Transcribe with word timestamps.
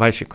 Vai, 0.00 0.12
Chico. 0.12 0.34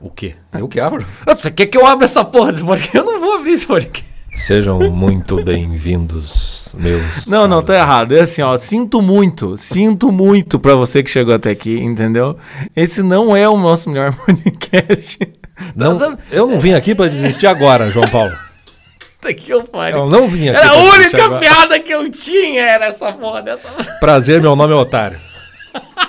O 0.00 0.08
quê? 0.10 0.36
Eu 0.56 0.68
que 0.68 0.78
abro? 0.78 1.04
Você 1.26 1.50
quer 1.50 1.66
que 1.66 1.76
eu 1.76 1.84
abra 1.84 2.04
essa 2.04 2.24
porra 2.24 2.52
desse 2.52 2.62
podcast? 2.64 2.96
Eu 2.96 3.02
não 3.02 3.18
vou 3.18 3.34
abrir 3.34 3.50
esse 3.54 3.66
podcast. 3.66 4.08
Sejam 4.36 4.78
muito 4.92 5.42
bem-vindos, 5.42 6.72
meus. 6.78 7.26
Não, 7.26 7.48
não, 7.48 7.62
tá 7.64 7.72
caros. 7.72 7.82
errado. 7.82 8.12
É 8.16 8.20
assim, 8.20 8.40
ó, 8.42 8.56
sinto 8.56 9.02
muito, 9.02 9.56
sinto 9.56 10.12
muito 10.12 10.56
pra 10.60 10.76
você 10.76 11.02
que 11.02 11.10
chegou 11.10 11.34
até 11.34 11.50
aqui, 11.50 11.80
entendeu? 11.80 12.38
Esse 12.76 13.02
não 13.02 13.36
é 13.36 13.48
o 13.48 13.56
nosso 13.56 13.90
melhor 13.90 14.14
podcast. 14.24 15.18
Não, 15.74 15.98
Nós- 15.98 16.16
eu 16.30 16.46
não 16.46 16.60
vim 16.60 16.74
aqui 16.74 16.94
pra 16.94 17.08
desistir 17.08 17.48
agora, 17.48 17.90
João 17.90 18.06
Paulo. 18.06 18.36
Puta 19.20 19.34
que 19.34 19.50
eu 19.52 19.64
pariu. 19.64 19.98
Eu 19.98 20.06
não 20.08 20.28
vim 20.28 20.48
aqui. 20.48 20.58
Era 20.64 20.70
a 20.70 20.76
única 20.76 21.24
agora. 21.24 21.40
piada 21.40 21.80
que 21.80 21.90
eu 21.92 22.08
tinha, 22.08 22.62
era 22.62 22.84
essa 22.86 23.12
porra 23.12 23.42
dessa. 23.42 23.68
Prazer, 23.98 24.40
meu 24.40 24.54
nome 24.54 24.72
é 24.74 24.76
Otário. 24.76 25.18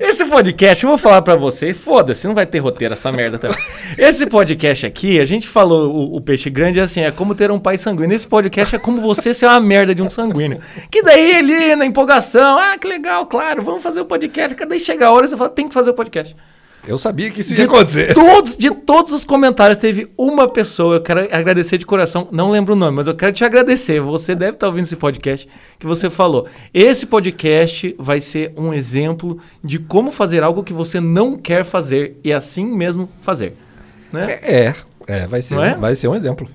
Esse 0.00 0.24
podcast, 0.24 0.84
eu 0.84 0.88
vou 0.88 0.98
falar 0.98 1.22
pra 1.22 1.36
você, 1.36 1.74
foda-se, 1.74 2.26
não 2.26 2.34
vai 2.34 2.46
ter 2.46 2.58
roteiro 2.58 2.94
essa 2.94 3.12
merda 3.12 3.38
também. 3.38 3.58
Esse 3.98 4.26
podcast 4.26 4.86
aqui, 4.86 5.20
a 5.20 5.24
gente 5.24 5.46
falou, 5.46 5.92
o, 5.92 6.16
o 6.16 6.20
peixe 6.20 6.48
grande 6.48 6.80
é 6.80 6.82
assim, 6.82 7.02
é 7.02 7.10
como 7.10 7.34
ter 7.34 7.50
um 7.50 7.58
pai 7.58 7.76
sanguíneo. 7.76 8.14
Esse 8.14 8.26
podcast 8.26 8.76
é 8.76 8.78
como 8.78 9.00
você 9.00 9.34
ser 9.34 9.46
uma 9.46 9.60
merda 9.60 9.94
de 9.94 10.02
um 10.02 10.08
sanguíneo. 10.08 10.60
Que 10.90 11.02
daí 11.02 11.36
ele, 11.36 11.76
na 11.76 11.84
empolgação, 11.84 12.58
ah, 12.58 12.78
que 12.78 12.86
legal, 12.86 13.26
claro, 13.26 13.62
vamos 13.62 13.82
fazer 13.82 14.00
o 14.00 14.04
podcast. 14.04 14.54
Daí 14.66 14.80
chega 14.80 15.06
a 15.06 15.12
hora 15.12 15.26
você 15.26 15.36
fala, 15.36 15.50
tem 15.50 15.68
que 15.68 15.74
fazer 15.74 15.90
o 15.90 15.94
podcast. 15.94 16.34
Eu 16.86 16.98
sabia 16.98 17.30
que 17.30 17.40
isso 17.40 17.54
ia 17.54 17.64
acontecer. 17.64 18.12
Todos, 18.12 18.56
de 18.56 18.70
todos 18.70 19.12
os 19.12 19.24
comentários, 19.24 19.78
teve 19.78 20.10
uma 20.18 20.48
pessoa, 20.48 20.96
eu 20.96 21.00
quero 21.00 21.20
agradecer 21.32 21.78
de 21.78 21.86
coração, 21.86 22.28
não 22.32 22.50
lembro 22.50 22.72
o 22.72 22.76
nome, 22.76 22.96
mas 22.96 23.06
eu 23.06 23.14
quero 23.14 23.32
te 23.32 23.44
agradecer. 23.44 24.00
Você 24.00 24.34
deve 24.34 24.52
estar 24.52 24.66
ouvindo 24.66 24.84
esse 24.84 24.96
podcast 24.96 25.48
que 25.78 25.86
você 25.86 26.10
falou. 26.10 26.46
Esse 26.74 27.06
podcast 27.06 27.94
vai 27.98 28.20
ser 28.20 28.52
um 28.56 28.74
exemplo 28.74 29.38
de 29.62 29.78
como 29.78 30.10
fazer 30.10 30.42
algo 30.42 30.64
que 30.64 30.72
você 30.72 31.00
não 31.00 31.36
quer 31.36 31.64
fazer 31.64 32.16
e 32.24 32.32
assim 32.32 32.66
mesmo 32.66 33.08
fazer. 33.20 33.54
Né? 34.12 34.38
É, 34.42 34.74
é, 35.06 35.26
vai 35.26 35.40
ser, 35.40 35.58
é? 35.58 35.74
vai 35.74 35.94
ser 35.94 36.08
um 36.08 36.16
exemplo. 36.16 36.48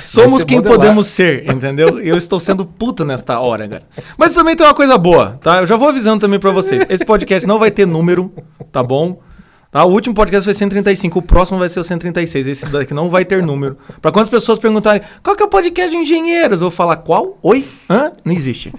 Somos 0.00 0.44
quem 0.44 0.58
modelar. 0.58 0.78
podemos 0.78 1.06
ser, 1.06 1.50
entendeu? 1.50 2.00
Eu 2.00 2.16
estou 2.16 2.40
sendo 2.40 2.64
puto 2.64 3.04
nesta 3.04 3.38
hora, 3.40 3.68
cara. 3.68 3.82
Mas 4.16 4.34
também 4.34 4.56
tem 4.56 4.66
uma 4.66 4.74
coisa 4.74 4.96
boa, 4.96 5.38
tá? 5.42 5.58
Eu 5.60 5.66
já 5.66 5.76
vou 5.76 5.88
avisando 5.88 6.20
também 6.20 6.38
pra 6.40 6.50
vocês. 6.50 6.84
Esse 6.88 7.04
podcast 7.04 7.46
não 7.46 7.58
vai 7.58 7.70
ter 7.70 7.86
número, 7.86 8.32
tá 8.72 8.82
bom? 8.82 9.20
Tá? 9.70 9.84
O 9.84 9.92
último 9.92 10.14
podcast 10.14 10.44
foi 10.44 10.54
135, 10.54 11.18
o 11.18 11.22
próximo 11.22 11.58
vai 11.58 11.68
ser 11.68 11.78
o 11.78 11.84
136. 11.84 12.46
Esse 12.46 12.66
daqui 12.66 12.92
não 12.92 13.08
vai 13.08 13.24
ter 13.24 13.42
número. 13.42 13.76
Pra 14.02 14.10
quando 14.10 14.24
as 14.24 14.30
pessoas 14.30 14.58
perguntarem 14.58 15.02
qual 15.22 15.36
que 15.36 15.42
é 15.42 15.46
o 15.46 15.48
podcast 15.48 15.90
de 15.90 15.96
engenheiros, 15.96 16.60
eu 16.60 16.68
vou 16.68 16.70
falar 16.70 16.96
qual? 16.96 17.38
Oi? 17.42 17.64
Hã? 17.88 18.12
Não 18.24 18.32
existe. 18.32 18.72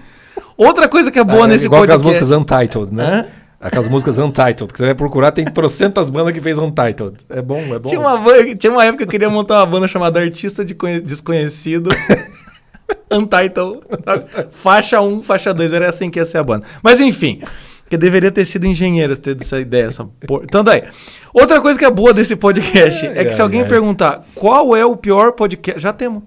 Outra 0.56 0.88
coisa 0.88 1.10
que 1.10 1.18
é 1.18 1.24
boa 1.24 1.44
É 1.44 1.48
nesse 1.48 1.64
igual 1.66 1.80
podcast. 1.80 2.04
músicas 2.06 2.30
Untitled, 2.30 2.94
né? 2.94 3.04
Hã? 3.04 3.41
Aquelas 3.62 3.88
músicas 3.88 4.18
Untitled, 4.18 4.72
que 4.72 4.78
você 4.78 4.86
vai 4.86 4.94
procurar, 4.94 5.30
tem 5.30 5.44
trocentas 5.44 6.10
bandas 6.10 6.32
que 6.34 6.40
fez 6.40 6.58
Untitled. 6.58 7.14
É 7.30 7.40
bom, 7.40 7.58
é 7.60 7.78
bom. 7.78 7.88
Tinha 7.88 8.00
uma, 8.00 8.18
tinha 8.56 8.72
uma 8.72 8.84
época 8.84 8.98
que 8.98 9.04
eu 9.04 9.08
queria 9.08 9.30
montar 9.30 9.60
uma 9.60 9.66
banda 9.66 9.86
chamada 9.86 10.18
Artista 10.20 10.64
de 10.64 10.74
Conhe- 10.74 11.00
Desconhecido. 11.00 11.88
Untitled. 13.10 13.80
Faixa 14.50 15.00
1, 15.00 15.22
faixa 15.22 15.54
2. 15.54 15.72
Era 15.72 15.88
assim 15.88 16.10
que 16.10 16.18
ia 16.18 16.26
ser 16.26 16.38
a 16.38 16.42
banda. 16.42 16.66
Mas 16.82 16.98
enfim. 17.00 17.40
Que 17.88 17.96
deveria 17.96 18.32
ter 18.32 18.44
sido 18.44 18.66
engenheiros 18.66 19.18
ter 19.18 19.36
essa 19.40 19.60
ideia. 19.60 19.84
Essa 19.84 20.04
por... 20.26 20.42
Então 20.44 20.64
daí. 20.64 20.82
Outra 21.32 21.60
coisa 21.60 21.78
que 21.78 21.84
é 21.84 21.90
boa 21.90 22.12
desse 22.12 22.34
podcast 22.34 23.06
é 23.14 23.24
que 23.24 23.32
se 23.32 23.40
ai, 23.40 23.44
alguém 23.44 23.62
ai. 23.62 23.68
perguntar 23.68 24.24
qual 24.34 24.74
é 24.74 24.84
o 24.84 24.96
pior 24.96 25.32
podcast. 25.32 25.80
Já 25.80 25.92
temos. 25.92 26.22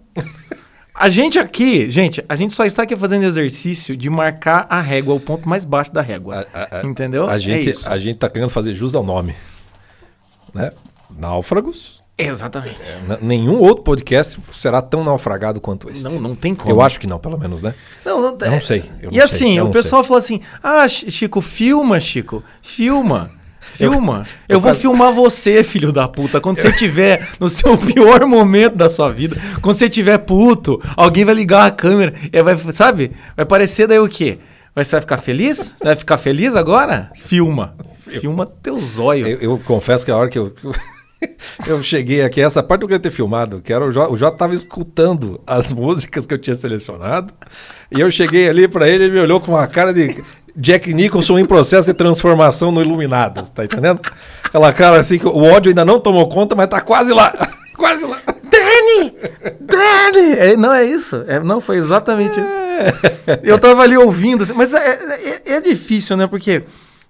A 0.97 1.09
gente 1.09 1.37
aqui, 1.37 1.89
gente, 1.91 2.23
a 2.29 2.35
gente 2.35 2.53
só 2.53 2.65
está 2.65 2.83
aqui 2.83 2.95
fazendo 2.95 3.23
exercício 3.25 3.97
de 3.97 4.09
marcar 4.09 4.65
a 4.69 4.79
régua, 4.79 5.13
o 5.13 5.19
ponto 5.19 5.47
mais 5.47 5.65
baixo 5.65 5.91
da 5.93 6.01
régua. 6.01 6.47
A- 6.53 6.79
a- 6.79 6.85
Entendeu? 6.85 7.29
A 7.29 7.37
gente, 7.37 7.67
é 7.67 7.71
isso. 7.71 7.89
a 7.89 7.97
gente 7.97 8.17
tá 8.17 8.29
querendo 8.29 8.49
fazer 8.49 8.73
jus 8.73 8.95
ao 8.95 9.03
nome. 9.03 9.35
Né? 10.53 10.71
Náufragos. 11.19 12.01
Exatamente. 12.17 12.79
N- 13.09 13.17
nenhum 13.21 13.59
outro 13.59 13.83
podcast 13.83 14.39
será 14.53 14.81
tão 14.81 15.03
naufragado 15.03 15.59
quanto 15.59 15.89
esse. 15.91 16.01
Não, 16.05 16.11
não 16.21 16.33
tem 16.35 16.53
como. 16.55 16.71
Eu 16.71 16.81
acho 16.81 16.97
que 16.97 17.05
não, 17.07 17.19
pelo 17.19 17.37
menos, 17.37 17.61
né? 17.61 17.75
Não, 18.05 18.21
não, 18.21 18.37
não 18.37 18.61
sei, 18.61 18.85
eu 19.01 19.11
e 19.11 19.19
assim, 19.19 19.37
sei, 19.49 19.59
eu 19.59 19.65
o 19.65 19.71
pessoal 19.71 20.01
falou 20.01 20.17
assim: 20.19 20.39
ah, 20.63 20.87
Chi- 20.87 21.11
Chico, 21.11 21.41
filma, 21.41 21.99
Chico, 21.99 22.41
filma. 22.61 23.29
Filma. 23.71 24.23
Eu, 24.47 24.55
eu 24.55 24.59
vou 24.61 24.69
faço- 24.69 24.81
filmar 24.81 25.11
você, 25.11 25.63
filho 25.63 25.91
da 25.91 26.07
puta. 26.07 26.39
Quando 26.39 26.57
você 26.57 26.69
estiver 26.69 27.27
no 27.39 27.49
seu 27.49 27.75
pior 27.79 28.25
momento 28.25 28.75
da 28.75 28.89
sua 28.89 29.11
vida, 29.11 29.37
quando 29.61 29.75
você 29.75 29.85
estiver 29.85 30.17
puto, 30.19 30.81
alguém 30.95 31.25
vai 31.25 31.35
ligar 31.35 31.65
a 31.65 31.71
câmera 31.71 32.13
e 32.31 32.41
vai, 32.41 32.57
sabe? 32.71 33.11
Vai 33.35 33.45
parecer 33.45 33.87
daí 33.87 33.99
o 33.99 34.07
quê? 34.07 34.39
Vai, 34.73 34.83
você 34.85 34.91
vai 34.91 35.01
ficar 35.01 35.17
feliz? 35.17 35.57
Você 35.77 35.83
vai 35.85 35.95
ficar 35.95 36.17
feliz 36.17 36.55
agora? 36.55 37.09
Filma. 37.15 37.75
Filma 38.07 38.45
teu 38.45 38.79
zóio. 38.81 39.27
Eu, 39.27 39.37
eu 39.51 39.61
confesso 39.65 40.05
que 40.05 40.11
a 40.11 40.15
hora 40.17 40.29
que 40.29 40.37
eu, 40.37 40.53
eu, 41.65 41.81
cheguei 41.81 42.21
aqui, 42.23 42.39
essa 42.41 42.61
parte 42.61 42.83
eu 42.83 42.87
queria 42.87 42.99
ter 43.01 43.09
filmado, 43.09 43.61
que 43.61 43.73
era 43.73 43.85
o 43.85 43.91
Jó, 43.91 44.09
o 44.09 44.17
Jó 44.17 44.31
tava 44.31 44.53
escutando 44.53 45.41
as 45.47 45.71
músicas 45.73 46.25
que 46.25 46.33
eu 46.33 46.37
tinha 46.37 46.55
selecionado, 46.55 47.33
e 47.91 47.99
eu 47.99 48.11
cheguei 48.11 48.47
ali 48.47 48.67
pra 48.67 48.87
ele, 48.87 49.05
ele 49.05 49.13
me 49.13 49.19
olhou 49.21 49.39
com 49.39 49.53
uma 49.53 49.65
cara 49.67 49.93
de 49.93 50.15
Jack 50.55 50.93
Nicholson 50.93 51.37
em 51.39 51.45
processo 51.45 51.87
de 51.87 51.93
transformação 51.93 52.71
no 52.71 52.81
Iluminados, 52.81 53.49
tá 53.49 53.65
entendendo? 53.65 53.99
Aquela 54.43 54.71
cara 54.71 54.99
assim 54.99 55.17
que 55.19 55.27
o 55.27 55.43
ódio 55.43 55.69
ainda 55.69 55.83
não 55.83 55.99
tomou 55.99 56.27
conta, 56.29 56.55
mas 56.55 56.67
tá 56.69 56.79
quase 56.81 57.13
lá, 57.13 57.33
quase 57.75 58.05
lá. 58.05 58.17
Danny! 58.43 59.15
Danny! 59.59 60.31
É, 60.39 60.55
não, 60.55 60.73
é 60.73 60.85
isso. 60.85 61.23
É, 61.27 61.39
não, 61.39 61.59
foi 61.59 61.77
exatamente 61.77 62.39
isso. 62.39 62.53
Eu 63.43 63.57
tava 63.59 63.81
ali 63.83 63.97
ouvindo, 63.97 64.43
assim, 64.43 64.53
mas 64.53 64.73
é, 64.73 65.39
é- 65.45 65.53
é 65.55 65.61
difícil, 65.61 66.15
né? 66.15 66.25
Porque 66.27 66.63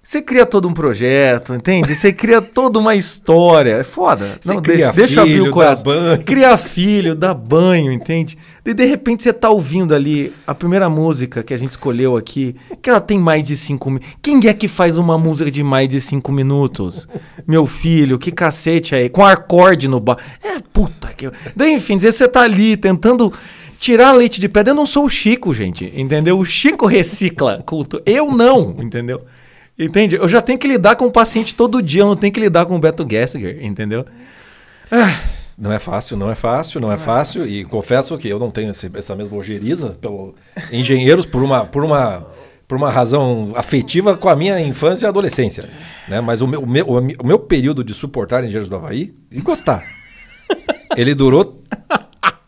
você 0.06 0.22
cria 0.22 0.46
todo 0.46 0.68
um 0.68 0.74
projeto, 0.74 1.56
entende? 1.56 1.96
Você 1.96 2.14
cria 2.14 2.40
toda 2.40 2.78
uma 2.78 2.94
história. 2.94 3.78
É 3.78 3.84
foda. 3.84 4.38
Você 4.40 4.54
não, 4.54 4.62
deixa, 4.62 4.92
deixa 4.92 5.16
eu 5.16 5.24
abrir 5.24 5.34
filho, 5.34 5.44
o 5.44 5.48
dá 5.48 5.52
coração. 5.52 5.84
banho. 5.84 6.24
Cria 6.24 6.58
filho, 6.58 7.16
dá 7.16 7.34
banho, 7.34 7.92
entende? 7.92 8.38
E 8.64 8.72
de 8.72 8.86
repente 8.86 9.24
você 9.24 9.34
tá 9.34 9.50
ouvindo 9.50 9.96
ali 9.96 10.32
a 10.46 10.54
primeira 10.54 10.88
música 10.88 11.42
que 11.42 11.56
a 11.56 11.58
gente 11.58 11.72
escolheu 11.72 12.16
aqui, 12.16 12.56
que 12.84 12.90
ela 12.92 13.02
tem 13.02 13.18
mais 13.18 13.44
de 13.44 13.58
cinco 13.58 13.90
minutos. 13.90 14.16
Quem 14.22 14.40
é 14.48 14.54
que 14.54 14.68
faz 14.68 15.00
uma 15.00 15.18
música 15.18 15.50
de 15.50 15.64
mais 15.64 15.90
de 15.90 16.00
cinco 16.00 16.32
minutos? 16.32 17.08
Meu 17.48 17.66
filho, 17.66 18.20
que 18.20 18.32
cacete 18.32 18.94
aí, 18.94 19.10
com 19.10 19.26
acorde 19.26 19.88
no 19.88 20.00
bar. 20.00 20.20
É, 20.44 20.60
puta 20.72 21.08
que. 21.18 21.32
Daí, 21.56 21.74
enfim, 21.74 21.98
você 21.98 22.28
tá 22.28 22.42
ali 22.42 22.78
tentando 22.78 23.34
tirar 23.80 24.12
leite 24.12 24.40
de 24.40 24.48
pedra. 24.48 24.70
Eu 24.70 24.76
não 24.76 24.86
sou 24.86 25.06
o 25.06 25.10
Chico, 25.10 25.52
gente, 25.52 25.92
entendeu? 25.96 26.38
O 26.38 26.46
Chico 26.46 26.86
recicla 26.86 27.64
culto. 27.66 28.00
Eu 28.06 28.32
não, 28.32 28.76
entendeu? 28.80 29.24
Entende? 29.78 30.16
Eu 30.16 30.28
já 30.28 30.42
tenho 30.42 30.58
que 30.58 30.68
lidar 30.68 30.96
com 30.96 31.06
o 31.06 31.12
paciente 31.12 31.54
todo 31.54 31.82
dia, 31.82 32.02
eu 32.02 32.08
não 32.08 32.16
tenho 32.16 32.32
que 32.32 32.40
lidar 32.40 32.66
com 32.66 32.76
o 32.76 32.80
Beto 32.80 33.06
Gessinger, 33.10 33.64
entendeu? 33.66 34.06
Não 35.58 35.72
é 35.72 35.80
fácil, 35.80 36.18
não 36.18 36.30
é 36.30 36.36
fácil, 36.36 36.80
não, 36.82 36.92
é, 36.92 36.98
fácil, 36.98 37.46
e 37.48 37.64
confesso 37.64 38.18
que 38.18 38.28
eu 38.28 38.38
não 38.40 38.52
tenho 38.52 38.72
esse- 38.72 38.92
essa 38.94 39.16
mesma 39.16 39.38
ojeriza 39.38 39.98
pelo 40.02 40.36
engenheiros 40.72 41.26
por 41.26 41.42
uma, 41.42 41.66
por 41.66 41.84
uma, 41.84 42.26
por 42.68 42.78
uma 42.78 42.90
razão 42.92 43.54
afetiva 43.56 44.18
com 44.18 44.28
a 44.30 44.36
minha 44.36 44.60
infância 44.60 45.06
e 45.06 45.10
adolescência, 45.10 45.64
né? 46.10 46.20
Mas 46.22 46.42
o 46.42 46.48
meu, 46.48 46.62
o 46.62 46.68
meu, 46.68 46.86
o 46.88 47.26
meu 47.26 47.40
período 47.40 47.84
de 47.86 47.94
suportar 47.94 48.44
engenheiros 48.44 48.68
do 48.70 48.76
Havaí 48.76 49.14
e 49.32 49.40
gostar, 49.42 49.82
ele 50.98 51.14
durou 51.16 51.62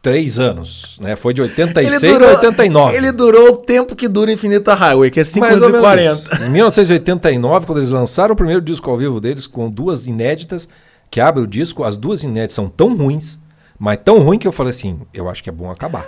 três 0.08 0.40
anos, 0.40 0.98
né? 1.02 1.18
Foi 1.18 1.34
de 1.34 1.42
86 1.42 2.22
a 2.22 2.28
89. 2.28 2.96
Ele 2.96 3.12
durou 3.12 3.50
o 3.50 3.58
tempo 3.58 3.94
que 3.94 4.08
dura 4.08 4.32
Infinita 4.32 4.74
Highway, 4.74 5.12
que 5.12 5.20
é 5.20 5.24
5 5.26 5.40
Mais 5.46 5.56
anos 5.58 5.68
e 5.68 5.72
menos 5.72 5.86
40. 5.86 6.14
isso. 6.14 6.44
Em 6.46 6.50
1989, 6.50 7.66
quando 7.66 7.80
eles 7.80 7.90
lançaram 7.90 8.32
o 8.32 8.36
primeiro 8.38 8.62
disco 8.62 8.90
ao 8.90 8.98
vivo 8.98 9.20
deles, 9.20 9.46
com 9.46 9.70
duas 9.70 10.08
inéditas, 10.08 10.70
que 11.12 11.20
abre 11.20 11.44
o 11.44 11.48
disco, 11.48 11.84
as 11.84 11.98
duas 11.98 12.24
inéditas 12.24 12.54
são 12.54 12.70
tão 12.70 12.96
ruins, 12.96 13.38
mas 13.78 14.00
tão 14.02 14.20
ruim 14.20 14.40
que 14.40 14.48
eu 14.48 14.54
falei 14.54 14.70
assim, 14.70 15.02
eu 15.14 15.28
acho 15.30 15.44
que 15.44 15.50
é 15.50 15.54
bom 15.54 15.70
acabar. 15.70 16.06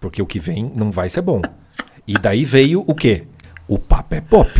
Porque 0.00 0.20
o 0.20 0.26
que 0.26 0.40
vem 0.40 0.72
não 0.74 0.90
vai 0.90 1.08
ser 1.08 1.20
bom. 1.20 1.40
E 2.04 2.14
daí 2.14 2.44
veio 2.44 2.82
o 2.84 2.96
quê? 2.96 3.26
O 3.68 3.78
Papa 3.78 4.16
é 4.16 4.20
Pop. 4.20 4.50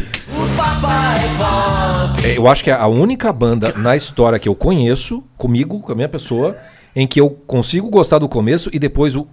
É, 2.23 2.37
Eu 2.39 2.47
acho 2.47 2.63
que 2.63 2.71
é 2.71 2.75
a 2.75 2.87
única 2.87 3.33
banda 3.33 3.73
na 3.77 3.97
história 3.97 4.39
que 4.39 4.49
eu 4.49 4.55
conheço, 4.55 5.25
comigo, 5.37 5.81
com 5.81 5.91
a 5.91 5.95
minha 5.97 6.09
pessoa, 6.09 6.55
em 7.01 7.07
que 7.07 7.21
eu 7.21 7.31
consigo 7.47 7.89
gostar 7.91 8.19
do 8.19 8.29
começo 8.29 8.69
e 8.73 8.79
depois 8.79 9.15
o- 9.15 9.27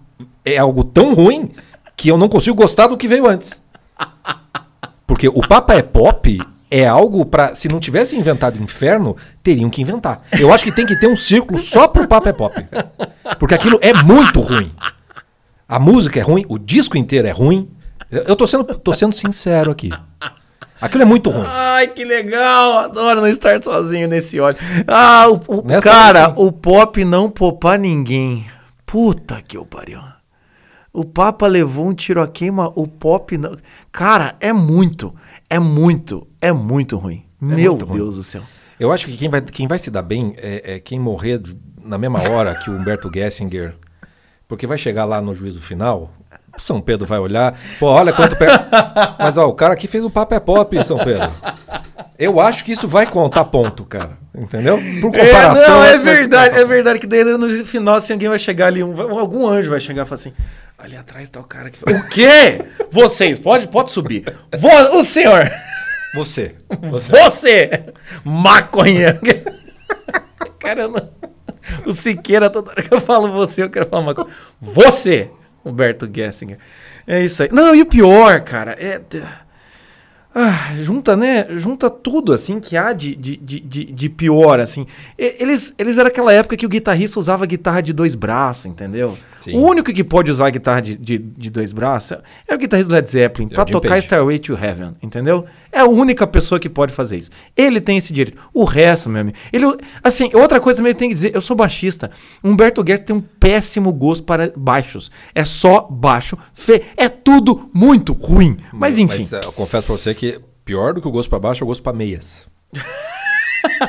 é 0.43 0.57
algo 0.57 0.83
tão 0.83 1.13
ruim 1.13 1.51
que 1.97 2.09
eu 2.09 2.17
não 2.17 2.29
consigo 2.29 2.55
gostar 2.55 2.87
do 2.87 2.97
que 2.97 3.07
veio 3.07 3.27
antes. 3.27 3.61
Porque 5.07 5.27
o 5.27 5.41
Papa 5.47 5.73
é 5.75 5.81
Pop 5.81 6.39
é 6.69 6.85
algo 6.87 7.25
pra. 7.25 7.53
Se 7.55 7.67
não 7.67 7.79
tivesse 7.79 8.15
inventado 8.17 8.61
inferno, 8.61 9.15
teriam 9.43 9.69
que 9.69 9.81
inventar. 9.81 10.21
Eu 10.39 10.51
acho 10.53 10.63
que 10.63 10.71
tem 10.71 10.85
que 10.85 10.95
ter 10.99 11.07
um 11.07 11.15
círculo 11.15 11.57
só 11.59 11.87
pro 11.87 12.07
Papa 12.07 12.29
é 12.29 12.33
Pop. 12.33 12.55
Porque 13.39 13.53
aquilo 13.55 13.79
é 13.81 13.93
muito 14.03 14.41
ruim. 14.41 14.71
A 15.67 15.79
música 15.79 16.19
é 16.19 16.23
ruim, 16.23 16.45
o 16.49 16.57
disco 16.59 16.97
inteiro 16.97 17.27
é 17.27 17.31
ruim. 17.31 17.69
Eu 18.11 18.23
eu 18.29 18.35
tô 18.35 18.45
sendo, 18.47 18.63
tô 18.63 18.93
sendo 18.93 19.15
sincero 19.15 19.71
aqui. 19.71 19.89
Aquilo 20.81 21.03
é 21.03 21.05
muito 21.05 21.29
ruim. 21.29 21.45
Ai, 21.47 21.87
que 21.87 22.03
legal! 22.03 22.79
Adoro 22.79 23.21
não 23.21 23.27
estar 23.27 23.61
sozinho 23.63 24.07
nesse 24.07 24.39
ódio. 24.39 24.61
Ah, 24.87 25.27
o, 25.29 25.35
o- 25.59 25.81
cara, 25.81 26.33
o 26.35 26.51
pop 26.51 27.03
não 27.05 27.29
poupar 27.29 27.79
ninguém. 27.79 28.45
Puta 28.85 29.41
que 29.41 29.57
o 29.57 29.65
pariu. 29.65 30.01
O 30.93 31.03
Papa 31.03 31.45
levou 31.47 31.87
um 31.87 31.93
tiro 31.93 32.21
a 32.21 32.27
queima, 32.27 32.71
o 32.75 32.87
pop 32.87 33.37
não. 33.37 33.57
Cara, 33.91 34.35
é 34.39 34.53
muito, 34.53 35.13
é 35.49 35.59
muito, 35.59 36.25
é 36.41 36.51
muito 36.53 36.97
ruim. 36.97 37.25
Meu 37.39 37.71
muito 37.73 37.85
ruim. 37.85 37.97
Deus 37.97 38.15
do 38.15 38.23
céu. 38.23 38.41
Eu 38.79 38.91
acho 38.91 39.05
que 39.07 39.17
quem 39.17 39.29
vai, 39.29 39.41
quem 39.41 39.67
vai 39.67 39.77
se 39.79 39.89
dar 39.91 40.01
bem 40.01 40.33
é, 40.37 40.75
é 40.75 40.79
quem 40.79 40.99
morrer 40.99 41.41
na 41.83 41.97
mesma 41.97 42.21
hora 42.29 42.55
que 42.55 42.69
o 42.69 42.73
Humberto 42.73 43.09
Gessinger. 43.13 43.75
Porque 44.47 44.67
vai 44.67 44.77
chegar 44.77 45.05
lá 45.05 45.21
no 45.21 45.33
juízo 45.33 45.59
final, 45.61 46.13
São 46.57 46.79
Pedro 46.81 47.05
vai 47.05 47.19
olhar, 47.19 47.57
pô, 47.79 47.87
olha 47.87 48.13
quanto 48.13 48.35
pé. 48.35 48.47
Mas 49.19 49.37
ó, 49.37 49.47
o 49.47 49.53
cara 49.53 49.73
aqui 49.73 49.87
fez 49.87 50.03
o 50.03 50.09
papo 50.09 50.33
é 50.35 50.39
pop, 50.39 50.83
São 50.83 50.97
Pedro. 50.97 51.29
Eu 52.17 52.39
acho 52.39 52.63
que 52.63 52.71
isso 52.71 52.87
vai 52.87 53.05
contar 53.05 53.43
ponto, 53.45 53.83
cara. 53.83 54.11
Entendeu? 54.33 54.77
Por 55.01 55.11
comparação. 55.11 55.63
é, 55.63 55.67
não, 55.67 55.83
é 55.83 55.97
verdade, 55.97 56.57
é 56.59 56.65
verdade 56.65 56.99
que 56.99 57.07
daí 57.07 57.23
no 57.23 57.49
final, 57.65 57.95
assim, 57.95 58.13
alguém 58.13 58.29
vai 58.29 58.39
chegar 58.39 58.67
ali, 58.67 58.83
um- 58.83 59.19
algum 59.19 59.47
anjo 59.47 59.69
vai 59.69 59.79
chegar 59.79 60.03
e 60.03 60.05
falar 60.05 60.19
assim, 60.19 60.33
ali 60.77 60.95
atrás 60.97 61.29
tá 61.29 61.39
o 61.39 61.43
cara 61.43 61.69
que... 61.69 61.77
O 61.89 62.07
quê? 62.07 62.61
Vocês, 62.91 63.37
pode, 63.39 63.67
pode 63.67 63.91
subir. 63.91 64.23
Vo- 64.57 64.97
o 64.99 65.03
senhor, 65.03 65.49
Você. 66.13 66.55
Você. 66.89 67.11
você, 67.11 67.83
maconha. 68.23 69.19
Não... 70.89 71.09
O 71.85 71.93
Siqueira, 71.93 72.49
toda 72.49 72.71
hora 72.71 72.81
que 72.81 72.93
eu 72.93 73.01
falo 73.01 73.31
você, 73.31 73.63
eu 73.63 73.69
quero 73.69 73.87
falar 73.87 74.03
maconha. 74.03 74.27
Você, 74.61 75.29
Humberto 75.65 76.09
Gessinger. 76.13 76.57
É 77.07 77.23
isso 77.23 77.43
aí. 77.43 77.49
Não, 77.51 77.75
e 77.75 77.81
o 77.81 77.85
pior, 77.85 78.41
cara, 78.41 78.75
é... 78.79 79.01
Ah, 80.37 80.73
junta, 80.81 81.15
né? 81.15 81.47
Junta 81.51 81.89
tudo, 81.89 82.33
assim, 82.33 82.59
que 82.59 82.75
há 82.75 82.91
de, 82.91 83.15
de, 83.15 83.37
de, 83.37 83.85
de, 83.85 84.09
pior, 84.09 84.59
assim. 84.59 84.85
Eles, 85.17 85.73
eles 85.77 85.97
eram 85.97 86.09
aquela 86.09 86.33
época 86.33 86.57
que 86.57 86.65
o 86.65 86.69
guitarrista 86.69 87.17
usava 87.17 87.45
guitarra 87.45 87.79
de 87.79 87.93
dois 87.93 88.15
braços, 88.15 88.65
entendeu? 88.65 89.17
Sim. 89.45 89.57
O 89.57 89.59
único 89.61 89.93
que 89.93 90.03
pode 90.03 90.31
usar 90.31 90.49
guitarra 90.49 90.81
de, 90.81 90.97
de, 90.97 91.19
de 91.19 91.49
dois 91.51 91.71
braços 91.71 92.17
é 92.47 92.55
o 92.55 92.57
guitarrista 92.57 92.89
do 92.89 92.95
Led 92.95 93.07
Zeppelin, 93.07 93.47
É 93.51 93.55
Jim 93.55 93.71
tocar 93.71 93.89
Page. 93.89 94.05
Starway 94.05 94.39
to 94.39 94.53
Heaven, 94.53 94.95
entendeu? 95.03 95.45
É 95.71 95.81
a 95.81 95.85
única 95.85 96.25
pessoa 96.25 96.59
que 96.59 96.67
pode 96.67 96.91
fazer 96.91 97.17
isso. 97.17 97.29
Ele 97.55 97.79
tem 97.79 97.97
esse 97.97 98.11
direito. 98.11 98.39
O 98.51 98.63
resto, 98.63 99.07
meu 99.07 99.21
amigo. 99.21 99.37
Ele, 99.53 99.65
assim, 100.03 100.31
outra 100.33 100.59
coisa 100.59 100.77
também 100.77 100.95
tenho 100.95 101.09
que 101.09 101.15
dizer, 101.15 101.35
eu 101.35 101.41
sou 101.41 101.55
baixista. 101.55 102.09
Humberto 102.43 102.83
Guest 102.83 103.03
tem 103.05 103.15
um 103.15 103.21
péssimo 103.21 103.93
gosto 103.93 104.23
para 104.23 104.51
baixos. 104.55 105.11
É 105.35 105.45
só 105.45 105.81
baixo, 105.81 106.35
fe... 106.51 106.81
é 106.97 107.07
tudo 107.07 107.69
muito 107.71 108.13
ruim. 108.13 108.57
Mas 108.73 108.97
enfim. 108.97 109.19
Mas, 109.19 109.33
eh, 109.33 109.41
eu 109.43 109.51
confesso 109.51 109.85
pra 109.85 109.95
você 109.95 110.15
que 110.15 110.39
pior 110.63 110.95
do 110.95 111.01
que 111.01 111.07
o 111.07 111.11
gosto 111.11 111.29
pra 111.29 111.37
baixo 111.37 111.63
é 111.63 111.65
o 111.65 111.67
gosto 111.67 111.83
pra 111.83 111.93
meias. 111.93 112.47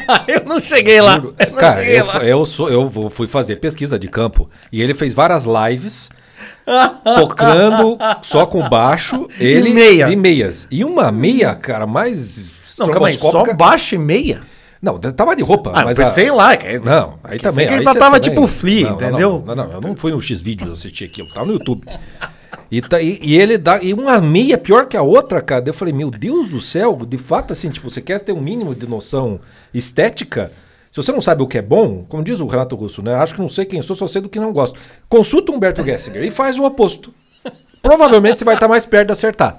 eu 0.28 0.44
não 0.44 0.60
cheguei 0.60 1.00
lá. 1.00 1.16
Eu 1.16 1.22
não 1.50 1.58
Cara, 1.58 1.80
cheguei 1.80 2.00
eu, 2.00 2.06
lá. 2.06 2.24
eu, 2.24 2.46
sou, 2.46 2.68
eu 2.70 3.10
fui 3.10 3.26
fazer 3.26 3.56
pesquisa 3.56 3.98
de 3.98 4.08
campo 4.08 4.48
e 4.72 4.82
ele 4.82 4.94
fez 4.94 5.14
várias 5.14 5.46
lives 5.46 6.10
tocando 7.16 7.98
só 8.22 8.46
com 8.46 8.68
baixo, 8.68 9.28
ele 9.38 9.70
meia. 9.72 10.06
de 10.06 10.16
meias. 10.16 10.66
E 10.70 10.84
uma 10.84 11.10
meia, 11.12 11.54
cara, 11.54 11.86
mais 11.86 12.50
Não, 12.78 12.88
calma 12.88 13.08
aí, 13.08 13.14
só 13.18 13.54
baixo 13.54 13.94
e 13.94 13.98
meia? 13.98 14.42
Não, 14.80 14.98
tava 14.98 15.34
de 15.34 15.42
roupa. 15.42 15.72
Ah, 15.74 15.84
mas 15.84 15.98
eu 15.98 16.04
a- 16.04 16.36
lá. 16.36 16.56
Que... 16.56 16.78
Não, 16.78 17.18
aí 17.24 17.38
que 17.38 17.44
também. 17.44 17.66
que 17.66 17.72
aí 17.72 17.78
ele 17.78 17.84
tava 17.84 17.98
também- 17.98 18.20
tipo 18.20 18.46
Flea, 18.46 18.90
entendeu? 18.90 19.42
Não, 19.44 19.54
não, 19.54 19.66
não, 19.66 19.72
eu 19.72 19.80
não 19.80 19.96
fui 19.96 20.12
no 20.12 20.20
X-Vídeos 20.20 20.72
assistir 20.72 21.04
aquilo, 21.04 21.28
tava 21.32 21.46
no 21.46 21.54
YouTube. 21.54 21.86
E, 22.70 22.80
tá- 22.82 23.00
e- 23.00 23.18
e 23.22 23.38
ele 23.38 23.56
dá. 23.58 23.82
E 23.82 23.92
uma 23.94 24.20
meia 24.20 24.56
pior 24.58 24.86
que 24.86 24.96
a 24.96 25.02
outra, 25.02 25.40
cara. 25.40 25.62
Eu 25.66 25.74
falei, 25.74 25.92
meu 25.94 26.10
Deus 26.10 26.48
do 26.48 26.60
céu, 26.60 26.96
de 27.06 27.18
fato, 27.18 27.52
assim, 27.52 27.68
tipo, 27.70 27.88
você 27.90 28.00
quer 28.00 28.20
ter 28.20 28.32
um 28.32 28.40
mínimo 28.40 28.74
de 28.74 28.86
noção 28.86 29.38
estética. 29.72 30.50
Se 30.90 30.96
você 31.02 31.12
não 31.12 31.20
sabe 31.20 31.42
o 31.42 31.46
que 31.46 31.58
é 31.58 31.62
bom, 31.62 32.04
como 32.08 32.24
diz 32.24 32.40
o 32.40 32.46
Renato 32.46 32.74
Russo, 32.74 33.02
né? 33.02 33.14
Acho 33.14 33.34
que 33.34 33.40
não 33.40 33.48
sei 33.48 33.64
quem 33.66 33.82
sou, 33.82 33.94
só 33.94 34.08
sei 34.08 34.22
do 34.22 34.28
que 34.28 34.40
não 34.40 34.52
gosto. 34.52 34.78
Consulta 35.08 35.52
o 35.52 35.54
Humberto 35.54 35.84
Gessinger 35.84 36.22
e 36.24 36.30
faz 36.30 36.58
o 36.58 36.64
oposto. 36.64 37.12
Provavelmente 37.82 38.38
você 38.38 38.44
vai 38.44 38.54
estar 38.54 38.66
mais 38.68 38.86
perto 38.86 39.06
de 39.08 39.12
acertar. 39.12 39.58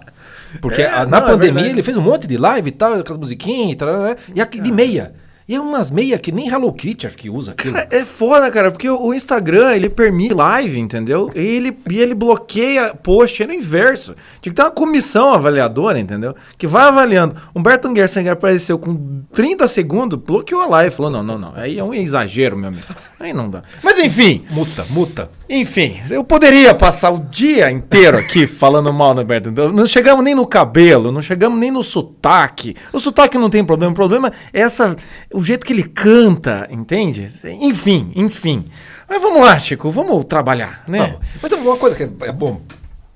Porque 0.61 0.81
É, 0.81 0.89
a- 0.89 1.05
na 1.05 1.19
não, 1.21 1.27
é 1.27 1.31
pandemia 1.31 1.53
verdade. 1.53 1.69
ele 1.75 1.83
fez 1.83 1.95
um 1.97 2.01
monte 2.01 2.25
de 2.27 2.37
live 2.37 2.69
e 2.69 2.71
tal, 2.71 3.03
com 3.03 3.11
as 3.13 3.17
musiquinhas 3.19 3.73
e 3.73 3.75
tal, 3.75 4.01
né? 4.01 4.15
e 4.33 4.41
aqui 4.41 4.59
de 4.59 4.71
meia. 4.71 5.13
E 5.47 5.55
é 5.55 5.61
umas 5.61 5.89
meia 5.89 6.17
que 6.17 6.29
nem 6.31 6.49
Hello 6.49 6.73
Kitty 6.73 7.07
acho 7.07 7.15
que 7.17 7.29
usa 7.29 7.51
aquilo. 7.51 7.73
Cara, 7.75 7.87
é 7.89 8.03
foda, 8.03 8.51
cara, 8.51 8.69
porque 8.69 8.89
o 8.89 9.13
Instagram, 9.13 9.73
ele 9.75 9.87
permite 9.89 10.33
live, 10.33 10.77
entendeu? 10.77 11.31
E 11.33 11.39
ele, 11.39 11.77
e 11.89 11.99
ele 11.99 12.13
bloqueia 12.13 12.93
post, 12.93 13.41
é 13.41 13.47
no 13.47 13.53
inverso. 13.53 14.13
Tinha 14.41 14.51
que 14.53 14.55
ter 14.57 14.61
uma 14.63 14.71
comissão 14.71 15.33
avaliadora, 15.33 15.97
entendeu? 15.99 16.35
Que 16.57 16.67
vai 16.67 16.83
avaliando. 16.83 17.35
Humberto 17.55 17.89
Gersinger 17.95 18.33
apareceu 18.33 18.77
com 18.77 19.21
30 19.31 19.67
segundos, 19.69 20.19
bloqueou 20.19 20.61
a 20.61 20.67
live, 20.67 20.93
falou, 20.93 21.11
não, 21.11 21.23
não, 21.23 21.37
não, 21.37 21.53
aí 21.55 21.79
é 21.79 21.83
um 21.83 21.93
exagero, 21.93 22.57
meu 22.57 22.67
amigo. 22.67 22.83
Aí 23.19 23.33
não 23.33 23.49
dá. 23.49 23.63
Mas 23.81 23.97
enfim, 23.97 24.43
Muta, 24.51 24.85
muta. 24.89 25.29
enfim, 25.49 25.99
eu 26.11 26.23
poderia 26.23 26.75
passar 26.75 27.09
o 27.09 27.19
dia 27.19 27.71
inteiro 27.71 28.17
aqui 28.17 28.45
falando 28.47 28.91
mal 28.93 29.13
do. 29.15 29.21
Então, 29.49 29.71
Não 29.71 29.87
chegamos 29.87 30.23
nem 30.23 30.35
no 30.35 30.45
cabelo, 30.45 31.11
não 31.11 31.21
chegamos 31.21 31.57
nem 31.57 31.71
no 31.71 31.83
sotaque. 31.83 32.75
O 32.93 32.99
sotaque 32.99 33.37
não 33.37 33.49
tem 33.49 33.63
problema, 33.63 33.91
o 33.91 33.95
problema 33.95 34.31
é 34.53 34.61
essa, 34.61 34.95
o 35.37 35.43
jeito 35.43 35.63
que 35.67 35.71
ele 35.71 35.83
canta, 35.83 36.67
entende? 36.71 37.31
Enfim, 37.61 38.11
enfim. 38.15 38.65
Mas 39.07 39.21
vamos 39.21 39.39
lá, 39.41 39.59
Chico, 39.59 39.91
vamos 39.91 40.25
trabalhar, 40.25 40.83
né? 40.87 40.99
Vamos. 40.99 41.27
Mas 41.39 41.51
uma 41.51 41.77
coisa 41.77 41.95
que 41.95 42.03
é 42.25 42.31
bom 42.31 42.59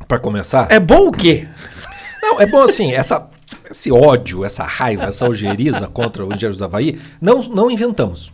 pra 0.08 0.20
começar. 0.20 0.68
É 0.70 0.80
bom 0.80 1.08
o 1.08 1.12
quê? 1.12 1.48
Não, 2.22 2.40
é 2.40 2.46
bom 2.46 2.62
assim, 2.62 2.94
essa, 2.94 3.28
esse 3.72 3.92
ódio, 3.92 4.46
essa 4.46 4.64
raiva, 4.64 5.06
essa 5.06 5.26
algeriza 5.26 5.88
contra 5.88 6.24
o 6.24 6.28
Engenheiros 6.28 6.60
do 6.60 6.66
Havaí, 6.66 7.02
não, 7.20 7.42
não 7.42 7.72
inventamos. 7.72 8.32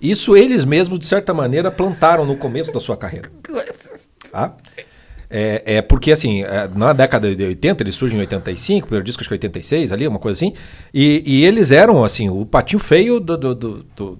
Isso 0.00 0.36
eles 0.36 0.64
mesmos, 0.64 1.00
de 1.00 1.06
certa 1.06 1.34
maneira, 1.34 1.72
plantaram 1.72 2.24
no 2.24 2.36
começo 2.36 2.72
da 2.72 2.78
sua 2.78 2.96
carreira. 2.96 3.32
Tá? 4.30 4.54
É, 5.36 5.62
é 5.78 5.82
porque, 5.82 6.12
assim, 6.12 6.44
é, 6.44 6.68
na 6.76 6.92
década 6.92 7.34
de 7.34 7.42
80, 7.44 7.82
eles 7.82 7.96
surgem 7.96 8.16
em 8.18 8.20
85, 8.20 8.84
o 8.84 8.86
primeiro 8.86 9.04
disco 9.04 9.20
acho 9.20 9.28
que 9.28 9.34
é 9.34 9.38
86, 9.38 9.90
ali, 9.90 10.06
uma 10.06 10.20
coisa 10.20 10.38
assim, 10.38 10.54
e, 10.92 11.22
e 11.26 11.44
eles 11.44 11.72
eram, 11.72 12.04
assim, 12.04 12.30
o 12.30 12.46
patinho 12.46 12.78
feio 12.78 13.18
do, 13.18 13.36
do, 13.36 13.54
do, 13.54 13.86
do- 13.96 14.18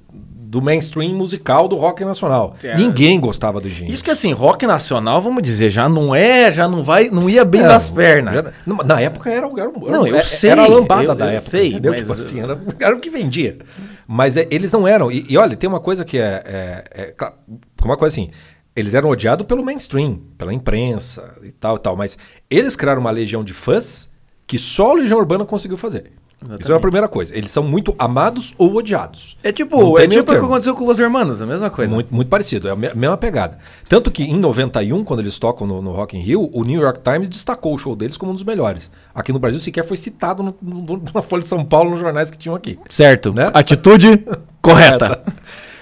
do 0.54 0.62
mainstream 0.62 1.12
musical 1.14 1.66
do 1.66 1.74
rock 1.76 2.04
nacional. 2.04 2.56
É. 2.62 2.76
Ninguém 2.76 3.18
gostava 3.18 3.60
do 3.60 3.66
Engenheiros. 3.66 3.94
Isso 3.94 4.04
que 4.04 4.10
assim, 4.12 4.32
rock 4.32 4.64
nacional, 4.66 5.20
vamos 5.20 5.42
dizer, 5.42 5.68
já 5.68 5.88
não 5.88 6.14
é, 6.14 6.50
já 6.52 6.68
não 6.68 6.82
vai, 6.84 7.10
não 7.10 7.28
ia 7.28 7.44
bem 7.44 7.60
Não, 7.60 7.68
das 7.68 7.90
pernas. 7.90 8.34
já- 8.34 8.52
na- 8.84 9.00
época 9.00 9.30
era, 9.30 9.48
o- 9.48 9.58
era, 9.58 9.68
o- 9.68 9.90
Não, 9.90 10.06
eu 10.06 10.14
era, 10.14 10.24
sei, 10.24 10.50
era 10.50 10.62
a 10.62 10.68
lambada 10.68 11.02
eu- 11.04 11.14
da 11.14 11.24
eu 11.26 11.30
época. 11.30 11.50
sei, 11.50 11.68
entendeu? 11.70 11.90
mas- 11.92 12.00
Tipo 12.02 12.12
assim, 12.12 12.40
era, 12.40 12.58
era 12.80 12.94
o 12.96 13.00
que 13.00 13.10
vendia. 13.10 13.58
Mas 14.06 14.36
é, 14.36 14.46
eles 14.50 14.70
não 14.70 14.86
eram. 14.86 15.10
E, 15.10 15.24
e 15.28 15.36
olha, 15.36 15.56
tem 15.56 15.68
uma 15.68 15.80
coisa 15.80 16.04
que 16.04 16.18
é. 16.18 16.42
é, 16.46 16.84
é 17.18 17.84
uma 17.84 17.96
coisa 17.96 18.14
assim. 18.14 18.30
Eles 18.76 18.94
eram 18.94 19.08
odiados 19.10 19.46
pelo 19.46 19.64
mainstream, 19.64 20.20
pela 20.36 20.52
imprensa 20.52 21.34
e 21.42 21.52
tal 21.52 21.76
e 21.76 21.78
tal. 21.78 21.96
Mas 21.96 22.18
eles 22.50 22.74
criaram 22.74 23.00
uma 23.00 23.10
legião 23.10 23.44
de 23.44 23.52
fãs 23.52 24.10
que 24.46 24.58
só 24.58 24.90
a 24.90 24.94
Legião 24.94 25.18
Urbana 25.18 25.44
conseguiu 25.44 25.76
fazer. 25.78 26.12
Isso 26.60 26.70
é 26.70 26.76
a 26.76 26.80
primeira 26.80 27.08
coisa. 27.08 27.34
Eles 27.34 27.50
são 27.50 27.62
muito 27.62 27.94
amados 27.98 28.52
ou 28.58 28.74
odiados. 28.74 29.38
É 29.42 29.50
tipo, 29.50 29.98
é 29.98 30.06
tipo 30.06 30.30
o 30.30 30.34
que 30.34 30.44
aconteceu 30.44 30.74
com 30.74 30.84
Los 30.84 30.98
Hermanos, 30.98 31.40
a 31.40 31.46
mesma 31.46 31.70
coisa. 31.70 31.94
Muito, 31.94 32.14
muito 32.14 32.28
parecido, 32.28 32.68
é 32.68 32.72
a 32.72 32.76
me- 32.76 32.92
mesma 32.92 33.16
pegada. 33.16 33.56
Tanto 33.88 34.10
que 34.10 34.24
em 34.24 34.36
91, 34.38 35.04
quando 35.04 35.20
eles 35.20 35.38
tocam 35.38 35.66
no, 35.66 35.80
no 35.80 35.92
Rock 35.92 36.18
in 36.18 36.20
Rio, 36.20 36.50
o 36.52 36.62
New 36.64 36.82
York 36.82 37.00
Times 37.02 37.30
destacou 37.30 37.74
o 37.74 37.78
show 37.78 37.96
deles 37.96 38.18
como 38.18 38.32
um 38.32 38.34
dos 38.34 38.44
melhores. 38.44 38.90
Aqui 39.14 39.32
no 39.32 39.38
Brasil 39.38 39.58
sequer 39.58 39.86
foi 39.86 39.96
citado 39.96 40.42
no- 40.42 40.54
no- 40.60 41.02
na 41.14 41.22
Folha 41.22 41.44
de 41.44 41.48
São 41.48 41.64
Paulo, 41.64 41.92
nos 41.92 42.00
jornais 42.00 42.30
que 42.30 42.36
tinham 42.36 42.54
aqui. 42.54 42.78
Certo, 42.90 43.32
Né? 43.32 43.46
atitude 43.54 44.22
correta. 44.60 45.22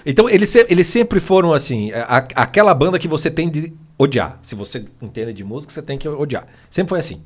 Então 0.05 0.29
eles, 0.29 0.55
eles 0.55 0.87
sempre 0.87 1.21
foram 1.21 1.53
assim, 1.53 1.93
a- 1.93 2.27
aquela 2.37 2.75
banda 2.75 2.99
que 2.99 3.07
você 3.09 3.31
tem 3.31 3.49
de 3.51 3.73
odiar. 3.99 4.39
Se 4.43 4.55
você 4.55 4.85
entende 5.01 5.33
de 5.33 5.45
música, 5.45 5.73
você 5.73 5.83
tem 5.83 5.97
que 5.99 6.09
odiar. 6.09 6.47
Sempre 6.71 6.91
foi 6.91 6.99
assim. 7.01 7.23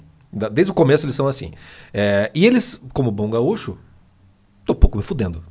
Desde 0.52 0.70
o 0.70 0.74
começo 0.74 1.06
eles 1.06 1.14
são 1.14 1.26
assim. 1.26 1.52
É, 1.94 2.30
e 2.34 2.44
eles, 2.44 2.82
como 2.92 3.10
bom 3.10 3.30
gaúcho, 3.30 3.78
tô 4.64 4.74
pouco 4.74 4.98
me 4.98 5.02
fudendo. 5.02 5.42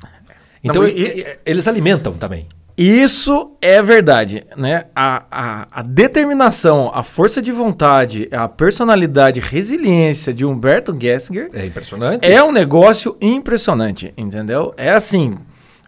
Então 0.62 0.82
Não, 0.82 0.88
e- 0.88 1.20
e- 1.20 1.38
eles 1.44 1.66
alimentam 1.66 2.12
também. 2.12 2.44
Isso 2.78 3.56
é 3.62 3.80
verdade, 3.82 4.44
né? 4.54 4.84
A, 4.94 5.24
a, 5.30 5.68
a 5.80 5.82
determinação, 5.82 6.90
a 6.94 7.02
força 7.02 7.40
de 7.40 7.50
vontade, 7.50 8.28
a 8.30 8.46
personalidade, 8.48 9.40
resiliência 9.40 10.32
de 10.34 10.44
Humberto 10.44 10.94
Gessinger 10.98 11.48
É 11.54 11.64
impressionante. 11.64 12.26
é 12.26 12.44
um 12.44 12.52
negócio 12.52 13.16
impressionante, 13.18 14.12
entendeu? 14.14 14.74
É 14.76 14.90
assim, 14.90 15.38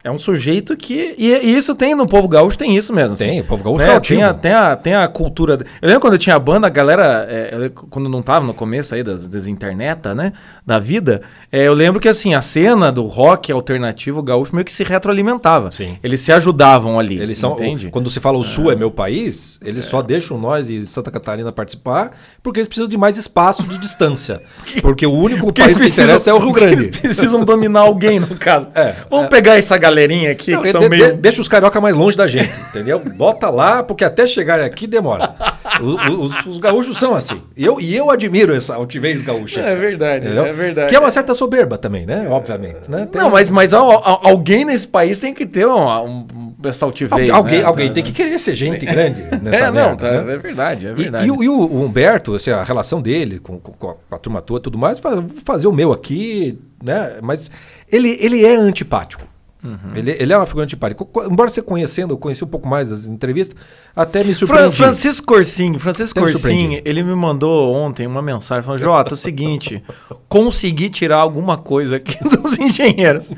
é 0.05 0.11
um 0.11 0.19
sujeito 0.19 0.77
que... 0.77 1.15
E, 1.19 1.29
e 1.33 1.57
isso 1.57 1.75
tem 1.75 1.95
no 1.95 2.07
povo 2.07 2.29
gaúcho, 2.29 2.57
tem 2.57 2.77
isso 2.77 2.93
mesmo. 2.93 3.15
assim. 3.15 3.25
Tem, 3.25 3.41
o 3.41 3.45
povo 3.45 3.65
gaúcho 3.65 3.85
né? 3.85 3.95
é 3.95 4.01
tem, 4.01 4.23
a, 4.23 4.35
tem, 4.35 4.53
a, 4.53 4.77
tem 4.77 4.95
a 4.95 5.09
cultura... 5.09 5.59
Eu 5.83 5.87
lembro 5.89 6.01
quando 6.01 6.13
eu 6.15 6.19
tinha 6.19 6.37
a 6.37 6.39
banda, 6.39 6.67
a 6.67 6.71
galera... 6.71 7.27
é, 7.29 7.71
quando 7.91 8.09
não 8.09 8.23
tava 8.23 8.47
no 8.47 8.55
começo 8.55 8.95
aí 8.95 9.03
das, 9.03 9.29
das 9.29 9.47
internet, 9.47 10.09
né? 10.15 10.33
Da 10.67 10.79
vida, 10.79 11.23
é, 11.51 11.67
eu 11.67 11.73
lembro 11.75 12.01
que 12.01 12.09
assim, 12.09 12.35
a 12.35 12.41
cena 12.43 12.91
do 12.93 13.05
rock 13.07 13.51
alternativo 13.53 14.23
gaúcho 14.23 14.55
meio 14.55 14.65
que 14.65 14.73
se 14.73 14.85
retroalimentava. 14.85 15.71
Sim. 15.71 15.99
Eles 16.03 16.21
se 16.21 16.33
ajudavam 16.33 16.99
ali, 16.99 17.21
Eles 17.21 17.39
são, 17.39 17.53
entende? 17.55 17.89
o- 17.89 17.91
quando 17.91 18.09
se 18.11 18.21
fala 18.21 18.39
o 18.39 18.45
Sul 18.45 18.71
é 18.71 18.77
meu 18.77 18.91
país, 18.91 19.59
eles 19.63 19.85
só 19.85 20.01
deixam 20.03 20.39
nós 20.39 20.71
e 20.71 20.87
Santa 20.87 21.11
Catarina 21.11 21.51
participar 21.53 22.13
porque 22.43 22.61
eles 22.61 22.69
precisam 22.69 22.89
de 22.89 22.97
mais 22.97 23.19
espaço 23.19 23.63
de 23.63 23.79
distância. 23.79 24.41
Porque 24.83 25.07
o 25.07 25.13
único 25.13 25.47
Porque 25.47 25.61
país 25.61 25.79
eles 25.79 25.95
que 25.95 26.01
interessa 26.03 26.31
é 26.31 26.33
o 26.35 26.39
Rio 26.39 26.53
Grande. 26.53 26.83
Eles 26.85 27.01
precisam 27.01 27.45
dominar 27.45 27.81
alguém, 27.81 28.21
no 28.21 28.29
caso. 28.37 28.69
É, 28.75 28.95
Vamos 29.11 29.29
pegar 29.29 29.57
essa 29.57 29.77
galerinha 29.89 30.31
aqui 30.31 30.53
Não, 30.53 30.63
que 30.63 30.71
são 30.73 30.81
de- 30.83 30.89
meio. 30.89 31.17
Deixa 31.17 31.41
os 31.41 31.49
carioca 31.49 31.81
mais 31.81 31.95
longe 31.97 32.17
da 32.17 32.27
gente, 32.27 32.53
entendeu? 32.71 32.99
Bota 33.01 33.49
lá, 33.51 33.83
porque 33.83 34.05
até 34.05 34.27
chegar 34.27 34.61
aqui 34.61 34.87
demora. 34.87 35.35
O- 35.81 36.23
Os, 36.25 36.47
os 36.47 36.59
gaúchos 36.59 36.99
são 36.99 37.15
assim. 37.15 37.41
E 37.57 37.65
eu, 37.65 37.81
e 37.81 37.95
eu 37.95 38.11
admiro 38.11 38.55
essa 38.55 38.75
altivez 38.75 39.23
gaúcha. 39.23 39.61
É 39.61 39.73
assim, 39.73 39.81
verdade, 39.81 40.27
entendeu? 40.27 40.45
é 40.47 40.53
verdade. 40.53 40.89
Que 40.89 40.97
é 40.97 40.99
uma 40.99 41.11
certa 41.11 41.35
soberba 41.35 41.79
também, 41.79 42.05
né? 42.07 42.27
Obviamente. 42.29 42.89
Né? 42.89 43.07
Tem- 43.11 43.21
Não, 43.21 43.31
mas, 43.31 43.51
mas 43.51 43.73
al- 43.75 43.91
al- 43.91 44.21
alguém 44.25 44.65
nesse 44.65 44.89
país 44.89 45.21
tem 45.21 45.33
que 45.33 45.47
ter 45.47 45.67
um, 45.67 45.87
um, 45.87 46.55
essa 46.65 46.85
altivez. 46.85 47.31
Al- 47.31 47.37
alguém, 47.37 47.59
né? 47.61 47.65
alguém 47.65 47.89
Tá- 47.89 47.95
tem 47.95 48.03
que 48.05 48.13
querer 48.13 48.39
ser 48.39 48.55
gente 48.57 48.85
grande 48.85 49.23
nessa 49.43 49.57
É, 49.67 49.71
não, 49.71 49.73
merda, 49.73 49.97
tá, 49.97 50.23
né? 50.25 50.35
é 50.35 50.37
verdade, 50.39 50.87
é 50.87 50.91
E- 50.91 50.95
verdade. 50.95 51.27
E, 51.27 51.31
o- 51.31 51.43
e 51.45 51.49
o 51.49 51.83
Humberto, 51.85 52.35
assim, 52.35 52.51
a 52.51 52.65
relação 52.65 53.01
dele 53.01 53.39
com, 53.39 53.59
com- 53.61 53.73
com 53.73 53.97
a, 54.15 54.19
turma 54.19 54.43
toda 54.43 54.61
e 54.61 54.65
tudo 54.65 54.77
mais, 54.79 54.99
vou 54.99 55.25
fazer 55.45 55.69
o 55.69 55.73
meu 55.73 55.93
aqui, 55.93 56.59
né? 56.83 57.13
Mas 57.23 57.51
ele, 57.91 58.17
ele 58.21 58.45
é 58.45 58.55
antipático. 58.57 59.23
Uhum. 59.63 59.97
Ele, 59.97 60.17
ele 60.19 60.33
é 60.33 60.37
uma 60.37 60.47
figura 60.47 60.65
antipática. 60.65 61.05
Embora 61.29 61.51
você 61.51 61.61
conhecendo, 61.61 62.15
eu 62.15 62.19
conheci 62.19 62.45
um 62.45 62.49
pouco 62.49 62.69
mais 62.69 62.91
das 62.91 63.07
entrevistas, 63.07 63.57
até 63.95 64.23
me 64.23 64.35
surpreendi. 64.35 64.77
Francisco 64.77 65.27
Corsinho, 65.27 65.79
Francisco 65.79 66.19
Corsinho, 66.19 66.39
surpreendi. 66.39 66.83
ele 66.85 67.03
me 67.03 67.15
mandou 67.15 67.75
ontem 67.75 68.07
uma 68.07 68.23
mensagem 68.23 68.63
falando: 68.63 68.81
Jota, 68.81 69.11
é 69.11 69.15
o 69.15 69.17
seguinte, 69.17 69.83
consegui 70.29 70.89
tirar 70.89 71.19
alguma 71.19 71.57
coisa 71.57 71.97
aqui 71.97 72.17
dos 72.29 72.59
engenheiros. 72.59 73.33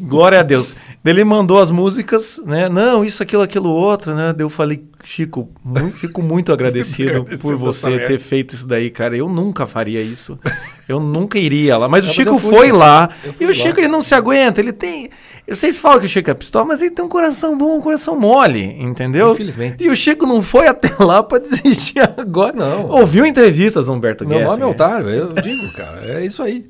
Glória 0.00 0.40
a 0.40 0.42
Deus. 0.42 0.74
Ele 1.10 1.24
mandou 1.24 1.58
as 1.60 1.70
músicas, 1.70 2.40
né? 2.44 2.68
Não, 2.68 3.04
isso, 3.04 3.22
aquilo, 3.22 3.42
aquilo, 3.42 3.70
outro, 3.70 4.14
né? 4.14 4.32
Daí 4.36 4.44
eu 4.44 4.50
falei, 4.50 4.84
Chico, 5.04 5.48
mu- 5.64 5.90
fico 5.94 6.20
muito 6.22 6.52
agradecido 6.52 7.24
por 7.40 7.56
você 7.56 7.98
ter 8.00 8.18
feito 8.18 8.54
isso 8.54 8.66
daí, 8.66 8.90
cara. 8.90 9.16
Eu 9.16 9.28
nunca 9.28 9.66
faria 9.66 10.02
isso. 10.02 10.38
Eu 10.88 10.98
nunca 11.00 11.38
iria 11.38 11.76
lá. 11.78 11.88
Mas 11.88 12.04
o 12.04 12.08
Não, 12.08 12.08
mas 12.08 12.16
Chico 12.16 12.30
eu 12.34 12.38
fui, 12.38 12.50
foi 12.56 12.72
lá. 12.72 13.08
E 13.40 13.44
o 13.44 13.48
lá. 13.48 13.54
Chico, 13.54 13.78
ele 13.80 13.88
não 13.88 14.00
se 14.00 14.14
aguenta. 14.14 14.60
Ele 14.60 14.72
tem. 14.72 15.08
Vocês 15.48 15.78
falam 15.78 16.00
que 16.00 16.06
o 16.06 16.08
Chico 16.08 16.28
é 16.30 16.34
pistola, 16.34 16.64
mas 16.64 16.80
ele 16.82 16.90
tem 16.90 17.04
um 17.04 17.08
coração 17.08 17.56
bom, 17.56 17.76
um 17.78 17.80
coração 17.80 18.18
mole, 18.18 18.62
entendeu? 18.80 19.32
Infelizmente. 19.32 19.84
E 19.84 19.88
o 19.88 19.94
Chico 19.94 20.26
não 20.26 20.42
foi 20.42 20.66
até 20.66 20.90
lá 21.02 21.22
pra 21.22 21.38
desistir 21.38 22.00
agora. 22.00 22.52
Não. 22.52 22.88
Ouviu 22.90 23.24
entrevistas, 23.24 23.88
Humberto 23.88 24.26
Meu 24.26 24.38
Guess? 24.38 24.48
nome 24.50 24.62
é 24.62 24.66
otário, 24.66 25.08
eu 25.08 25.32
digo, 25.34 25.72
cara. 25.76 26.00
É 26.04 26.26
isso 26.26 26.42
aí. 26.42 26.66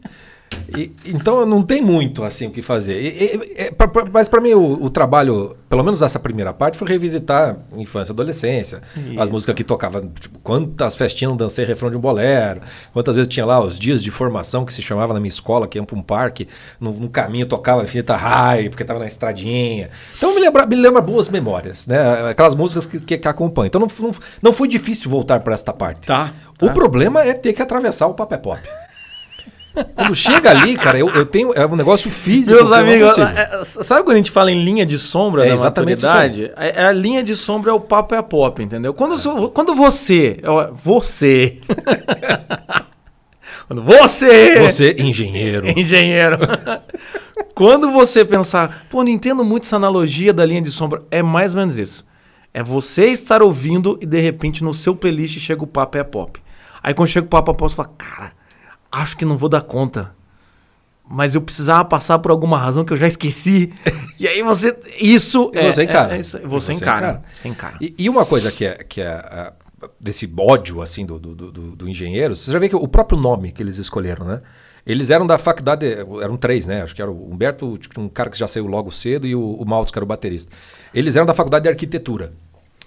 E- 0.74 0.90
então 1.06 1.44
não 1.46 1.62
tem 1.62 1.80
muito 1.82 2.24
assim 2.24 2.46
o 2.46 2.50
que 2.50 2.62
fazer. 2.62 3.00
E- 3.00 3.06
e- 3.08 3.52
é, 3.56 3.70
pra- 3.70 3.86
pra- 3.88 4.06
mas 4.12 4.28
para 4.28 4.40
mim 4.40 4.54
o, 4.54 4.84
o 4.84 4.90
trabalho, 4.90 5.56
pelo 5.68 5.82
menos 5.84 6.02
essa 6.02 6.18
primeira 6.18 6.52
parte, 6.52 6.76
foi 6.76 6.88
revisitar 6.88 7.56
infância, 7.76 8.12
adolescência, 8.12 8.82
as 8.96 9.02
Isso. 9.24 9.30
músicas 9.30 9.54
que 9.54 9.62
tocavam, 9.64 10.08
tipo, 10.18 10.38
quantas 10.40 10.96
festinhas 10.96 11.30
não 11.30 11.36
dancei 11.36 11.64
refrão 11.64 11.90
de 11.90 11.96
um 11.96 12.00
bolero, 12.00 12.60
quantas 12.92 13.14
vezes 13.14 13.28
tinha 13.32 13.46
lá 13.46 13.60
os 13.60 13.78
dias 13.78 14.02
de 14.02 14.10
formação 14.10 14.64
que 14.64 14.72
se 14.74 14.82
chamava 14.82 15.12
na 15.14 15.20
minha 15.20 15.28
escola, 15.28 15.68
que 15.68 15.78
ia 15.78 15.84
para 15.84 15.96
um 15.96 16.02
parque, 16.02 16.48
no, 16.80 16.92
no 16.92 17.08
caminho 17.08 17.46
tocava 17.46 17.82
Infinita 17.84 18.16
High, 18.16 18.68
porque 18.68 18.84
tava 18.84 18.98
na 19.00 19.06
estradinha. 19.06 19.90
Então 20.16 20.34
me 20.34 20.40
lembra, 20.40 20.66
me 20.66 20.76
lembra 20.76 21.00
boas 21.00 21.28
memórias, 21.28 21.86
né? 21.86 22.30
Aquelas 22.30 22.54
músicas 22.54 22.86
que, 22.86 22.98
que, 22.98 23.18
que 23.18 23.28
acompanham. 23.28 23.66
Então 23.68 23.80
não, 23.80 23.88
não, 24.00 24.14
não 24.42 24.52
foi 24.52 24.66
difícil 24.68 25.10
voltar 25.10 25.40
para 25.40 25.54
esta 25.54 25.72
parte. 25.72 26.06
Tá, 26.06 26.32
O 26.60 26.66
tá. 26.66 26.72
problema 26.72 27.22
é 27.22 27.32
ter 27.32 27.52
que 27.52 27.62
atravessar 27.62 28.06
o 28.06 28.14
papel 28.14 28.38
pop. 28.38 28.60
Quando 29.94 30.14
chega 30.14 30.50
ali, 30.50 30.76
cara, 30.76 30.98
eu, 30.98 31.08
eu 31.10 31.26
tenho. 31.26 31.52
É 31.54 31.66
um 31.66 31.76
negócio 31.76 32.10
físico. 32.10 32.54
Meus 32.54 32.72
amigos, 32.72 33.16
é- 33.18 33.60
é- 33.60 33.64
sabe 33.64 34.02
quando 34.04 34.14
a 34.14 34.18
gente 34.18 34.30
fala 34.30 34.50
em 34.50 34.62
linha 34.64 34.86
de 34.86 34.98
sombra 34.98 35.46
É 35.46 35.54
da 35.54 35.62
maturidade? 35.62 36.50
É, 36.56 36.82
é 36.82 36.86
a 36.86 36.92
linha 36.92 37.22
de 37.22 37.36
sombra 37.36 37.70
é 37.70 37.74
o 37.74 37.80
papo 37.80 38.14
é 38.14 38.18
a 38.18 38.22
pop, 38.22 38.62
entendeu? 38.62 38.94
Quando, 38.94 39.18
so- 39.18 39.50
quando 39.50 39.74
você, 39.74 40.40
você, 40.72 41.58
quando 43.66 43.82
você, 43.82 44.60
Você, 44.60 44.96
engenheiro. 44.98 45.66
engenheiro, 45.78 46.38
quando 47.54 47.90
você 47.90 48.24
pensar, 48.24 48.86
pô, 48.88 49.02
não 49.02 49.10
entendo 49.10 49.44
muito 49.44 49.64
essa 49.64 49.76
analogia 49.76 50.32
da 50.32 50.44
linha 50.44 50.62
de 50.62 50.70
sombra, 50.70 51.02
é 51.10 51.22
mais 51.22 51.54
ou 51.54 51.60
menos 51.60 51.78
isso. 51.78 52.06
É 52.54 52.62
você 52.62 53.06
estar 53.06 53.42
ouvindo 53.42 53.98
e 54.00 54.06
de 54.06 54.18
repente 54.20 54.64
no 54.64 54.72
seu 54.72 54.96
playlist 54.96 55.38
chega 55.38 55.62
o 55.62 55.66
papo 55.66 55.98
é 55.98 56.00
a 56.00 56.04
pop. 56.04 56.40
Aí 56.82 56.94
quando 56.94 57.08
chega 57.08 57.26
o 57.26 57.28
papo 57.28 57.50
é 57.50 57.52
a 57.52 57.56
pop, 57.56 57.70
você 57.70 57.76
fala, 57.76 57.90
cara, 57.98 58.32
acho 59.02 59.16
que 59.16 59.24
não 59.24 59.36
vou 59.36 59.48
dar 59.48 59.62
conta 59.62 60.14
mas 61.08 61.36
eu 61.36 61.40
precisava 61.40 61.84
passar 61.84 62.18
por 62.18 62.32
alguma 62.32 62.58
razão 62.58 62.84
que 62.84 62.92
eu 62.92 62.96
já 62.96 63.06
esqueci. 63.06 63.72
E 64.18 64.26
aí 64.26 64.42
você. 64.42 64.74
Isso 64.98 65.50
E 65.54 65.70
você 65.70 65.82
encara. 65.84 66.14
É, 66.14 66.16
é 66.16 66.20
isso, 66.20 66.38
você, 66.38 66.46
você 66.48 66.72
encara. 66.72 66.98
encara. 67.08 67.22
Você 67.34 67.48
encara. 67.48 67.76
E, 67.82 67.94
e 67.98 68.08
uma 68.08 68.24
coisa 68.24 68.50
que 68.50 68.64
é, 68.64 68.76
que 68.76 69.02
é 69.02 69.08
ah, 69.08 69.52
desse 70.00 70.26
ódio, 70.38 70.80
assim, 70.80 71.04
do, 71.04 71.18
do, 71.18 71.34
do, 71.34 71.76
do 71.76 71.86
engenheiro, 71.88 72.34
você 72.34 72.50
já 72.50 72.58
vê 72.58 72.66
que 72.66 72.74
o 72.74 72.88
próprio 72.88 73.20
nome 73.20 73.52
que 73.52 73.62
eles 73.62 73.76
escolheram, 73.76 74.24
né? 74.24 74.40
Eles 74.86 75.10
eram 75.10 75.26
da 75.26 75.36
faculdade, 75.36 75.84
eram 76.22 76.38
três, 76.38 76.64
né? 76.64 76.80
Acho 76.82 76.94
que 76.96 77.02
era 77.02 77.10
o 77.10 77.30
Humberto, 77.30 77.78
um 77.98 78.08
cara 78.08 78.30
que 78.30 78.38
já 78.38 78.48
saiu 78.48 78.66
logo 78.66 78.90
cedo, 78.90 79.26
e 79.26 79.34
o, 79.36 79.42
o 79.52 79.66
Maltz, 79.66 79.90
que 79.92 79.98
era 79.98 80.04
o 80.04 80.08
baterista. 80.08 80.50
Eles 80.94 81.14
eram 81.14 81.26
da 81.26 81.34
faculdade 81.34 81.64
de 81.64 81.68
arquitetura, 81.68 82.32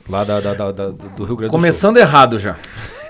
lá 0.09 0.23
da, 0.23 0.41
da- 0.41 0.55
da- 0.55 0.71
da- 0.71 0.89
do 0.89 1.23
Rio 1.25 1.35
Grande 1.35 1.37
do 1.37 1.41
Sul. 1.41 1.49
Começando 1.51 1.97
errado 1.97 2.39
já. 2.39 2.57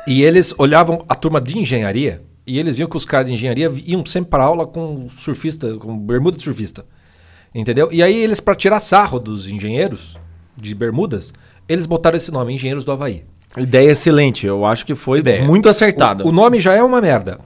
E 0.05 0.23
eles 0.23 0.53
olhavam 0.57 1.05
a 1.07 1.15
turma 1.15 1.39
de 1.39 1.57
engenharia 1.57 2.21
e 2.49 2.59
eles 2.59 2.75
viam 2.77 2.89
que 2.89 2.97
os 2.97 3.05
caras 3.05 3.27
de 3.27 3.33
engenharia 3.33 3.71
iam 3.85 4.05
sempre 4.05 4.29
para 4.31 4.43
aula 4.43 4.65
com 4.67 5.09
surfista, 5.09 5.75
com 5.75 5.97
bermuda 5.97 6.37
de 6.37 6.43
surfista. 6.43 6.85
Entendeu? 7.53 7.89
E 7.91 8.03
aí 8.03 8.15
eles, 8.17 8.39
para 8.39 8.55
tirar 8.55 8.79
sarro 8.79 9.19
dos 9.19 9.47
engenheiros 9.47 10.17
de 10.55 10.73
bermudas, 10.75 11.33
eles 11.67 11.85
botaram 11.85 12.17
esse 12.17 12.31
nome, 12.31 12.53
Engenheiros 12.53 12.85
do 12.85 12.91
Havaí. 12.91 13.23
Ideia 13.57 13.89
excelente. 13.91 14.45
Eu 14.45 14.65
acho 14.65 14.85
que 14.85 14.93
foi 14.93 15.19
Ideia. 15.19 15.43
muito 15.45 15.67
acertado. 15.69 16.23
O, 16.25 16.29
o 16.29 16.31
nome 16.31 16.59
já 16.61 16.73
é 16.75 16.83
uma 16.83 17.01
merda. 17.01 17.39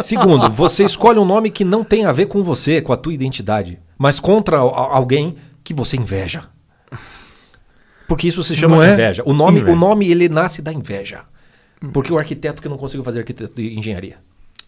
Segundo, 0.00 0.50
você 0.50 0.84
escolhe 0.84 1.18
um 1.18 1.24
nome 1.24 1.50
que 1.50 1.64
não 1.64 1.82
tem 1.84 2.04
a 2.04 2.12
ver 2.12 2.26
com 2.26 2.42
você, 2.42 2.80
com 2.80 2.92
a 2.92 2.96
tua 2.96 3.12
identidade, 3.14 3.78
mas 3.98 4.18
contra 4.20 4.58
a- 4.58 4.60
alguém 4.96 5.36
que 5.64 5.72
você 5.74 5.96
inveja. 5.96 6.44
Porque 8.08 8.26
isso 8.28 8.42
se 8.42 8.56
chama 8.56 8.86
é? 8.86 8.92
inveja. 8.92 9.22
O 9.24 9.32
nome, 9.32 9.58
Inveja. 9.60 9.72
o 9.72 9.78
nome 9.78 10.10
ele 10.10 10.28
nasce 10.28 10.60
da 10.62 10.72
inveja. 10.72 11.20
Porque 11.92 12.12
o 12.12 12.18
arquiteto 12.18 12.60
que 12.60 12.68
não 12.68 12.76
conseguiu 12.76 13.04
fazer 13.04 13.20
arquiteto 13.20 13.54
de 13.54 13.78
engenharia. 13.78 14.18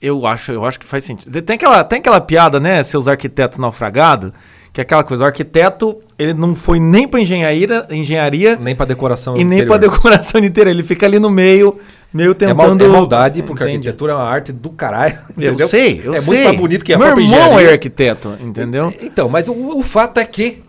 Eu 0.03 0.27
acho, 0.27 0.51
eu 0.53 0.65
acho 0.65 0.81
que 0.81 0.87
faz 0.87 1.05
sentido. 1.05 1.41
Tem 1.43 1.55
aquela, 1.55 1.85
tem 1.85 1.99
aquela 2.01 2.21
piada, 2.21 2.59
né, 2.59 2.83
seus 2.83 3.07
arquitetos 3.07 3.57
naufragados, 3.59 4.33
que 4.73 4.81
é 4.81 4.83
aquela 4.83 5.05
coisa, 5.05 5.23
o 5.23 5.27
arquiteto, 5.27 5.99
ele 6.19 6.35
não 6.35 6.55
foi 6.55 6.81
nem 6.81 7.07
para 7.07 7.21
engenharia, 7.21 7.87
engenharia 7.91 8.57
Nem 8.57 8.75
para 8.75 8.87
decoração 8.87 9.37
e 9.37 9.45
nem 9.45 9.67
para 9.67 9.77
decoração 9.77 10.41
inteira, 10.45 10.71
ele 10.71 10.83
fica 10.83 11.05
ali 11.07 11.19
no 11.19 11.29
meio, 11.31 11.79
meio 12.13 12.35
É, 12.41 12.53
mal- 12.55 12.67
tentando 12.71 12.85
é 12.85 12.89
maldade, 12.89 13.43
porque 13.43 13.63
a 13.63 13.67
Entende? 13.67 13.77
arquitetura 13.89 14.13
é 14.13 14.15
uma 14.17 14.25
arte 14.29 14.51
do 14.51 14.71
caralho. 14.71 15.19
Eu 15.37 15.49
entendeu? 15.53 15.69
sei, 15.69 16.01
eu 16.03 16.15
é 16.15 16.21
sei. 16.21 16.27
muito 16.27 16.45
mais 16.45 16.57
bonito 16.57 16.85
que 16.85 16.93
a 16.95 16.99
Meu 16.99 17.07
própria 17.09 17.23
irmão 17.25 17.39
engenharia. 17.41 17.69
é 17.69 17.73
arquiteto, 17.73 18.37
entendeu? 18.41 18.93
Então, 19.03 19.29
mas 19.29 19.47
o, 19.47 19.53
o 19.79 19.83
fato 19.83 20.19
é 20.19 20.25
que 20.25 20.65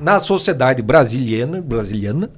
na 0.00 0.18
sociedade 0.20 0.82
brasiliana, 0.82 1.62
brasiliana, 1.62 2.28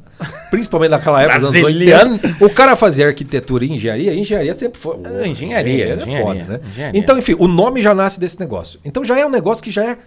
principalmente 0.51 0.91
naquela 0.91 1.23
época 1.23 1.39
dos 1.41 1.49
anos 1.55 1.61
Brasiliana. 1.63 2.13
80, 2.13 2.45
o 2.45 2.51
cara 2.51 2.77
fazia 2.77 3.07
arquitetura 3.07 3.65
e 3.65 3.73
engenharia, 3.73 4.15
engenharia 4.15 4.55
sempre 4.55 4.79
foi. 4.81 4.97
É, 5.05 5.27
engenharia, 5.27 5.87
é 5.91 5.95
engenharia, 5.97 6.23
foda, 6.45 6.59
né? 6.59 6.61
engenharia. 6.71 7.01
Então, 7.01 7.19
enfim, 7.19 7.35
o 7.39 7.47
nome 7.49 7.83
já 7.83 7.95
nasce 7.95 8.19
desse 8.21 8.39
negócio. 8.41 8.79
Então 8.85 9.05
já 9.05 9.19
é 9.19 9.27
um 9.27 9.31
negócio 9.31 9.63
que 9.63 9.71
já 9.71 9.85
é 9.85 9.99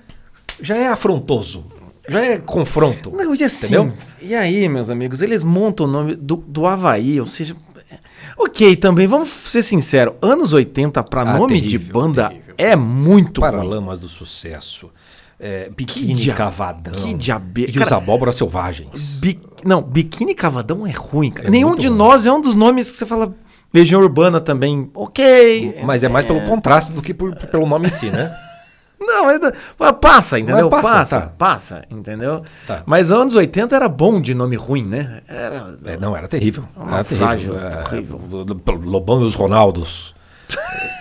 já 0.61 0.75
é 0.77 0.87
afrontoso. 0.87 1.65
Já 2.07 2.23
é 2.23 2.37
confronto. 2.37 3.11
Não, 3.15 3.33
e 3.33 3.43
assim, 3.43 3.67
Entendeu? 3.67 3.93
e 4.21 4.35
aí, 4.35 4.67
meus 4.67 4.89
amigos, 4.89 5.21
eles 5.21 5.41
montam 5.43 5.85
o 5.85 5.89
nome 5.89 6.15
do, 6.15 6.35
do 6.35 6.67
Havaí, 6.67 7.19
ou 7.21 7.27
seja. 7.27 7.55
Ok, 8.37 8.75
também, 8.75 9.05
vamos 9.07 9.29
ser 9.29 9.61
sinceros, 9.61 10.15
anos 10.21 10.53
80 10.53 11.03
pra 11.03 11.21
Ah, 11.21 11.37
nome 11.37 11.55
de 11.61 11.61
terrível, 11.77 11.93
banda 11.93 12.29
terrível. 12.29 12.55
é 12.57 12.75
muito. 12.75 13.39
Paralamas 13.41 13.99
do 13.99 14.07
sucesso. 14.07 14.89
É, 15.39 15.69
biquíni 15.75 16.13
dia- 16.15 16.33
cavadão. 16.33 16.93
que 16.93 17.13
diabe- 17.13 17.65
E 17.67 17.73
cara- 17.73 17.85
os 17.85 17.91
abóboras 17.91 18.35
selvagens. 18.35 19.19
Bi- 19.19 19.39
não, 19.65 19.81
Biquíni 19.81 20.33
Cavadão 20.35 20.85
é 20.85 20.91
ruim, 20.91 21.31
cara. 21.31 21.47
É 21.47 21.51
Nenhum 21.51 21.75
de 21.75 21.87
ruim. 21.87 21.97
nós 21.97 22.25
é 22.25 22.31
um 22.31 22.41
dos 22.41 22.55
nomes 22.55 22.91
que 22.91 22.97
você 22.97 23.05
fala. 23.05 23.33
Legião 23.73 24.01
Urbana 24.01 24.39
também, 24.39 24.89
ok. 24.93 25.79
Mas 25.83 26.03
é 26.03 26.07
mais 26.09 26.25
pelo 26.25 26.41
contraste 26.41 26.91
do 26.91 27.01
que 27.01 27.13
por- 27.13 27.35
pelo 27.35 27.65
nome 27.65 27.87
em 27.87 27.91
si, 27.91 28.09
né? 28.09 28.31
Não, 29.05 29.25
mas, 29.25 29.39
passa, 29.99 30.39
entendeu? 30.39 30.69
Mas 30.69 30.81
passa, 30.81 30.97
passa, 30.97 31.21
tá. 31.21 31.27
passa, 31.37 31.85
entendeu? 31.91 32.41
Tá. 32.65 32.83
Mas 32.85 33.11
anos 33.11 33.35
80 33.35 33.75
era 33.75 33.89
bom 33.89 34.21
de 34.21 34.33
nome 34.33 34.55
ruim, 34.55 34.85
né? 34.85 35.21
Era. 35.27 35.77
É, 35.83 35.97
não, 35.97 36.15
era 36.15 36.25
terrível. 36.25 36.63
Era 36.77 36.85
naufrágio 36.85 37.53
terrível. 37.89 38.21
É, 38.31 38.71
Lobão 38.85 39.21
e 39.21 39.25
os 39.25 39.35
Ronaldos. 39.35 40.15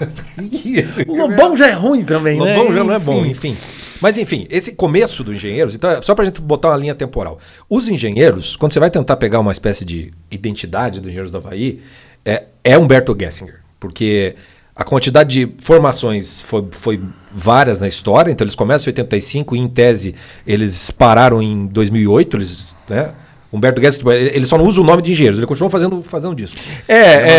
O 1.06 1.16
Lobão 1.16 1.56
já 1.56 1.68
é 1.68 1.72
ruim 1.72 2.04
também, 2.04 2.40
né? 2.40 2.56
Lobão 2.56 2.72
já 2.74 2.84
não 2.84 2.94
é 2.94 2.98
bom, 2.98 3.24
Enfim. 3.24 3.56
Mas 4.00 4.16
enfim, 4.16 4.46
esse 4.50 4.72
começo 4.72 5.22
do 5.22 5.34
Engenheiros, 5.34 5.74
então, 5.74 5.90
é 5.90 6.02
só 6.02 6.14
pra 6.14 6.24
gente 6.24 6.40
botar 6.40 6.68
uma 6.68 6.76
linha 6.76 6.94
temporal. 6.94 7.38
Os 7.68 7.88
engenheiros, 7.88 8.56
quando 8.56 8.72
você 8.72 8.80
vai 8.80 8.90
tentar 8.90 9.16
pegar 9.16 9.40
uma 9.40 9.52
espécie 9.52 9.84
de 9.84 10.12
identidade 10.30 11.00
do 11.00 11.08
Engenheiros 11.08 11.30
do 11.30 11.38
Havaí, 11.38 11.82
é, 12.24 12.44
é 12.64 12.78
Humberto 12.78 13.16
Gessinger. 13.18 13.60
Porque 13.78 14.34
a 14.74 14.84
quantidade 14.84 15.46
de 15.46 15.52
formações 15.62 16.40
foi, 16.40 16.66
foi 16.70 17.00
várias 17.30 17.80
na 17.80 17.88
história, 17.88 18.30
então 18.30 18.44
eles 18.44 18.54
começam 18.54 18.86
em 18.86 18.92
85 18.92 19.56
e 19.56 19.58
em 19.58 19.68
tese 19.68 20.14
eles 20.46 20.90
pararam 20.90 21.42
em 21.42 21.66
2008, 21.66 22.36
eles, 22.36 22.76
né, 22.88 23.12
Humberto 23.52 23.80
Guest, 23.80 23.98
tipo, 23.98 24.12
ele 24.12 24.46
só 24.46 24.56
não 24.56 24.64
usa 24.64 24.80
o 24.80 24.84
nome 24.84 25.02
de 25.02 25.10
engenheiros, 25.10 25.38
ele 25.38 25.46
continua 25.46 25.68
fazendo, 25.68 26.02
fazendo 26.02 26.34
disco. 26.36 26.56
É, 26.86 26.94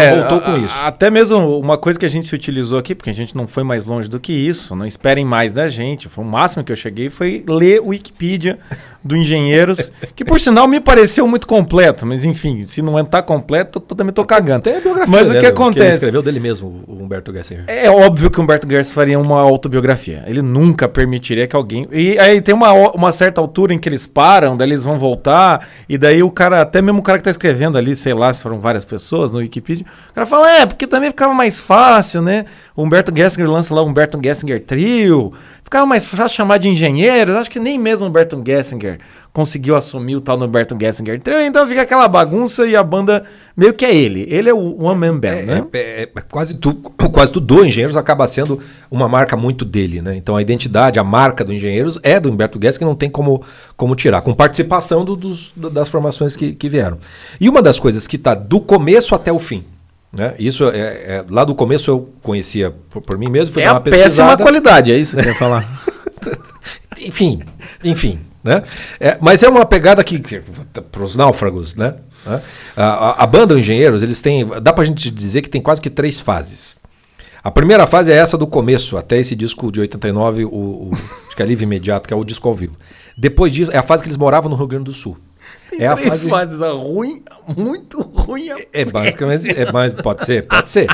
é. 0.09 0.15
voltou 0.19 0.41
com 0.41 0.51
a- 0.51 0.57
isso. 0.57 0.75
Até 0.83 1.09
mesmo 1.09 1.57
uma 1.57 1.77
coisa 1.77 1.97
que 1.97 2.05
a 2.05 2.09
gente 2.09 2.25
se 2.27 2.35
utilizou 2.35 2.77
aqui, 2.77 2.93
porque 2.93 3.09
a 3.09 3.13
gente 3.13 3.35
não 3.35 3.47
foi 3.47 3.63
mais 3.63 3.85
longe 3.85 4.09
do 4.09 4.19
que 4.19 4.33
isso, 4.33 4.75
não 4.75 4.85
esperem 4.85 5.23
mais 5.23 5.53
da 5.53 5.67
gente. 5.69 6.09
Foi 6.09 6.23
o 6.23 6.27
máximo 6.27 6.63
que 6.63 6.71
eu 6.71 6.75
cheguei 6.75 7.09
foi 7.09 7.43
ler 7.47 7.79
Wikipedia 7.81 8.59
do 9.03 9.15
Engenheiros, 9.15 9.91
que 10.15 10.23
por 10.23 10.39
sinal 10.39 10.67
me 10.67 10.79
pareceu 10.79 11.27
muito 11.27 11.47
completo, 11.47 12.05
mas 12.05 12.23
enfim, 12.23 12.61
se 12.61 12.81
não 12.81 13.03
tá 13.03 13.21
completo, 13.21 13.83
eu 13.89 13.95
também 13.95 14.13
tô 14.13 14.23
cagando. 14.23 14.61
Tem 14.63 14.77
a 14.77 14.79
biografia 14.79 15.11
Mas 15.11 15.29
o 15.29 15.29
dele, 15.29 15.39
que 15.39 15.45
ele 15.45 15.53
acontece? 15.53 15.97
escreveu 15.97 16.21
dele 16.21 16.39
mesmo, 16.39 16.83
o 16.87 17.01
Humberto 17.01 17.33
Gessinger. 17.33 17.65
É 17.67 17.89
óbvio 17.89 18.29
que 18.29 18.39
o 18.39 18.43
Humberto 18.43 18.69
Gerson 18.69 18.93
faria 18.93 19.19
uma 19.19 19.39
autobiografia. 19.41 20.23
Ele 20.27 20.41
nunca 20.41 20.87
permitiria 20.87 21.47
que 21.47 21.55
alguém. 21.55 21.87
E 21.91 22.17
aí 22.19 22.41
tem 22.41 22.53
uma, 22.53 22.71
uma 22.91 23.11
certa 23.11 23.41
altura 23.41 23.73
em 23.73 23.79
que 23.79 23.89
eles 23.89 24.05
param, 24.05 24.55
daí 24.55 24.67
eles 24.67 24.83
vão 24.83 24.97
voltar, 24.97 25.67
e 25.89 25.97
daí 25.97 26.21
o 26.21 26.29
cara, 26.29 26.61
até 26.61 26.81
mesmo 26.81 26.99
o 26.99 27.03
cara 27.03 27.17
que 27.17 27.23
tá 27.23 27.31
escrevendo 27.31 27.77
ali, 27.77 27.95
sei 27.95 28.13
lá, 28.13 28.31
se 28.33 28.41
foram 28.41 28.59
várias 28.59 28.85
pessoas 28.85 29.31
no 29.31 29.39
Wikipedia, 29.39 29.85
o 30.11 30.13
cara 30.13 30.27
fala, 30.27 30.51
é, 30.51 30.65
porque 30.65 30.85
também 30.85 31.09
ficava 31.09 31.33
mais 31.33 31.57
fácil, 31.57 32.21
né? 32.21 32.45
O 32.75 32.83
Humberto 32.83 33.11
Gessinger 33.15 33.49
lança 33.49 33.73
lá 33.73 33.81
o 33.81 33.85
Humberto 33.87 34.19
Gessinger 34.21 34.63
Trio. 34.63 35.33
Ficava 35.63 35.85
mais 35.85 36.05
fácil 36.05 36.35
chamar 36.35 36.57
de 36.57 36.67
engenheiros. 36.67 37.35
Acho 37.35 37.49
que 37.49 37.59
nem 37.59 37.79
mesmo 37.79 38.05
o 38.05 38.09
Humberto 38.09 38.41
Gessinger 38.45 38.90
conseguiu 39.33 39.75
assumir 39.75 40.15
o 40.15 40.21
tal 40.21 40.35
do 40.37 40.45
Humberto 40.45 40.75
Gessinger 40.79 41.19
Trio. 41.21 41.41
Então 41.41 41.65
fica 41.67 41.81
aquela 41.83 42.07
bagunça 42.07 42.65
e 42.67 42.75
a 42.75 42.83
banda 42.83 43.23
meio 43.55 43.73
que 43.73 43.85
é 43.85 43.95
ele. 43.95 44.25
Ele 44.29 44.49
é 44.49 44.53
o 44.53 44.83
One 44.83 44.99
Man 44.99 45.17
Band, 45.17 45.27
É, 45.29 45.41
né? 45.45 45.63
é- 45.73 45.79
é- 45.79 46.03
é 46.03 46.21
quase, 46.29 46.55
tu, 46.57 46.73
quase 47.11 47.31
tudo 47.31 47.45
do 47.55 47.65
Engenheiros 47.65 47.95
acaba 47.97 48.27
sendo 48.27 48.59
uma 48.89 49.07
marca 49.07 49.37
muito 49.37 49.63
dele, 49.65 50.01
né? 50.01 50.15
Então 50.15 50.35
a 50.35 50.41
identidade, 50.41 50.99
a 50.99 51.03
marca 51.03 51.43
do 51.45 51.53
Engenheiros 51.53 51.99
é 52.03 52.19
do 52.19 52.29
Humberto 52.29 52.59
que 52.59 52.85
não 52.85 52.95
tem 52.95 53.09
como, 53.09 53.43
como 53.77 53.95
tirar, 53.95 54.21
com 54.21 54.33
participação 54.33 55.03
do- 55.05 55.15
dos- 55.15 55.51
do- 55.55 55.69
das 55.69 55.89
formações 55.89 56.35
que, 56.35 56.53
que 56.53 56.67
vieram. 56.69 56.97
E 57.39 57.47
uma 57.49 57.61
das 57.61 57.79
coisas 57.79 58.07
que 58.07 58.15
está 58.15 58.33
do 58.33 58.59
começo 58.59 59.15
até 59.15 59.31
o 59.31 59.39
fim, 59.39 59.63
né? 60.11 60.33
Isso 60.37 60.65
é, 60.69 60.79
é- 60.79 61.25
lá 61.29 61.43
do 61.45 61.55
começo 61.55 61.89
eu 61.89 62.09
conhecia 62.21 62.71
por, 62.89 63.01
por 63.01 63.17
mim 63.17 63.29
mesmo, 63.29 63.53
fui 63.53 63.63
É 63.63 63.71
uma 63.71 63.79
péssima 63.81 64.37
qualidade, 64.37 64.91
é 64.91 64.97
isso 64.97 65.15
que 65.15 65.23
você 65.23 65.29
ia 65.29 65.35
falar. 65.35 65.65
enfim, 67.01 67.41
enfim, 67.83 68.19
né? 68.43 68.63
É, 68.99 69.17
mas 69.21 69.43
é 69.43 69.49
uma 69.49 69.65
pegada 69.65 70.03
que, 70.03 70.19
para 70.91 71.03
os 71.03 71.15
náufragos? 71.15 71.75
Né? 71.75 71.95
A, 72.75 72.83
a- 72.83 73.23
a 73.23 73.27
banda 73.27 73.57
Engenheiros, 73.59 74.01
eles 74.03 74.21
têm, 74.21 74.47
dá 74.61 74.71
pra 74.73 74.83
gente 74.83 75.09
dizer 75.11 75.41
que 75.41 75.49
tem 75.49 75.61
quase 75.61 75.81
que 75.81 75.89
três 75.89 76.19
fases. 76.19 76.79
A 77.43 77.49
primeira 77.49 77.87
fase 77.87 78.11
é 78.11 78.15
essa 78.15 78.37
do 78.37 78.45
começo, 78.45 78.97
até 78.97 79.17
esse 79.17 79.35
disco 79.35 79.71
de 79.71 79.79
89, 79.79 80.45
o, 80.45 80.49
o 80.49 80.91
acho 81.27 81.35
que 81.35 81.41
é 81.41 81.45
Livre 81.45 81.63
Imediato, 81.63 82.07
que 82.07 82.13
é 82.13 82.17
o 82.17 82.23
disco 82.23 82.47
ao 82.47 82.53
vivo. 82.53 82.77
Depois 83.17 83.51
disso, 83.51 83.71
é 83.71 83.77
a 83.77 83.83
fase 83.83 84.03
que 84.03 84.07
eles 84.07 84.17
moravam 84.17 84.49
no 84.49 84.55
Rio 84.55 84.67
Grande 84.67 84.85
do 84.85 84.93
Sul. 84.93 85.17
Tem 85.69 85.81
é 85.81 85.87
a 85.87 85.95
três 85.95 86.09
fase 86.09 86.29
fases, 86.29 86.61
a 86.61 86.71
ruim, 86.71 87.23
muito 87.57 88.01
ruim. 88.01 88.49
a 88.49 88.57
é 88.73 88.83
basicamente, 88.83 89.49
é 89.49 89.71
mais, 89.71 89.93
pode 89.93 90.25
ser, 90.25 90.45
pode 90.45 90.69
ser. 90.69 90.87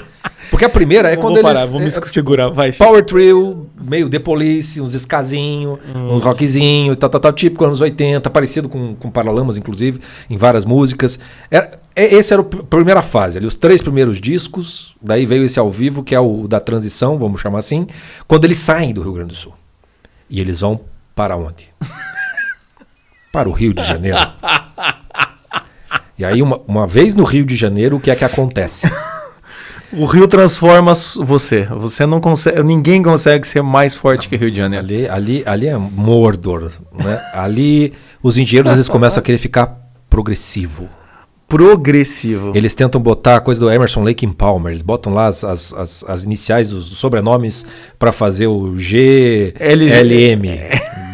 Porque 0.52 0.64
a 0.66 0.70
primeira 0.70 1.10
é 1.10 1.16
Vou 1.16 1.24
quando 1.24 1.42
parar, 1.42 1.62
eles 1.62 1.72
vou 1.72 1.80
me 1.82 1.88
é- 1.88 1.92
segurar, 1.92 2.50
vai. 2.50 2.72
Power 2.72 3.04
Trio, 3.04 3.68
meio 3.82 4.08
The 4.08 4.20
Police, 4.20 4.80
uns 4.80 4.94
escazinho, 4.94 5.80
uns 5.96 6.22
rockzinho, 6.24 6.96
tal, 6.96 7.10
tal, 7.10 7.20
tal, 7.20 7.34
típico 7.34 7.66
anos 7.66 7.82
80, 7.82 8.30
parecido 8.30 8.70
com, 8.70 8.96
com 8.96 9.10
Paralamas, 9.10 9.58
inclusive, 9.58 10.00
em 10.30 10.38
várias 10.38 10.64
músicas. 10.64 11.20
Era, 11.50 11.80
é- 11.96 12.14
esse 12.14 12.32
era 12.32 12.42
a 12.44 12.46
pr- 12.46 12.64
primeira 12.64 13.02
fase, 13.02 13.40
ali, 13.40 13.48
os 13.48 13.56
três 13.56 13.82
primeiros 13.82 14.22
discos, 14.22 14.96
daí 15.02 15.26
veio 15.26 15.44
esse 15.44 15.58
ao 15.58 15.72
vivo, 15.72 16.04
que 16.04 16.14
é 16.14 16.20
o 16.20 16.48
da 16.48 16.60
transição, 16.60 17.18
vamos 17.18 17.42
chamar 17.42 17.60
assim, 17.60 17.88
quando 18.28 18.46
eles 18.46 18.58
saem 18.60 18.94
do 18.94 19.02
Rio 19.02 19.14
Grande 19.14 19.30
do 19.30 19.36
Sul. 19.36 19.54
E 20.30 20.40
eles 20.40 20.60
vão 20.60 20.82
para 21.16 21.36
onde? 21.36 21.68
para 23.32 23.50
o 23.50 23.52
Rio 23.52 23.74
de 23.74 23.84
Janeiro. 23.84 24.18
E 26.18 26.26
aí, 26.26 26.42
uma, 26.42 26.60
uma 26.68 26.88
vez 26.88 27.14
no 27.14 27.24
Rio 27.24 27.46
de 27.46 27.56
Janeiro, 27.56 27.98
o 27.98 28.00
que 28.00 28.10
é 28.10 28.16
que 28.16 28.26
acontece? 28.26 28.92
O 29.92 30.06
Rio 30.06 30.28
transforma 30.28 30.94
você. 31.16 31.64
Você 31.66 32.06
não 32.06 32.20
consegue. 32.20 32.62
Ninguém 32.62 33.02
consegue 33.02 33.48
ser 33.48 33.62
mais 33.62 33.96
forte 33.96 34.28
que 34.28 34.36
o 34.36 34.38
Rio 34.38 34.52
de 34.52 34.58
Janeiro. 34.58 34.86
Ali, 34.86 35.08
ali, 35.08 35.44
ali 35.46 35.68
é 35.68 35.78
Mordor, 35.78 36.72
né? 36.94 37.22
Ali 37.34 37.94
os 38.22 38.38
engenheiros 38.38 38.74
vezes 38.74 38.90
começam 38.90 39.22
a 39.22 39.24
querer 39.24 39.38
ficar 39.38 39.78
progressivo. 40.10 40.90
Progressivo. 41.48 42.52
Eles 42.54 42.76
tentam 42.76 43.00
botar 43.00 43.38
a 43.38 43.40
coisa 43.40 43.62
do 43.62 43.72
Emerson 43.72 44.04
Lake 44.04 44.26
and 44.26 44.34
Palmer. 44.34 44.74
Eles 44.74 44.82
botam 44.82 45.14
lá 45.14 45.28
as, 45.28 45.46
as, 45.46 45.74
as, 45.74 46.04
as 46.06 46.24
iniciais 46.26 46.70
dos 46.70 46.90
sobrenomes 46.98 47.66
para 47.98 48.12
fazer 48.12 48.48
o 48.48 48.78
G, 48.78 49.54
LG. 49.58 50.36
LM, 50.36 50.46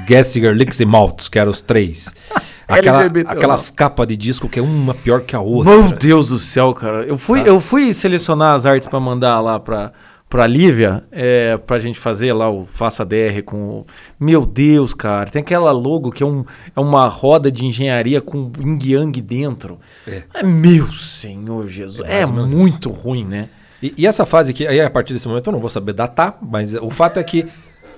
Gessinger, 0.08 0.54
Licks 0.54 0.80
e 0.80 0.86
Maltz, 0.86 1.28
que 1.28 1.40
eram 1.40 1.52
os 1.52 1.62
três. 1.62 2.14
Aquela, 2.68 3.02
LGBT, 3.02 3.30
aquelas 3.30 3.70
capas 3.70 4.08
de 4.08 4.16
disco 4.16 4.48
que 4.48 4.58
é 4.58 4.62
uma 4.62 4.94
pior 4.94 5.22
que 5.22 5.36
a 5.36 5.40
outra. 5.42 5.72
Meu 5.72 5.92
Deus 5.92 6.30
do 6.30 6.40
céu, 6.40 6.74
cara. 6.74 7.04
Eu 7.04 7.18
fui, 7.18 7.42
eu 7.46 7.60
fui 7.60 7.94
selecionar 7.94 8.56
as 8.56 8.66
artes 8.66 8.88
pra 8.88 9.02
mandar 9.02 9.42
lá 9.42 9.60
pra, 9.60 9.92
pra 10.30 10.48
Lívia, 10.48 11.04
é, 11.12 11.58
pra 11.58 11.78
gente 11.78 12.00
fazer 12.00 12.32
lá 12.32 12.50
o 12.50 12.66
Faça 12.66 13.04
DR 13.04 13.44
com 13.46 13.58
o... 13.58 13.86
Meu 14.18 14.46
Deus, 14.46 14.94
cara. 14.94 15.30
Tem 15.30 15.42
aquela 15.42 15.72
logo 15.72 16.10
que 16.10 16.24
é, 16.24 16.26
um, 16.26 16.46
é 16.74 16.80
uma 16.80 17.06
roda 17.08 17.52
de 17.52 17.66
engenharia 17.66 18.22
com 18.22 18.50
yin 18.58 18.80
yang 18.82 19.22
dentro. 19.22 19.78
É. 20.08 20.24
É, 20.34 20.44
meu 20.44 20.92
senhor 20.94 21.68
Jesus. 21.68 22.08
É 22.10 22.22
É, 22.22 22.26
muito 22.26 22.90
ruim, 22.90 23.26
né? 23.26 23.50
E, 23.84 23.94
e 23.98 24.08
essa 24.08 24.26
fase 24.26 24.54
que 24.54 24.66
aí 24.66 24.80
a 24.80 24.90
partir 24.90 25.12
desse 25.14 25.28
momento 25.28 25.48
eu 25.48 25.54
não 25.54 25.60
vou 25.60 25.70
saber 25.70 25.92
datar, 25.92 26.38
mas 26.42 26.74
o 26.74 26.90
fato 26.90 27.20
é 27.20 27.24
que 27.24 27.46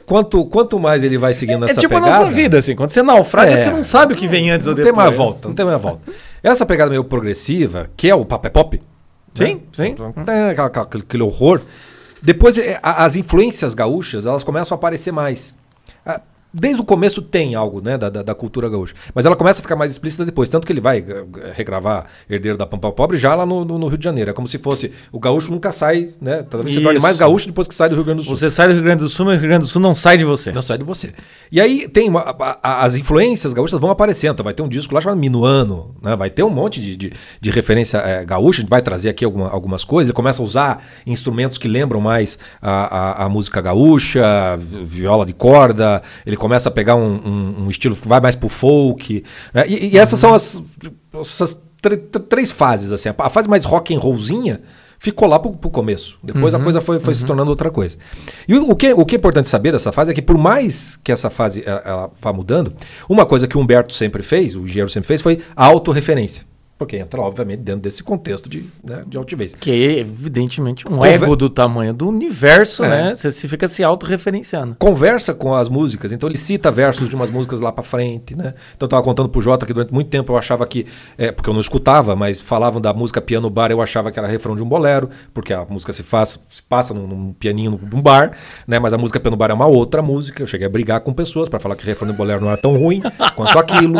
quanto, 0.05 0.45
quanto 0.45 0.79
mais 0.79 1.03
ele 1.03 1.17
vai 1.17 1.33
seguindo 1.33 1.65
É 1.65 1.71
essa 1.71 1.81
tipo 1.81 1.93
pegada, 1.93 2.15
a 2.15 2.19
nossa 2.19 2.31
vida, 2.31 2.57
assim. 2.57 2.75
Quando 2.75 2.89
você 2.89 3.01
naufraga, 3.03 3.51
É. 3.51 3.57
você 3.57 3.69
não 3.71 3.83
sabe 3.83 4.13
o 4.13 4.17
que 4.17 4.27
vem 4.27 4.51
antes 4.51 4.67
não 4.67 4.71
ou 4.71 4.75
tem 4.75 4.85
depois. 4.85 5.05
mais 5.05 5.17
volta, 5.17 5.47
não 5.47 5.55
tem 5.55 5.65
mais 5.65 5.81
volta. 5.81 5.99
Essa 6.43 6.65
pegada 6.65 6.89
meio 6.91 7.03
progressiva, 7.03 7.89
que 7.97 8.09
é 8.09 8.15
o 8.15 8.23
papel 8.23 8.51
pop, 8.51 8.81
Sim, 9.33 9.55
né? 9.55 9.59
sim. 9.73 9.95
É, 10.27 10.49
aquela- 10.51 10.67
aquela- 10.67 10.85
aquele 11.03 11.23
horror. 11.23 11.61
Depois 12.21 12.57
é, 12.57 12.79
as 12.81 13.15
influências 13.15 13.73
gaúchas 13.73 14.25
elas 14.25 14.43
começam 14.43 14.75
a 14.75 14.77
aparecer 14.77 15.11
mais. 15.11 15.55
Desde 16.57 16.79
o 16.79 16.85
começo 16.85 17.21
tem 17.21 17.53
algo 17.53 17.81
né, 17.81 17.97
da, 17.97 18.09
da, 18.09 18.21
da 18.23 18.33
cultura 18.33 18.69
gaúcha. 18.69 18.95
Mas 19.13 19.25
ela 19.25 19.35
começa 19.35 19.59
a 19.59 19.61
ficar 19.61 19.75
mais 19.75 19.91
explícita 19.91 20.23
depois. 20.23 20.47
Tanto 20.47 20.65
que 20.65 20.71
ele 20.71 20.79
vai 20.79 20.99
eh, 20.99 21.51
regravar 21.53 22.05
Herdeiro 22.29 22.57
da 22.57 22.65
Pampa 22.65 22.89
Pobre 22.93 23.17
já 23.17 23.35
lá 23.35 23.45
no, 23.45 23.65
no- 23.65 23.77
no 23.77 23.87
Rio 23.87 23.97
de 23.97 24.03
Janeiro. 24.05 24.29
É 24.31 24.33
como 24.33 24.47
se 24.47 24.57
fosse. 24.57 24.93
O 25.11 25.19
gaúcho 25.19 25.51
nunca 25.51 25.71
sai, 25.73 26.13
né? 26.21 26.43
Talvez 26.49 26.73
se 26.75 26.81
torne 26.81 26.99
mais 26.99 27.17
gaúcho 27.17 27.47
depois 27.47 27.67
que 27.67 27.75
sai 27.75 27.89
do 27.89 27.95
Rio 27.95 28.05
Grande 28.05 28.21
do 28.21 28.25
Sul. 28.25 28.35
Você 28.37 28.49
sai 28.49 28.67
do 28.69 28.73
Rio 28.73 28.83
Grande 28.83 29.03
do 29.03 29.09
Sul, 29.09 29.25
mas 29.25 29.37
o 29.37 29.39
Rio 29.41 29.49
Grande 29.49 29.65
do 29.65 29.69
Sul 29.69 29.81
não 29.81 29.93
sai 29.93 30.17
de 30.17 30.23
você. 30.23 30.51
Não 30.53 30.61
sai 30.61 30.77
de 30.77 30.83
você. 30.85 31.13
E 31.51 31.59
aí 31.59 31.89
tem 31.89 32.07
uma- 32.07 32.21
a- 32.21 32.59
a- 32.63 32.85
as 32.85 32.95
influências 32.95 33.51
gaúchas 33.53 33.79
vão 33.79 33.89
aparecendo. 33.89 34.41
Vai 34.43 34.53
ter 34.53 34.63
um 34.63 34.69
disco 34.69 34.93
lá 34.95 35.01
chamado 35.01 35.19
Minuano, 35.19 35.93
né? 36.01 36.15
Vai 36.15 36.29
ter 36.29 36.43
um 36.43 36.49
monte 36.49 36.79
de, 36.79 36.95
de, 36.95 37.13
de 37.41 37.51
referência 37.51 37.97
eh, 37.97 38.23
gaúcha. 38.23 38.59
A 38.59 38.61
gente 38.61 38.69
vai 38.69 38.81
trazer 38.81 39.09
aqui 39.09 39.25
alguma- 39.25 39.49
algumas 39.49 39.83
coisas. 39.83 40.07
Ele 40.07 40.15
começa 40.15 40.41
a 40.41 40.45
usar 40.45 40.83
instrumentos 41.05 41.57
que 41.57 41.67
lembram 41.67 41.99
mais 41.99 42.39
a, 42.61 43.23
a- 43.23 43.25
a 43.25 43.29
música 43.29 43.59
gaúcha, 43.61 44.23
viola 44.83 45.25
de 45.25 45.33
corda. 45.33 46.01
Ele 46.25 46.35
começa 46.45 46.69
a 46.69 46.71
pegar 46.71 46.95
um, 46.95 47.15
um- 47.15 47.63
um 47.65 47.69
estilo 47.69 47.95
que 47.95 48.07
vai 48.07 48.19
mais 48.19 48.35
pro 48.35 48.47
folk. 48.49 49.23
né? 49.53 49.63
E, 49.67 49.93
e 49.93 49.97
essas 49.97 50.19
são 50.19 50.33
as 50.33 50.61
essas 51.19 51.61
tr- 51.81 51.95
tr- 52.11 52.19
três 52.19 52.51
fases 52.51 52.91
assim. 52.91 53.09
A 53.17 53.29
fase 53.29 53.47
mais 53.49 53.65
rock 53.65 53.95
and 53.95 53.99
rollzinha 53.99 54.61
ficou 54.99 55.27
lá 55.27 55.37
pro, 55.39 55.51
pro 55.51 55.69
começo. 55.69 56.17
Depois 56.23 56.53
a 56.53 56.59
coisa 56.59 56.79
foi, 56.81 56.99
foi 56.99 57.13
se 57.13 57.25
tornando 57.25 57.49
outra 57.49 57.69
coisa. 57.69 57.97
E 58.47 58.55
o, 58.55 58.71
o 58.71 58.75
que, 58.75 58.93
o 58.93 59.05
que 59.05 59.15
é 59.15 59.17
importante 59.17 59.49
saber 59.49 59.71
dessa 59.71 59.91
fase 59.91 60.11
é 60.11 60.13
que 60.13 60.21
por 60.21 60.37
mais 60.37 60.95
que 60.97 61.11
essa 61.11 61.29
fase 61.29 61.63
ela, 61.65 61.81
ela 61.85 62.11
vá 62.21 62.31
mudando, 62.33 62.73
uma 63.09 63.25
coisa 63.25 63.47
que 63.47 63.57
o 63.57 63.61
Humberto 63.61 63.93
sempre 63.93 64.23
fez, 64.23 64.55
o 64.55 64.61
engenheiro 64.61 64.89
sempre 64.89 65.07
fez, 65.07 65.21
foi 65.21 65.39
a 65.55 65.65
autorreferência. 65.65 66.45
Porque 66.77 66.97
entra, 66.97 67.21
obviamente, 67.21 67.59
dentro 67.61 67.81
desse 67.81 68.03
contexto 68.03 68.49
de, 68.49 68.65
né, 68.83 69.03
de 69.07 69.17
altivez. 69.17 69.55
Que 69.57 69.71
é, 69.71 69.99
evidentemente, 69.99 70.85
um 70.85 70.95
Conver- 70.95 71.13
ego 71.23 71.33
do 71.35 71.49
tamanho 71.49 71.93
do 71.93 72.09
universo, 72.09 72.83
É. 72.83 72.89
né? 72.89 73.15
Você 73.15 73.31
fica 73.47 73.65
se 73.69 73.81
autorreferenciando. 73.81 74.75
conversa 74.77 75.33
com 75.33 75.53
as 75.53 75.69
músicas, 75.69 76.11
então 76.11 76.27
ele 76.27 76.37
cita 76.37 76.69
versos 76.71 77.07
de 77.07 77.15
umas 77.15 77.31
músicas 77.31 77.59
lá 77.61 77.71
pra 77.71 77.81
frente, 77.83 78.35
né? 78.35 78.53
Então 78.75 78.85
eu 78.85 78.89
tava 78.89 79.01
contando 79.03 79.29
pro 79.29 79.41
Jota 79.41 79.65
que 79.65 79.71
durante 79.73 79.93
muito 79.93 80.09
tempo 80.09 80.33
eu 80.33 80.37
achava 80.37 80.65
que, 80.67 80.85
é, 81.17 81.31
porque 81.31 81.49
eu 81.49 81.53
não 81.53 81.61
escutava, 81.61 82.15
mas 82.15 82.41
falavam 82.41 82.81
da 82.81 82.93
música 82.93 83.21
Piano 83.21 83.49
Bar, 83.49 83.71
eu 83.71 83.81
achava 83.81 84.11
que 84.11 84.19
era 84.19 84.27
refrão 84.27 84.55
de 84.55 84.61
um 84.61 84.67
bolero, 84.67 85.09
porque 85.33 85.53
a 85.53 85.65
música 85.69 85.93
se 85.93 86.03
faz, 86.03 86.39
se 86.49 86.61
passa 86.61 86.93
num, 86.93 87.07
num 87.07 87.33
pianinho 87.33 87.79
num 87.91 88.01
bar, 88.01 88.31
né? 88.67 88.79
Mas 88.79 88.93
a 88.93 88.97
música 88.97 89.17
Piano 89.19 89.37
Bar 89.37 89.49
é 89.49 89.53
uma 89.53 89.65
outra 89.67 90.01
música. 90.01 90.43
Eu 90.43 90.47
cheguei 90.47 90.67
a 90.67 90.69
brigar 90.69 90.99
com 91.01 91.13
pessoas 91.13 91.47
pra 91.47 91.59
falar 91.59 91.75
que 91.77 91.85
refrão 91.85 92.11
de 92.11 92.17
bolero 92.17 92.41
não 92.41 92.49
era 92.49 92.57
tão 92.57 92.75
ruim 92.75 93.01
quanto 93.35 93.57
aquilo, 93.57 93.95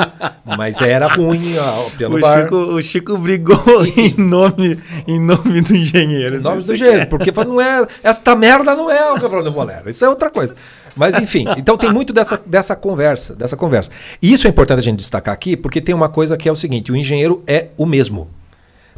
mas 0.45 0.81
era 0.81 1.07
ruim 1.07 1.57
a- 1.57 1.79
o 1.87 1.91
Piano 1.91 2.17
O 2.17 2.19
Bar. 2.19 2.43
Chico, 2.43 2.64
o 2.73 2.81
Chico 2.81 3.17
brigou 3.17 3.59
em 3.97 4.13
nome, 4.17 4.79
em 5.07 5.19
nome 5.19 5.61
do 5.61 5.75
engenheiro. 5.75 6.37
Em 6.37 6.39
nome 6.39 6.61
do 6.61 6.75
jeito, 6.75 7.07
porque 7.07 7.31
não 7.31 7.59
é. 7.61 7.85
Esta 8.03 8.35
merda 8.35 8.75
não 8.75 8.89
é 8.89 9.11
o 9.11 9.15
refrão 9.15 9.43
do 9.43 9.51
bolero. 9.51 9.89
Isso 9.89 10.03
é 10.03 10.09
outra 10.09 10.29
coisa. 10.29 10.55
Mas 10.95 11.17
enfim, 11.19 11.45
então 11.57 11.77
tem 11.77 11.91
muito 11.91 12.13
dessa, 12.13 12.41
dessa 12.45 12.75
conversa, 12.75 13.35
dessa 13.35 13.57
conversa. 13.57 13.91
E 14.21 14.31
isso 14.31 14.47
é 14.47 14.49
importante 14.49 14.79
a 14.79 14.83
gente 14.83 14.97
destacar 14.97 15.33
aqui, 15.33 15.57
porque 15.57 15.81
tem 15.81 15.93
uma 15.93 16.07
coisa 16.09 16.37
que 16.37 16.47
é 16.47 16.51
o 16.51 16.55
seguinte: 16.55 16.91
o 16.91 16.95
engenheiro 16.95 17.43
é 17.45 17.67
o 17.77 17.85
mesmo. 17.85 18.29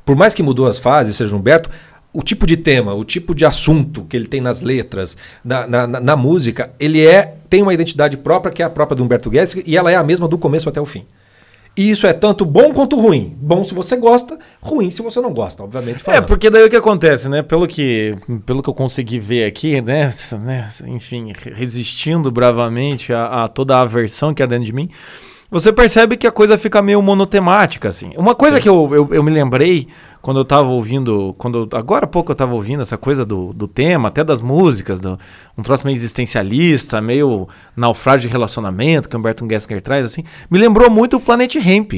Por 0.06 0.16
mais 0.16 0.34
que 0.34 0.44
mudou 0.44 0.68
as 0.68 0.80
fases, 0.80 1.16
seja 1.16 1.36
Humberto, 1.36 1.70
o 2.14 2.24
tipo 2.24 2.48
de 2.48 2.56
tema, 2.56 2.94
o 2.94 3.04
tipo 3.04 3.36
de 3.36 3.46
assunto 3.46 4.06
que 4.06 4.16
ele 4.16 4.28
tem 4.28 4.40
nas 4.42 4.62
letras, 4.62 5.18
na, 5.44 5.68
na, 5.68 5.88
na- 5.88 6.16
música, 6.16 6.72
ele 6.80 7.06
é 7.06 7.36
tem 7.50 7.62
uma 7.62 7.74
identidade 7.74 8.16
própria 8.18 8.52
que 8.52 8.62
é 8.62 8.66
a 8.66 8.70
própria 8.70 8.96
do 8.96 9.04
Humberto 9.04 9.30
Guedes 9.30 9.56
e 9.66 9.76
ela 9.78 9.92
é 9.92 9.96
a 9.96 10.04
mesma 10.04 10.28
do 10.28 10.38
começo 10.38 10.68
até 10.70 10.80
o 10.80 10.86
fim. 10.86 11.06
E 11.78 11.92
isso 11.92 12.08
é 12.08 12.14
tanto 12.14 12.44
bom 12.44 12.74
quanto 12.74 13.00
ruim. 13.00 13.38
Bom 13.40 13.64
se 13.64 13.74
você 13.74 13.96
gosta, 13.96 14.40
ruim 14.60 14.90
se 14.90 15.02
você 15.04 15.22
não 15.22 15.32
gosta, 15.32 15.64
obviamente. 15.64 15.98
É, 15.98 16.00
falando. 16.00 16.26
porque 16.26 16.50
daí 16.50 16.66
o 16.66 16.70
que 16.70 16.76
acontece, 16.76 17.30
né? 17.30 17.44
Pelo 17.44 17.68
que, 17.68 18.16
pelo 18.46 18.64
que 18.64 18.70
eu 18.70 18.74
consegui 18.74 19.20
ver 19.20 19.46
aqui, 19.46 19.80
né? 19.80 20.10
né, 20.42 20.68
Enfim, 20.88 21.32
resistindo 21.54 22.32
bravamente 22.32 23.14
a, 23.14 23.44
a 23.44 23.48
toda 23.48 23.78
a 23.78 23.82
aversão 23.82 24.34
que 24.34 24.42
há 24.42 24.48
dentro 24.48 24.66
de 24.66 24.74
mim, 24.74 24.90
você 25.52 25.72
percebe 25.72 26.18
que 26.18 26.26
a 26.26 26.32
coisa 26.32 26.58
fica 26.58 26.82
meio 26.82 27.02
monotemática, 27.02 27.90
assim. 27.90 28.12
Uma 28.18 28.34
coisa 28.34 28.60
que 28.60 28.68
eu, 28.68 28.90
eu, 28.94 29.10
eu 29.14 29.24
me 29.24 29.32
lembrei 29.32 29.88
quando 30.28 30.42
eu 30.42 30.44
tava 30.44 30.68
ouvindo, 30.68 31.34
quando 31.38 31.70
eu- 31.72 31.78
agora 31.80 32.04
há 32.04 32.08
pouco 32.08 32.34
eu 32.34 32.36
tava 32.36 32.54
ouvindo 32.54 32.82
essa 32.82 32.98
coisa 32.98 33.26
do, 33.26 33.54
do 33.54 33.66
tema, 33.66 34.10
até 34.10 34.26
das 34.26 34.42
músicas, 34.42 35.00
do, 35.00 35.18
um 35.58 35.64
troço 35.64 35.86
meio 35.86 35.96
existencialista, 35.96 37.00
meio 37.00 37.48
naufrágio 37.78 38.28
de 38.28 38.34
relacionamento 38.34 39.08
que 39.08 39.16
o 39.16 39.20
Humberto 39.20 39.48
Gessinger 39.50 39.82
traz, 39.82 40.04
assim, 40.04 40.26
me 40.52 40.60
lembrou 40.60 40.92
muito 40.92 41.16
o 41.16 41.22
Planet 41.22 41.56
Hemp. 41.56 41.94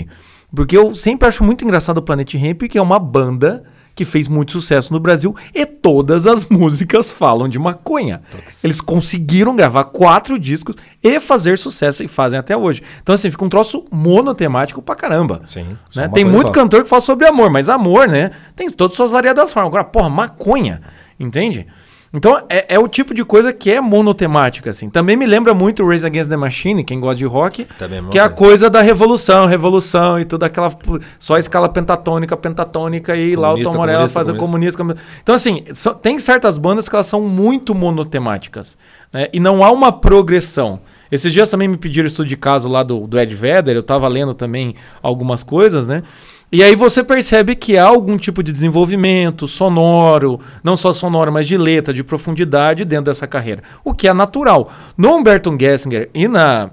Porque 0.55 0.77
eu 0.77 0.93
sempre 0.93 1.27
acho 1.27 1.43
muito 1.43 1.63
engraçado 1.65 1.97
o 1.97 2.01
Planet 2.03 2.31
Hemp, 2.35 2.61
que 2.69 2.77
é 2.77 2.81
uma 2.83 2.99
banda 2.99 3.63
que 3.99 4.05
fez 4.05 4.29
muito 4.29 4.53
sucesso 4.53 4.93
no 4.93 4.99
Brasil 4.99 5.35
e 5.53 5.65
todas 5.65 6.25
as 6.25 6.45
músicas 6.47 7.11
falam 7.11 7.49
de 7.49 7.59
maconha. 7.59 8.21
Eles 8.63 8.79
conseguiram 8.79 9.53
gravar 9.53 9.83
quatro 9.83 10.39
discos 10.39 10.77
e 11.03 11.19
fazer 11.19 11.57
sucesso 11.57 12.01
e 12.01 12.07
fazem 12.07 12.39
até 12.39 12.55
hoje. 12.55 12.81
Então, 13.03 13.13
assim, 13.13 13.29
fica 13.29 13.43
um 13.43 13.49
troço 13.49 13.85
monotemático 13.91 14.81
pra 14.81 14.95
caramba. 14.95 15.41
Sim, 15.47 15.77
Né? 15.93 16.07
Tem 16.07 16.23
muito 16.23 16.47
só. 16.47 16.53
cantor 16.53 16.83
que 16.83 16.89
fala 16.89 17.01
sobre 17.01 17.27
amor, 17.27 17.49
mas 17.49 17.67
amor, 17.67 18.07
né? 18.07 18.31
Tem 18.55 18.69
todas 18.69 18.93
as 18.93 18.97
suas 18.97 19.11
variadas 19.11 19.51
formas. 19.51 19.67
Agora, 19.67 19.83
porra, 19.83 20.09
maconha, 20.09 20.79
entende? 21.19 21.67
Então, 22.11 22.43
é, 22.49 22.75
é 22.75 22.79
o 22.79 22.87
tipo 22.87 23.13
de 23.13 23.23
coisa 23.23 23.53
que 23.53 23.69
é 23.69 23.79
monotemática, 23.79 24.71
assim. 24.71 24.89
Também 24.89 25.15
me 25.15 25.25
lembra 25.27 25.53
muito 25.53 25.83
o 25.83 25.87
Raise 25.87 26.05
Against 26.05 26.29
the 26.29 26.37
Machine, 26.37 26.83
quem 26.83 26.99
gosta 26.99 27.17
de 27.17 27.25
rock, 27.25 27.65
Também 27.77 27.99
é 27.99 28.09
que 28.09 28.17
é 28.17 28.21
a 28.21 28.29
coisa 28.29 28.69
da 28.69 28.81
revolução, 28.81 29.45
revolução 29.45 30.19
e 30.19 30.25
toda 30.25 30.47
aquela... 30.47 30.75
Só 31.19 31.35
a 31.35 31.39
escala 31.39 31.69
pentatônica, 31.69 32.35
pentatônica 32.35 33.15
e 33.15 33.35
lá 33.35 33.49
o 33.49 33.51
Comunista, 33.51 33.71
Tom 33.71 33.77
Morello 33.77 33.97
comunista, 33.97 34.13
faz 34.13 34.29
a 34.29 34.33
comunista. 34.33 34.77
comunista. 34.77 35.03
comunista. 35.05 35.21
Então, 35.21 35.35
assim, 35.35 35.63
só- 35.73 35.93
tem 35.93 36.17
certas 36.17 36.57
bandas 36.57 36.89
que 36.89 36.95
elas 36.95 37.05
são 37.05 37.21
muito 37.21 37.75
monotemáticas, 37.75 38.75
né? 39.13 39.27
E 39.31 39.39
não 39.39 39.63
há 39.63 39.71
uma 39.71 39.91
progressão. 39.91 40.79
Esses 41.11 41.33
dias 41.33 41.49
também 41.49 41.67
me 41.67 41.77
pediram 41.77 42.07
estudo 42.07 42.27
de 42.27 42.37
caso 42.37 42.69
lá 42.69 42.83
do, 42.83 43.07
do 43.07 43.19
Ed 43.19 43.33
Vedder, 43.33 43.75
eu 43.75 43.83
tava 43.83 44.07
lendo 44.07 44.33
também 44.33 44.75
algumas 45.01 45.43
coisas, 45.43 45.87
né? 45.87 46.03
E 46.51 46.63
aí 46.63 46.75
você 46.75 47.03
percebe 47.03 47.55
que 47.55 47.77
há 47.77 47.85
algum 47.85 48.17
tipo 48.17 48.41
de 48.41 48.51
desenvolvimento 48.51 49.47
sonoro, 49.47 50.39
não 50.63 50.75
só 50.75 50.91
sonoro, 50.91 51.31
mas 51.31 51.47
de 51.47 51.55
letra, 51.57 51.93
de 51.93 52.03
profundidade 52.03 52.83
dentro 52.83 53.05
dessa 53.05 53.27
carreira. 53.27 53.61
O 53.83 53.93
que 53.93 54.07
é 54.07 54.13
natural. 54.13 54.71
No 54.97 55.15
Humberto 55.15 55.55
Gessinger 55.59 56.09
e 56.13 56.27
na 56.27 56.71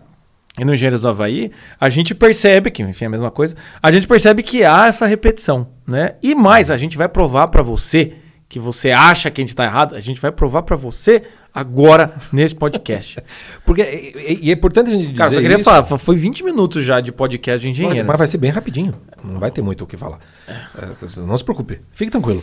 e 0.59 0.65
no 0.65 0.73
Engenheiros 0.73 1.03
do 1.03 1.09
Havaí, 1.09 1.53
a 1.79 1.91
gente 1.91 2.15
percebe 2.15 2.71
que, 2.71 2.83
enfim, 2.83 3.05
é 3.05 3.09
a 3.09 3.11
mesma 3.11 3.31
coisa, 3.31 3.55
a 3.83 3.93
gente 3.93 4.07
percebe 4.07 4.43
que 4.43 4.65
há 4.65 4.87
essa 4.87 5.05
repetição, 5.05 5.69
né? 5.87 6.15
E 6.23 6.35
mais, 6.35 6.71
a 6.71 6.79
gente 6.79 6.97
vai 6.97 7.11
provar 7.11 7.49
pra 7.49 7.63
você 7.63 8.15
que 8.49 8.59
você 8.59 8.91
acha 8.93 9.31
que 9.31 9.41
a 9.41 9.45
gente 9.45 9.57
tá 9.57 9.65
errado, 9.65 9.95
a 9.95 10.01
gente 10.01 10.21
vai 10.21 10.31
provar 10.31 10.63
pra 10.63 10.77
você 10.77 11.23
agora 11.53 12.15
nesse 12.33 12.55
podcast. 12.55 13.19
Porque, 13.65 13.83
e, 13.83 14.47
e 14.47 14.51
é 14.51 14.53
importante 14.53 14.89
a 14.89 14.93
gente 14.93 15.07
dizer 15.07 15.17
Cara, 15.17 15.33
só 15.33 15.41
queria 15.41 15.57
isso, 15.57 15.65
falar, 15.65 15.85
foi 15.85 16.17
20 16.17 16.45
minutos 16.45 16.85
já 16.85 17.01
de 17.01 17.11
podcast 17.11 17.61
de 17.61 17.71
engenheiro. 17.71 18.07
mas 18.07 18.19
vai 18.19 18.27
ser 18.27 18.39
bem 18.39 18.51
rapidinho. 18.51 18.95
Não 19.25 19.41
vai 19.41 19.51
ter 19.51 19.63
muito 19.63 19.83
o 19.83 19.87
que 19.87 19.97
falar. 19.97 20.19
É, 20.49 21.21
não 21.21 21.37
se 21.37 21.45
preocupe. 21.45 21.81
Fique 21.93 22.11
tranquilo. 22.11 22.43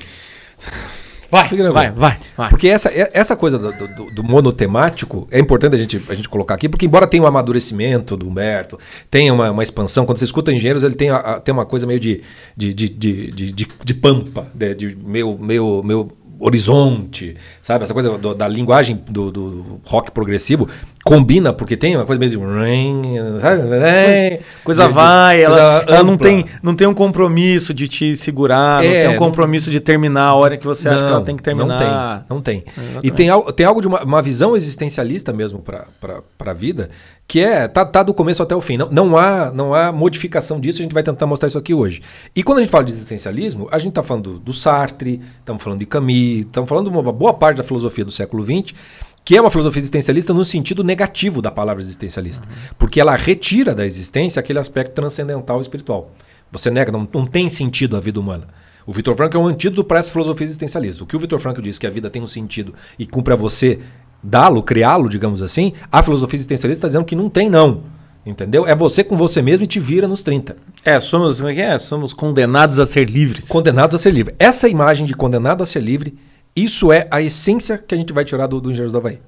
Vai, 1.34 1.48
vai, 1.74 1.92
vai, 1.92 2.18
vai. 2.38 2.50
Porque 2.50 2.68
essa, 2.68 2.90
essa 2.94 3.36
coisa 3.36 3.58
do, 3.60 3.72
do- 3.72 4.12
do 4.12 4.24
monotemático 4.24 5.28
é 5.32 5.40
importante 5.40 5.76
a 5.76 5.80
gente, 5.80 6.02
a 6.10 6.14
gente 6.14 6.30
colocar 6.30 6.54
aqui, 6.54 6.70
porque 6.70 6.86
embora 6.86 7.08
tenha 7.08 7.24
um 7.24 7.28
amadurecimento 7.28 8.16
do 8.16 8.28
Humberto, 8.28 8.78
tenha 9.10 9.34
uma, 9.34 9.50
uma 9.52 9.64
expansão, 9.64 10.06
quando 10.06 10.18
você 10.20 10.26
escuta 10.26 10.52
engenheiros, 10.54 10.84
ele 10.84 10.96
tem, 10.96 11.10
a- 11.10 11.18
a- 11.18 11.40
tem 11.40 11.54
uma 11.54 11.66
coisa 11.66 11.86
meio 11.86 12.00
de, 12.00 12.22
de, 12.56 12.74
de, 12.74 12.90
de, 12.90 13.28
de, 13.32 13.52
de- 13.52 13.68
de 13.84 13.94
pampa, 13.94 14.48
de, 14.54 14.76
de 14.76 14.96
meio, 15.04 15.38
meio, 15.40 15.82
meio 15.84 16.12
horizonte, 16.40 17.36
sabe? 17.62 17.84
Essa 17.84 17.94
coisa 17.94 18.18
do- 18.18 18.34
da 18.34 18.48
linguagem 18.48 19.02
do, 19.10 19.32
do 19.32 19.82
rock 19.86 20.12
progressivo 20.12 20.68
combina, 21.04 21.52
porque 21.52 21.76
tem 21.76 21.96
uma 21.98 22.06
coisa 22.06 22.20
meio 22.20 22.32
de. 22.32 22.38
sabe? 23.42 23.62
É, 23.76 24.40
coisa 24.64 24.84
De- 24.84 24.88
de- 24.90 24.94
vai, 24.96 25.44
ela, 25.44 25.80
coisa 25.82 25.96
ela 26.00 26.04
não, 26.04 26.18
tem, 26.18 26.46
não 26.62 26.76
tem 26.76 26.88
um 26.88 26.94
compromisso 26.94 27.74
de 27.74 27.88
te 27.88 28.16
segurar, 28.16 28.82
não 28.82 28.90
É, 28.90 29.00
tem 29.02 29.08
um 29.10 29.12
não- 29.14 29.20
compromisso 29.20 29.70
de 29.70 29.80
terminar 29.80 30.28
a 30.28 30.34
hora 30.36 30.58
que 30.58 30.66
você 30.66 30.88
acha 30.88 31.00
que 31.00 31.04
ela 31.04 31.18
Não, 31.20 31.26
tem 31.26 31.36
que 31.36 31.44
terminar. 31.44 32.26
Não 32.30 32.42
tem, 32.42 32.64
não 32.64 32.64
tem. 32.64 32.64
E 32.78 32.80
Exatamente. 32.82 33.12
tem, 33.14 33.30
al- 33.30 33.52
tem 33.52 33.66
algo 33.66 33.82
de 33.82 33.88
uma, 33.88 34.04
uma 34.04 34.22
visão 34.22 34.56
existencialista 34.56 35.34
mesmo 35.34 35.60
para 35.60 35.86
a 36.40 36.54
vida, 36.54 36.90
que 37.28 37.40
é 37.40 37.68
tá, 37.68 37.86
tá 37.86 38.04
do 38.04 38.14
começo 38.14 38.44
até 38.44 38.56
o 38.56 38.62
fim. 38.62 38.78
Não, 38.78 38.90
não, 38.90 39.18
há, 39.18 39.52
não 39.52 39.74
há 39.74 39.92
modificação 39.92 40.60
disso, 40.60 40.80
a 40.80 40.84
gente 40.84 40.94
vai 40.94 41.04
tentar 41.04 41.26
mostrar 41.26 41.48
isso 41.48 41.58
aqui 41.58 41.74
hoje. 41.74 42.02
E 42.36 42.44
quando 42.44 42.60
a 42.60 42.62
gente 42.62 42.70
fala 42.70 42.84
de 42.84 42.92
existencialismo, 42.92 43.68
a 43.72 43.78
gente 43.78 43.90
está 43.90 44.04
falando 44.04 44.34
do, 44.34 44.40
do 44.40 44.54
Sartre, 44.54 45.22
estamos 45.40 45.64
falando 45.64 45.80
de 45.80 45.86
Camus, 45.86 46.40
estamos 46.40 46.70
falando 46.70 46.90
de 46.90 46.98
uma 46.98 47.12
boa 47.12 47.34
parte 47.34 47.58
da 47.58 47.64
filosofia 47.64 48.06
do 48.06 48.12
século 48.12 48.44
XX, 48.44 48.76
que 49.26 49.38
é 49.38 49.42
uma 49.42 49.50
filosofia 49.50 49.80
existencialista 49.80 50.34
no 50.34 50.44
sentido 50.44 50.84
negativo 50.84 51.42
da 51.42 51.50
palavra 51.50 51.82
existencialista. 51.82 52.48
Porque 52.78 53.00
ela 53.00 53.16
retira 53.16 53.74
da 53.74 53.86
existência 53.86 54.40
aquele 54.40 54.60
aspecto 54.60 54.94
transcendental 54.94 55.60
e 55.60 55.62
espiritual. 55.62 56.12
Você 56.52 56.70
nega, 56.70 56.92
não, 56.92 57.08
não 57.12 57.26
tem 57.26 57.50
sentido 57.50 57.96
a 57.96 58.00
vida 58.00 58.20
humana. 58.20 58.48
O 58.86 58.92
Vitor 58.92 59.16
Frankl 59.16 59.38
é 59.38 59.40
um 59.40 59.48
antídoto 59.48 59.84
para 59.84 60.00
essa 60.00 60.12
filosofia 60.12 60.44
existencialista. 60.44 61.04
O 61.04 61.08
que 61.08 61.16
o 61.16 61.20
Vitor 61.20 61.40
Frankl 61.40 61.62
diz 61.62 61.80
que 61.80 61.88
a 61.88 61.90
vida 61.90 62.10
tem 62.10 62.22
um 62.22 62.28
sentido 62.28 62.74
e 63.00 63.08
cumpre 63.08 63.34
a 63.34 63.38
você 63.38 63.80
dá-lo, 64.24 64.64
criá-lo, 64.64 65.10
digamos 65.10 65.42
assim, 65.42 65.74
a 65.92 66.02
filosofia 66.02 66.38
existencialista 66.38 66.80
está 66.80 66.88
dizendo 66.88 67.06
que 67.06 67.16
não 67.16 67.30
tem, 67.30 67.50
não. 67.50 67.82
Entendeu? 68.26 68.66
É 68.66 68.74
você 68.74 69.04
com 69.04 69.18
você 69.18 69.42
mesmo 69.42 69.66
e 69.66 69.68
te 69.68 69.82
vira 69.82 70.08
nos 70.08 70.22
30. 70.22 70.56
É, 70.86 71.00
somos, 71.02 71.40
como 71.40 71.50
é 71.50 71.54
que 71.54 71.62
é? 71.62 71.78
Somos 71.78 72.14
condenados 72.14 72.80
a 72.80 72.86
ser 72.86 73.10
livres. 73.10 73.50
Condenados 73.50 73.96
a 73.96 74.00
ser 74.00 74.12
livre. 74.12 74.34
Essa 74.40 74.70
imagem 74.70 75.06
de 75.06 75.14
condenado 75.14 75.62
a 75.62 75.66
ser 75.66 75.82
livre, 75.82 76.18
isso 76.56 76.92
é 76.92 77.06
a 77.12 77.22
essência 77.22 77.78
que 77.78 77.94
a 77.94 77.98
gente 77.98 78.14
vai 78.14 78.24
tirar 78.24 78.48
do, 78.48 78.62
do 78.62 78.72
Engenheiros 78.72 78.94
do 78.94 78.98
Havaí. 78.98 79.20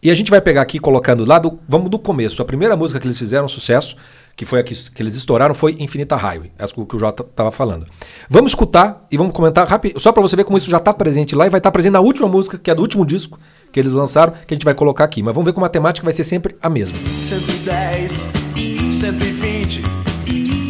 E 0.00 0.10
a 0.10 0.14
gente 0.14 0.30
vai 0.30 0.40
pegar 0.40 0.62
aqui 0.62 0.78
colocando 0.78 1.24
lá 1.24 1.40
do. 1.40 1.58
Vamos 1.68 1.90
do 1.90 1.98
começo. 1.98 2.40
A 2.40 2.44
primeira 2.44 2.76
música 2.76 3.00
que 3.00 3.06
eles 3.06 3.18
fizeram 3.18 3.48
sucesso, 3.48 3.96
que 4.36 4.46
foi 4.46 4.60
a 4.60 4.62
que, 4.62 4.72
que 4.92 5.02
eles 5.02 5.16
estouraram, 5.16 5.54
foi 5.54 5.76
Infinita 5.80 6.14
Highway, 6.14 6.52
essa 6.56 6.72
que 6.72 6.96
o 6.96 6.98
Jota 6.98 7.24
estava 7.24 7.50
falando. 7.50 7.84
Vamos 8.30 8.52
escutar 8.52 9.04
e 9.10 9.16
vamos 9.16 9.32
comentar 9.32 9.66
rápido, 9.66 9.98
só 9.98 10.12
para 10.12 10.22
você 10.22 10.36
ver 10.36 10.44
como 10.44 10.56
isso 10.56 10.70
já 10.70 10.76
está 10.76 10.94
presente 10.94 11.34
lá 11.34 11.48
e 11.48 11.50
vai 11.50 11.58
estar 11.58 11.72
presente 11.72 11.94
na 11.94 12.00
última 12.00 12.28
música, 12.28 12.56
que 12.56 12.70
é 12.70 12.74
do 12.76 12.80
último 12.80 13.04
disco 13.04 13.40
que 13.72 13.78
eles 13.78 13.92
lançaram, 13.92 14.32
que 14.32 14.52
a 14.52 14.56
gente 14.56 14.64
vai 14.64 14.74
colocar 14.74 15.04
aqui. 15.04 15.22
Mas 15.22 15.34
vamos 15.34 15.46
ver 15.46 15.52
como 15.52 15.66
a 15.66 15.68
temática 15.68 16.04
vai 16.04 16.12
ser 16.12 16.24
sempre 16.24 16.56
a 16.62 16.68
mesma. 16.68 16.96
110, 16.96 18.12
120, 18.92 19.82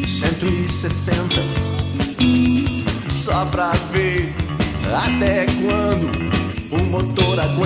160. 0.06 1.37
Só 3.11 3.44
pra 3.46 3.72
ver 3.92 4.32
até 4.94 5.46
quando. 5.62 6.27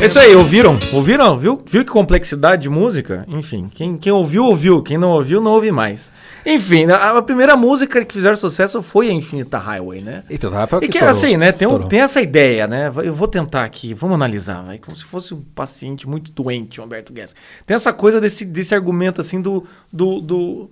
É 0.00 0.06
isso 0.06 0.18
aí, 0.18 0.34
ouviram? 0.34 0.78
Ouviram? 0.92 1.36
Viu? 1.38 1.60
Viu 1.66 1.84
que 1.84 1.90
complexidade 1.90 2.62
de 2.62 2.68
música? 2.68 3.24
Enfim, 3.28 3.68
quem, 3.72 3.96
quem 3.96 4.12
ouviu, 4.12 4.44
ouviu. 4.44 4.82
Quem 4.82 4.96
não 4.98 5.10
ouviu, 5.10 5.40
não 5.40 5.50
ouve 5.52 5.72
mais. 5.72 6.12
Enfim, 6.46 6.86
a, 6.86 7.18
a 7.18 7.22
primeira 7.22 7.56
música 7.56 8.04
que 8.04 8.14
fizeram 8.14 8.36
sucesso 8.36 8.80
foi 8.82 9.08
a 9.08 9.12
Infinita 9.12 9.58
Highway, 9.58 10.00
né? 10.02 10.22
Eita, 10.30 10.48
Rafa, 10.48 10.76
E 10.78 10.88
que 10.88 10.98
estourou. 10.98 11.10
assim, 11.10 11.36
né? 11.36 11.50
Tem, 11.52 11.66
um- 11.66 11.80
tem 11.82 12.00
essa 12.00 12.20
ideia, 12.20 12.66
né? 12.66 12.90
Eu 13.04 13.14
vou 13.14 13.26
tentar 13.28 13.64
aqui, 13.64 13.92
vamos 13.94 14.14
analisar, 14.14 14.62
vai, 14.62 14.78
como 14.78 14.96
se 14.96 15.04
fosse 15.04 15.34
um 15.34 15.40
paciente 15.54 16.08
muito 16.08 16.30
doente, 16.32 16.80
o 16.80 16.84
Humberto 16.84 17.12
Guess. 17.12 17.34
Tem 17.66 17.74
essa 17.74 17.92
coisa 17.92 18.20
desse, 18.20 18.44
desse 18.44 18.74
argumento 18.74 19.20
assim 19.20 19.40
do, 19.40 19.64
do, 19.92 20.20
do 20.20 20.70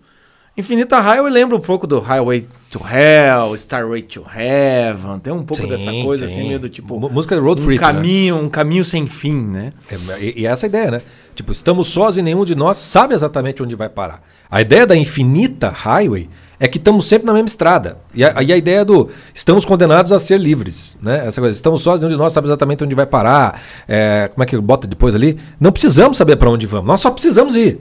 Infinita 0.57 0.99
Highway 1.01 1.31
lembra 1.33 1.57
um 1.57 1.61
pouco 1.61 1.87
do 1.87 2.01
Highway 2.01 2.47
to 2.71 2.81
Hell, 2.85 3.55
Starway 3.55 4.03
to 4.03 4.23
Heaven. 4.35 5.19
Tem 5.21 5.33
um 5.33 5.43
pouco 5.45 5.63
Sim, 5.63 5.69
dessa 5.69 5.91
coisa 5.91 6.27
sim. 6.27 6.33
assim, 6.35 6.49
meio 6.49 6.59
do 6.59 6.69
tipo 6.69 6.99
Mu- 6.99 7.09
música 7.09 7.39
road 7.41 7.63
um 7.63 7.65
trip, 7.65 7.81
né? 7.81 7.87
caminho, 7.87 8.37
um 8.37 8.49
caminho 8.49 8.85
sem 8.85 9.07
fim, 9.09 9.35
né? 9.41 9.73
É, 9.91 9.97
e, 10.21 10.41
e 10.43 10.47
essa 10.47 10.67
é 10.67 10.69
ideia, 10.69 10.91
né? 10.91 11.01
Tipo, 11.35 11.53
estamos 11.53 11.89
sós 11.89 12.17
e 12.17 12.23
nenhum 12.23 12.45
de 12.45 12.55
nós 12.55 12.77
sabe 12.79 13.15
exatamente 13.15 13.63
onde 13.63 13.75
vai 13.75 13.89
parar. 13.89 14.23
A 14.51 14.61
ideia 14.61 14.87
da 14.87 14.97
infinita 14.97 15.71
highway 15.71 16.29
é 16.59 16.69
que 16.69 16.77
estamos 16.77 17.09
sempre 17.09 17.27
na 17.29 17.33
mesma 17.33 17.47
estrada. 17.49 17.97
E 18.13 18.23
a, 18.23 18.43
e 18.43 18.53
a 18.53 18.57
ideia 18.57 18.85
do 18.85 19.09
estamos 19.33 19.65
condenados 19.65 20.11
a 20.13 20.19
ser 20.19 20.39
livres, 20.39 20.99
né? 21.01 21.27
Essa 21.27 21.41
coisa, 21.41 21.57
estamos 21.57 21.81
sós 21.81 22.01
e 22.01 22.05
nenhum 22.05 22.17
de 22.17 22.23
nós 22.23 22.33
sabe 22.33 22.49
exatamente 22.49 22.85
onde 22.85 22.95
vai 22.95 23.07
parar. 23.07 23.63
É, 23.89 24.29
como 24.35 24.43
é 24.43 24.47
que 24.47 24.59
bota 24.59 24.87
depois 24.87 25.15
ali? 25.15 25.39
Não 25.59 25.73
precisamos 25.73 26.17
saber 26.19 26.37
para 26.37 26.51
onde 26.51 26.67
vamos, 26.67 26.87
nós 26.89 27.01
só 27.01 27.11
precisamos 27.11 27.55
ir. 27.57 27.81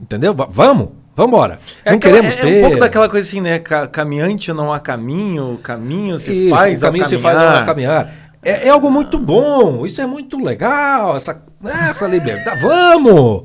Entendeu? 0.00 0.32
Va- 0.32 0.48
vamos, 0.48 0.90
vamos 1.16 1.32
embora. 1.32 1.58
É, 1.84 1.90
não 1.90 1.96
aquela- 1.98 2.16
queremos 2.16 2.38
é, 2.38 2.40
ter. 2.42 2.54
é 2.54 2.58
um 2.58 2.62
pouco 2.62 2.78
daquela 2.80 3.08
coisa 3.08 3.28
assim, 3.28 3.40
né? 3.40 3.58
Ca- 3.58 3.86
caminhante 3.86 4.52
não 4.52 4.72
há 4.72 4.78
caminho, 4.80 5.58
caminho 5.62 6.18
se 6.18 6.32
Isso, 6.32 6.50
faz 6.50 6.80
caminho 6.80 7.06
se 7.06 7.18
faz 7.18 7.38
ao 7.38 7.64
caminhar. 7.66 8.12
É, 8.42 8.68
é 8.68 8.70
algo 8.70 8.90
muito 8.90 9.18
bom, 9.18 9.84
isso 9.84 10.00
é 10.00 10.06
muito 10.06 10.42
legal, 10.42 11.16
essa, 11.16 11.42
essa 11.90 12.06
liberdade. 12.06 12.60
Vamos! 12.62 13.42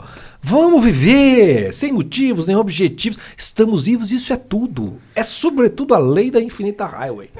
Vamos 0.47 0.83
viver 0.83 1.73
sem 1.73 1.91
motivos, 1.91 2.45
nem 2.45 2.55
objetivos. 2.55 3.17
Estamos 3.35 3.81
vivos, 3.81 4.11
isso 4.11 4.31
é 4.31 4.37
tudo. 4.37 4.99
É 5.15 5.23
sobretudo 5.23 5.95
a 5.95 5.97
lei 5.97 6.29
da 6.29 6.39
infinita 6.39 6.85
highway. 6.85 7.31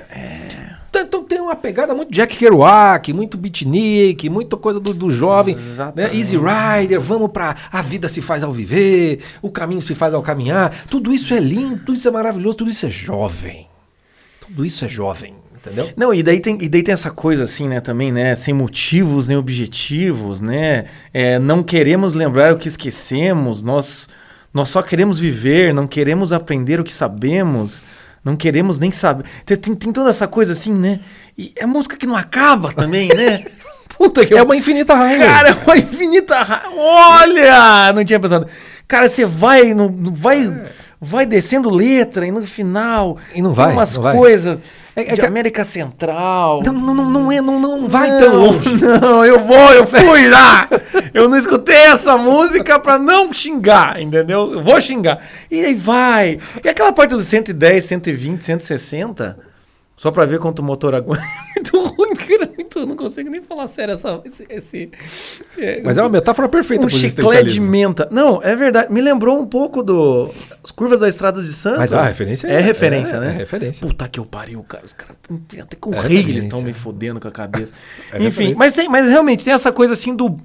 Então 1.02 1.24
tem 1.24 1.40
uma 1.40 1.56
pegada 1.56 1.94
muito 1.94 2.12
Jack 2.12 2.38
Kerouac, 2.38 3.12
muito 3.14 3.38
beatnik, 3.38 4.30
muita 4.30 4.58
coisa 4.58 4.80
do, 4.80 4.94
do 4.94 5.10
jovem. 5.10 5.56
Né? 5.96 6.16
Easy 6.16 6.38
Rider, 6.38 7.00
vamos 7.00 7.32
pra. 7.32 7.56
A 7.72 7.82
vida 7.82 8.08
se 8.08 8.22
faz 8.22 8.44
ao 8.44 8.52
viver, 8.52 9.20
o 9.42 9.50
caminho 9.50 9.82
se 9.82 9.96
faz 9.96 10.14
ao 10.14 10.22
caminhar. 10.22 10.86
Tudo 10.90 11.14
isso 11.14 11.34
é 11.34 11.40
lindo, 11.40 11.78
tudo 11.78 11.98
isso 11.98 12.08
é 12.08 12.12
maravilhoso, 12.12 12.58
tudo 12.58 12.72
isso 12.72 12.86
é 12.86 12.90
jovem. 12.90 13.68
Tudo 14.40 14.64
isso 14.64 14.86
é 14.86 14.88
jovem, 14.88 15.34
entendeu? 15.56 15.92
Não, 15.98 16.14
e 16.14 16.22
daí, 16.22 16.40
tem, 16.40 16.58
e 16.62 16.70
daí 16.70 16.84
tem 16.84 16.94
essa 16.94 17.10
coisa 17.10 17.46
assim, 17.46 17.68
né, 17.68 17.82
também, 17.82 18.12
né? 18.12 18.36
Sem 18.36 18.54
motivos 18.54 19.28
nem 19.28 19.38
objetivos, 19.38 20.40
né? 20.40 20.86
É, 21.12 21.40
não 21.40 21.64
queremos 21.64 22.14
lembrar 22.14 22.54
o 22.54 22.58
que 22.58 22.68
esquecemos, 22.68 23.64
nós, 23.64 24.08
nós 24.54 24.70
só 24.70 24.84
queremos 24.84 25.18
viver, 25.18 25.74
não 25.74 25.88
queremos 25.88 26.32
aprender 26.32 26.80
o 26.80 26.84
que 26.84 26.94
sabemos, 26.94 27.84
não 28.26 28.36
queremos 28.36 28.80
nem 28.80 28.92
saber. 28.92 29.24
Tem, 29.46 29.56
tem, 29.58 29.92
toda 29.94 30.10
essa 30.10 30.28
coisa 30.28 30.52
assim, 30.52 30.74
né? 30.74 31.00
E 31.38 31.54
é 31.56 31.66
música 31.66 31.96
que 31.96 32.06
não 32.08 32.16
acaba 32.16 32.74
também, 32.74 33.08
né? 33.10 33.46
Puta 33.98 34.26
que 34.26 34.34
É 34.34 34.40
eu- 34.42 34.44
uma 34.44 34.58
infinita 34.58 34.94
raiva. 34.94 35.24
Cara, 35.24 35.50
é 35.50 35.54
uma 35.54 35.78
infinita 35.78 36.36
ra... 36.44 36.64
Olha! 36.76 37.94
Não 37.94 38.04
tinha 38.04 38.20
pensado. 38.20 38.48
Cara, 38.88 39.08
você 39.08 39.24
vai, 39.26 39.74
no- 39.74 40.12
vai, 40.12 40.52
vai 41.00 41.26
descendo 41.26 41.70
letra 41.70 42.26
e 42.26 42.32
no 42.32 42.46
final. 42.46 43.18
E 43.34 43.42
não 43.42 43.52
tem 43.54 43.66
vai, 43.66 43.74
umas 43.74 43.96
não 43.96 44.04
vai. 44.04 44.16
coisas 44.16 44.60
É- 44.96 45.12
é 45.12 45.16
de 45.16 45.22
América 45.26 45.66
Central. 45.66 46.62
Não, 46.64 46.72
não, 46.74 46.94
não, 46.96 47.10
não, 47.10 47.32
é, 47.32 47.42
não, 47.42 47.60
não 47.60 47.88
vai 47.88 48.10
Não, 48.10 48.20
tão 48.20 48.36
longe. 48.40 48.76
Não, 48.78 49.26
eu 49.26 49.40
vou, 49.46 49.74
eu 49.74 49.86
fui 49.88 50.28
lá. 50.30 50.70
Eu 51.14 51.28
não 51.28 51.38
escutei 51.38 51.76
essa 51.76 52.18
música 52.18 52.80
pra 52.80 52.98
não 52.98 53.32
xingar, 53.34 54.02
entendeu? 54.02 54.54
Eu 54.54 54.62
vou 54.64 54.80
xingar. 54.80 55.20
E 55.52 55.64
aí 55.66 55.76
vai. 55.76 56.40
E 56.64 56.70
aquela 56.70 56.94
parte 56.94 57.10
dos 57.12 57.26
110, 57.28 57.84
120, 57.84 58.44
160, 58.46 59.38
só 59.98 60.12
pra 60.12 60.26
ver 60.26 60.40
quanto 60.40 60.60
o 60.60 60.64
motor 60.64 60.94
aguenta. 60.96 61.24
É 61.56 61.62
muito 61.62 61.96
ruim, 61.96 62.16
cara. 62.16 62.52
Muito, 62.54 62.86
não 62.86 62.96
consigo 62.98 63.30
nem 63.30 63.42
falar 63.42 63.68
sério 63.68 63.94
essa, 63.94 64.22
esse. 64.26 64.46
esse 64.50 64.92
é, 65.58 65.82
Mas 65.82 65.98
é 65.98 66.02
uma 66.02 66.10
metáfora 66.10 66.48
perfeita 66.50 66.86
um 66.86 66.90
chiclete 66.90 67.52
de 67.54 67.60
menta. 67.62 68.08
Não, 68.12 68.42
é 68.44 68.56
verdade. 68.56 68.92
Me 68.94 69.02
lembrou 69.02 69.40
um 69.40 69.46
pouco 69.48 69.82
do. 69.82 70.30
As 70.64 70.70
curvas 70.72 71.00
da 71.00 71.08
Estrada 71.08 71.42
de 71.42 71.54
Santos. 71.54 71.80
Mas 71.80 71.94
a 71.94 72.04
referência 72.04 72.48
é. 72.48 72.56
é- 72.56 72.60
referência, 72.60 73.16
é- 73.16 73.20
né? 73.22 73.28
é 73.30 73.32
referência. 73.32 73.88
Puta 73.88 74.08
que 74.10 74.20
eu 74.20 74.26
pariu, 74.26 74.62
cara. 74.64 74.84
Os 74.86 74.92
caras 74.94 75.16
até 75.62 75.76
com 75.78 75.94
É 75.94 76.02
rei 76.02 76.18
eles 76.20 76.44
estão 76.44 76.62
me 76.62 76.74
fodendo 76.74 77.20
com 77.20 77.28
a 77.28 77.32
cabeça. 77.32 77.74
É 78.12 78.18
Enfim, 78.18 78.24
referência. 78.26 78.56
mas, 78.58 78.74
tem, 78.74 78.90
mas 78.90 79.10
realmente 79.10 79.44
tem 79.46 79.54
essa 79.54 79.72
coisa 79.72 79.94
assim 79.94 80.14
do. 80.16 80.38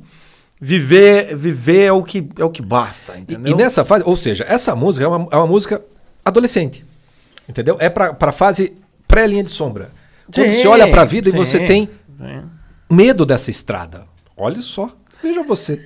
Viver, 0.61 1.35
viver 1.37 1.85
é 1.87 1.93
o 1.93 2.03
que, 2.03 2.29
é 2.39 2.45
o 2.45 2.51
que 2.51 2.61
basta, 2.63 3.15
E, 3.17 3.21
entendeu? 3.23 3.53
e 3.53 3.57
nessa 3.57 3.83
fase, 3.85 4.05
ou 4.07 4.15
seja, 4.15 4.45
essa 4.47 4.77
música 4.77 5.05
é 5.07 5.09
uma, 5.09 5.27
é 5.33 5.37
uma 5.37 5.47
música 5.47 5.83
adolescente. 6.25 6.85
Entendeu? 7.49 7.77
É 7.81 7.89
pra, 7.89 8.13
pra 8.13 8.31
fase 8.31 8.77
pré-linha 9.11 9.43
de 9.43 9.51
sombra. 9.51 9.91
Quando 10.33 10.47
Sim, 10.47 10.55
você 10.55 10.69
olha 10.69 10.89
pra 10.89 11.05
vida 11.05 11.29
sim, 11.29 11.37
e 11.37 11.39
você 11.39 11.61
tem 11.67 11.91
medo 12.89 13.27
dessa 13.27 13.51
estrada. 13.51 14.05
Olha 14.37 14.63
só, 14.63 14.97
veja 15.23 15.43
você. 15.43 15.79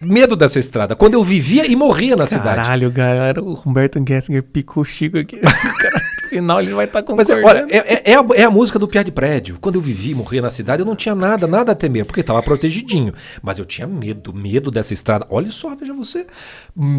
Medo 0.00 0.36
dessa 0.36 0.60
estrada. 0.60 0.94
Quando 0.94 1.14
eu 1.14 1.24
vivia 1.24 1.66
e 1.66 1.74
morria 1.74 2.14
na 2.14 2.24
cidade. 2.24 2.56
Caralho, 2.56 2.90
galera, 2.90 3.42
o 3.42 3.60
Humberto 3.66 4.02
Gessinger 4.06 4.44
picou 4.44 4.82
o 4.82 4.86
Chico 4.86 5.18
aqui. 5.18 5.36
o 5.42 5.42
cara, 5.42 5.94
no 5.94 6.17
final 6.28 6.60
ele 6.60 6.72
vai 6.74 6.84
estar 6.84 7.02
com 7.02 7.16
Mas 7.16 7.28
é, 7.28 7.42
olha, 7.42 7.66
é, 7.70 7.76
é- 7.94 8.02
é 8.12 8.14
a, 8.14 8.24
é 8.34 8.42
a 8.44 8.50
música 8.50 8.78
do 8.78 8.86
Piá 8.86 9.02
de 9.02 9.10
Prédio. 9.10 9.58
Quando 9.60 9.74
eu 9.76 9.80
vivi 9.80 10.10
e 10.10 10.14
morria 10.14 10.42
na 10.42 10.50
cidade, 10.50 10.82
eu 10.82 10.86
não 10.86 10.94
tinha 10.96 11.14
nada, 11.14 11.46
nada 11.46 11.72
a 11.72 11.74
temer, 11.74 12.04
porque 12.04 12.20
estava 12.20 12.42
protegidinho. 12.42 13.12
Mas 13.42 13.58
eu 13.58 13.64
tinha 13.64 13.86
medo, 13.86 14.32
medo 14.32 14.70
dessa 14.70 14.92
estrada. 14.92 15.26
Olha 15.30 15.50
só, 15.50 15.74
veja 15.74 15.92
você. 15.94 16.26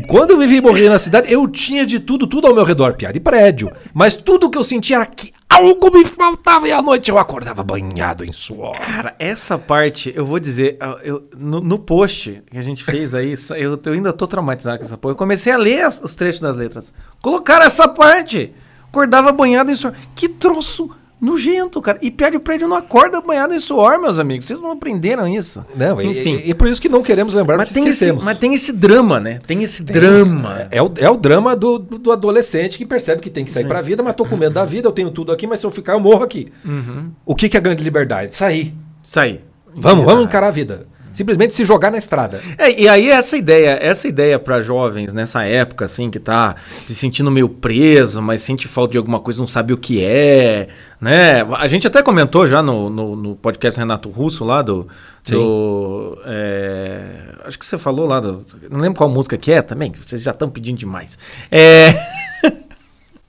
Quando 0.08 0.32
eu 0.32 0.38
vivi 0.40 0.58
e 0.58 0.62
morria 0.62 0.90
na 0.90 1.00
cidade, 1.00 1.32
eu 1.32 1.48
tinha 1.48 1.86
de 1.86 2.00
tudo, 2.00 2.28
tudo 2.28 2.48
ao 2.48 2.54
meu 2.56 2.64
redor, 2.64 2.96
Piá 2.96 3.12
de 3.12 3.20
Prédio. 3.20 3.72
Mas 3.94 4.16
tudo 4.16 4.50
que 4.50 4.58
eu 4.58 4.64
sentia 4.64 4.98
era 4.98 5.06
que 5.06 5.32
algo 5.48 5.92
me 5.92 6.06
faltava 6.06 6.68
e 6.68 6.72
à 6.72 6.82
noite 6.82 7.10
eu 7.10 7.18
acordava 7.18 7.64
banhado 7.64 8.24
em 8.24 8.32
suor. 8.32 8.76
Cara, 8.78 9.16
essa 9.18 9.58
parte, 9.58 10.14
eu 10.16 10.26
vou 10.26 10.40
dizer, 10.40 10.78
ah, 10.80 10.98
eu, 11.04 11.28
no, 11.36 11.60
no 11.60 11.80
post 11.80 12.44
que 12.52 12.58
a 12.58 12.62
gente 12.62 12.84
fez 12.84 13.16
aí, 13.16 13.34
eu, 13.58 13.80
eu 13.84 13.94
ainda 13.94 14.14
tô 14.14 14.28
traumatizado 14.28 14.78
com 14.78 14.84
essa 14.86 14.98
porra. 14.98 15.14
Eu 15.14 15.18
comecei 15.18 15.52
a 15.52 15.58
ler 15.58 15.82
as- 15.84 16.02
os 16.02 16.14
trechos 16.16 16.42
das 16.42 16.56
letras. 16.56 16.94
Colocaram 17.22 17.66
essa 17.66 17.88
parte. 17.88 18.54
Acordava 18.90 19.32
banhado 19.32 19.72
em 19.72 19.76
suor. 19.76 19.94
Que 20.16 20.28
troço 20.28 20.92
nojento, 21.22 21.82
cara. 21.82 21.98
E 22.02 22.10
perde 22.10 22.38
o 22.38 22.40
prédio 22.40 22.68
não 22.68 22.78
acorda 22.78 23.20
banhado 23.20 23.54
em 23.54 23.60
suor, 23.60 24.00
meus 24.00 24.18
amigos. 24.18 24.46
Vocês 24.46 24.62
não 24.62 24.72
aprenderam 24.72 25.28
isso. 25.28 25.66
Não, 25.76 26.02
Enfim. 26.02 26.36
E, 26.36 26.52
e 26.52 26.54
por 26.54 26.68
isso 26.68 26.82
que 26.82 26.88
não 26.88 27.04
queremos 27.04 27.34
lembrar 27.34 27.58
mas, 27.58 27.72
tem 27.72 27.84
esse, 27.84 27.92
esquecemos. 27.92 28.24
mas 28.24 28.38
tem 28.38 28.54
esse 28.54 28.72
drama, 28.72 29.20
né? 29.20 29.40
Tem 29.46 29.62
esse 29.62 29.84
drama. 29.84 30.68
É 30.72 30.82
o, 30.82 30.92
é 30.98 31.10
o 31.10 31.18
drama 31.18 31.56
do, 31.56 31.78
do, 31.78 31.98
do 31.98 32.12
adolescente 32.12 32.78
que 32.78 32.86
percebe 32.86 33.22
que 33.22 33.30
tem 33.30 33.44
que 33.44 33.52
sair 33.52 33.68
pra 33.68 33.82
vida, 33.82 34.02
mas 34.02 34.16
tô 34.16 34.26
com 34.26 34.38
medo 34.38 34.54
da 34.54 34.66
vida, 34.66 34.88
eu 34.88 34.92
tenho 34.92 35.12
tudo 35.12 35.32
aqui, 35.32 35.46
mas 35.46 35.60
se 35.60 35.66
eu 35.66 35.72
ficar, 35.72 35.94
eu 35.94 36.00
morro 36.00 36.24
aqui. 36.24 36.52
Uhum. 36.64 37.12
O 37.26 37.36
que, 37.36 37.50
que 37.50 37.58
é 37.58 37.60
a 37.60 37.64
grande 37.64 37.84
liberdade? 37.84 38.36
Sair. 38.36 38.74
Aí. 39.16 39.42
Vamos, 39.76 40.06
vamos 40.06 40.24
encarar 40.26 40.48
a 40.48 40.52
vida. 40.52 40.88
Simplesmente 41.14 41.56
se 41.56 41.66
jogar 41.66 41.92
na 41.92 41.98
estrada. 41.98 42.40
É, 42.58 42.80
e 42.80 42.88
aí 42.88 43.10
essa 43.10 43.38
ideia, 43.38 43.78
essa 43.82 44.08
ideia 44.08 44.40
para 44.40 44.62
jovens 44.62 45.14
nessa 45.14 45.44
época 45.44 45.86
assim 45.86 46.10
que 46.10 46.20
tá 46.20 46.56
se 46.88 46.94
sentindo 46.96 47.30
meio 47.32 47.50
preso, 47.50 48.22
mas 48.22 48.42
sente 48.42 48.68
falta 48.68 48.94
de 48.94 48.98
alguma 48.98 49.20
coisa, 49.20 49.40
não 49.40 49.48
sabe 49.48 49.74
o 49.74 49.78
que 49.78 50.04
é, 50.04 50.68
né? 51.02 51.42
A 51.58 51.68
gente 51.68 51.88
até 51.88 52.02
comentou 52.02 52.46
já 52.46 52.62
no, 52.62 52.90
no, 52.90 53.16
no 53.16 53.36
podcast 53.36 53.80
Renato 53.80 54.10
Russo 54.10 54.44
lá 54.44 54.62
do, 54.62 54.88
do 55.28 56.18
é, 56.26 57.02
acho 57.46 57.58
que 57.58 57.66
você 57.66 57.78
falou 57.78 58.08
lá 58.08 58.20
do, 58.20 58.46
não 58.70 58.80
lembro 58.80 58.98
qual 58.98 59.10
música 59.10 59.38
que 59.38 59.52
é 59.52 59.62
também, 59.62 59.92
vocês 59.92 60.22
já 60.22 60.32
estão 60.32 60.50
pedindo 60.50 60.78
demais. 60.78 61.18
É 61.52 61.94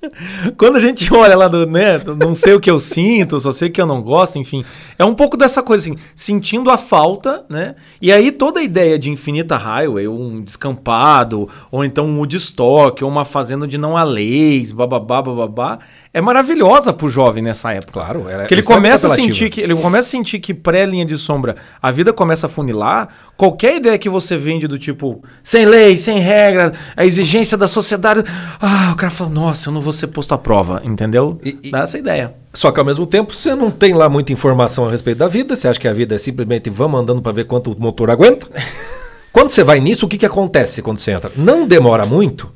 Quando 0.57 0.77
a 0.77 0.81
gente 0.81 1.13
olha 1.13 1.37
lá 1.37 1.49
do, 1.49 1.67
né, 1.67 2.01
não 2.19 2.35
sei 2.35 2.55
o 2.55 2.61
que 2.61 2.71
eu 2.71 2.81
sinto, 2.81 3.39
só 3.39 3.53
sei 3.53 3.71
que 3.71 3.81
eu 3.81 3.87
não 3.87 4.03
gosto, 4.03 4.39
enfim, 4.39 4.65
é 4.99 5.05
um 5.05 5.15
pouco 5.15 5.37
dessa 5.37 5.63
coisa 5.63 5.85
assim, 5.85 5.99
sentindo 6.15 6.71
a 6.71 6.77
falta, 6.77 7.45
né? 7.49 7.75
E 8.01 8.11
aí 8.13 8.33
toda 8.33 8.61
a 8.61 8.63
ideia 8.63 8.99
de 8.99 9.11
Infinita 9.11 9.57
Highway, 9.57 10.09
um 10.09 10.43
descampado, 10.43 11.49
ou 11.71 11.85
então 11.85 12.07
um 12.07 12.19
Woodstock, 12.19 13.03
ou 13.05 13.11
uma 13.11 13.25
fazenda 13.25 13.65
onde 13.65 13.79
não 13.79 13.97
há 13.97 14.03
leis, 14.03 14.73
bababá, 14.73 15.23
bababá, 15.23 15.79
é 16.13 16.21
maravilhosa 16.21 16.93
pro 16.93 17.09
jovem 17.09 17.43
nessa 17.43 17.73
época. 17.73 18.01
Claro, 18.01 18.29
era- 18.29 18.41
Porque 18.41 18.55
ele 18.55 18.63
começa 18.63 19.07
a 19.07 19.11
sentir 19.11 19.49
que 19.51 19.61
ele 19.61 19.75
começa 19.77 20.09
a 20.09 20.11
sentir 20.11 20.39
que 20.41 20.53
pré-linha 20.53 21.05
de 21.05 21.17
sombra, 21.17 21.55
a 21.81 21.91
vida 21.91 22.13
começa 22.13 22.47
a 22.47 22.51
funilar. 22.51 23.09
Qualquer 23.37 23.77
ideia 23.77 23.97
que 23.97 24.09
você 24.09 24.37
vende 24.37 24.67
do 24.67 24.79
tipo 24.79 25.23
sem 25.43 25.65
lei, 25.67 25.97
sem 25.97 26.19
regra, 26.19 26.73
a 26.97 27.05
exigência 27.07 27.57
da 27.57 27.69
sociedade, 27.69 28.25
ah, 28.61 28.91
o 28.93 28.97
cara 28.97 29.11
fala, 29.11 29.31
nossa, 29.31 29.69
eu 29.69 29.73
não 29.73 29.81
vou 29.81 29.93
ser 29.93 30.09
posto 30.09 30.35
à 30.35 30.39
prova, 30.39 30.81
entendeu? 30.85 31.39
E- 31.45 31.59
e- 31.63 31.71
Dá 31.71 31.81
essa 31.81 31.97
ideia. 31.99 32.35
Só 32.53 32.73
que 32.73 32.81
ao 32.81 32.85
mesmo 32.87 33.07
tempo 33.07 33.35
você 33.35 33.55
não 33.55 33.71
tem 33.71 33.95
lá 33.95 34.09
muita 34.09 34.33
informação 34.33 34.89
a 34.89 34.91
respeito 34.91 35.19
da 35.19 35.29
vida, 35.29 35.55
você 35.55 35.69
acha 35.69 35.79
que 35.79 35.87
a 35.87 35.93
vida 35.93 36.17
é 36.17 36.19
simplesmente 36.19 36.69
vamos 36.69 37.01
andando 37.01 37.23
pra 37.23 37.31
ver 37.31 37.45
quanto 37.45 37.71
o 37.73 37.81
motor 37.81 38.11
aguenta. 38.11 38.49
quando 39.33 39.51
você 39.51 39.63
vai 39.63 39.79
nisso, 39.79 40.07
o 40.07 40.09
que, 40.09 40.19
que 40.19 40.27
acontece 40.27 40.83
quando 40.83 40.99
você 40.99 41.13
entra? 41.13 41.31
Não 41.37 41.65
demora 41.69 42.05
muito, 42.05 42.53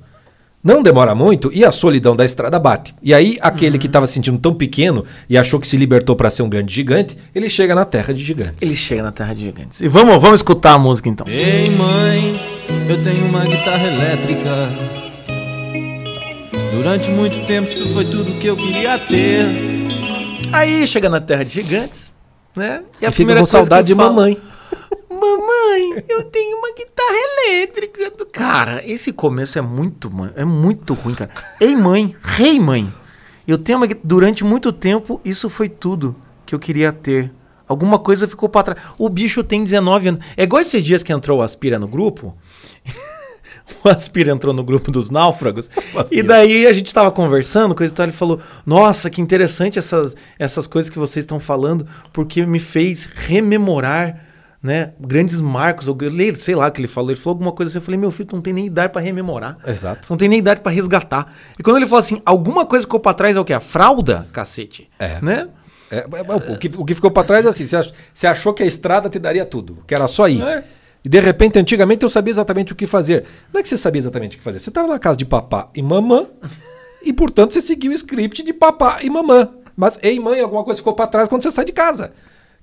não 0.65 0.83
demora 0.83 1.15
muito 1.15 1.51
e 1.53 1.63
a 1.63 1.71
solidão 1.71 2.17
da 2.17 2.25
estrada 2.25 2.59
bate. 2.59 2.95
E 3.03 3.13
aí 3.13 3.37
aquele 3.43 3.79
que 3.79 3.87
estava 3.87 4.07
se 4.07 4.15
sentindo 4.15 4.39
tão 4.39 4.55
pequeno 4.55 5.05
e 5.29 5.37
achou 5.37 5.61
que 5.61 5.69
se 5.69 5.77
libertou 5.77 6.17
pra 6.17 6.31
ser 6.31 6.43
um 6.43 6.49
grande 6.49 6.73
gigante, 6.73 7.19
ele 7.35 7.51
chega 7.51 7.75
na 7.75 7.85
terra 7.85 8.15
de 8.15 8.25
gigantes. 8.25 8.63
Ele 8.63 8.75
chega 8.75 9.03
na 9.03 9.13
Terra 9.13 9.35
de 9.35 9.43
Gigantes. 9.43 9.81
E 9.83 9.89
vamos, 9.89 10.21
vamos 10.21 10.41
escutar 10.41 10.73
a 10.73 10.79
música 10.79 11.09
então. 11.09 11.27
Ei 11.29 11.69
mãe, 11.71 12.41
eu 12.89 13.03
tenho 13.03 13.27
uma 13.27 13.45
guitarra 13.45 13.87
elétrica. 13.87 14.71
Durante 16.73 17.11
muito 17.11 17.47
tempo 17.47 17.69
isso 17.69 17.87
foi 17.93 18.05
tudo 18.07 18.39
que 18.39 18.47
eu 18.47 18.57
queria 18.57 18.99
ter. 18.99 19.47
Aí 20.53 20.87
chega 20.87 21.09
na 21.09 21.21
Terra 21.21 21.45
de 21.45 21.51
Gigantes, 21.51 22.15
né? 22.57 22.83
E 23.01 23.11
fica 23.11 23.37
com 23.37 23.45
saudade 23.45 23.87
de 23.87 23.95
mamãe. 23.95 24.39
Mamãe, 25.25 26.05
eu 26.07 26.25
tenho 26.25 26.59
uma 26.59 26.75
guitarra 26.75 27.17
elétrica. 27.17 28.13
Cara, 28.31 28.83
esse 28.85 29.13
começo 29.13 29.59
é 29.59 29.63
muito, 29.63 30.13
é 30.37 30.45
muito 30.45 30.93
ruim, 30.93 31.15
cara. 31.15 31.31
Ei, 31.59 31.75
mãe, 31.75 32.15
rei, 32.23 32.61
mãe. 32.61 32.93
Eu 33.49 33.57
tenho 33.57 33.79
uma 33.79 33.89
durante 34.03 34.45
muito 34.45 34.73
tempo 34.73 35.21
isso 35.25 35.49
foi 35.49 35.69
tudo 35.69 36.15
que 36.45 36.55
eu 36.55 36.59
queria 36.59 36.93
ter. 36.93 37.33
Alguma 37.67 37.99
coisa 37.99 38.29
ficou 38.29 38.49
pra 38.49 38.63
trás. 38.63 38.81
O 38.99 39.09
bicho 39.09 39.43
tem 39.43 39.65
19 39.65 40.09
anos. 40.09 40.21
É 40.37 40.43
igual 40.43 40.61
esses 40.61 40.85
dias 40.85 41.03
que 41.03 41.13
entrou 41.13 41.39
o 41.39 41.43
Aspira 41.43 41.79
no 41.79 41.89
grupo. 41.89 42.37
o 43.83 43.89
Aspira 43.89 44.33
entrou 44.33 44.53
no 44.53 44.63
grupo 44.63 44.91
dos 44.91 45.09
náufragos. 45.09 45.71
e 46.13 46.23
daí 46.23 46.67
a 46.67 46.73
gente 46.73 46.93
tava 46.93 47.11
conversando, 47.11 47.75
coisa 47.75 47.93
e 47.93 47.97
tal. 47.97 48.05
Ele 48.05 48.13
falou: 48.13 48.41
Nossa, 48.67 49.09
que 49.09 49.23
interessante 49.23 49.79
essas, 49.79 50.15
essas 50.39 50.67
coisas 50.67 50.91
que 50.91 50.99
vocês 50.99 51.25
estão 51.25 51.41
falando, 51.41 51.87
porque 52.13 52.45
me 52.45 52.59
fez 52.59 53.07
rememorar 53.07 54.24
né, 54.65 54.95
grandes 54.99 55.43
marcos, 55.43 55.87
ou 55.89 55.97
sei 56.39 56.55
lá 56.55 56.67
o 56.69 56.73
que 56.73 56.81
ele 56.81 56.89
falou, 56.89 57.11
ele 57.11 57.21
falou 57.21 57.35
alguma 57.35 57.53
coisa 57.53 57.69
assim, 57.69 57.77
eu 57.77 57.83
falei, 57.83 58.01
meu 58.01 58.11
filho, 58.11 58.31
tu 58.31 58.35
não 58.35 58.41
tem 58.43 58.55
nem 58.55 58.65
idade 58.65 58.91
pra 58.91 59.03
rememorar. 59.03 59.59
Exato. 59.67 60.07
Não 60.09 60.17
tem 60.17 60.27
nem 60.27 60.39
idade 60.39 60.63
pra 60.63 60.73
resgatar. 60.73 61.35
E 61.59 61.63
quando 61.63 61.77
ele 61.77 61.85
falou 61.87 61.99
assim, 61.99 62.23
alguma 62.25 62.65
coisa 62.65 62.87
ficou 62.87 62.99
pra 62.99 63.13
trás 63.13 63.37
é 63.37 63.41
o 63.41 63.45
quê? 63.45 63.53
A 63.53 63.61
fralda, 63.61 64.27
cacete. 64.33 64.89
É. 64.99 65.21
Né? 65.21 65.49
É, 65.91 65.99
é, 65.99 66.01
é, 66.01 66.53
o, 66.53 66.59
que, 66.59 66.73
o 66.79 66.83
que 66.83 66.95
ficou 66.95 67.11
pra 67.11 67.23
trás 67.23 67.45
é 67.45 67.51
assim: 67.51 67.67
você 67.67 67.77
ach- 67.77 67.93
você 68.13 68.27
achou 68.27 68.55
que 68.55 68.63
a 68.63 68.67
estrada 68.67 69.11
te 69.11 69.19
daria 69.19 69.45
tudo, 69.45 69.85
que 69.87 69.95
era 69.95 70.09
só 70.09 70.27
ir. 70.31 70.41
É. 70.43 70.65
E 71.05 71.11
de 71.11 71.21
repente, 71.21 71.59
antigamente, 71.59 72.03
eu 72.03 72.09
sabia 72.09 72.31
exatamente 72.31 72.73
o 72.73 72.75
que 72.75 72.87
fazer. 72.87 73.27
Não 73.53 73.61
é 73.61 73.63
que 73.63 73.69
você 73.69 73.77
sabia 73.77 73.99
exatamente 73.99 74.37
o 74.37 74.39
que 74.39 74.45
fazer. 74.45 74.61
Você 74.61 74.71
estava 74.71 74.89
na 74.89 74.99
casa 74.99 75.19
de 75.19 75.27
papá 75.27 75.69
e 75.75 75.83
mamã, 75.83 76.25
e 77.05 77.13
portanto 77.13 77.53
você 77.53 77.61
seguiu 77.61 77.93
o 77.93 77.95
script 77.95 78.43
de 78.43 78.55
papá 78.55 79.01
e 79.03 79.11
mamã. 79.11 79.51
Mas 79.77 79.99
ei, 80.03 80.19
mãe, 80.19 80.41
alguma 80.41 80.65
coisa 80.65 80.79
ficou 80.79 80.95
pra 80.95 81.07
trás 81.07 81.29
quando 81.29 81.43
você 81.43 81.51
sai 81.51 81.67
de 81.67 81.73
casa. 81.73 82.13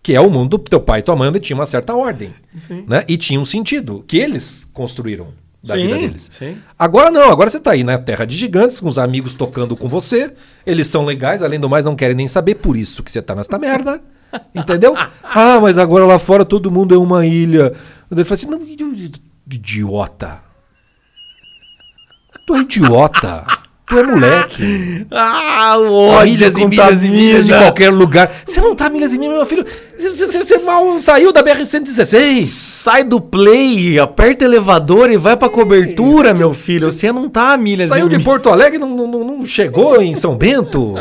Que 0.04 0.16
é 0.16 0.22
o 0.22 0.30
mundo 0.30 0.58
do 0.58 0.64
teu 0.64 0.80
pai 0.80 1.00
e 1.00 1.04
tua 1.04 1.16
mãe, 1.16 1.30
onde 1.30 1.40
tinha 1.40 1.56
uma 1.56 1.66
certa 1.66 1.96
ordem. 1.96 2.34
Sim. 2.56 2.84
Né? 2.88 3.04
E 3.08 3.18
tinha 3.18 3.40
um 3.40 3.46
sentido 3.46 4.04
que 4.08 4.18
eles 4.18 4.68
construíram 4.74 5.28
da 5.64 5.76
Sim, 5.76 5.86
vida 5.86 5.98
deles. 6.00 6.30
sim. 6.34 6.58
Agora 6.78 7.12
não, 7.12 7.30
agora 7.32 7.50
você 7.50 7.60
tá 7.60 7.72
aí 7.72 7.84
na 7.84 7.98
terra 8.00 8.26
de 8.26 8.36
gigantes, 8.36 8.80
com 8.80 8.88
os 8.88 8.98
amigos 8.98 9.36
tocando 9.36 9.76
com 9.78 9.88
você. 9.88 10.34
Eles 10.66 10.88
são 10.88 11.06
legais, 11.06 11.44
além 11.44 11.60
do 11.60 11.70
mais, 11.70 11.86
não 11.86 11.96
querem 11.96 12.16
nem 12.16 12.28
saber, 12.28 12.56
por 12.56 12.76
isso 12.76 13.04
que 13.04 13.12
você 13.12 13.22
tá 13.22 13.36
nesta 13.36 13.60
merda. 13.60 14.02
Entendeu? 14.56 14.96
Ah, 15.22 15.60
mas 15.62 15.78
agora 15.78 16.06
lá 16.06 16.18
fora 16.18 16.44
todo 16.44 16.72
mundo 16.72 16.96
é 16.96 16.98
uma 16.98 17.26
ilha. 17.26 17.74
Ele 18.10 18.24
fala 18.24 18.34
assim: 18.36 18.48
não, 18.48 18.62
idiota. 19.48 20.40
Tu 22.48 22.56
é 22.56 22.60
idiota. 22.62 23.46
Tu 23.92 24.00
é 24.00 24.04
moleque. 24.04 25.06
Ah, 25.14 25.78
o 25.78 26.24
milhas 26.24 26.58
e 26.58 26.66
milhas 26.66 27.04
e 27.04 27.10
milhas 27.10 27.46
de 27.46 27.52
qualquer 27.54 27.90
lugar. 27.92 28.32
Você 28.46 28.62
não 28.62 28.74
tá 28.74 28.90
milhas 28.90 29.14
e 29.14 29.18
milhas, 29.18 29.36
meu 29.36 29.46
filho. 29.46 29.66
Você, 29.98 30.58
mal 30.66 31.02
saiu 31.02 31.34
da 31.34 31.44
BR-116. 31.44 32.46
Sai 32.46 33.04
do 33.04 33.20
play, 33.20 34.00
aperta 34.00 34.46
elevador 34.46 35.12
e 35.12 35.18
vai 35.18 35.36
pra 35.36 35.50
cobertura, 35.50 36.34
meu 36.34 36.54
filho. 36.54 36.90
Você 36.92 37.12
não 37.12 37.28
tá 37.28 37.58
milhas 37.58 37.90
Saiu 37.90 38.08
de. 38.08 38.20
Porto 38.20 38.50
Alegre 38.50 38.78
e 38.78 38.80
não, 38.80 38.90
não- 38.96 39.08
não 39.26 39.46
chegou 39.46 40.02
em 40.02 40.16
São 40.16 40.36
Bento. 40.38 40.96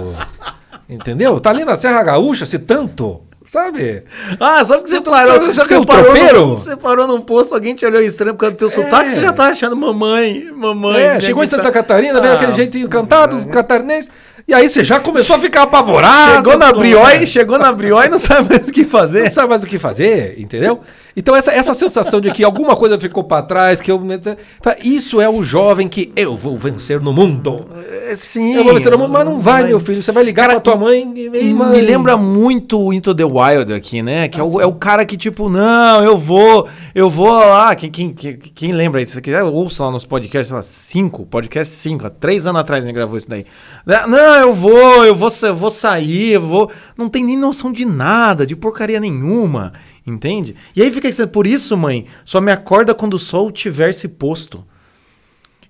Entendeu? 0.91 1.39
Tá 1.39 1.51
ali 1.51 1.65
na 1.65 1.77
Serra 1.77 2.03
Gaúcha, 2.03 2.45
se 2.47 2.59
tanto. 2.59 3.21
Sabe? 3.51 4.05
Ah, 4.39 4.65
só 4.65 4.77
porque 4.77 4.91
você 4.91 4.97
Você 4.99 5.03
parou. 5.03 5.53
já 5.53 5.65
você 5.65 5.75
viu 5.75 5.81
o 5.81 5.87
parou, 5.87 6.15
no, 6.15 6.47
você 6.57 6.77
parou 6.77 7.07
num 7.09 7.21
posto, 7.21 7.53
alguém 7.53 7.75
te 7.75 7.85
olhou 7.85 8.01
estranho 8.01 8.35
por 8.35 8.41
causa 8.43 8.55
do 8.55 8.59
teu 8.59 8.71
sotaque, 8.71 9.11
você 9.11 9.21
já 9.21 9.33
tá 9.33 9.47
achando 9.49 9.77
mamãe, 9.77 10.49
mamãe. 10.55 11.01
É, 11.03 11.15
né, 11.15 11.21
chegou 11.21 11.43
em 11.43 11.47
que 11.47 11.51
tá- 11.51 11.57
Santa 11.57 11.73
Catarina, 11.73 12.21
veio 12.21 12.35
Ah, 12.35 12.37
aquele 12.37 12.55
jeito 12.55 12.79
encantado, 12.79 13.35
os 13.35 13.45
catarinenses. 13.47 14.09
E 14.47 14.55
aí 14.55 14.69
você 14.69 14.85
já 14.85 15.01
começou 15.01 15.35
a 15.35 15.39
ficar 15.41 15.63
apavorado. 15.63 16.37
Chegou 16.37 16.57
na 16.57 16.73
briói, 16.73 17.27
chegou 17.27 17.59
na 17.59 17.73
briói 17.73 18.07
e 18.07 18.11
não 18.11 18.19
sabe 18.21 18.49
mais 18.51 18.69
o 18.69 18.73
que 18.73 18.83
Não 18.85 18.89
fazer. 18.91 19.31
sabe 19.33 19.49
mais 19.49 19.63
o 19.65 19.67
que 19.67 19.79
fazer, 19.81 20.37
entendeu? 20.39 20.81
Então 21.17 21.35
essa, 21.35 21.53
essa 21.53 21.75
sensação 21.75 22.21
de 22.21 22.31
que 22.31 22.45
alguma 22.45 22.77
coisa 22.77 22.99
ficou 22.99 23.25
pra 23.25 23.43
trás, 23.43 23.81
que 23.81 23.91
eu 23.91 24.01
isso 24.83 25.21
é 25.21 25.29
o 25.29 25.43
jovem 25.43 25.89
que 25.89 26.13
eu 26.17 26.37
vou 26.37 26.57
vencer 26.57 27.01
no 27.01 27.13
mundo. 27.13 27.67
É, 28.09 28.17
Sim. 28.17 28.55
Eu 28.55 28.65
vou 28.65 28.75
vencer 28.75 28.91
no 28.91 28.99
mundo, 28.99 29.13
mas 29.13 29.25
não 29.25 29.39
vai, 29.39 29.65
meu 29.65 29.81
filho. 29.81 30.03
Você 30.03 30.13
vai 30.13 30.25
ligar 30.25 30.49
pra 30.49 30.61
tua 30.61 30.77
mãe 30.77 31.13
e 31.15 31.31
Ei, 31.33 31.55
mãe. 31.55 31.71
Me 31.71 31.81
lembra 31.81 32.17
muito 32.17 32.81
o 32.81 32.93
Into 32.93 33.15
the 33.15 33.25
Wild 33.25 33.73
aqui, 33.73 34.03
né? 34.03 34.29
Que 34.29 34.41
é, 34.41 34.43
o, 34.43 34.61
é 34.61 34.67
o 34.67 34.75
cara 34.75 35.05
que, 35.05 35.17
tipo, 35.17 35.49
não, 35.49 36.03
eu 36.03 36.19
vou, 36.19 36.69
eu 36.95 37.09
vou 37.09 37.31
lá. 37.31 37.75
Quem, 37.75 37.91
quem, 37.91 38.13
quem, 38.13 38.73
lembra 38.73 39.03
isso? 39.03 39.21
Quiser, 39.21 39.43
ouça 39.43 39.85
lá 39.85 39.91
nos 39.91 40.07
podcasts, 40.07 40.49
sei 40.49 40.57
lá, 40.57 40.63
cinco, 40.63 41.27
podcast 41.27 41.75
cinco, 41.75 42.07
há 42.07 42.11
três 42.11 42.47
anos 42.47 42.61
atrás 42.61 42.85
a 42.85 42.87
gente 42.87 42.95
gravou 42.95 43.17
isso 43.17 43.29
daí. 43.29 43.45
Né? 43.85 44.07
Não, 44.07 44.35
eu 44.37 44.53
vou, 44.53 45.05
eu 45.05 45.15
vou, 45.15 45.31
eu 45.43 45.57
vou 45.57 45.71
sair, 45.71 46.33
eu 46.33 46.43
vou. 46.43 46.71
Não 46.97 47.09
tem 47.09 47.25
nem 47.25 47.37
noção 47.37 47.73
de 47.73 47.85
nada, 47.85 48.47
de 48.47 48.57
porcaria 48.57 49.01
nenhuma, 49.01 49.73
entende? 50.07 50.57
E 50.75 50.83
aí 50.83 50.91
fica 50.91 51.09
assim, 51.09 51.27
por 51.27 51.47
isso, 51.47 51.77
mãe, 51.77 52.07
só 52.25 52.41
me 52.41 52.51
acorda 52.53 52.95
quando 52.95 53.15
o 53.15 53.19
sol 53.19 53.51
tiver 53.51 53.93
se 53.93 54.09
posto. 54.09 54.65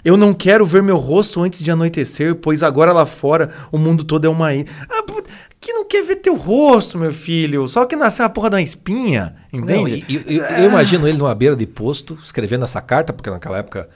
Eu 0.03 0.17
não 0.17 0.33
quero 0.33 0.65
ver 0.65 0.83
meu 0.83 0.97
rosto 0.97 1.43
antes 1.43 1.63
de 1.63 1.71
anoitecer, 1.71 2.35
pois 2.37 2.63
agora 2.63 2.91
lá 2.93 3.05
fora 3.05 3.51
o 3.71 3.77
mundo 3.77 4.03
todo 4.03 4.25
é 4.25 4.29
uma 4.31 4.55
ilha. 4.55 4.67
Ah, 4.91 5.05
que 5.61 5.75
não 5.75 5.85
quer 5.87 6.03
ver 6.03 6.17
teu 6.17 6.35
rosto, 6.37 6.97
meu 6.97 7.13
filho? 7.13 7.69
Só 7.69 7.85
que 7.85 7.95
nasceu 7.95 8.25
a 8.25 8.31
porra 8.31 8.49
da 8.49 8.63
espinha, 8.63 9.37
Não, 9.53 9.61
entende? 9.87 10.07
e- 10.09 10.15
e- 10.27 10.37
eu, 10.39 10.43
eu 10.43 10.69
imagino 10.71 11.07
ele 11.07 11.19
numa 11.19 11.35
beira 11.35 11.55
de 11.55 11.67
posto, 11.67 12.19
escrevendo 12.25 12.65
essa 12.65 12.81
carta, 12.81 13.13
porque 13.13 13.29
naquela 13.29 13.59
época 13.59 13.91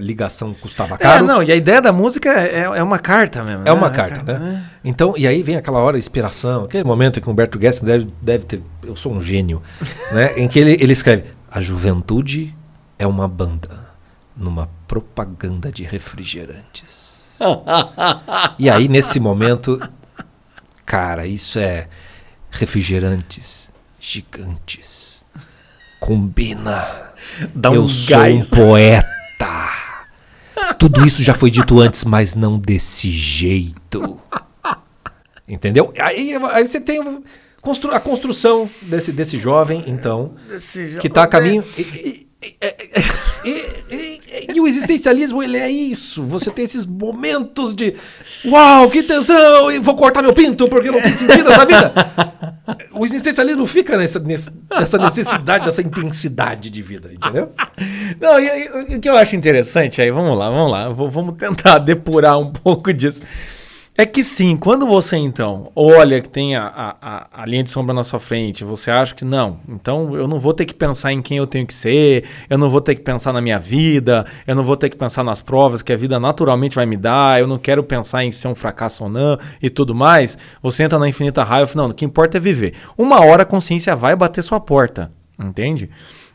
ligação 0.00 0.52
custava 0.54 0.96
é, 0.96 0.98
caro. 0.98 1.26
não, 1.26 1.42
e 1.42 1.52
a 1.52 1.56
ideia 1.56 1.80
da 1.80 1.92
música 1.92 2.28
é, 2.30 2.60
é 2.60 2.82
uma 2.82 2.98
carta 2.98 3.44
mesmo. 3.44 3.62
É 3.64 3.72
uma 3.72 3.88
né? 3.88 3.96
carta, 3.96 4.38
né? 4.38 4.70
Então, 4.84 5.14
e 5.16 5.26
aí 5.26 5.42
vem 5.42 5.56
aquela 5.56 5.78
hora 5.78 5.96
de 5.96 6.04
inspiração, 6.04 6.64
aquele 6.64 6.84
momento 6.84 7.18
em 7.18 7.22
que 7.22 7.28
o 7.28 7.32
Humberto 7.32 7.60
Gessing 7.60 7.84
deve, 7.84 8.08
deve 8.20 8.44
ter. 8.44 8.62
Eu 8.82 8.96
sou 8.96 9.12
um 9.12 9.20
gênio, 9.20 9.62
né? 10.12 10.38
Em 10.38 10.48
que 10.48 10.58
ele, 10.58 10.76
ele 10.80 10.92
escreve: 10.92 11.24
A 11.50 11.60
juventude 11.60 12.54
é 12.98 13.06
uma 13.06 13.28
banda 13.28 13.90
numa 14.36 14.68
propaganda 14.88 15.70
de 15.70 15.84
refrigerantes. 15.84 17.36
e 18.58 18.68
aí, 18.68 18.88
nesse 18.88 19.20
momento, 19.20 19.80
cara, 20.84 21.26
isso 21.26 21.58
é 21.58 21.88
refrigerantes 22.50 23.70
gigantes. 24.00 25.24
Combina. 26.00 27.10
Dá 27.54 27.70
um 27.70 27.74
Eu 27.74 27.88
sou 27.88 28.16
gás. 28.16 28.52
um 28.52 28.56
poeta. 28.56 29.19
Tudo 30.78 31.04
isso 31.06 31.22
já 31.22 31.34
foi 31.34 31.50
dito 31.50 31.80
antes, 31.80 32.04
mas 32.04 32.34
não 32.34 32.58
desse 32.58 33.10
jeito. 33.10 34.20
Entendeu? 35.48 35.92
Aí, 35.98 36.32
aí 36.52 36.66
você 36.66 36.80
tem 36.80 37.22
constru- 37.60 37.92
a 37.92 37.98
construção 38.00 38.68
desse, 38.82 39.10
desse 39.12 39.38
jovem, 39.38 39.84
então, 39.86 40.34
que 41.00 41.06
está 41.08 41.22
a 41.24 41.26
caminho. 41.26 41.64
E, 41.76 41.80
e- 41.82 42.26
e- 43.44 43.84
e- 43.90 44.46
e 44.54 44.60
o 44.60 44.66
existencialismo, 44.68 45.42
ele 45.42 45.56
é 45.56 45.68
isso. 45.70 46.22
Você 46.24 46.50
tem 46.50 46.64
esses 46.64 46.86
momentos 46.86 47.74
de 47.74 47.94
uau, 48.46 48.88
que 48.90 49.02
tesão, 49.02 49.70
e 49.72 49.78
vou 49.78 49.96
cortar 49.96 50.22
meu 50.22 50.32
pinto 50.32 50.68
porque 50.68 50.90
não 50.90 51.00
tem 51.02 51.16
sentido 51.16 51.50
essa 51.50 51.66
vida. 51.66 51.92
O 52.92 53.04
existencialismo 53.04 53.66
fica 53.66 53.96
nessa, 53.96 54.18
nessa, 54.18 54.52
necessidade, 54.98 55.64
dessa 55.64 55.82
intensidade 55.82 56.70
de 56.70 56.82
vida, 56.82 57.10
entendeu? 57.12 57.52
Não, 58.20 58.38
e, 58.40 58.46
e- 58.92 58.96
o 58.96 59.00
que 59.00 59.08
eu 59.08 59.16
acho 59.16 59.36
interessante 59.36 60.00
aí, 60.02 60.10
vamos 60.10 60.36
lá, 60.38 60.50
vamos 60.50 60.70
lá, 60.70 60.88
vou- 60.88 61.10
vamos 61.10 61.36
tentar 61.36 61.78
depurar 61.80 62.38
um 62.38 62.50
pouco 62.52 62.92
disso. 62.92 63.22
É 64.00 64.06
que 64.06 64.24
sim, 64.24 64.56
quando 64.56 64.86
você 64.86 65.18
então 65.18 65.70
olha 65.76 66.22
que 66.22 66.28
tem 66.30 66.56
a, 66.56 66.64
a, 67.02 67.42
a- 67.42 67.44
linha 67.44 67.62
de 67.62 67.68
sombra 67.68 67.92
na 67.94 68.02
sua 68.02 68.18
frente, 68.18 68.64
você 68.64 68.90
acha 68.90 69.14
que 69.14 69.26
não, 69.26 69.60
então 69.68 70.16
eu 70.16 70.26
não 70.26 70.40
vou 70.40 70.54
ter 70.54 70.64
que 70.64 70.72
pensar 70.72 71.12
em 71.12 71.20
quem 71.20 71.36
eu 71.36 71.46
tenho 71.46 71.66
que 71.66 71.74
ser, 71.74 72.24
eu 72.48 72.56
não 72.56 72.70
vou 72.70 72.80
ter 72.80 72.94
que 72.94 73.02
pensar 73.02 73.30
na 73.30 73.42
minha 73.42 73.58
vida, 73.58 74.24
eu 74.46 74.54
não 74.56 74.64
vou 74.64 74.74
ter 74.74 74.88
que 74.88 74.96
pensar 74.96 75.22
nas 75.22 75.42
provas 75.42 75.82
que 75.82 75.92
a 75.92 75.98
vida 75.98 76.18
naturalmente 76.18 76.76
vai 76.76 76.86
me 76.86 76.96
dar, 76.96 77.40
eu 77.40 77.46
não 77.46 77.58
quero 77.58 77.84
pensar 77.84 78.24
em 78.24 78.32
ser 78.32 78.48
um 78.48 78.54
fracasso 78.54 79.04
ou 79.04 79.10
não 79.10 79.38
e 79.60 79.68
tudo 79.68 79.94
mais. 79.94 80.38
Você 80.62 80.82
entra 80.82 80.98
na 80.98 81.06
infinita 81.06 81.44
raiva 81.44 81.68
e 81.70 81.74
fala, 81.74 81.84
não, 81.88 81.90
o 81.92 81.94
que 81.94 82.06
importa 82.06 82.38
é 82.38 82.40
viver. 82.40 82.72
Uma 82.96 83.22
hora 83.22 83.42
a 83.42 83.44
consciência 83.44 83.94
vai 83.94 84.16
bater 84.16 84.40
sua 84.40 84.60
porta, 84.60 85.12
entende? 85.38 85.90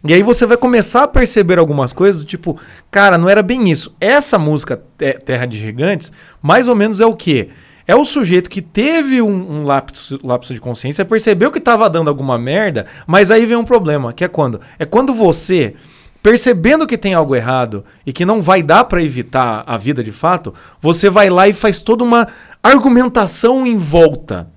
E 0.08 0.14
aí 0.14 0.22
você 0.22 0.46
vai 0.46 0.56
começar 0.56 1.04
a 1.04 1.08
perceber 1.08 1.58
algumas 1.58 1.92
coisas 1.92 2.24
tipo, 2.24 2.60
cara, 2.92 3.18
não 3.18 3.28
era 3.28 3.42
bem 3.42 3.72
isso. 3.72 3.96
Essa 4.00 4.38
música 4.38 4.82
Te- 4.98 5.20
Terra 5.26 5.46
de 5.46 5.58
Gigantes, 5.58 6.12
mais 6.42 6.68
ou 6.68 6.76
menos 6.76 7.02
é 7.02 7.06
o 7.06 7.16
quê? 7.16 7.50
É 7.88 7.96
o 7.96 8.06
sujeito 8.06 8.50
que 8.50 8.62
teve 8.62 9.22
um, 9.22 9.60
um 9.60 9.64
lapso, 9.64 10.20
lapso 10.24 10.54
de 10.54 10.62
consciência, 10.62 11.06
percebeu 11.06 11.52
que 11.52 11.60
estava 11.60 11.90
dando 11.90 12.08
alguma 12.10 12.38
merda, 12.38 12.86
mas 13.06 13.30
aí 13.32 13.46
vem 13.46 13.58
um 13.58 13.64
problema, 13.66 14.12
que 14.14 14.24
é 14.24 14.28
quando? 14.28 14.60
É 14.80 14.86
quando 14.86 15.14
você, 15.14 15.76
percebendo 16.22 16.88
que 16.88 16.98
tem 16.98 17.14
algo 17.14 17.36
errado 17.36 17.86
e 18.06 18.12
que 18.12 18.26
não 18.26 18.42
vai 18.42 18.64
dar 18.64 18.86
para 18.86 19.04
evitar 19.04 19.64
a 19.68 19.78
vida 19.78 20.04
de 20.04 20.12
fato, 20.12 20.54
você 20.82 21.10
vai 21.10 21.30
lá 21.30 21.48
e 21.48 21.54
faz 21.54 21.80
toda 21.80 22.04
uma 22.04 22.28
argumentação 22.64 23.66
em 23.68 23.78
volta. 23.78 24.55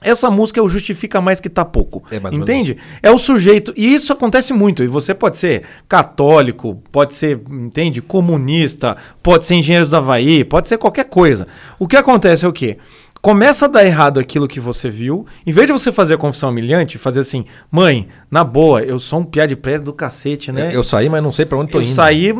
Essa 0.00 0.30
música 0.30 0.60
é 0.60 0.62
o 0.62 0.68
justifica 0.68 1.20
mais 1.20 1.40
que 1.40 1.48
tá 1.48 1.64
pouco. 1.64 2.04
É 2.08 2.20
mais 2.20 2.32
entende? 2.32 2.76
É 3.02 3.10
o 3.10 3.18
sujeito. 3.18 3.72
E 3.76 3.92
isso 3.92 4.12
acontece 4.12 4.52
muito. 4.52 4.84
E 4.84 4.86
você 4.86 5.12
pode 5.12 5.38
ser 5.38 5.64
católico, 5.88 6.80
pode 6.92 7.14
ser, 7.14 7.40
entende? 7.50 8.00
Comunista, 8.00 8.96
pode 9.20 9.44
ser 9.44 9.56
engenheiro 9.56 9.88
do 9.88 9.96
Havaí, 9.96 10.44
pode 10.44 10.68
ser 10.68 10.78
qualquer 10.78 11.06
coisa. 11.06 11.48
O 11.80 11.88
que 11.88 11.96
acontece 11.96 12.44
é 12.44 12.48
o 12.48 12.52
quê? 12.52 12.78
Começa 13.20 13.64
a 13.64 13.68
dar 13.68 13.84
errado 13.84 14.20
aquilo 14.20 14.46
que 14.46 14.60
você 14.60 14.88
viu. 14.88 15.26
Em 15.46 15.50
vez 15.52 15.66
de 15.66 15.72
você 15.72 15.90
fazer 15.90 16.14
a 16.14 16.16
confissão 16.16 16.50
humilhante, 16.50 16.96
fazer 16.98 17.20
assim, 17.20 17.44
mãe, 17.70 18.08
na 18.30 18.44
boa, 18.44 18.80
eu 18.82 18.98
sou 19.00 19.20
um 19.20 19.24
piá 19.24 19.44
de 19.44 19.56
prédio 19.56 19.86
do 19.86 19.92
cacete, 19.92 20.52
né? 20.52 20.70
Eu 20.72 20.84
saí, 20.84 21.08
mas 21.08 21.22
não 21.22 21.32
sei 21.32 21.44
pra 21.44 21.58
onde 21.58 21.72
tô 21.72 21.78
Eu 21.78 21.82
indo. 21.82 21.92
saí 21.94 22.32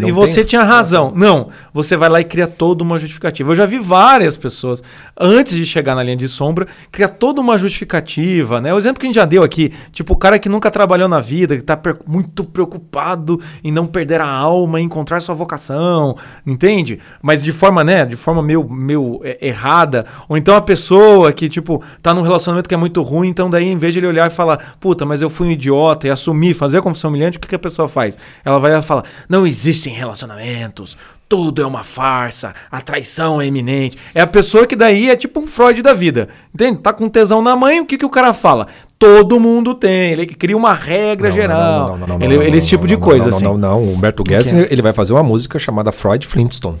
e 0.00 0.10
você 0.12 0.36
tem- 0.36 0.44
tinha 0.44 0.62
razão. 0.62 1.12
Não, 1.14 1.48
você 1.72 1.96
vai 1.96 2.08
lá 2.08 2.20
e 2.20 2.24
cria 2.24 2.46
toda 2.46 2.82
uma 2.82 2.98
justificativa. 2.98 3.50
Eu 3.52 3.56
já 3.56 3.66
vi 3.66 3.78
várias 3.78 4.36
pessoas, 4.36 4.82
antes 5.20 5.54
de 5.54 5.66
chegar 5.66 5.94
na 5.94 6.02
linha 6.02 6.16
de 6.16 6.28
sombra, 6.28 6.66
criar 6.90 7.08
toda 7.08 7.40
uma 7.40 7.58
justificativa, 7.58 8.60
né? 8.60 8.72
O 8.72 8.78
exemplo 8.78 9.00
que 9.00 9.06
a 9.06 9.08
gente 9.08 9.16
já 9.16 9.24
deu 9.26 9.42
aqui, 9.42 9.72
tipo 9.92 10.14
o 10.14 10.16
cara 10.16 10.38
que 10.38 10.48
nunca 10.48 10.70
trabalhou 10.70 11.08
na 11.08 11.20
vida, 11.20 11.56
que 11.56 11.62
tá 11.62 11.78
muito 12.06 12.42
preocupado 12.44 13.38
em 13.62 13.70
não 13.70 13.86
perder 13.86 14.20
a 14.20 14.28
alma, 14.28 14.80
em 14.80 14.84
encontrar 14.84 15.20
sua 15.20 15.34
vocação, 15.34 16.16
entende? 16.46 16.98
Mas 17.20 17.42
de 17.44 17.52
forma, 17.52 17.84
né, 17.84 18.06
de 18.06 18.16
forma 18.16 18.42
meio, 18.42 18.66
meio 18.68 19.20
é, 19.22 19.38
errada. 19.46 20.06
Ou 20.28 20.36
então 20.36 20.54
a 20.54 20.60
pessoa 20.60 21.32
que, 21.32 21.48
tipo, 21.48 21.82
tá 22.02 22.14
num 22.14 22.22
relacionamento 22.22 22.68
que 22.68 22.74
é 22.74 22.78
muito 22.78 23.02
ruim, 23.02 23.28
então 23.28 23.50
daí 23.50 23.68
em 23.68 23.76
vez 23.76 23.92
de 23.92 24.00
ele 24.00 24.06
olhar 24.06 24.26
e 24.26 24.34
falar, 24.34 24.76
puta, 24.80 25.04
mas 25.04 25.22
eu 25.22 25.30
fui 25.30 25.48
um 25.48 25.50
idiota 25.50 26.06
e 26.06 26.10
assumir, 26.10 26.54
fazer 26.54 26.78
a 26.78 26.82
confissão 26.82 27.10
humilhante, 27.10 27.38
o 27.38 27.40
que, 27.40 27.48
que 27.48 27.54
a 27.54 27.58
pessoa 27.58 27.88
faz? 27.88 28.18
Ela 28.44 28.58
vai 28.58 28.72
lá 28.72 28.78
e 28.78 28.82
fala, 28.82 29.04
não 29.28 29.46
existem 29.46 29.92
relacionamentos, 29.92 30.96
tudo 31.32 31.62
é 31.62 31.66
uma 31.66 31.82
farsa, 31.82 32.54
a 32.70 32.82
traição 32.82 33.40
é 33.40 33.46
iminente. 33.46 33.96
É 34.14 34.20
a 34.20 34.26
pessoa 34.26 34.66
que 34.66 34.76
daí 34.76 35.08
é 35.08 35.16
tipo 35.16 35.40
um 35.40 35.46
Freud 35.46 35.80
da 35.80 35.94
vida, 35.94 36.28
entende? 36.54 36.78
Tá 36.78 36.92
com 36.92 37.08
tesão 37.08 37.40
na 37.40 37.56
mãe, 37.56 37.80
o 37.80 37.86
que, 37.86 37.96
que 37.96 38.04
o 38.04 38.10
cara 38.10 38.34
fala? 38.34 38.66
Todo 38.98 39.40
mundo 39.40 39.74
tem, 39.74 40.12
ele 40.12 40.26
cria 40.26 40.54
uma 40.56 40.74
regra 40.74 41.28
Não, 41.28 41.34
geral. 41.34 41.58
não, 41.60 41.88
não, 41.96 42.06
não, 42.06 42.18
não, 42.18 42.26
ele, 42.26 42.36
não, 42.36 42.42
ele 42.42 42.58
esse 42.58 42.68
tipo 42.68 42.86
de 42.86 42.98
coisa, 42.98 43.30
não, 43.30 43.36
assim. 43.36 43.44
Não, 43.44 43.56
não, 43.56 43.70
não. 43.70 43.82
O 43.82 43.94
Humberto 43.94 44.22
que 44.22 44.30
Gessinger, 44.30 44.68
ele 44.70 44.82
vai 44.82 44.92
fazer 44.92 45.14
uma 45.14 45.22
música 45.22 45.58
chamada 45.58 45.90
Freud 45.90 46.26
Flintstone. 46.26 46.76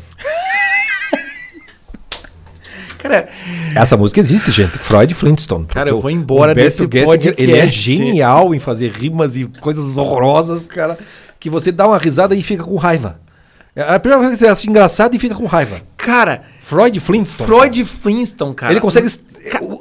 Cara, 3.02 3.28
Essa 3.74 3.96
música 3.96 4.20
existe, 4.20 4.52
gente. 4.52 4.78
Freud 4.78 5.12
Flintstone. 5.12 5.66
Cara, 5.66 5.90
eu 5.90 6.00
vou 6.00 6.08
embora 6.08 6.54
desse 6.54 6.84
Gessinger, 6.84 7.04
podcast. 7.04 7.42
Ele 7.42 7.56
é 7.58 7.66
genial 7.66 8.54
em 8.54 8.60
fazer 8.60 8.92
rimas 8.92 9.36
e 9.36 9.44
coisas 9.44 9.96
horrorosas, 9.96 10.66
cara, 10.66 10.96
que 11.40 11.50
você 11.50 11.72
dá 11.72 11.88
uma 11.88 11.98
risada 11.98 12.32
e 12.36 12.42
fica 12.44 12.62
com 12.62 12.76
raiva. 12.76 13.20
É 13.74 13.82
a 13.82 13.98
primeira 13.98 14.22
coisa 14.22 14.32
que 14.32 14.38
você 14.38 14.46
acha 14.46 14.70
engraçado 14.70 15.16
e 15.16 15.18
fica 15.18 15.34
com 15.34 15.46
raiva. 15.46 15.80
Cara, 16.02 16.42
Freud 16.60 16.98
Flintstone. 17.00 17.46
Freud 17.48 17.84
Flintstone, 17.84 18.54
cara. 18.54 18.72
Ele 18.72 18.80
consegue 18.80 19.06
est- 19.06 19.22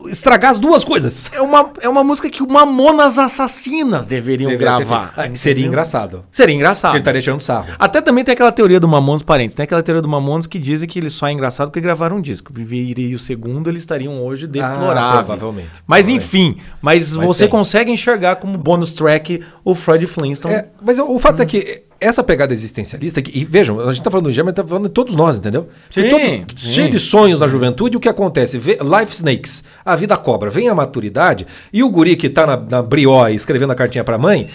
estragar 0.09 0.51
as 0.51 0.59
duas 0.59 0.83
coisas. 0.83 1.29
É 1.33 1.41
uma, 1.41 1.71
é 1.81 1.87
uma 1.89 2.03
música 2.03 2.29
que 2.29 2.41
o 2.43 2.47
Mamonas 2.51 3.17
Assassinas 3.17 4.05
deveriam 4.05 4.49
Deveria 4.49 4.77
gravar. 4.77 5.13
Ah, 5.17 5.29
seria 5.33 5.65
engraçado. 5.65 6.23
Seria 6.31 6.55
engraçado. 6.55 6.91
Ele 6.93 6.99
estaria 6.99 7.21
tirando 7.21 7.41
sarro. 7.41 7.67
Até 7.79 8.01
também 8.01 8.23
tem 8.23 8.33
aquela 8.33 8.51
teoria 8.51 8.79
do 8.79 8.87
Mamonas 8.87 9.23
Parentes. 9.23 9.55
Tem 9.55 9.63
aquela 9.63 9.83
teoria 9.83 10.01
do 10.01 10.07
Mamonas 10.07 10.47
que 10.47 10.59
dizem 10.59 10.87
que 10.87 10.99
ele 10.99 11.09
só 11.09 11.27
é 11.27 11.31
engraçado 11.31 11.67
porque 11.69 11.81
gravaram 11.81 12.17
um 12.17 12.21
disco. 12.21 12.51
Viria 12.53 13.15
o 13.15 13.19
segundo, 13.19 13.69
eles 13.69 13.81
estariam 13.81 14.21
hoje 14.23 14.45
deploráveis. 14.47 14.97
Ah, 14.97 15.23
provavelmente. 15.23 15.69
Mas 15.87 16.05
Provavelmente. 16.07 16.23
enfim, 16.25 16.57
mas, 16.81 17.15
Mas 17.15 17.27
você 17.27 17.43
tem. 17.43 17.49
consegue 17.51 17.91
enxergar 17.91 18.35
como 18.37 18.57
bônus 18.57 18.93
track 18.93 19.41
o 19.63 19.73
Freud 19.75 20.05
Flintstone. 20.07 20.53
É, 20.55 20.69
mas 20.81 20.99
o, 20.99 21.17
fato 21.19 21.41
é 21.41 21.45
que 21.45 21.83
essa 21.99 22.23
pegada 22.23 22.51
existencialista, 22.51 23.21
que- 23.21 23.37
e 23.37 23.45
vejam, 23.45 23.79
a 23.79 23.93
gente 23.93 24.03
tá 24.03 24.09
falando 24.09 24.31
do 24.31 24.43
mas 24.43 24.55
tá 24.55 24.65
falando 24.65 24.87
de 24.87 24.93
todos 24.93 25.13
nós, 25.13 25.37
entendeu? 25.37 25.69
Porque 25.93 26.09
Sim, 26.19 26.43
todo- 26.47 26.59
sim. 26.59 26.71
Cheio 26.71 26.91
de 26.91 26.99
sonhos 26.99 27.39
na 27.39 27.47
juventude, 27.47 27.97
o 27.97 27.99
que 27.99 28.09
acontece? 28.09 28.57
Vê- 28.57 28.77
Life 28.81 29.13
Snakes, 29.13 29.63
a 29.85 29.95
vida 29.95 30.15
cobra, 30.17 30.49
vem 30.49 30.67
a 30.69 30.75
maturidade, 30.75 31.45
e 31.71 31.83
o 31.83 31.89
guri 31.89 32.15
que 32.15 32.29
tá 32.29 32.45
na, 32.47 32.57
na 32.57 32.81
brió 32.81 33.27
escrevendo 33.27 33.71
a 33.71 33.75
cartinha 33.75 34.03
pra 34.03 34.17
mãe, 34.17 34.49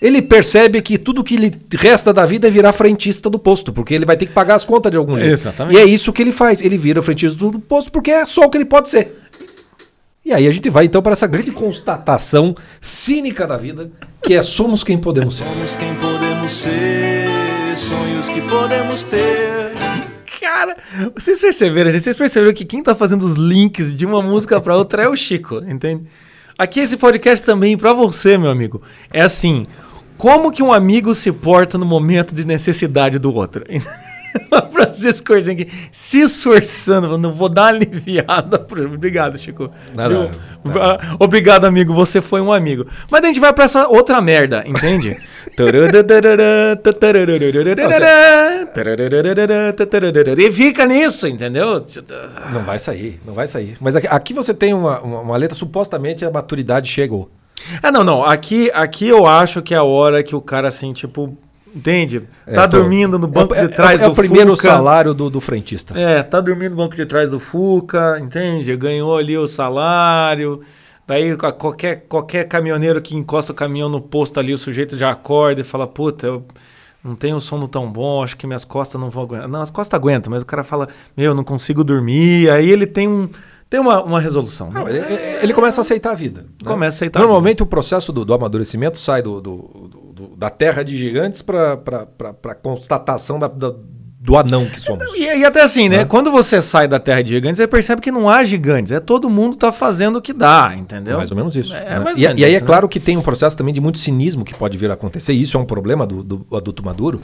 ele 0.00 0.22
percebe 0.22 0.80
que 0.80 0.96
tudo 0.96 1.22
que 1.22 1.36
lhe 1.36 1.52
resta 1.76 2.12
da 2.12 2.24
vida 2.24 2.48
é 2.48 2.50
virar 2.50 2.72
frentista 2.72 3.28
do 3.28 3.38
posto, 3.38 3.70
porque 3.72 3.92
ele 3.94 4.06
vai 4.06 4.16
ter 4.16 4.24
que 4.26 4.32
pagar 4.32 4.54
as 4.54 4.64
contas 4.64 4.90
de 4.90 4.96
algum 4.96 5.16
jeito. 5.18 5.32
Exatamente. 5.32 5.76
E 5.76 5.78
é 5.80 5.84
isso 5.84 6.10
que 6.12 6.22
ele 6.22 6.32
faz, 6.32 6.62
ele 6.62 6.78
vira 6.78 7.02
frentista 7.02 7.38
do 7.38 7.58
posto 7.60 7.92
porque 7.92 8.10
é 8.10 8.24
só 8.24 8.42
o 8.42 8.50
que 8.50 8.56
ele 8.56 8.64
pode 8.64 8.88
ser. 8.88 9.18
E 10.24 10.32
aí 10.32 10.46
a 10.46 10.52
gente 10.52 10.68
vai 10.70 10.84
então 10.84 11.02
para 11.02 11.12
essa 11.12 11.26
grande 11.26 11.50
constatação 11.50 12.54
cínica 12.80 13.46
da 13.46 13.56
vida, 13.56 13.90
que 14.22 14.34
é 14.34 14.42
somos 14.42 14.84
quem 14.84 14.96
podemos 14.98 15.36
ser. 15.36 15.44
Somos 15.44 15.76
quem 15.76 15.94
podemos 15.96 16.52
ser, 16.52 17.76
sonhos 17.76 18.28
que 18.28 18.40
podemos 18.42 19.02
ter. 19.02 19.59
Cara, 20.40 20.74
vocês 21.14 21.38
perceberam, 21.38 21.90
gente? 21.90 22.02
Vocês 22.02 22.16
perceberam 22.16 22.54
que 22.54 22.64
quem 22.64 22.82
tá 22.82 22.94
fazendo 22.94 23.22
os 23.22 23.34
links 23.34 23.94
de 23.94 24.06
uma 24.06 24.22
música 24.22 24.58
pra 24.58 24.74
outra 24.74 25.02
é 25.02 25.08
o 25.08 25.14
Chico, 25.14 25.56
entende? 25.56 26.06
Aqui 26.56 26.80
esse 26.80 26.96
podcast 26.96 27.44
também 27.44 27.76
pra 27.76 27.92
você, 27.92 28.38
meu 28.38 28.50
amigo. 28.50 28.80
É 29.10 29.20
assim, 29.20 29.66
como 30.16 30.50
que 30.50 30.62
um 30.62 30.72
amigo 30.72 31.14
se 31.14 31.30
porta 31.30 31.76
no 31.76 31.84
momento 31.84 32.34
de 32.34 32.46
necessidade 32.46 33.18
do 33.18 33.34
outro? 33.34 33.64
Francisco 34.72 35.26
Corzinho 35.28 35.60
aqui 35.60 35.70
se 35.90 36.20
esforçando, 36.20 37.06
falando, 37.06 37.22
não 37.22 37.32
vou 37.32 37.48
dar 37.48 37.62
uma 37.62 37.68
aliviada. 37.68 38.58
pro- 38.58 38.84
Obrigado, 38.94 39.38
Chico. 39.38 39.70
Nada, 39.94 40.30
Viu? 40.64 40.80
Ah, 40.82 41.16
Obrigado, 41.18 41.64
amigo. 41.64 41.92
Você 41.94 42.20
foi 42.20 42.40
um 42.40 42.52
amigo. 42.52 42.86
Mas 43.10 43.22
a 43.22 43.26
gente 43.26 43.40
vai 43.40 43.52
pra 43.52 43.64
essa 43.64 43.88
outra 43.88 44.20
merda, 44.20 44.62
entende? 44.66 45.16
e 50.40 50.52
fica 50.52 50.86
nisso, 50.86 51.26
entendeu? 51.26 51.84
Não 52.52 52.62
vai 52.64 52.78
sair, 52.78 53.20
não 53.26 53.34
vai 53.34 53.46
sair. 53.48 53.76
Mas 53.80 53.96
aqui, 53.96 54.06
aqui 54.06 54.34
você 54.34 54.52
tem 54.54 54.72
uma, 54.74 55.00
uma, 55.00 55.20
uma 55.20 55.36
letra, 55.36 55.56
supostamente 55.56 56.24
a 56.24 56.30
maturidade 56.30 56.88
chegou. 56.90 57.30
Ah, 57.82 57.90
não, 57.92 58.02
não. 58.04 58.24
Aqui, 58.24 58.70
aqui 58.72 59.06
eu 59.08 59.26
acho 59.26 59.60
que 59.62 59.74
é 59.74 59.76
a 59.76 59.82
hora 59.82 60.22
que 60.22 60.34
o 60.34 60.40
cara, 60.40 60.68
assim, 60.68 60.92
tipo, 60.92 61.36
entende? 61.74 62.22
É, 62.46 62.54
Tá 62.54 62.68
tô- 62.68 62.78
dormindo 62.78 63.18
no 63.18 63.26
banco 63.26 63.54
é, 63.54 63.66
de 63.66 63.74
trás 63.74 64.00
é, 64.00 64.04
é 64.04 64.06
do 64.06 64.12
o 64.12 64.14
primeiro 64.16 64.56
Fuca. 64.56 64.68
salário 64.68 65.14
do, 65.14 65.28
do 65.30 65.40
frentista. 65.40 65.98
É, 65.98 66.22
tá 66.22 66.40
dormindo 66.40 66.70
no 66.70 66.76
banco 66.76 66.96
de 66.96 67.06
trás 67.06 67.30
do 67.30 67.40
Fuca, 67.40 68.18
entende? 68.20 68.76
Ganhou 68.76 69.16
ali 69.16 69.36
o 69.36 69.46
salário. 69.48 70.60
Daí 71.06 71.32
a- 71.32 71.52
qualquer, 71.52 72.04
qualquer 72.08 72.44
caminhoneiro 72.48 73.00
que 73.02 73.16
encosta 73.16 73.52
o 73.52 73.54
caminhão 73.54 73.88
no 73.88 74.00
posto 74.00 74.38
ali, 74.38 74.52
o 74.54 74.58
sujeito 74.58 74.96
já 74.96 75.10
acorda 75.10 75.60
e 75.60 75.64
fala, 75.64 75.86
puta, 75.86 76.26
eu 76.26 76.44
não 77.02 77.14
tenho 77.16 77.36
um 77.36 77.40
sono 77.40 77.66
tão 77.66 77.90
bom, 77.90 78.22
acho 78.22 78.36
que 78.36 78.46
minhas 78.46 78.64
costas 78.64 79.00
não 79.00 79.10
vão 79.10 79.22
aguentar. 79.24 79.48
Não, 79.48 79.60
as 79.62 79.70
costas 79.70 79.98
aguentam, 79.98 80.30
mas 80.30 80.42
o 80.42 80.46
cara 80.46 80.62
fala, 80.62 80.88
meu, 81.16 81.34
não 81.34 81.42
consigo 81.42 81.82
dormir. 81.82 82.48
Aí 82.50 82.70
ele 82.70 82.86
tem 82.86 83.08
um. 83.08 83.28
Tem 83.68 83.78
uma, 83.78 84.02
uma 84.02 84.20
resolução. 84.20 84.68
Não, 84.68 84.88
ele, 84.88 84.98
ele 85.40 85.54
começa 85.54 85.80
a 85.80 85.82
aceitar 85.82 86.10
a 86.10 86.14
vida. 86.14 86.40
né? 86.40 86.46
Começa 86.64 86.96
a 86.96 86.98
aceitar 86.98 87.20
a 87.20 87.22
Normalmente 87.22 87.62
o 87.62 87.66
processo 87.66 88.12
do, 88.12 88.24
do 88.24 88.34
amadurecimento 88.34 88.98
sai 88.98 89.22
do, 89.22 89.40
do- 89.40 89.88
do- 90.28 90.36
da 90.36 90.50
terra 90.50 90.82
de 90.82 90.96
gigantes 90.96 91.42
para 91.42 91.78
a 92.44 92.54
constatação 92.54 93.38
da- 93.38 93.48
da- 93.48 93.74
do 94.22 94.36
anão 94.36 94.66
que 94.66 94.78
somos. 94.78 95.02
E, 95.14 95.22
e 95.38 95.44
até 95.46 95.62
assim, 95.62 95.88
né? 95.88 95.98
Né? 95.98 96.04
Quando 96.04 96.30
você 96.30 96.60
sai 96.60 96.86
da 96.86 96.98
terra 97.00 97.22
de 97.22 97.30
gigantes, 97.30 97.56
você 97.56 97.66
percebe 97.66 98.02
que 98.02 98.10
não 98.12 98.28
há 98.28 98.44
gigantes. 98.44 98.92
É 98.92 99.00
todo 99.00 99.30
mundo 99.30 99.56
tá 99.56 99.72
fazendo 99.72 100.16
o 100.16 100.22
que 100.22 100.34
dá, 100.34 100.74
entendeu? 100.76 101.16
Mais 101.16 101.30
ou 101.30 101.36
menos 101.38 101.56
isso. 101.56 101.74
É, 101.74 101.78
né? 101.80 101.96
e, 101.96 101.98
menos 102.04 102.18
e 102.18 102.26
aí 102.26 102.44
é 102.44 102.50
isso, 102.50 102.60
né? 102.60 102.66
claro 102.66 102.86
que 102.86 103.00
tem 103.00 103.16
um 103.16 103.22
processo 103.22 103.56
também 103.56 103.72
de 103.72 103.80
muito 103.80 103.98
cinismo 103.98 104.44
que 104.44 104.54
pode 104.54 104.76
vir 104.76 104.90
a 104.90 104.94
acontecer, 104.94 105.32
e 105.32 105.40
isso 105.40 105.56
é 105.56 105.60
um 105.60 105.64
problema 105.64 106.06
do, 106.06 106.22
do 106.22 106.46
adulto 106.54 106.84
maduro, 106.84 107.22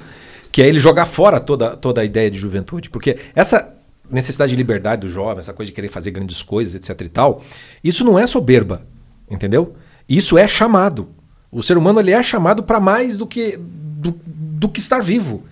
que 0.51 0.63
é 0.63 0.69
ele 0.69 0.79
jogar 0.79 1.05
fora 1.05 1.39
toda, 1.39 1.77
toda 1.77 2.01
a 2.01 2.05
ideia 2.05 2.31
de 2.31 2.39
juventude. 2.39 2.89
Porque 2.89 3.19
essa 3.35 3.75
necessidade 4.11 4.51
de 4.53 4.57
liberdade 4.57 5.03
do 5.03 5.09
jovem, 5.09 5.41
essa 5.41 5.53
coisa 5.53 5.71
de 5.71 5.75
querer 5.75 5.89
fazer 5.89 6.13
grandes 6.13 6.41
coisas, 6.43 6.75
etc 6.75 6.99
e 7.03 7.09
tal, 7.11 7.43
isso 7.85 8.05
não 8.05 8.19
é 8.19 8.27
soberba, 8.27 8.83
entendeu? 9.31 9.75
Isso 10.09 10.39
é 10.39 10.49
chamado. 10.49 11.09
O 11.57 11.63
ser 11.63 11.79
humano 11.79 12.01
ele 12.01 12.11
é 12.13 12.23
chamado 12.23 12.63
para 12.63 12.79
mais 12.79 13.17
do 13.17 13.27
que, 13.27 13.57
do, 13.59 14.15
do 14.27 14.69
que 14.69 14.79
estar 14.79 15.01
vivo. 15.01 15.43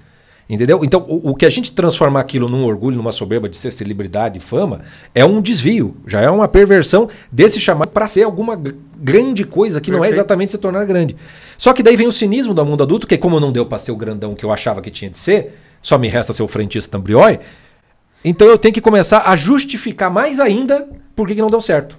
Entendeu? 0.47 0.85
Então, 0.85 1.07
o, 1.09 1.31
o 1.31 1.35
que 1.35 1.47
a 1.47 1.51
gente 1.51 1.73
transformar 1.73 2.21
aquilo 2.21 2.51
num 2.51 2.67
orgulho, 2.67 2.99
numa 2.99 3.13
soberba 3.13 3.49
de 3.49 3.57
ser 3.57 3.71
celebridade 3.71 4.37
e 4.37 4.41
fama, 4.41 4.83
é 5.15 5.25
um 5.25 5.41
desvio, 5.41 5.97
já 6.07 6.21
é 6.21 6.29
uma 6.29 6.47
perversão 6.47 7.09
desse 7.33 7.59
chamado 7.59 7.89
para 7.89 8.07
ser 8.07 8.25
alguma 8.25 8.55
gr- 8.55 8.75
grande 8.99 9.45
coisa 9.45 9.81
que 9.81 9.91
não 9.91 9.99
é 9.99 10.01
Perfeito. 10.03 10.21
exatamente 10.21 10.53
se 10.53 10.59
tornar 10.59 10.85
grande. 10.85 11.17
Só 11.57 11.73
que 11.73 11.83
daí 11.83 11.97
vem 11.97 12.07
o 12.07 12.13
cinismo 12.13 12.53
do 12.53 12.63
mundo 12.63 12.83
adulto, 12.83 13.07
que 13.07 13.17
como 13.17 13.41
não 13.41 13.51
deu 13.51 13.65
para 13.65 13.79
ser 13.79 13.93
o 13.93 13.97
grandão 13.97 14.35
que 14.35 14.45
eu 14.45 14.53
achava 14.53 14.83
que 14.83 14.91
tinha 14.91 15.11
de 15.11 15.17
ser, 15.17 15.59
só 15.81 15.97
me 15.97 16.09
resta 16.09 16.35
ser 16.35 16.43
o 16.43 16.49
frentista 16.49 16.91
tambriói, 16.91 17.41
então 18.23 18.47
eu 18.47 18.59
tenho 18.59 18.75
que 18.75 18.83
começar 18.83 19.23
a 19.27 19.35
justificar 19.37 20.11
mais 20.11 20.39
ainda 20.41 20.87
por 21.17 21.27
que 21.27 21.35
que 21.35 21.41
não 21.41 21.51
deu 21.51 21.61
certo. 21.63 21.97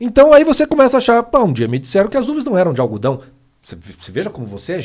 Então 0.00 0.32
aí 0.32 0.44
você 0.44 0.66
começa 0.66 0.96
a 0.96 0.98
achar, 0.98 1.22
pá, 1.22 1.40
um 1.40 1.52
dia 1.52 1.68
me 1.68 1.78
disseram 1.78 2.08
que 2.08 2.16
as 2.16 2.28
uvas 2.28 2.44
não 2.44 2.56
eram 2.56 2.72
de 2.72 2.80
algodão. 2.80 3.20
Você, 3.62 3.76
você 3.98 4.12
veja 4.12 4.30
como 4.30 4.46
você 4.46 4.74
é. 4.74 4.80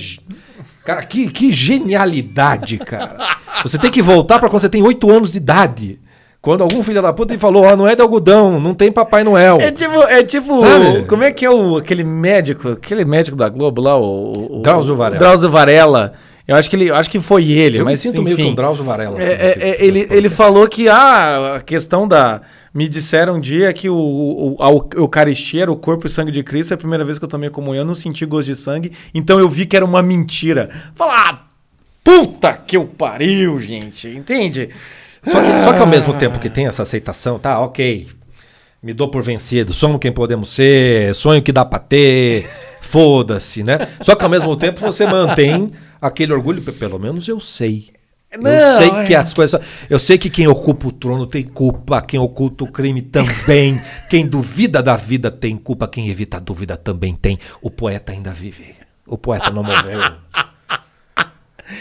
Cara, 0.83 1.03
que, 1.03 1.29
que 1.29 1.51
genialidade, 1.51 2.77
cara. 2.79 3.37
Você 3.63 3.77
tem 3.77 3.91
que 3.91 4.01
voltar 4.01 4.39
para 4.39 4.49
quando 4.49 4.61
você 4.61 4.69
tem 4.69 4.81
8 4.81 5.09
anos 5.09 5.31
de 5.31 5.37
idade. 5.37 5.99
Quando 6.41 6.61
algum 6.61 6.83
filho 6.83 7.01
da 7.01 7.13
puta 7.13 7.37
falou, 7.37 7.63
ó, 7.63 7.73
não 7.77 7.87
é 7.87 7.95
de 7.95 8.01
algodão, 8.01 8.59
não 8.59 8.73
tem 8.73 8.91
Papai 8.91 9.23
Noel. 9.23 9.59
É 9.61 9.71
tipo, 9.71 10.03
é 10.03 10.23
tipo 10.23 10.59
Sabe? 10.59 11.05
como 11.05 11.23
é 11.23 11.31
que 11.31 11.45
é 11.45 11.49
o, 11.49 11.77
aquele 11.77 12.03
médico, 12.03 12.71
aquele 12.71 13.05
médico 13.05 13.37
da 13.37 13.47
Globo 13.47 13.81
lá, 13.81 13.97
o, 13.97 14.57
o 14.57 14.61
Drauzio 14.61 14.93
Varela. 14.93 15.19
Drauzio 15.19 15.49
Varela. 15.49 16.13
Eu 16.45 16.57
acho 16.57 16.69
que 16.69 16.75
ele, 16.75 16.91
acho 16.91 17.09
que 17.09 17.21
foi 17.21 17.49
ele, 17.49 17.79
eu 17.79 17.85
mas 17.85 18.03
me 18.03 18.11
sinto 18.11 18.21
meio 18.21 18.33
enfim. 18.33 18.47
com 18.47 18.51
o 18.51 18.55
Drauzio 18.55 18.83
Varela. 18.83 19.23
É, 19.23 19.31
é, 19.31 19.57
é, 19.57 19.85
ele, 19.85 20.05
ele 20.11 20.29
falou 20.29 20.67
que 20.67 20.89
ah, 20.89 21.55
a 21.55 21.59
questão 21.61 22.05
da. 22.05 22.41
Me 22.73 22.87
disseram 22.87 23.35
um 23.35 23.39
dia 23.39 23.71
que 23.71 23.87
o, 23.87 23.95
o, 23.95 24.57
a 24.59 24.69
Eucaristia 24.97 25.61
era 25.63 25.71
o 25.71 25.75
corpo 25.75 26.07
e 26.07 26.09
sangue 26.09 26.31
de 26.31 26.41
Cristo. 26.41 26.71
É 26.71 26.75
a 26.75 26.77
primeira 26.77 27.05
vez 27.05 27.19
que 27.19 27.25
eu 27.25 27.29
tomei 27.29 27.49
comunhão, 27.49 27.81
eu 27.83 27.85
não 27.87 27.93
senti 27.93 28.25
gosto 28.25 28.47
de 28.47 28.55
sangue. 28.55 28.91
Então 29.13 29.39
eu 29.39 29.47
vi 29.47 29.65
que 29.67 29.75
era 29.75 29.85
uma 29.85 30.01
mentira. 30.01 30.69
Falar, 30.95 31.29
ah, 31.29 31.39
puta 32.03 32.53
que 32.53 32.75
eu 32.75 32.85
pariu, 32.85 33.59
gente. 33.59 34.07
Entende? 34.09 34.69
Só 35.23 35.39
que, 35.39 35.59
só 35.63 35.73
que 35.73 35.79
ao 35.79 35.87
mesmo 35.87 36.13
tempo 36.15 36.39
que 36.39 36.49
tem 36.49 36.65
essa 36.67 36.81
aceitação, 36.81 37.37
tá, 37.37 37.59
ok. 37.59 38.07
Me 38.81 38.91
dou 38.93 39.07
por 39.07 39.21
vencido, 39.23 39.71
somos 39.73 39.99
quem 39.99 40.11
podemos 40.11 40.49
ser, 40.49 41.15
sonho 41.15 41.41
que 41.41 41.53
dá 41.53 41.63
pra 41.63 41.79
ter, 41.79 42.49
foda-se, 42.81 43.63
né? 43.63 43.87
Só 44.01 44.13
que 44.13 44.23
ao 44.25 44.29
mesmo 44.29 44.57
tempo 44.57 44.81
você 44.81 45.05
mantém 45.05 45.71
aquele 46.01 46.33
orgulho, 46.33 46.61
pe- 46.61 46.73
pelo 46.73 46.99
menos 46.99 47.25
eu 47.29 47.39
sei. 47.39 47.87
Não, 48.39 48.49
eu 48.51 48.77
sei 48.77 48.89
é. 48.89 49.03
que 49.05 49.15
as 49.15 49.33
coisas. 49.33 49.61
Eu 49.89 49.99
sei 49.99 50.17
que 50.17 50.29
quem 50.29 50.47
ocupa 50.47 50.87
o 50.87 50.91
trono 50.91 51.27
tem 51.27 51.43
culpa, 51.43 52.01
quem 52.01 52.19
oculta 52.19 52.63
o 52.63 52.71
crime 52.71 53.01
também. 53.03 53.79
quem 54.09 54.25
duvida 54.27 54.81
da 54.81 54.95
vida 54.95 55.29
tem 55.31 55.55
culpa, 55.57 55.87
quem 55.87 56.09
evita 56.09 56.37
a 56.37 56.39
dúvida 56.39 56.75
também 56.77 57.15
tem. 57.15 57.37
O 57.61 57.69
poeta 57.69 58.11
ainda 58.11 58.31
vive. 58.31 58.75
O 59.05 59.17
poeta 59.17 59.49
não 59.51 59.63
morreu. 59.63 59.99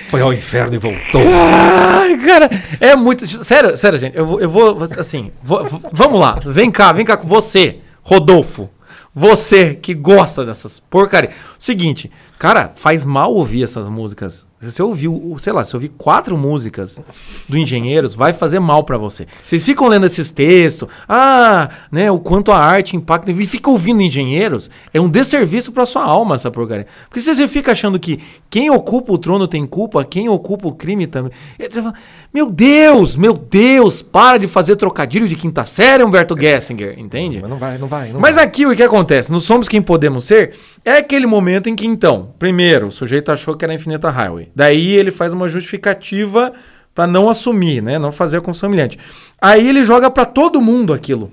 Foi 0.09 0.21
ao 0.21 0.33
inferno 0.33 0.75
e 0.75 0.79
voltou. 0.79 1.23
Ai, 1.27 2.17
cara, 2.19 2.49
é 2.81 2.95
muito. 2.95 3.27
Sério, 3.27 3.77
sério, 3.77 3.99
gente. 3.99 4.17
Eu 4.17 4.25
vou, 4.27 4.41
eu 4.41 4.49
vou 4.49 4.79
assim, 4.99 5.31
vou- 5.43 5.65
vamos 5.93 6.21
lá. 6.21 6.39
Vem 6.45 6.71
cá, 6.71 6.93
vem 6.93 7.05
cá 7.05 7.17
com 7.17 7.27
você, 7.27 7.79
Rodolfo. 8.03 8.71
Você 9.15 9.75
que 9.75 9.93
gosta 9.93 10.45
dessas 10.45 10.81
porcaria. 10.81 11.31
Seguinte, 11.59 12.11
Cara, 12.43 12.73
faz 12.75 13.05
mal 13.05 13.33
ouvir 13.33 13.63
essas 13.63 13.87
músicas. 13.87 14.49
Se 14.59 14.73
você 14.73 14.83
ouviu, 14.83 15.37
sei 15.41 15.53
lá, 15.53 15.63
se 15.63 15.77
ouvir 15.77 15.91
quatro 15.91 16.37
músicas 16.37 17.01
do 17.49 17.57
Engenheiros, 17.57 18.17
vai 18.17 18.33
fazer 18.33 18.59
mal 18.59 18.83
pra 18.83 18.97
você. 18.97 19.29
Vocês 19.45 19.65
ficam 19.65 19.87
lendo 19.87 20.07
esses 20.07 20.29
textos, 20.29 20.89
ah, 21.09 21.69
né, 21.91 22.11
o 22.11 22.19
quanto 22.19 22.51
a 22.51 22.59
arte 22.59 22.97
impacta, 22.97 23.31
e 23.31 23.47
ficam 23.47 23.73
ouvindo 23.73 24.03
Engenheiros, 24.03 24.71
é 24.93 25.01
um 25.01 25.09
desserviço 25.09 25.71
pra 25.71 25.87
sua 25.87 26.05
alma 26.05 26.35
essa 26.35 26.51
porcaria. 26.51 26.87
Porque 27.09 27.21
você 27.21 27.47
fica 27.47 27.73
achando 27.73 27.99
que 27.99 28.21
quem 28.51 28.71
ocupa 28.71 29.13
o 29.13 29.19
trono 29.19 29.47
tem 29.47 29.65
culpa, 29.65 30.05
quem 30.05 30.29
ocupa 30.29 30.67
o 30.67 30.73
crime 30.73 31.07
também. 31.07 31.33
E 31.59 31.69
você 31.69 31.81
fala, 31.81 31.95
Meu 32.35 32.51
Deus, 32.51 33.15
meu 33.15 33.35
Deus, 33.35 34.03
para 34.03 34.39
de 34.39 34.49
fazer 34.49 34.75
trocadilho 34.77 35.29
de 35.29 35.37
quinta 35.37 35.65
série, 35.65 36.05
Humberto 36.05 36.37
Gessinger, 36.37 36.99
entende? 36.99 37.41
Mas 37.41 37.51
não 37.51 37.59
vai, 37.59 37.79
não 37.79 37.89
vai. 37.89 38.13
Não 38.13 38.21
Mas 38.21 38.37
vai. 38.37 38.45
aqui 38.45 38.67
o 38.67 38.75
que 38.75 38.83
acontece? 38.83 39.31
No 39.31 39.41
Somos 39.41 39.69
Quem 39.69 39.83
Podemos 39.83 40.25
Ser 40.25 40.55
é 40.85 40.97
aquele 40.97 41.27
momento 41.27 41.69
em 41.69 41.77
que, 41.77 41.87
então, 41.87 42.35
primeiro, 42.39 42.89
o 42.89 42.93
sujeito 42.93 43.31
achou 43.31 43.57
que 43.57 43.65
era 43.65 43.75
Infinita 43.75 44.11
Highway. 44.11 44.51
Daí 44.55 44.93
ele 44.93 45.11
faz 45.11 45.33
uma 45.33 45.49
justificativa 45.49 46.53
pra 46.95 47.07
não 47.07 47.29
assumir, 47.29 47.83
né? 47.83 47.99
Não 47.99 48.13
fazer 48.13 48.39
a 48.39 48.41
confissão 48.41 48.69
humilhante. 48.69 48.99
Aí 49.41 49.69
ele 49.69 49.85
joga 49.85 50.11
pra 50.11 50.25
todo 50.25 50.61
mundo 50.61 50.93
aquilo. 50.93 51.31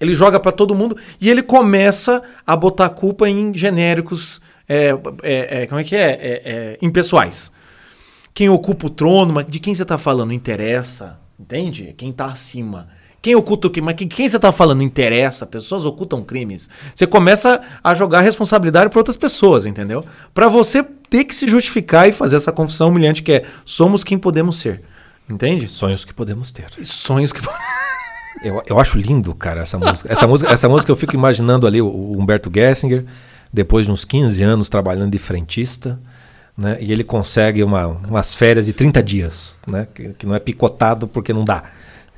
Ele 0.00 0.14
joga 0.14 0.40
pra 0.40 0.50
todo 0.50 0.74
mundo 0.74 0.96
e 1.20 1.30
ele 1.30 1.42
começa 1.42 2.22
a 2.46 2.56
botar 2.56 2.88
culpa 2.90 3.28
em 3.28 3.54
genéricos. 3.54 4.40
é, 4.68 4.90
é, 5.22 5.62
é, 5.62 5.66
como 5.66 5.80
é 5.80 5.84
que 5.84 5.94
é? 5.94 6.10
É, 6.10 6.42
é, 6.44 6.78
impessoais. 6.82 7.52
Quem 8.32 8.48
ocupa 8.48 8.86
o 8.86 8.90
trono, 8.90 9.42
de 9.44 9.60
quem 9.60 9.74
você 9.74 9.84
tá 9.84 9.96
falando? 9.96 10.32
Interessa. 10.32 11.20
Entende? 11.38 11.94
Quem 11.96 12.12
tá 12.12 12.26
acima. 12.26 12.88
Quem 13.24 13.34
oculta 13.34 13.68
o 13.68 13.70
crime? 13.70 13.86
Mas 13.86 13.94
que- 13.96 14.04
quem 14.06 14.28
você 14.28 14.38
tá 14.38 14.52
falando? 14.52 14.82
Interessa. 14.82 15.46
Pessoas 15.46 15.86
ocultam 15.86 16.22
crimes. 16.22 16.68
Você 16.94 17.06
começa 17.06 17.58
a 17.82 17.94
jogar 17.94 18.20
responsabilidade 18.20 18.90
para 18.90 19.00
outras 19.00 19.16
pessoas, 19.16 19.64
entendeu? 19.64 20.04
Pra 20.34 20.46
você 20.46 20.82
ter 21.08 21.24
que 21.24 21.34
se 21.34 21.48
justificar 21.48 22.06
e 22.06 22.12
fazer 22.12 22.36
essa 22.36 22.52
confissão 22.52 22.88
humilhante 22.90 23.22
que 23.22 23.32
é 23.32 23.44
somos 23.64 24.04
quem 24.04 24.18
podemos 24.18 24.58
ser. 24.58 24.82
Entende? 25.26 25.66
Sonhos 25.66 26.04
que 26.04 26.12
podemos 26.12 26.52
ter. 26.52 26.66
Sonhos 26.84 27.32
que. 27.32 27.40
Eu, 28.42 28.62
eu 28.66 28.78
acho 28.78 28.98
lindo, 28.98 29.34
cara, 29.34 29.62
essa 29.62 29.78
música. 29.78 30.12
Essa 30.12 30.26
música, 30.26 30.52
essa 30.52 30.68
música 30.68 30.92
eu 30.92 30.96
fico 30.96 31.14
imaginando 31.14 31.66
ali 31.66 31.80
o, 31.80 31.86
o 31.86 32.20
Humberto 32.20 32.50
Gessinger, 32.52 33.06
depois 33.50 33.86
de 33.86 33.92
uns 33.92 34.04
15 34.04 34.42
anos 34.42 34.68
trabalhando 34.68 35.12
de 35.12 35.18
frentista, 35.18 35.98
né? 36.58 36.76
E 36.78 36.92
ele 36.92 37.04
consegue 37.04 37.62
uma, 37.62 37.86
umas 37.86 38.34
férias 38.34 38.66
de 38.66 38.74
30 38.74 39.02
dias, 39.02 39.54
né? 39.66 39.86
Que, 39.94 40.12
que 40.12 40.26
não 40.26 40.34
é 40.34 40.38
picotado 40.40 41.08
porque 41.08 41.32
não 41.32 41.42
dá. 41.42 41.62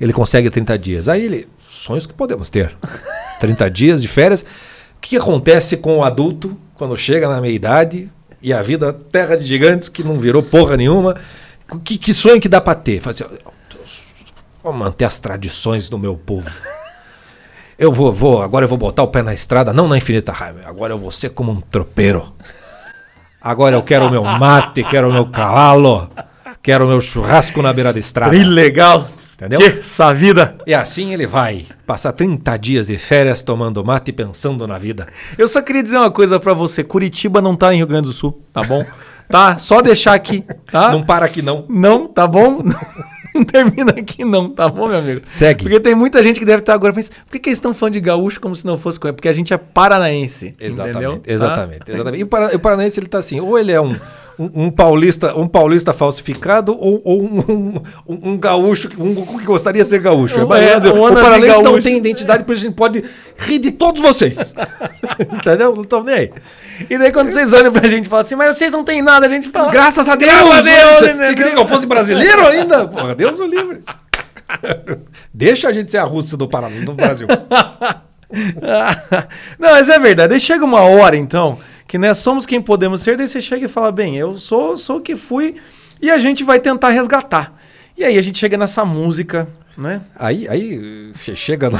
Ele 0.00 0.12
consegue 0.12 0.50
30 0.50 0.78
dias. 0.78 1.08
Aí 1.08 1.24
ele. 1.24 1.48
Sonhos 1.68 2.06
que 2.06 2.14
podemos 2.14 2.50
ter. 2.50 2.76
30 3.40 3.70
dias 3.70 4.02
de 4.02 4.08
férias. 4.08 4.42
O 4.42 5.00
que 5.00 5.16
acontece 5.16 5.76
com 5.76 5.98
o 5.98 6.04
adulto 6.04 6.56
quando 6.74 6.96
chega 6.96 7.28
na 7.28 7.40
meia 7.40 7.52
idade 7.52 8.10
e 8.42 8.52
a 8.52 8.62
vida 8.62 8.92
terra 8.92 9.36
de 9.36 9.44
gigantes 9.44 9.88
que 9.88 10.02
não 10.02 10.14
virou 10.18 10.42
porra 10.42 10.76
nenhuma? 10.76 11.16
Que, 11.84 11.98
que 11.98 12.14
sonho 12.14 12.40
que 12.40 12.48
dá 12.48 12.60
pra 12.60 12.74
ter? 12.74 13.00
Fala 13.00 13.14
assim, 13.14 13.24
Vou 14.62 14.72
manter 14.72 15.04
as 15.04 15.16
tradições 15.16 15.88
do 15.88 15.96
meu 15.96 16.16
povo. 16.16 16.50
Eu 17.78 17.92
vou, 17.92 18.12
vou, 18.12 18.42
agora 18.42 18.64
eu 18.64 18.68
vou 18.68 18.76
botar 18.76 19.04
o 19.04 19.08
pé 19.08 19.22
na 19.22 19.32
estrada, 19.32 19.72
não 19.72 19.86
na 19.86 19.96
infinita 19.96 20.32
raiva. 20.32 20.60
Agora 20.64 20.92
eu 20.92 20.98
vou 20.98 21.12
ser 21.12 21.28
como 21.28 21.52
um 21.52 21.60
tropeiro. 21.60 22.32
Agora 23.40 23.76
eu 23.76 23.82
quero 23.84 24.06
o 24.06 24.10
meu 24.10 24.24
mate, 24.24 24.82
quero 24.82 25.08
o 25.08 25.12
meu 25.12 25.26
cavalo, 25.26 26.10
quero 26.66 26.84
o 26.84 26.88
meu 26.88 27.00
churrasco 27.00 27.62
na 27.62 27.72
beira 27.72 27.92
da 27.92 27.98
estrada. 28.00 28.32
legal. 28.36 29.06
Entendeu? 29.36 29.60
Essa 29.60 30.12
vida. 30.12 30.56
E 30.66 30.74
assim 30.74 31.12
ele 31.14 31.24
vai 31.24 31.64
passar 31.86 32.12
30 32.12 32.56
dias 32.56 32.86
de 32.88 32.98
férias 32.98 33.40
tomando 33.40 33.84
mate 33.84 34.08
e 34.08 34.12
pensando 34.12 34.66
na 34.66 34.76
vida. 34.76 35.06
Eu 35.38 35.46
só 35.46 35.62
queria 35.62 35.80
dizer 35.82 35.96
uma 35.96 36.10
coisa 36.10 36.40
pra 36.40 36.52
você. 36.54 36.82
Curitiba 36.82 37.40
não 37.40 37.54
tá 37.54 37.72
em 37.72 37.76
Rio 37.76 37.86
Grande 37.86 38.08
do 38.08 38.12
Sul, 38.12 38.42
tá 38.52 38.64
bom? 38.64 38.84
Tá? 39.28 39.58
Só 39.58 39.80
deixar 39.80 40.14
aqui, 40.14 40.44
tá? 40.72 40.90
Não 40.90 41.04
para 41.04 41.24
aqui 41.26 41.40
não. 41.40 41.64
Não, 41.68 42.08
tá 42.08 42.26
bom? 42.26 42.62
Não 43.34 43.44
termina 43.44 43.90
aqui 43.92 44.24
não, 44.24 44.48
tá 44.48 44.66
bom, 44.66 44.88
meu 44.88 44.98
amigo? 44.98 45.20
Segue. 45.26 45.62
Porque 45.64 45.78
tem 45.78 45.94
muita 45.94 46.22
gente 46.22 46.40
que 46.40 46.46
deve 46.46 46.60
estar 46.60 46.72
agora 46.72 46.94
pensando, 46.94 47.16
por 47.26 47.32
que, 47.32 47.38
que 47.38 47.50
eles 47.50 47.58
estão 47.58 47.74
falando 47.74 47.92
de 47.92 48.00
gaúcho 48.00 48.40
como 48.40 48.56
se 48.56 48.64
não 48.64 48.78
fosse 48.78 48.98
com 48.98 49.12
Porque 49.12 49.28
a 49.28 49.32
gente 49.34 49.52
é 49.52 49.58
paranaense, 49.58 50.54
Exatamente, 50.58 50.96
entendeu? 50.96 51.22
exatamente, 51.26 51.78
Tá? 51.84 51.92
exatamente. 51.92 52.20
E 52.20 52.24
o, 52.24 52.26
Para- 52.28 52.56
o 52.56 52.58
Paranaense 52.58 52.98
ele 52.98 53.08
tá 53.08 53.18
assim, 53.18 53.38
ou 53.38 53.58
ele 53.58 53.72
é 53.72 53.78
um, 53.78 53.94
um, 54.38 54.64
um 54.66 54.70
paulista, 54.70 55.34
um 55.36 55.48
paulista 55.48 55.92
falsificado 55.92 56.72
ou, 56.78 57.00
ou 57.04 57.22
um, 57.22 57.74
um, 58.06 58.30
um- 58.32 58.38
gaúcho 58.38 58.90
um, 58.98 59.14
que 59.38 59.46
gostaria 59.46 59.82
de 59.82 59.88
ser 59.88 60.00
gaúcho. 60.00 60.38
É, 60.38 60.44
um 60.44 60.98
o 60.98 61.00
wannabe 61.02 61.22
Paranaense 61.22 61.62
não 61.62 61.80
tem 61.80 61.96
identidade, 61.96 62.44
por 62.44 62.52
isso 62.52 62.64
a 62.64 62.68
gente 62.68 62.76
pode 62.76 63.02
rir 63.38 63.58
de 63.58 63.72
todos 63.72 64.00
vocês. 64.00 64.54
Entendeu? 65.32 65.74
Não 65.74 65.82
estão 65.82 66.02
nem 66.02 66.14
aí. 66.14 66.32
E 66.90 66.98
daí 66.98 67.10
quando 67.10 67.30
vocês 67.30 67.52
olham 67.54 67.72
pra 67.72 67.88
gente 67.88 68.06
e 68.06 68.08
falam 68.08 68.22
assim, 68.22 68.34
mas 68.34 68.56
vocês 68.56 68.70
não 68.72 68.84
têm 68.84 69.00
nada, 69.00 69.26
a 69.26 69.28
gente 69.28 69.48
fala, 69.48 69.72
Graças 69.72 70.08
a 70.08 70.16
Deus! 70.16 70.30
Graças 70.30 70.58
a 70.58 70.60
Deus, 70.60 70.98
Você, 70.98 71.14
né? 71.14 71.24
você 71.24 71.34
queria 71.34 71.52
que 71.52 71.58
eu 71.58 71.66
fosse 71.66 71.86
brasileiro 71.86 72.46
ainda? 72.46 72.86
Porra, 72.88 73.14
Deus 73.14 73.40
o 73.40 73.46
livre. 73.46 73.82
Deixa 75.32 75.68
a 75.68 75.72
gente 75.72 75.90
ser 75.90 75.98
a 75.98 76.04
Rússia 76.04 76.36
do 76.36 76.46
Paraná, 76.46 76.84
do 76.84 76.92
Brasil. 76.92 77.26
não, 79.58 79.70
mas 79.70 79.88
é 79.88 79.98
verdade. 79.98 80.34
Aí 80.34 80.40
chega 80.40 80.64
uma 80.64 80.80
hora, 80.80 81.16
então, 81.16 81.58
que 81.86 81.98
nós 81.98 82.18
somos 82.18 82.44
quem 82.46 82.60
podemos 82.60 83.00
ser, 83.02 83.16
daí 83.16 83.28
você 83.28 83.40
chega 83.40 83.66
e 83.66 83.68
fala, 83.68 83.92
bem, 83.92 84.16
eu 84.16 84.36
sou, 84.38 84.76
sou 84.76 84.96
o 84.98 85.00
que 85.00 85.14
fui, 85.16 85.54
e 86.00 86.10
a 86.10 86.18
gente 86.18 86.42
vai 86.44 86.58
tentar 86.58 86.90
resgatar. 86.90 87.54
E 87.96 88.04
aí 88.04 88.18
a 88.18 88.22
gente 88.22 88.38
chega 88.38 88.56
nessa 88.58 88.84
música, 88.84 89.48
né? 89.78 90.02
Aí, 90.18 90.46
aí 90.48 91.12
che- 91.16 91.36
chega. 91.36 91.70
na- 91.70 91.78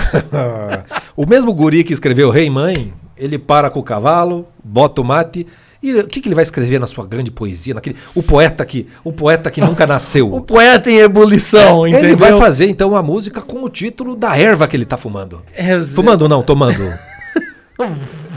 o 1.17 1.27
mesmo 1.27 1.53
guri 1.53 1.85
que 1.85 1.93
escreveu 1.93 2.31
Rei 2.31 2.47
e 2.47 2.51
Mãe, 2.51 2.93
ele 3.19 3.39
para 3.39 3.69
com 3.69 3.81
o 3.81 3.83
cavalo, 3.83 4.47
bota 4.65 5.01
o 5.01 5.05
mate. 5.05 5.47
E 5.83 5.95
o 5.95 6.07
que, 6.07 6.21
que 6.23 6.29
ele 6.29 6.35
vai 6.35 6.43
escrever 6.43 6.81
na 6.81 6.87
sua 6.87 7.07
grande 7.07 7.31
poesia? 7.31 7.75
Naquele, 7.75 7.97
o 8.15 8.23
poeta 8.23 8.65
que, 8.65 8.89
o 9.05 9.13
poeta 9.13 9.51
que 9.51 9.61
nunca 9.61 9.85
O 9.85 9.87
nasceu. 9.87 10.41
poeta 10.41 10.91
em 10.91 10.99
ebulição, 10.99 11.87
entendeu? 11.87 12.09
ele 12.11 12.17
vai 12.17 12.37
fazer 12.39 12.67
então 12.67 12.89
uma 12.91 13.03
música 13.03 13.41
com 13.43 13.63
o 13.63 13.69
título 13.69 14.17
da 14.17 14.37
erva 14.37 14.67
que 14.67 14.77
ele 14.77 14.87
tá 14.87 14.97
fumando. 14.97 15.43
É, 15.55 15.79
Fumando 15.81 16.29
não, 16.29 16.43
tomando. 16.43 16.93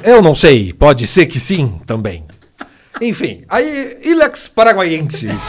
Eu 0.03 0.21
não 0.21 0.35
sei, 0.35 0.73
pode 0.73 1.05
ser 1.07 1.25
que 1.25 1.39
sim 1.39 1.79
também. 1.85 2.23
Enfim, 3.01 3.43
aí 3.49 3.97
Ilex 4.03 4.47
Paraguaienses. 4.47 5.41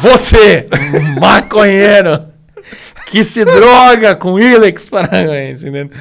Você, 0.00 0.68
maconheiro, 1.20 2.26
que 3.10 3.24
se 3.24 3.44
droga 3.44 4.14
com 4.14 4.38
Ilex 4.38 4.88
Paranaense, 4.88 5.68
entendeu? 5.68 5.98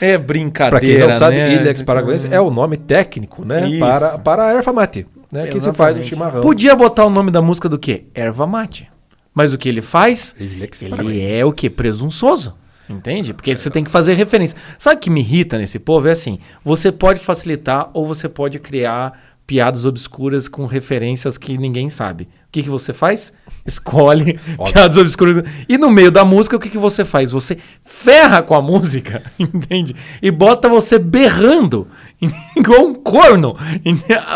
É 0.00 0.16
brincadeira, 0.16 0.70
Para 0.70 0.80
quem 0.80 0.98
não 0.98 1.18
sabe, 1.18 1.36
né? 1.36 1.54
Ilex 1.54 1.82
Paraguaiense 1.82 2.32
é 2.32 2.40
o 2.40 2.50
nome 2.50 2.76
técnico, 2.76 3.44
né? 3.44 3.68
Isso. 3.68 3.80
Para, 3.80 4.18
para 4.18 4.46
a 4.46 4.52
erva 4.52 4.72
mate, 4.72 5.06
né? 5.30 5.46
Que 5.46 5.60
se 5.60 5.72
faz 5.72 5.96
o 5.96 6.02
chimarrão. 6.02 6.40
Podia 6.40 6.74
botar 6.76 7.04
o 7.04 7.10
nome 7.10 7.30
da 7.30 7.42
música 7.42 7.68
do 7.68 7.78
quê? 7.78 8.04
Erva 8.14 8.46
mate. 8.46 8.88
Mas 9.34 9.52
o 9.52 9.58
que 9.58 9.68
ele 9.68 9.82
faz? 9.82 10.34
Ilex 10.38 10.82
Ele 10.82 11.22
é 11.22 11.44
o 11.44 11.52
quê? 11.52 11.70
Presunçoso. 11.70 12.56
Entende? 12.88 13.34
Porque 13.34 13.54
você 13.56 13.70
tem 13.70 13.84
que 13.84 13.90
fazer 13.90 14.14
referência. 14.14 14.58
Sabe 14.78 14.96
o 14.96 15.00
que 15.00 15.10
me 15.10 15.20
irrita 15.20 15.58
nesse 15.58 15.78
povo? 15.78 16.08
É 16.08 16.12
assim: 16.12 16.38
você 16.64 16.90
pode 16.90 17.20
facilitar 17.20 17.90
ou 17.92 18.06
você 18.06 18.28
pode 18.28 18.58
criar 18.58 19.12
piadas 19.46 19.84
obscuras 19.84 20.48
com 20.48 20.66
referências 20.66 21.38
que 21.38 21.56
ninguém 21.56 21.88
sabe. 21.88 22.28
O 22.48 22.50
que, 22.50 22.62
que 22.62 22.70
você 22.70 22.94
faz? 22.94 23.34
Escolhe 23.66 24.40
piadas 24.72 24.96
obscuras. 24.96 25.44
E 25.68 25.76
no 25.76 25.90
meio 25.90 26.10
da 26.10 26.24
música, 26.24 26.56
o 26.56 26.58
que, 26.58 26.70
que 26.70 26.78
você 26.78 27.04
faz? 27.04 27.30
Você 27.30 27.58
ferra 27.82 28.40
com 28.40 28.54
a 28.54 28.62
música, 28.62 29.22
entende? 29.38 29.94
E 30.22 30.30
bota 30.30 30.66
você 30.66 30.98
berrando, 30.98 31.86
igual 32.56 32.86
um 32.86 32.94
corno. 32.94 33.54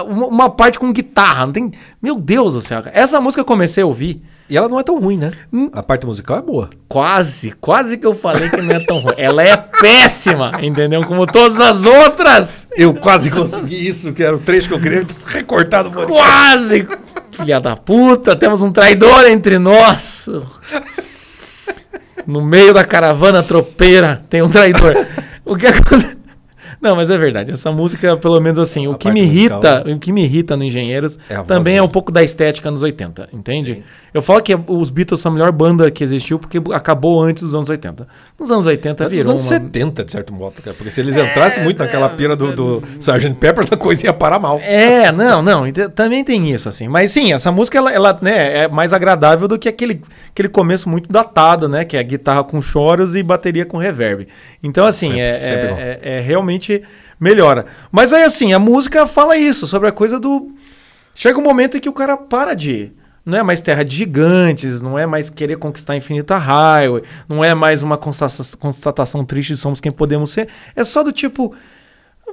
Uma 0.07 0.51
parte 0.51 0.79
com 0.79 0.93
guitarra. 0.93 1.47
Não 1.47 1.53
tem... 1.55 1.71
Meu 2.03 2.17
Deus 2.17 2.53
do 2.53 2.61
céu. 2.61 2.83
Essa 2.93 3.19
música 3.19 3.41
eu 3.41 3.47
comecei 3.47 3.83
a 3.83 3.87
ouvir. 3.87 4.23
E 4.47 4.59
ela 4.59 4.69
não 4.69 4.79
é 4.79 4.83
tão 4.83 5.01
ruim, 5.01 5.17
né? 5.17 5.33
Hum. 5.51 5.71
A 5.73 5.83
parte 5.83 6.05
musical 6.05 6.37
é 6.37 6.43
boa. 6.43 6.69
Quase, 6.87 7.53
quase 7.53 7.97
que 7.97 8.07
eu 8.07 8.15
falei 8.15 8.51
que 8.51 8.61
não 8.61 8.75
é 8.75 8.81
tão 8.81 8.99
ruim. 8.99 9.15
Ela 9.17 9.43
é 9.43 9.57
péssima, 9.57 10.53
entendeu? 10.61 11.03
Como 11.07 11.27
todas 11.27 11.59
as 11.59 11.87
outras. 11.87 12.67
Eu 12.77 12.93
quase 12.93 13.31
consegui 13.31 13.89
isso, 13.89 14.13
que 14.13 14.23
era 14.23 14.37
o 14.37 14.39
trecho 14.39 14.69
que 14.69 14.75
eu 14.75 14.81
queria 14.81 15.07
recortado. 15.25 15.91
Quase! 15.91 16.87
Filha 17.33 17.61
da 17.61 17.77
puta, 17.77 18.37
temos 18.37 18.63
um 18.63 18.71
traidor 18.71 19.27
entre 19.27 19.59
nós. 19.59 20.29
No 22.27 22.41
meio 22.41 22.73
da 22.73 22.85
caravana 22.85 23.43
tropeira 23.43 24.23
tem 24.29 24.43
um 24.43 24.49
traidor. 24.49 24.95
O 25.45 25.57
que 25.57 25.67
acontece? 25.67 26.17
Não, 26.81 26.97
mas 26.97 27.11
é 27.11 27.17
verdade. 27.17 27.53
Essa 27.53 27.71
música, 27.71 28.17
pelo 28.17 28.41
menos 28.41 28.59
assim, 28.59 28.89
o 28.89 28.97
que 28.97 29.09
me 29.11 29.25
musical, 29.25 29.63
irrita, 29.63 29.91
o 29.93 29.99
que 30.01 30.13
me 30.13 30.25
irrita 30.25 30.57
no 30.57 30.65
Engenheiros 30.65 31.19
É 31.29 31.37
voz 31.37 31.47
também 31.47 31.77
é 31.77 31.83
um 31.83 31.89
pouco 31.89 32.11
da 32.11 32.25
estética 32.25 32.71
nos 32.73 32.83
80, 32.83 33.29
entende? 33.33 33.85
Eu 34.15 34.21
falo 34.21 34.43
que 34.43 34.55
os 34.67 34.91
Beatles 34.91 35.21
são 35.21 35.31
a 35.31 35.35
melhor 35.35 35.51
banda 35.53 35.91
que 35.91 36.05
existiu 36.05 36.39
porque 36.39 36.61
acabou 36.75 37.23
antes 37.23 37.43
dos 37.43 37.55
anos 37.55 37.69
80. 37.69 38.07
Nos 38.39 38.51
anos 38.51 38.67
80 38.67 39.05
Antes 39.05 39.17
virou 39.17 39.29
uma... 39.29 39.33
anos 39.33 39.45
70, 39.45 40.05
de 40.05 40.13
certo 40.13 40.35
modo, 40.35 40.61
cara. 40.61 40.77
Porque 40.77 40.91
se 40.91 41.01
eles 41.01 41.17
entrassem 41.17 41.65
muito 41.65 41.79
naquela 41.79 42.09
pira 42.11 42.37
do, 42.37 42.55
do 42.55 42.83
Sgt. 43.01 43.35
Peppers, 43.41 43.73
a 43.73 43.77
coisa 43.77 44.07
ia 44.07 44.13
parar 44.13 44.39
mal. 44.39 44.59
É, 44.61 45.11
não, 45.11 45.41
não, 45.43 45.65
também 45.95 46.23
tem 46.23 46.51
isso, 46.53 46.69
assim. 46.69 46.89
Mas 46.89 47.11
sim, 47.11 47.33
essa 47.33 47.51
música, 47.51 47.79
ela, 47.79 47.91
ela, 47.91 48.19
né, 48.21 48.65
é 48.65 48.69
mais 48.69 48.93
agradável 48.93 49.49
do 49.49 49.59
que 49.59 49.69
aquele, 49.69 50.03
aquele 50.31 50.49
começo 50.51 50.89
muito 50.91 51.11
datado, 51.11 51.67
né? 51.69 51.85
Que 51.85 51.97
é 51.97 52.03
guitarra 52.03 52.45
com 52.45 52.61
choros 52.61 53.17
e 53.17 53.23
bateria 53.23 53.65
com 53.65 53.79
reverb. 53.79 54.29
Então, 54.63 54.85
assim, 54.85 55.07
Sempre- 55.13 55.21
é, 55.21 55.41
sempre 55.41 55.83
é- 55.83 56.01
é- 56.03 56.19
é 56.19 56.21
realmente 56.21 56.83
melhora. 57.19 57.65
Mas 57.91 58.13
aí, 58.13 58.25
assim, 58.25 58.53
a 58.53 58.59
música 58.59 59.07
fala 59.07 59.37
isso, 59.37 59.67
sobre 59.67 59.89
a 59.89 59.93
coisa 59.93 60.21
do... 60.21 60.51
Chega 61.15 61.39
um 61.39 61.43
momento 61.43 61.77
em 61.77 61.81
que 61.81 61.89
o 61.89 61.93
cara 61.93 62.17
para 62.17 62.55
de... 62.55 62.93
Não 63.25 63.39
é 63.39 63.43
mais 63.43 63.61
terra 63.61 63.85
de 63.85 63.95
gigantes, 63.95 64.83
não 64.83 64.99
é 64.99 65.07
mais 65.07 65.31
querer 65.31 65.57
conquistar 65.57 65.93
a 65.93 65.97
infinita 65.97 66.37
highway, 66.37 67.03
não 67.29 67.45
é 67.45 67.55
mais 67.55 67.83
uma 67.83 67.97
constata- 67.97 68.57
constatação 68.59 69.25
triste 69.25 69.55
de 69.55 69.57
somos 69.57 69.81
quem 69.81 69.93
podemos 69.93 70.31
ser. 70.31 70.49
É 70.75 70.83
só 70.83 71.03
do 71.03 71.13
tipo, 71.13 71.55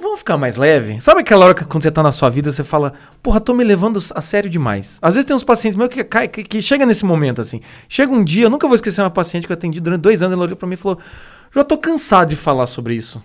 Vamos 0.02 0.20
ficar 0.20 0.38
mais 0.38 0.56
leve? 0.56 0.98
Sabe 0.98 1.20
aquela 1.20 1.44
hora 1.44 1.54
que 1.54 1.62
quando 1.64 1.82
você 1.82 1.90
tá 1.90 2.02
na 2.02 2.10
sua 2.10 2.30
vida, 2.30 2.50
você 2.50 2.64
fala, 2.64 2.94
porra, 3.22 3.38
tô 3.38 3.52
me 3.52 3.62
levando 3.62 4.02
a 4.14 4.22
sério 4.22 4.48
demais. 4.48 4.98
Às 5.02 5.14
vezes 5.14 5.26
tem 5.26 5.36
uns 5.36 5.44
pacientes 5.44 5.76
meus 5.76 5.90
que, 5.90 6.02
que, 6.02 6.44
que 6.44 6.62
chega 6.62 6.86
nesse 6.86 7.04
momento, 7.04 7.42
assim. 7.42 7.60
Chega 7.86 8.10
um 8.10 8.24
dia, 8.24 8.46
eu 8.46 8.50
nunca 8.50 8.66
vou 8.66 8.74
esquecer 8.74 9.02
uma 9.02 9.10
paciente 9.10 9.46
que 9.46 9.52
eu 9.52 9.54
atendi 9.54 9.78
durante 9.78 10.00
dois 10.00 10.22
anos, 10.22 10.32
ela 10.32 10.44
olhou 10.44 10.56
pra 10.56 10.66
mim 10.66 10.72
e 10.72 10.78
falou, 10.78 10.98
já 11.54 11.62
tô 11.62 11.76
cansado 11.76 12.30
de 12.30 12.36
falar 12.36 12.66
sobre 12.66 12.94
isso. 12.94 13.22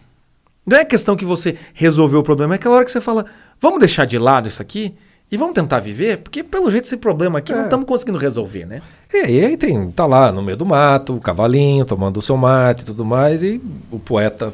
Não 0.66 0.78
é 0.78 0.84
questão 0.84 1.16
que 1.16 1.24
você 1.24 1.58
resolveu 1.74 2.20
o 2.20 2.24
problema, 2.24 2.56
é 2.56 2.58
aquela 2.58 2.76
hora 2.76 2.84
que 2.84 2.92
você 2.92 3.00
fala, 3.00 3.26
vamos 3.62 3.80
deixar 3.80 4.04
de 4.04 4.18
lado 4.18 4.50
isso 4.50 4.62
aqui 4.62 4.96
e 5.32 5.38
vamos 5.38 5.56
tentar 5.56 5.80
viver, 5.80 6.20
porque 6.20 6.44
pelo 6.44 6.70
jeito 6.70 6.86
esse 6.86 6.98
problema 6.98 7.40
aqui 7.40 7.52
não 7.52 7.64
estamos 7.64 7.86
conseguindo 7.88 8.18
resolver, 8.18 8.66
né? 8.66 8.82
É, 9.12 9.30
e 9.30 9.44
aí 9.44 9.58
tem, 9.58 9.92
tá 9.92 10.06
lá 10.06 10.32
no 10.32 10.44
meio 10.44 10.58
do 10.58 10.66
mato, 10.66 11.16
o 11.16 11.20
cavalinho 11.20 11.84
tomando 11.84 12.18
o 12.18 12.22
seu 12.22 12.38
mate 12.38 12.84
e 12.84 12.86
tudo 12.86 13.04
mais, 13.04 13.42
e 13.42 13.62
o 13.92 14.00
poeta 14.00 14.54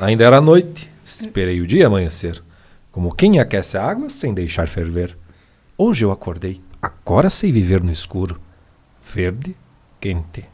ainda 0.00 0.24
era 0.24 0.40
noite, 0.40 0.90
esperei 1.04 1.60
o 1.60 1.66
dia 1.66 1.86
amanhecer, 1.86 2.42
como 2.90 3.14
quem 3.14 3.38
aquece 3.38 3.78
a 3.78 3.84
água 3.84 4.10
sem 4.10 4.34
deixar 4.34 4.66
ferver. 4.66 5.16
Hoje 5.78 6.04
eu 6.04 6.10
acordei, 6.10 6.60
agora 6.82 7.30
sei 7.30 7.52
viver 7.52 7.82
no 7.82 7.92
escuro. 7.92 8.40
Verde, 9.14 9.54
quente, 10.00 10.44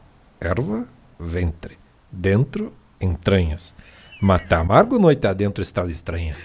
erva, 0.41 0.85
ventre, 1.18 1.78
dentro, 2.11 2.72
entranhas. 3.01 3.74
Mata 4.20 4.59
amargo, 4.59 4.99
noite 4.99 5.26
adentro, 5.26 5.62
estrada 5.62 5.91
estranha. 5.91 6.37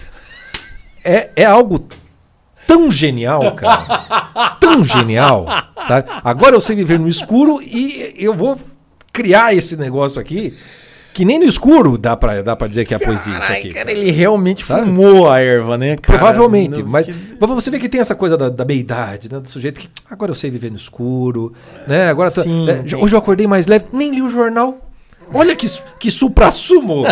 É, 1.04 1.32
é 1.36 1.46
algo 1.46 1.86
tão 2.68 2.91
genial, 2.91 3.55
cara. 3.55 4.51
tão 4.59 4.84
genial, 4.84 5.45
sabe? 5.88 6.09
Agora 6.24 6.55
eu 6.55 6.61
sei 6.61 6.76
viver 6.76 6.99
no 6.99 7.07
escuro 7.07 7.59
e 7.61 8.13
eu 8.20 8.34
vou 8.34 8.59
criar 9.11 9.55
esse 9.55 9.76
negócio 9.78 10.22
aqui 10.22 10.53
que 11.13 11.26
nem 11.26 11.39
no 11.39 11.45
escuro 11.45 11.97
dá 11.97 12.15
pra, 12.15 12.43
dá 12.43 12.55
pra 12.55 12.68
dizer 12.68 12.86
que 12.86 12.93
é 12.93 12.99
poesia 12.99 13.34
isso 13.39 13.47
Ai, 13.51 13.57
aqui. 13.59 13.74
cara, 13.74 13.91
ele 13.91 14.11
realmente 14.11 14.63
Sabe? 14.63 14.82
fumou 14.86 15.32
a 15.32 15.39
erva, 15.39 15.76
né? 15.76 15.95
cara? 15.95 16.20
Provavelmente, 16.20 16.84
No- 16.84 16.88
mas, 16.88 17.07
que- 17.07 17.15
mas 17.39 17.49
você 17.49 17.72
vê 17.72 17.80
que 17.80 17.89
tem 17.89 17.99
essa 17.99 18.13
coisa 18.13 18.38
da, 18.38 18.49
da 18.49 18.63
meia-idade, 18.63 19.28
né? 19.32 19.39
Do 19.39 19.49
sujeito 19.49 19.80
que 19.80 19.89
agora 20.07 20.30
eu 20.30 20.36
sei 20.36 20.51
viver 20.51 20.70
no 20.70 20.78
escuro, 20.78 21.53
né? 21.88 22.07
Agora 22.09 22.30
tô- 22.30 22.43
Sim. 22.43 22.65
né? 22.68 22.84
hoje 23.01 23.15
eu 23.15 23.18
acordei 23.18 23.47
mais 23.47 23.65
leve, 23.65 23.86
nem 23.91 24.11
li 24.11 24.22
o 24.22 24.30
jornal. 24.30 24.78
Olha 25.34 25.56
que, 25.56 25.68
que 26.00 26.10
supra-sumo 26.10 27.04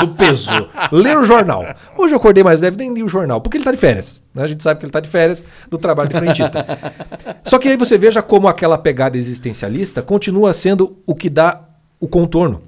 do 0.00 0.08
peso. 0.14 0.50
Ler 0.92 1.16
o 1.18 1.24
jornal. 1.24 1.64
Hoje 1.96 2.14
eu 2.14 2.18
acordei 2.18 2.44
mais 2.44 2.60
leve, 2.60 2.76
nem 2.76 2.92
li 2.92 3.02
o 3.02 3.08
jornal, 3.08 3.40
porque 3.40 3.56
ele 3.56 3.64
tá 3.64 3.72
de 3.72 3.76
férias. 3.76 4.22
Né? 4.34 4.42
A 4.42 4.46
gente 4.46 4.62
sabe 4.62 4.80
que 4.80 4.86
ele 4.86 4.92
tá 4.92 5.00
de 5.00 5.08
férias 5.08 5.44
do 5.68 5.78
trabalho 5.78 6.08
de 6.08 6.16
frentista. 6.16 6.64
Só 7.44 7.58
que 7.58 7.68
aí 7.68 7.76
você 7.76 7.98
veja 7.98 8.22
como 8.22 8.48
aquela 8.48 8.78
pegada 8.78 9.18
existencialista 9.18 10.02
continua 10.02 10.52
sendo 10.52 10.98
o 11.06 11.14
que 11.14 11.28
dá 11.28 11.60
o 12.00 12.08
contorno. 12.08 12.62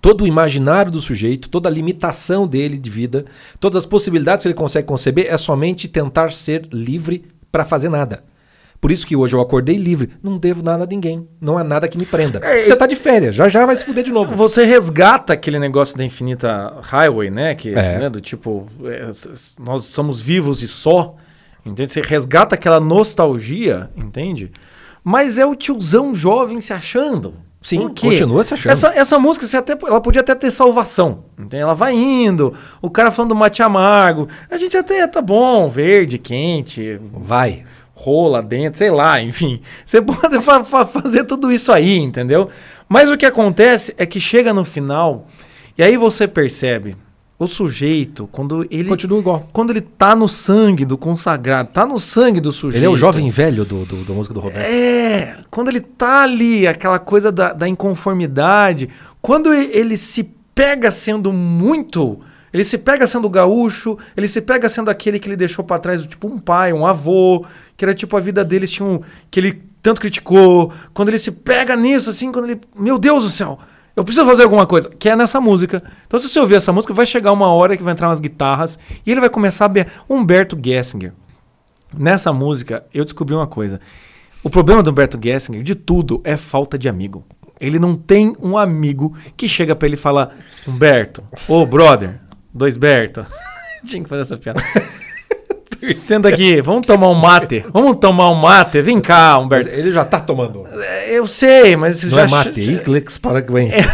Todo 0.00 0.24
o 0.24 0.26
imaginário 0.26 0.90
do 0.90 1.00
sujeito, 1.00 1.48
toda 1.48 1.68
a 1.68 1.72
limitação 1.72 2.46
dele 2.46 2.78
de 2.78 2.90
vida, 2.90 3.24
todas 3.58 3.84
as 3.84 3.86
possibilidades 3.86 4.42
que 4.44 4.48
ele 4.48 4.54
consegue 4.54 4.86
conceber 4.86 5.26
é 5.28 5.36
somente 5.36 5.88
tentar 5.88 6.30
ser 6.32 6.68
livre 6.72 7.24
para 7.50 7.64
fazer 7.64 7.88
nada. 7.88 8.22
Por 8.80 8.90
isso 8.90 9.06
que 9.06 9.14
hoje 9.14 9.34
eu 9.36 9.40
acordei 9.40 9.76
livre. 9.76 10.10
Não 10.22 10.38
devo 10.38 10.62
nada 10.62 10.84
a 10.84 10.86
ninguém. 10.86 11.28
Não 11.40 11.58
há 11.58 11.62
nada 11.64 11.86
que 11.86 11.98
me 11.98 12.06
prenda. 12.06 12.40
É, 12.42 12.64
Você 12.64 12.74
tá 12.74 12.86
de 12.86 12.96
férias, 12.96 13.34
já 13.34 13.46
já 13.46 13.66
vai 13.66 13.76
se 13.76 13.84
fuder 13.84 14.02
de 14.02 14.10
novo. 14.10 14.34
Você 14.34 14.64
resgata 14.64 15.34
aquele 15.34 15.58
negócio 15.58 15.96
da 15.98 16.04
infinita 16.04 16.74
highway, 16.80 17.30
né? 17.30 17.54
Que, 17.54 17.70
É. 17.74 17.98
né, 17.98 18.08
do 18.08 18.20
tipo, 18.20 18.66
é, 18.84 19.10
nós 19.58 19.84
somos 19.84 20.20
vivos 20.22 20.62
e 20.62 20.68
só. 20.68 21.14
Entende? 21.64 21.92
Você 21.92 22.00
resgata 22.00 22.54
aquela 22.54 22.80
nostalgia, 22.80 23.90
entende? 23.94 24.50
Mas 25.04 25.38
é 25.38 25.44
o 25.44 25.54
tiozão 25.54 26.14
jovem 26.14 26.60
se 26.60 26.72
achando. 26.72 27.34
Sim, 27.62 27.88
continua 27.88 28.42
se 28.42 28.54
achando. 28.54 28.72
Essa, 28.72 28.88
essa 28.94 29.18
música, 29.18 29.44
você 29.46 29.58
até, 29.58 29.76
ela 29.86 30.00
podia 30.00 30.22
até 30.22 30.34
ter 30.34 30.50
salvação. 30.50 31.24
Entende? 31.38 31.62
Ela 31.62 31.74
vai 31.74 31.94
indo, 31.94 32.54
o 32.80 32.88
cara 32.88 33.10
falando 33.10 33.30
do 33.30 33.36
mate 33.36 33.62
amargo. 33.62 34.26
A 34.50 34.56
gente 34.56 34.74
até 34.78 35.06
tá 35.06 35.20
bom, 35.20 35.68
verde, 35.68 36.16
quente, 36.16 36.98
Vai. 37.12 37.64
Rola 38.02 38.42
dentro, 38.42 38.78
sei 38.78 38.90
lá, 38.90 39.20
enfim. 39.20 39.60
Você 39.84 40.00
pode 40.02 40.40
fa- 40.40 40.64
fa- 40.64 40.86
fazer 40.86 41.24
tudo 41.24 41.52
isso 41.52 41.70
aí, 41.70 41.98
entendeu? 41.98 42.48
Mas 42.88 43.10
o 43.10 43.16
que 43.16 43.26
acontece 43.26 43.94
é 43.98 44.06
que 44.06 44.18
chega 44.18 44.54
no 44.54 44.64
final 44.64 45.26
e 45.76 45.82
aí 45.82 45.96
você 45.96 46.26
percebe 46.26 46.96
o 47.38 47.46
sujeito 47.46 48.28
quando 48.32 48.66
ele 48.70 48.88
Continua 48.88 49.18
igual. 49.18 49.48
quando 49.52 49.70
ele 49.70 49.80
tá 49.80 50.14
no 50.14 50.28
sangue 50.28 50.84
do 50.84 50.98
consagrado, 50.98 51.70
tá 51.72 51.86
no 51.86 51.98
sangue 51.98 52.40
do 52.40 52.52
sujeito. 52.52 52.80
Ele 52.82 52.86
é 52.86 52.90
o 52.90 52.96
jovem 52.96 53.28
velho 53.30 53.64
do, 53.64 53.84
do- 53.84 54.04
da 54.04 54.12
música 54.14 54.34
do 54.34 54.40
Roberto. 54.40 54.66
É, 54.66 55.38
quando 55.50 55.68
ele 55.68 55.80
tá 55.80 56.22
ali, 56.22 56.66
aquela 56.66 56.98
coisa 56.98 57.30
da, 57.32 57.52
da 57.52 57.66
inconformidade, 57.66 58.88
quando 59.22 59.52
ele 59.54 59.96
se 59.96 60.24
pega 60.54 60.90
sendo 60.90 61.32
muito. 61.32 62.20
Ele 62.52 62.64
se 62.64 62.76
pega 62.76 63.06
sendo 63.06 63.28
gaúcho, 63.28 63.96
ele 64.16 64.26
se 64.26 64.40
pega 64.40 64.68
sendo 64.68 64.90
aquele 64.90 65.18
que 65.18 65.28
ele 65.28 65.36
deixou 65.36 65.64
pra 65.64 65.78
trás, 65.78 66.04
tipo 66.04 66.26
um 66.26 66.38
pai, 66.38 66.72
um 66.72 66.84
avô, 66.84 67.44
que 67.76 67.84
era 67.84 67.94
tipo 67.94 68.16
a 68.16 68.20
vida 68.20 68.44
deles 68.44 68.70
tinha 68.70 68.86
um, 68.86 69.00
que 69.30 69.38
ele 69.38 69.62
tanto 69.82 70.00
criticou. 70.00 70.72
Quando 70.92 71.08
ele 71.10 71.18
se 71.18 71.30
pega 71.30 71.76
nisso, 71.76 72.10
assim, 72.10 72.32
quando 72.32 72.46
ele. 72.46 72.60
Meu 72.76 72.98
Deus 72.98 73.24
do 73.24 73.30
céu! 73.30 73.58
Eu 73.94 74.04
preciso 74.04 74.26
fazer 74.26 74.44
alguma 74.44 74.66
coisa, 74.66 74.88
que 74.88 75.08
é 75.08 75.16
nessa 75.16 75.40
música. 75.40 75.82
Então, 76.06 76.18
se 76.18 76.28
você 76.28 76.40
ouvir 76.40 76.54
essa 76.54 76.72
música, 76.72 76.94
vai 76.94 77.04
chegar 77.04 77.32
uma 77.32 77.48
hora 77.48 77.76
que 77.76 77.82
vai 77.82 77.92
entrar 77.92 78.08
umas 78.08 78.20
guitarras 78.20 78.78
e 79.04 79.10
ele 79.10 79.20
vai 79.20 79.28
começar 79.28 79.66
a. 79.66 79.68
Be... 79.68 79.86
Humberto 80.08 80.58
Gessinger. 80.62 81.12
Nessa 81.96 82.32
música, 82.32 82.84
eu 82.94 83.04
descobri 83.04 83.34
uma 83.34 83.46
coisa. 83.46 83.80
O 84.42 84.48
problema 84.48 84.82
do 84.82 84.90
Humberto 84.90 85.18
Gessinger, 85.22 85.62
de 85.62 85.74
tudo, 85.74 86.20
é 86.24 86.36
falta 86.36 86.78
de 86.78 86.88
amigo. 86.88 87.24
Ele 87.60 87.78
não 87.78 87.94
tem 87.94 88.34
um 88.40 88.56
amigo 88.56 89.14
que 89.36 89.46
chega 89.46 89.76
pra 89.76 89.86
ele 89.86 89.98
e 89.98 90.70
Humberto, 90.70 91.22
ô 91.46 91.66
brother, 91.66 92.18
dois 92.52 92.76
Berto. 92.76 93.24
Tinha 93.86 94.02
que 94.02 94.08
fazer 94.08 94.22
essa 94.22 94.36
piada. 94.36 94.62
Senta 95.94 96.28
aqui, 96.28 96.60
vamos 96.60 96.86
tomar 96.86 97.08
um 97.08 97.14
mate. 97.14 97.64
Vamos 97.72 97.96
tomar 97.98 98.30
um 98.30 98.34
mate. 98.34 98.82
Vem 98.82 99.00
cá, 99.00 99.36
Mas 99.36 99.44
Humberto. 99.44 99.68
ele 99.70 99.92
já 99.92 100.04
tá 100.04 100.20
tomando. 100.20 100.64
É, 100.66 101.18
Eu 101.18 101.26
sei, 101.26 101.74
mas 101.74 102.02
Não 102.04 102.10
já. 102.10 102.24
é 102.24 102.28
mate, 102.28 102.60
Iclex 102.60 103.16
paraguenses. 103.16 103.86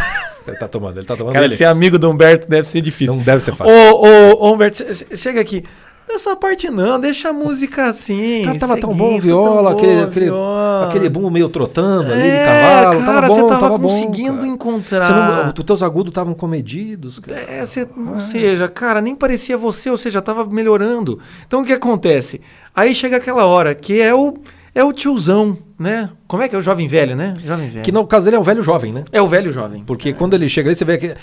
Ele 0.45 0.57
tá 0.57 0.67
tomando, 0.67 0.97
ele 0.97 1.05
tá 1.05 1.15
tomando. 1.15 1.33
Cara, 1.33 1.45
ele. 1.45 1.55
ser 1.55 1.65
amigo 1.65 1.97
do 1.97 2.09
Humberto 2.09 2.47
deve 2.49 2.67
ser 2.67 2.81
difícil. 2.81 3.15
Não 3.15 3.21
deve 3.23 3.41
ser 3.41 3.53
fácil. 3.55 3.73
Ô, 3.73 4.05
ô, 4.05 4.47
ô, 4.47 4.53
Humberto, 4.53 4.83
chega 5.15 5.39
aqui. 5.41 5.63
Nessa 6.09 6.35
parte 6.35 6.69
não, 6.69 6.99
deixa 6.99 7.29
a 7.29 7.33
música 7.33 7.87
assim. 7.87 8.43
Cara, 8.45 8.57
tava 8.57 8.77
tão 8.77 8.91
seguir, 8.91 8.99
bom 9.01 9.17
o 9.17 9.19
viola, 9.19 9.69
tão 9.71 9.77
aquele, 9.77 10.01
aquele, 10.03 10.25
viola. 10.27 10.87
aquele 10.87 11.09
bumbo 11.09 11.29
meio 11.29 11.49
trotando 11.49 12.13
ali 12.13 12.21
de 12.23 12.27
É, 12.29 12.45
cavalo. 12.45 12.99
cara, 13.05 13.05
tava 13.05 13.27
bom, 13.27 13.33
você 13.33 13.41
tava, 13.41 13.59
tava 13.59 13.77
bom, 13.77 13.87
conseguindo 13.89 14.37
cara. 14.37 14.47
encontrar. 14.47 15.43
Não, 15.45 15.53
os 15.55 15.63
teus 15.65 15.83
agudos 15.83 16.11
estavam 16.11 16.33
comedidos. 16.33 17.19
cara. 17.19 17.39
É, 17.41 17.65
você- 17.65 17.87
ou 18.13 18.19
seja, 18.21 18.67
cara, 18.69 19.01
nem 19.01 19.15
parecia 19.15 19.57
você, 19.57 19.89
ou 19.89 19.97
seja, 19.97 20.21
tava 20.21 20.45
melhorando. 20.45 21.19
Então 21.45 21.61
o 21.61 21.65
que 21.65 21.73
acontece? 21.73 22.39
Aí 22.73 22.95
chega 22.95 23.17
aquela 23.17 23.45
hora 23.45 23.75
que 23.75 23.99
é 24.01 24.13
o 24.15 24.33
é 24.73 24.83
o 24.83 24.93
tiozão, 24.93 25.57
né? 25.77 26.09
Como 26.27 26.41
é 26.43 26.47
que 26.47 26.55
é 26.55 26.57
o 26.57 26.61
jovem 26.61 26.87
velho, 26.87 27.15
né? 27.15 27.33
Jovem 27.43 27.67
velho. 27.67 27.83
Que 27.83 27.91
no 27.91 28.05
caso 28.05 28.29
ele 28.29 28.35
é 28.35 28.39
um 28.39 28.43
velho 28.43 28.61
jovem, 28.61 28.93
né? 28.93 29.03
É 29.11 29.19
o 29.21 29.27
velho 29.27 29.51
jovem. 29.51 29.83
Porque 29.83 30.13
quando 30.13 30.35
ele 30.35 30.47
chega 30.47 30.69
ali, 30.69 30.75
você 30.75 30.85
vê 30.85 30.97
que. 30.99 31.15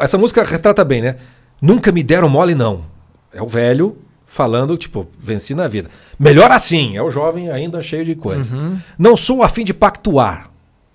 Essa 0.00 0.16
música 0.18 0.42
retrata 0.44 0.84
bem, 0.84 1.00
né? 1.02 1.16
Nunca 1.60 1.90
me 1.90 2.02
deram 2.02 2.28
mole, 2.28 2.54
não. 2.54 2.84
É 3.32 3.40
o 3.42 3.46
velho 3.48 3.96
falando, 4.32 4.78
tipo, 4.78 5.06
venci 5.18 5.54
na 5.54 5.68
vida. 5.68 5.90
Melhor 6.18 6.50
assim, 6.50 6.96
é 6.96 7.02
o 7.02 7.10
jovem 7.10 7.50
ainda 7.50 7.82
cheio 7.82 8.02
de 8.02 8.14
coisa. 8.14 8.56
Não 8.98 9.14
sou 9.14 9.42
afim 9.42 9.62
de 9.62 9.74
pactuar. 9.74 10.50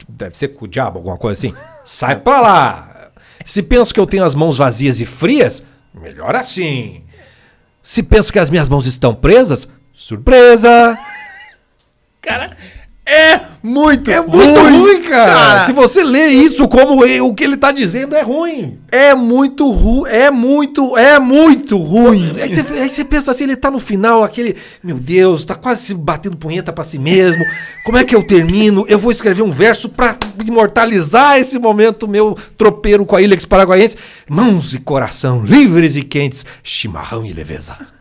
Deve 0.10 0.36
ser 0.36 0.48
com 0.50 0.66
o 0.66 0.68
diabo, 0.68 0.98
alguma 0.98 1.18
coisa 1.18 1.40
assim. 1.40 1.56
Sai 1.86 2.20
pra 2.20 2.42
lá! 2.42 3.12
Se 3.46 3.62
penso 3.62 3.94
que 3.94 4.00
eu 4.00 4.08
tenho 4.08 4.26
as 4.26 4.34
mãos 4.34 4.58
vazias 4.58 5.00
e 5.00 5.06
frias, 5.06 5.64
melhor 5.94 6.36
assim. 6.36 7.04
Se 7.84 8.02
penso 8.02 8.34
que 8.34 8.40
as 8.40 8.50
minhas 8.50 8.68
mãos 8.68 8.88
estão 8.88 9.14
presas, 9.14 9.72
surpresa! 9.94 10.98
Cara, 12.20 12.58
É 13.08 13.42
muito 13.64 14.12
É 14.12 14.20
muito 14.22 14.60
ruim, 14.60 15.02
cara. 15.04 15.66
Se 15.66 15.72
você 15.72 16.04
lê 16.04 16.28
isso 16.28 16.68
como 16.68 17.04
o 17.04 17.34
que 17.34 17.44
ele 17.44 17.56
tá 17.56 17.72
dizendo 17.72 18.16
é 18.16 18.22
ruim. 18.22 18.78
É 18.92 19.16
muito 19.16 19.70
ruim. 19.72 20.10
É 20.10 20.30
muito, 20.30 20.98
é 20.98 21.18
muito 21.18 21.78
ruim. 21.78 22.36
Aí 22.40 22.54
você, 22.54 22.74
aí 22.74 22.90
você 22.90 23.06
pensa 23.06 23.32
assim, 23.32 23.46
ele 23.46 23.56
tá 23.56 23.72
no 23.72 23.80
final, 23.80 24.24
aquele, 24.24 24.58
meu 24.84 24.98
Deus, 24.98 25.46
tá 25.46 25.56
quase 25.56 25.84
se 25.84 25.94
batendo 25.94 26.36
punheta 26.36 26.74
pra 26.74 26.84
si 26.84 27.00
mesmo. 27.00 27.44
Como 27.86 27.98
é 27.98 28.04
que 28.04 28.16
eu 28.16 28.24
termino? 28.24 28.86
Eu 28.90 29.00
vou 29.00 29.12
escrever 29.12 29.42
um 29.42 29.52
verso 29.52 29.90
pra 29.90 30.18
imortalizar 30.46 31.38
esse 31.40 31.58
momento 31.58 32.08
meu 32.08 32.38
tropeiro 32.58 33.06
com 33.06 33.16
a 33.16 33.22
Ilha 33.22 33.38
Paraguaiense. 33.48 33.98
Mãos 34.30 34.74
e 34.74 34.80
coração, 34.80 35.42
livres 35.44 35.96
e 35.96 36.02
quentes, 36.02 36.46
chimarrão 36.62 37.26
e 37.26 37.32
leveza. 37.32 37.97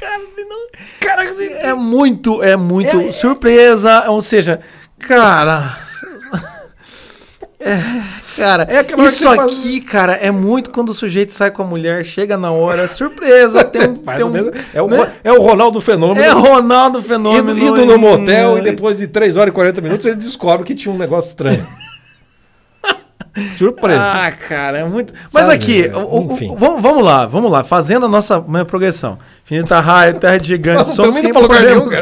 Cara, 0.00 0.18
não- 0.48 0.68
cara, 1.00 1.24
é 1.60 1.74
muito, 1.74 2.42
é 2.42 2.56
muito 2.56 3.12
surpresa. 3.12 4.04
Ou 4.10 4.20
seja, 4.22 4.60
cara. 4.98 5.78
É, 7.64 7.78
cara, 8.36 8.66
É 8.68 8.80
isso 9.04 9.18
você 9.18 9.36
faz- 9.36 9.52
aqui, 9.60 9.80
cara, 9.80 10.14
é 10.14 10.32
muito 10.32 10.72
quando 10.72 10.88
o 10.88 10.94
sujeito 10.94 11.32
sai 11.32 11.48
com 11.52 11.62
a 11.62 11.64
mulher, 11.64 12.04
chega 12.04 12.36
na 12.36 12.50
hora, 12.50 12.88
surpresa. 12.88 13.62
tem 13.70 13.88
um- 13.88 13.94
tem 13.94 14.24
um-. 14.24 14.50
É 14.74 14.82
o, 14.82 14.88
né? 14.88 15.12
é 15.22 15.32
o 15.32 15.40
Ronaldo 15.40 15.80
Fenômeno. 15.80 16.20
É 16.26 16.30
Ronaldo 16.30 16.98
Indo, 16.98 17.06
Fenômeno. 17.06 17.52
indo 17.54 17.86
no 17.86 17.94
em- 17.94 17.98
motel 17.98 18.58
e 18.58 18.62
depois 18.62 18.98
de 18.98 19.06
3 19.06 19.36
horas 19.36 19.52
e 19.52 19.54
40 19.54 19.80
minutos 19.80 20.04
ele 20.04 20.16
descobre 20.16 20.66
que 20.66 20.74
tinha 20.74 20.92
um 20.92 20.98
negócio 20.98 21.28
estranho. 21.28 21.64
Surpresa. 23.56 24.02
Ah, 24.02 24.32
cara, 24.32 24.80
é 24.80 24.84
muito. 24.84 25.14
Mas 25.32 25.44
Sabe, 25.46 25.54
aqui, 25.54 25.86
é, 25.86 25.96
o- 25.96 26.00
o- 26.00 26.32
o- 26.52 26.56
vamos, 26.56 26.82
vamos 26.82 27.02
lá, 27.04 27.26
vamos 27.26 27.50
lá, 27.50 27.62
fazendo 27.64 28.04
a 28.06 28.08
nossa 28.08 28.40
minha 28.40 28.64
progressão. 28.64 29.18
Infinita 29.44 29.80
raio, 29.80 30.20
terra 30.20 30.38
de 30.38 30.48
gigante, 30.48 30.88
Não, 30.88 30.94
somos 30.94 31.18
quem 31.18 31.32
podemos 31.32 31.60
nenhum. 31.60 31.92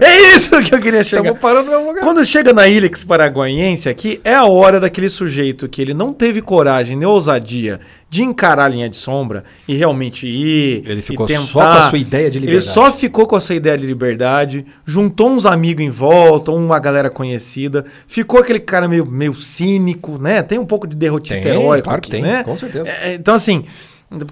É, 0.00 0.06
é 0.06 0.36
isso 0.36 0.62
que 0.62 0.72
eu 0.72 0.80
queria 0.80 1.02
chegar. 1.02 1.22
Estamos 1.22 1.40
parando 1.40 1.66
no 1.66 1.72
mesmo 1.72 1.88
lugar. 1.88 2.02
Quando 2.02 2.24
chega 2.24 2.52
na 2.52 2.68
Ilix 2.68 3.02
Paraguaiense 3.02 3.88
aqui, 3.88 4.20
é 4.22 4.34
a 4.34 4.44
hora 4.44 4.78
daquele 4.78 5.08
sujeito 5.08 5.68
que 5.68 5.82
ele 5.82 5.92
não 5.92 6.12
teve 6.12 6.40
coragem 6.40 6.96
nem 6.96 7.08
ousadia 7.08 7.80
de 8.08 8.22
encarar 8.22 8.64
a 8.64 8.68
linha 8.68 8.88
de 8.88 8.96
sombra 8.96 9.44
e 9.66 9.74
realmente 9.74 10.28
ir. 10.28 10.82
Ele 10.86 11.02
ficou 11.02 11.28
só 11.28 11.60
com 11.60 11.60
a 11.60 11.90
sua 11.90 11.98
ideia 11.98 12.30
de 12.30 12.38
liberdade. 12.38 12.64
Ele 12.64 12.72
só 12.72 12.92
ficou 12.92 13.26
com 13.26 13.34
a 13.34 13.40
sua 13.40 13.56
ideia 13.56 13.76
de 13.76 13.86
liberdade, 13.86 14.64
juntou 14.86 15.28
uns 15.28 15.46
amigos 15.46 15.84
em 15.84 15.90
volta, 15.90 16.52
uma 16.52 16.78
galera 16.78 17.10
conhecida, 17.10 17.84
ficou 18.06 18.40
aquele 18.40 18.60
cara 18.60 18.86
meio, 18.86 19.04
meio 19.04 19.34
cínico, 19.34 20.18
né? 20.18 20.40
Tem 20.42 20.58
um 20.58 20.66
pouco 20.66 20.86
de 20.86 20.94
derrotista 20.94 21.42
Tem, 21.42 21.52
heróico 21.52 21.84
claro 21.84 22.00
que 22.00 22.10
tem, 22.10 22.22
né? 22.22 22.44
com 22.44 22.56
certeza. 22.56 22.90
É, 22.90 23.14
então, 23.14 23.34
assim, 23.34 23.64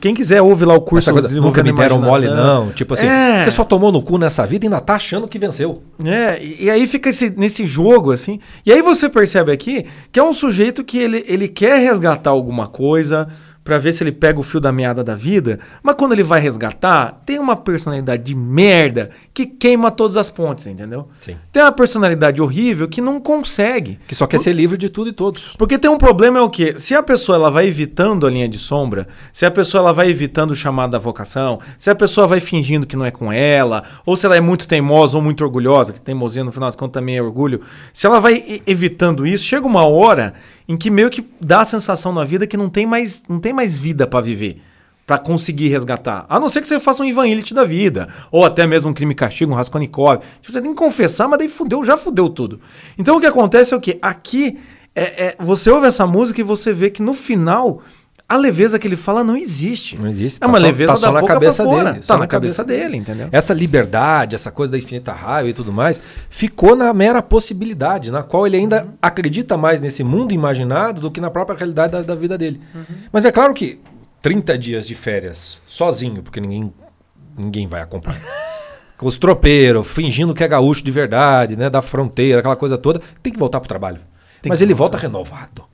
quem 0.00 0.12
quiser 0.12 0.42
ouve 0.42 0.64
lá 0.64 0.74
o 0.74 0.80
curso 0.80 1.12
coisa, 1.12 1.28
nunca 1.40 1.62
me 1.62 1.72
deram 1.72 2.00
mole, 2.00 2.26
não. 2.26 2.70
Tipo 2.70 2.94
assim, 2.94 3.06
É. 3.06 3.44
você 3.44 3.50
só 3.50 3.64
tomou 3.64 3.92
no 3.92 4.02
cu 4.02 4.18
nessa 4.18 4.44
vida 4.44 4.64
e 4.64 4.68
ainda 4.68 4.80
tá 4.80 4.96
achando 4.96 5.28
que 5.28 5.38
venceu. 5.38 5.82
É, 6.04 6.42
e, 6.42 6.64
e 6.64 6.70
aí 6.70 6.86
fica 6.86 7.08
esse, 7.10 7.30
nesse 7.36 7.64
jogo, 7.66 8.10
assim. 8.10 8.40
E 8.66 8.72
aí 8.72 8.82
você 8.82 9.08
percebe 9.08 9.52
aqui 9.52 9.86
que 10.10 10.18
é 10.18 10.22
um 10.22 10.34
sujeito 10.34 10.82
que 10.82 10.98
ele, 10.98 11.24
ele 11.28 11.46
quer 11.46 11.78
resgatar 11.78 12.30
alguma 12.30 12.66
coisa 12.66 13.28
pra 13.68 13.76
ver 13.76 13.92
se 13.92 14.02
ele 14.02 14.12
pega 14.12 14.40
o 14.40 14.42
fio 14.42 14.58
da 14.58 14.72
meada 14.72 15.04
da 15.04 15.14
vida, 15.14 15.60
mas 15.82 15.94
quando 15.94 16.12
ele 16.12 16.22
vai 16.22 16.40
resgatar, 16.40 17.20
tem 17.26 17.38
uma 17.38 17.54
personalidade 17.54 18.22
de 18.22 18.34
merda 18.34 19.10
que 19.34 19.44
queima 19.44 19.90
todas 19.90 20.16
as 20.16 20.30
pontes, 20.30 20.66
entendeu? 20.66 21.06
Sim. 21.20 21.36
Tem 21.52 21.62
uma 21.62 21.70
personalidade 21.70 22.40
horrível 22.40 22.88
que 22.88 23.02
não 23.02 23.20
consegue. 23.20 23.98
Que 24.08 24.14
só 24.14 24.26
quer 24.26 24.40
ser 24.40 24.54
livre 24.54 24.78
de 24.78 24.88
tudo 24.88 25.10
e 25.10 25.12
todos. 25.12 25.54
Porque 25.58 25.76
tem 25.76 25.90
um 25.90 25.98
problema 25.98 26.38
é 26.38 26.40
o 26.40 26.48
quê? 26.48 26.78
Se 26.78 26.94
a 26.94 27.02
pessoa 27.02 27.36
ela 27.36 27.50
vai 27.50 27.66
evitando 27.66 28.26
a 28.26 28.30
linha 28.30 28.48
de 28.48 28.56
sombra, 28.56 29.06
se 29.34 29.44
a 29.44 29.50
pessoa 29.50 29.82
ela 29.82 29.92
vai 29.92 30.08
evitando 30.08 30.52
o 30.52 30.56
chamado 30.56 30.92
da 30.92 30.98
vocação, 30.98 31.60
se 31.78 31.90
a 31.90 31.94
pessoa 31.94 32.26
vai 32.26 32.40
fingindo 32.40 32.86
que 32.86 32.96
não 32.96 33.04
é 33.04 33.10
com 33.10 33.30
ela, 33.30 33.84
ou 34.06 34.16
se 34.16 34.24
ela 34.24 34.34
é 34.34 34.40
muito 34.40 34.66
teimosa 34.66 35.14
ou 35.14 35.22
muito 35.22 35.44
orgulhosa, 35.44 35.92
que 35.92 36.00
teimosia 36.00 36.42
no 36.42 36.50
final 36.50 36.68
das 36.68 36.76
contas 36.76 36.98
também 36.98 37.18
é 37.18 37.22
orgulho, 37.22 37.60
se 37.92 38.06
ela 38.06 38.18
vai 38.18 38.62
evitando 38.66 39.26
isso, 39.26 39.44
chega 39.44 39.66
uma 39.66 39.84
hora 39.84 40.32
em 40.68 40.76
que 40.76 40.90
meio 40.90 41.08
que 41.08 41.26
dá 41.40 41.60
a 41.60 41.64
sensação 41.64 42.12
na 42.12 42.24
vida 42.24 42.46
que 42.46 42.56
não 42.56 42.68
tem 42.68 42.84
mais, 42.86 43.22
não 43.28 43.40
tem 43.40 43.52
mais 43.52 43.78
vida 43.78 44.06
pra 44.06 44.20
viver. 44.20 44.60
Pra 45.06 45.16
conseguir 45.16 45.68
resgatar. 45.68 46.26
A 46.28 46.38
não 46.38 46.50
ser 46.50 46.60
que 46.60 46.68
você 46.68 46.78
faça 46.78 47.02
um 47.02 47.06
Ivan 47.06 47.26
Illich 47.26 47.54
da 47.54 47.64
vida. 47.64 48.08
Ou 48.30 48.44
até 48.44 48.66
mesmo 48.66 48.90
um 48.90 48.92
crime 48.92 49.14
castigo, 49.14 49.50
um 49.50 49.54
Raskolnikov. 49.54 50.20
Você 50.42 50.60
tem 50.60 50.70
que 50.70 50.76
confessar, 50.78 51.26
mas 51.26 51.38
daí 51.38 51.48
fudeu, 51.48 51.82
já 51.82 51.96
fudeu 51.96 52.28
tudo. 52.28 52.60
Então 52.98 53.16
o 53.16 53.20
que 53.20 53.24
acontece 53.26 53.72
é 53.72 53.76
o 53.76 53.80
quê? 53.80 53.98
Aqui, 54.02 54.58
é, 54.94 55.28
é- 55.28 55.36
você 55.38 55.70
ouve 55.70 55.86
essa 55.86 56.06
música 56.06 56.42
e 56.42 56.44
você 56.44 56.74
vê 56.74 56.90
que 56.90 57.00
no 57.00 57.14
final, 57.14 57.80
a 58.28 58.36
leveza 58.36 58.78
que 58.78 58.86
ele 58.86 58.96
fala 58.96 59.24
não 59.24 59.34
existe. 59.36 59.98
Não 59.98 60.06
existe. 60.08 60.38
É 60.42 60.46
uma 60.46 60.54
Tá 60.54 60.60
só- 60.60 60.66
leveza 60.66 60.92
tá 60.92 60.98
só 60.98 61.06
da 61.06 61.12
na 61.12 61.20
boca 61.20 61.32
cabeça 61.34 61.64
dele, 61.64 61.94
Tá 61.94 62.02
só 62.02 62.12
na, 62.14 62.18
na 62.20 62.26
cabeça, 62.26 62.62
cabeça 62.62 62.64
dele, 62.64 62.96
entendeu? 62.98 63.28
Essa 63.32 63.54
liberdade, 63.54 64.34
essa 64.36 64.50
coisa 64.52 64.70
da 64.70 64.78
infinita 64.78 65.12
raio 65.12 65.48
e 65.48 65.54
tudo 65.54 65.72
mais, 65.72 66.02
ficou 66.28 66.76
na 66.76 66.92
mera 66.92 67.22
possibilidade, 67.22 68.10
na 68.10 68.22
qual 68.22 68.46
ele 68.46 68.56
ainda 68.58 68.86
acredita 69.00 69.56
mais 69.56 69.80
nesse 69.80 70.04
mundo 70.04 70.32
imaginado 70.34 71.00
do 71.00 71.10
que 71.10 71.20
na 71.20 71.30
própria 71.30 71.56
realidade 71.56 71.92
da, 71.92 72.02
da 72.02 72.14
vida 72.14 72.36
dele. 72.36 72.60
Mas 73.10 73.24
é 73.24 73.32
claro 73.32 73.54
que 73.54 73.80
30 74.20 74.58
dias 74.58 74.86
de 74.86 74.94
férias 74.94 75.62
sozinho, 75.66 76.22
porque 76.22 76.40
ninguém, 76.40 76.70
ninguém 77.36 77.66
vai 77.66 77.80
acompanhar. 77.80 78.20
Com 78.98 79.06
os 79.06 79.16
tropeiros, 79.16 79.86
fingindo 79.86 80.34
que 80.34 80.42
é 80.42 80.48
gaúcho 80.48 80.82
de 80.84 80.90
verdade, 80.90 81.56
né, 81.56 81.70
da 81.70 81.80
fronteira, 81.80 82.40
aquela 82.40 82.56
coisa 82.56 82.76
toda, 82.76 83.00
tem 83.22 83.32
que 83.32 83.38
voltar 83.38 83.60
pro 83.60 83.68
trabalho. 83.68 84.00
Tem 84.42 84.50
Mas 84.50 84.60
ele 84.60 84.74
volta 84.74 84.98
renovado. 84.98 85.64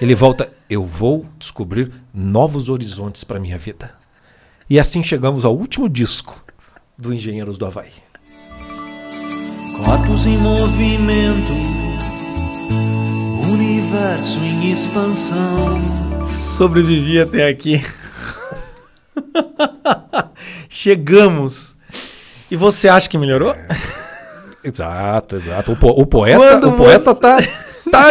Ele 0.00 0.14
volta, 0.14 0.48
eu 0.68 0.84
vou 0.84 1.26
descobrir 1.38 1.92
novos 2.12 2.68
horizontes 2.68 3.24
para 3.24 3.40
minha 3.40 3.58
vida. 3.58 3.92
E 4.68 4.78
assim 4.78 5.02
chegamos 5.02 5.44
ao 5.44 5.56
último 5.56 5.88
disco 5.88 6.42
do 6.96 7.12
Engenheiros 7.14 7.56
do 7.58 7.66
Havaí. 7.66 7.92
Corpos 9.84 10.26
em 10.26 10.36
movimento, 10.36 11.52
universo 13.50 14.38
em 14.40 14.72
expansão. 14.72 16.26
Sobrevivi 16.26 17.20
até 17.20 17.48
aqui. 17.48 17.82
Chegamos. 20.68 21.76
E 22.50 22.56
você 22.56 22.88
acha 22.88 23.08
que 23.08 23.18
melhorou? 23.18 23.54
Exato, 24.62 25.36
exato. 25.36 25.72
O, 25.72 25.76
po- 25.76 26.00
o 26.00 26.06
poeta, 26.06 26.38
Quando 26.38 26.68
o 26.70 26.76
poeta 26.76 27.14
você- 27.14 27.20
tá, 27.20 27.38
tá 27.90 28.08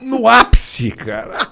no 0.00 0.26
ápice, 0.28 0.90
cara. 0.90 1.48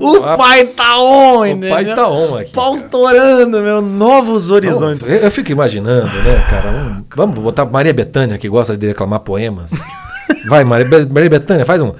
O 0.00 0.36
pai 0.36 0.66
tá 0.66 0.98
on, 0.98 1.40
O 1.56 1.60
pai 1.68 1.84
tá 1.94 2.08
on 2.08 2.36
aqui. 2.36 2.52
Pau 2.52 2.76
cara. 2.76 2.88
torando, 2.88 3.60
meu. 3.62 3.80
Novos 3.82 4.50
horizontes. 4.50 5.06
Eu, 5.06 5.16
eu 5.16 5.30
fico 5.30 5.50
imaginando, 5.52 6.06
né, 6.22 6.44
cara? 6.50 6.70
um- 6.70 7.04
vamos 7.14 7.38
botar 7.38 7.64
Maria 7.64 7.92
Bethânia, 7.94 8.38
que 8.38 8.48
gosta 8.48 8.76
de 8.76 8.86
declamar 8.86 9.20
poemas. 9.20 9.70
Vai, 10.48 10.64
Maria, 10.64 10.86
Be- 10.88 11.06
Maria 11.12 11.30
Bethânia, 11.30 11.64
faz 11.64 11.80
um. 11.80 11.92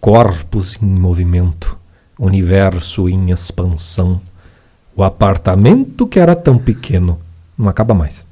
Corpos 0.00 0.76
em 0.82 0.86
movimento, 0.86 1.76
universo 2.18 3.08
em 3.08 3.30
expansão. 3.30 4.20
O 4.96 5.02
apartamento 5.04 6.06
que 6.06 6.18
era 6.18 6.34
tão 6.34 6.58
pequeno 6.58 7.18
não 7.56 7.68
acaba 7.68 7.94
mais. 7.94 8.24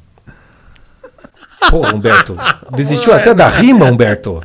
Pô, 1.71 1.87
Humberto, 1.87 2.37
desistiu 2.75 3.13
até 3.13 3.35
da 3.35 3.49
rima, 3.49 3.87
Humberto. 3.87 4.43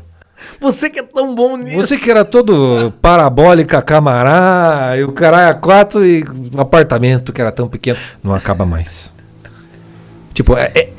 Você 0.59 0.89
que 0.89 0.99
é 0.99 1.03
tão 1.03 1.33
bom 1.35 1.57
nisso. 1.57 1.77
Você 1.77 1.97
que 1.97 2.09
era 2.09 2.23
todo 2.25 2.93
parabólica, 3.01 3.81
camará, 3.81 4.93
e 4.97 5.03
o 5.03 5.11
caralho 5.11 5.51
a 5.51 5.53
quatro 5.53 6.05
e 6.05 6.23
um 6.53 6.59
apartamento 6.59 7.31
que 7.33 7.41
era 7.41 7.51
tão 7.51 7.67
pequeno, 7.67 7.97
não 8.23 8.33
acaba 8.33 8.65
mais. 8.65 9.11
Tipo, 10.33 10.57
é- 10.57 10.71
é- 10.75 10.89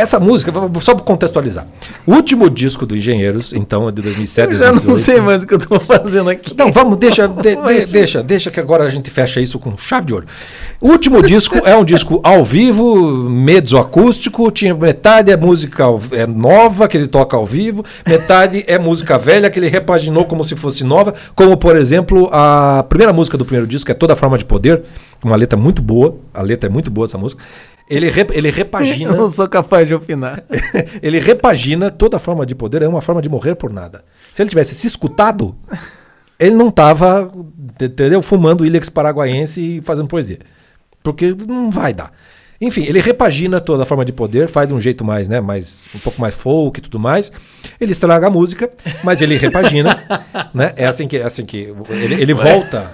essa 0.00 0.18
música, 0.20 0.52
só 0.80 0.94
pra 0.94 1.04
contextualizar. 1.04 1.66
O 2.06 2.12
último 2.14 2.48
disco 2.50 2.84
do 2.86 2.96
Engenheiros, 2.96 3.52
então, 3.52 3.88
é 3.88 3.92
de 3.92 4.02
2007, 4.02 4.52
Eu 4.52 4.58
já 4.58 4.66
não 4.66 4.72
2008. 4.72 4.98
sei 5.04 5.20
mais 5.20 5.42
o 5.42 5.46
que 5.46 5.54
eu 5.54 5.58
tô 5.58 5.78
fazendo 5.80 6.30
aqui. 6.30 6.54
Não, 6.56 6.72
vamos, 6.72 6.96
deixa, 6.98 7.26
de- 7.28 7.56
de- 7.56 7.86
deixa, 7.92 8.22
deixa 8.22 8.50
que 8.50 8.58
agora 8.60 8.84
a 8.84 8.90
gente 8.90 9.10
fecha 9.10 9.40
isso 9.40 9.58
com 9.58 9.76
chave 9.76 10.06
de 10.06 10.14
ouro. 10.14 10.26
O 10.80 10.88
último 10.88 11.22
disco 11.22 11.58
é 11.64 11.76
um 11.76 11.84
disco 11.84 12.20
ao 12.24 12.44
vivo, 12.44 13.28
mezzoacústico, 13.70 14.50
tinha 14.50 14.74
metade 14.74 15.30
é 15.30 15.36
música 15.36 15.84
é 16.12 16.26
nova 16.26 16.88
que 16.88 16.96
ele 16.96 17.06
toca 17.06 17.36
ao 17.36 17.44
vivo, 17.46 17.84
metade 18.06 18.64
é 18.66 18.78
música 18.78 19.18
velha 19.18 19.50
que 19.50 19.58
ele 19.58 19.68
repaginou 19.68 20.24
como 20.24 20.42
se 20.42 20.56
fosse 20.56 20.82
nova, 20.84 21.14
como 21.34 21.56
por 21.56 21.76
exemplo 21.76 22.28
a 22.32 22.84
primeira 22.88 23.12
música 23.12 23.36
do 23.36 23.44
primeiro 23.44 23.66
disco, 23.66 23.86
que 23.86 23.92
é 23.92 23.94
Toda 23.94 24.16
Forma 24.16 24.36
de 24.38 24.44
Poder, 24.44 24.82
uma 25.22 25.36
letra 25.36 25.58
muito 25.58 25.82
boa, 25.82 26.16
a 26.32 26.40
letra 26.42 26.68
é 26.68 26.72
muito 26.72 26.90
boa 26.90 27.06
dessa 27.06 27.18
música. 27.18 27.42
Ele, 27.90 28.08
re- 28.08 28.28
ele 28.30 28.50
repagina 28.50 29.10
Eu 29.12 29.16
não 29.16 29.28
sou 29.28 29.48
capaz 29.48 29.88
de 29.88 29.94
opinar. 29.94 30.44
ele 31.02 31.18
repagina 31.18 31.90
toda 31.90 32.18
forma 32.20 32.46
de 32.46 32.54
poder, 32.54 32.82
é 32.82 32.88
uma 32.88 33.02
forma 33.02 33.20
de 33.20 33.28
morrer 33.28 33.56
por 33.56 33.72
nada. 33.72 34.04
Se 34.32 34.40
ele 34.40 34.48
tivesse 34.48 34.74
se 34.74 34.86
escutado, 34.86 35.56
ele 36.38 36.54
não 36.54 36.70
tava, 36.70 37.30
entendeu? 37.82 38.22
Fumando 38.22 38.64
Ilex 38.64 38.88
paraguaiense 38.88 39.60
e 39.78 39.80
fazendo 39.80 40.06
poesia. 40.06 40.38
Porque 41.02 41.34
não 41.48 41.70
vai 41.70 41.92
dar. 41.92 42.12
Enfim, 42.60 42.84
ele 42.84 43.00
repagina 43.00 43.58
toda 43.58 43.84
a 43.84 43.86
forma 43.86 44.04
de 44.04 44.12
poder, 44.12 44.46
faz 44.46 44.68
de 44.68 44.74
um 44.74 44.80
jeito 44.80 45.02
mais, 45.02 45.28
né, 45.28 45.40
mais 45.40 45.80
um 45.94 45.98
pouco 45.98 46.20
mais 46.20 46.34
folk 46.34 46.78
e 46.78 46.82
tudo 46.82 46.98
mais. 46.98 47.32
Ele 47.80 47.92
estraga 47.92 48.26
a 48.26 48.30
música, 48.30 48.70
mas 49.02 49.22
ele 49.22 49.38
repagina, 49.38 50.02
né? 50.52 50.74
É 50.76 50.86
assim 50.86 51.08
que 51.08 51.16
é 51.16 51.22
assim 51.22 51.46
que 51.46 51.72
ele, 51.88 52.20
ele 52.20 52.34
volta, 52.34 52.90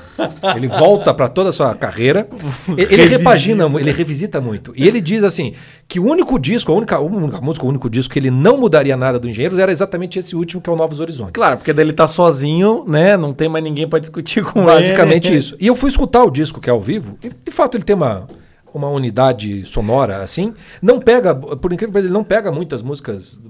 ele 0.55 0.69
volta 0.69 1.13
para 1.13 1.29
toda 1.29 1.51
a 1.51 1.53
sua 1.53 1.75
carreira. 1.75 2.29
Ele, 2.69 2.95
ele 2.95 3.07
repagina, 3.07 3.65
ele 3.81 3.91
revisita 3.91 4.41
muito. 4.41 4.73
E 4.77 4.87
ele 4.87 5.01
diz 5.01 5.25
assim 5.25 5.53
que 5.89 5.99
o 5.99 6.05
único 6.05 6.39
disco, 6.39 6.71
a 6.71 6.75
única, 6.77 6.95
a 6.95 7.01
única 7.01 7.41
música, 7.41 7.67
o 7.67 7.69
único 7.69 7.91
disco 7.91 8.13
que 8.13 8.21
ele 8.21 8.31
não 8.31 8.59
mudaria 8.59 8.97
nada 8.97 9.19
do 9.19 9.29
Engenheiros 9.29 9.59
era 9.59 9.73
exatamente 9.73 10.17
esse 10.17 10.37
último 10.37 10.63
que 10.63 10.71
é 10.71 10.73
o 10.73 10.77
Novos 10.77 11.01
Horizontes. 11.01 11.33
Claro, 11.33 11.57
porque 11.57 11.73
daí 11.73 11.85
ele 11.85 11.93
tá 11.93 12.07
sozinho, 12.07 12.85
né? 12.87 13.17
Não 13.17 13.33
tem 13.33 13.49
mais 13.49 13.65
ninguém 13.65 13.89
pra 13.89 13.99
discutir 13.99 14.45
com 14.45 14.65
Basicamente 14.65 15.29
ele. 15.29 15.39
isso. 15.39 15.57
E 15.61 15.67
eu 15.67 15.75
fui 15.75 15.91
escutar 15.91 16.23
o 16.23 16.31
disco 16.31 16.61
que 16.61 16.71
é 16.71 16.73
ao 16.73 16.81
vivo, 16.81 17.19
e 17.21 17.29
de 17.29 17.51
fato 17.51 17.77
ele 17.77 17.85
tem 17.85 17.97
uma, 17.97 18.27
uma 18.77 18.89
unidade 18.89 19.65
sonora 19.65 20.23
assim. 20.23 20.53
Não 20.81 21.01
pega, 21.01 21.35
por 21.35 21.73
incrível 21.73 21.89
que 21.89 21.93
pareça, 21.95 22.07
ele 22.09 22.15
não 22.15 22.25
pega 22.25 22.51
muitas 22.53 22.83
músicas 22.83 23.41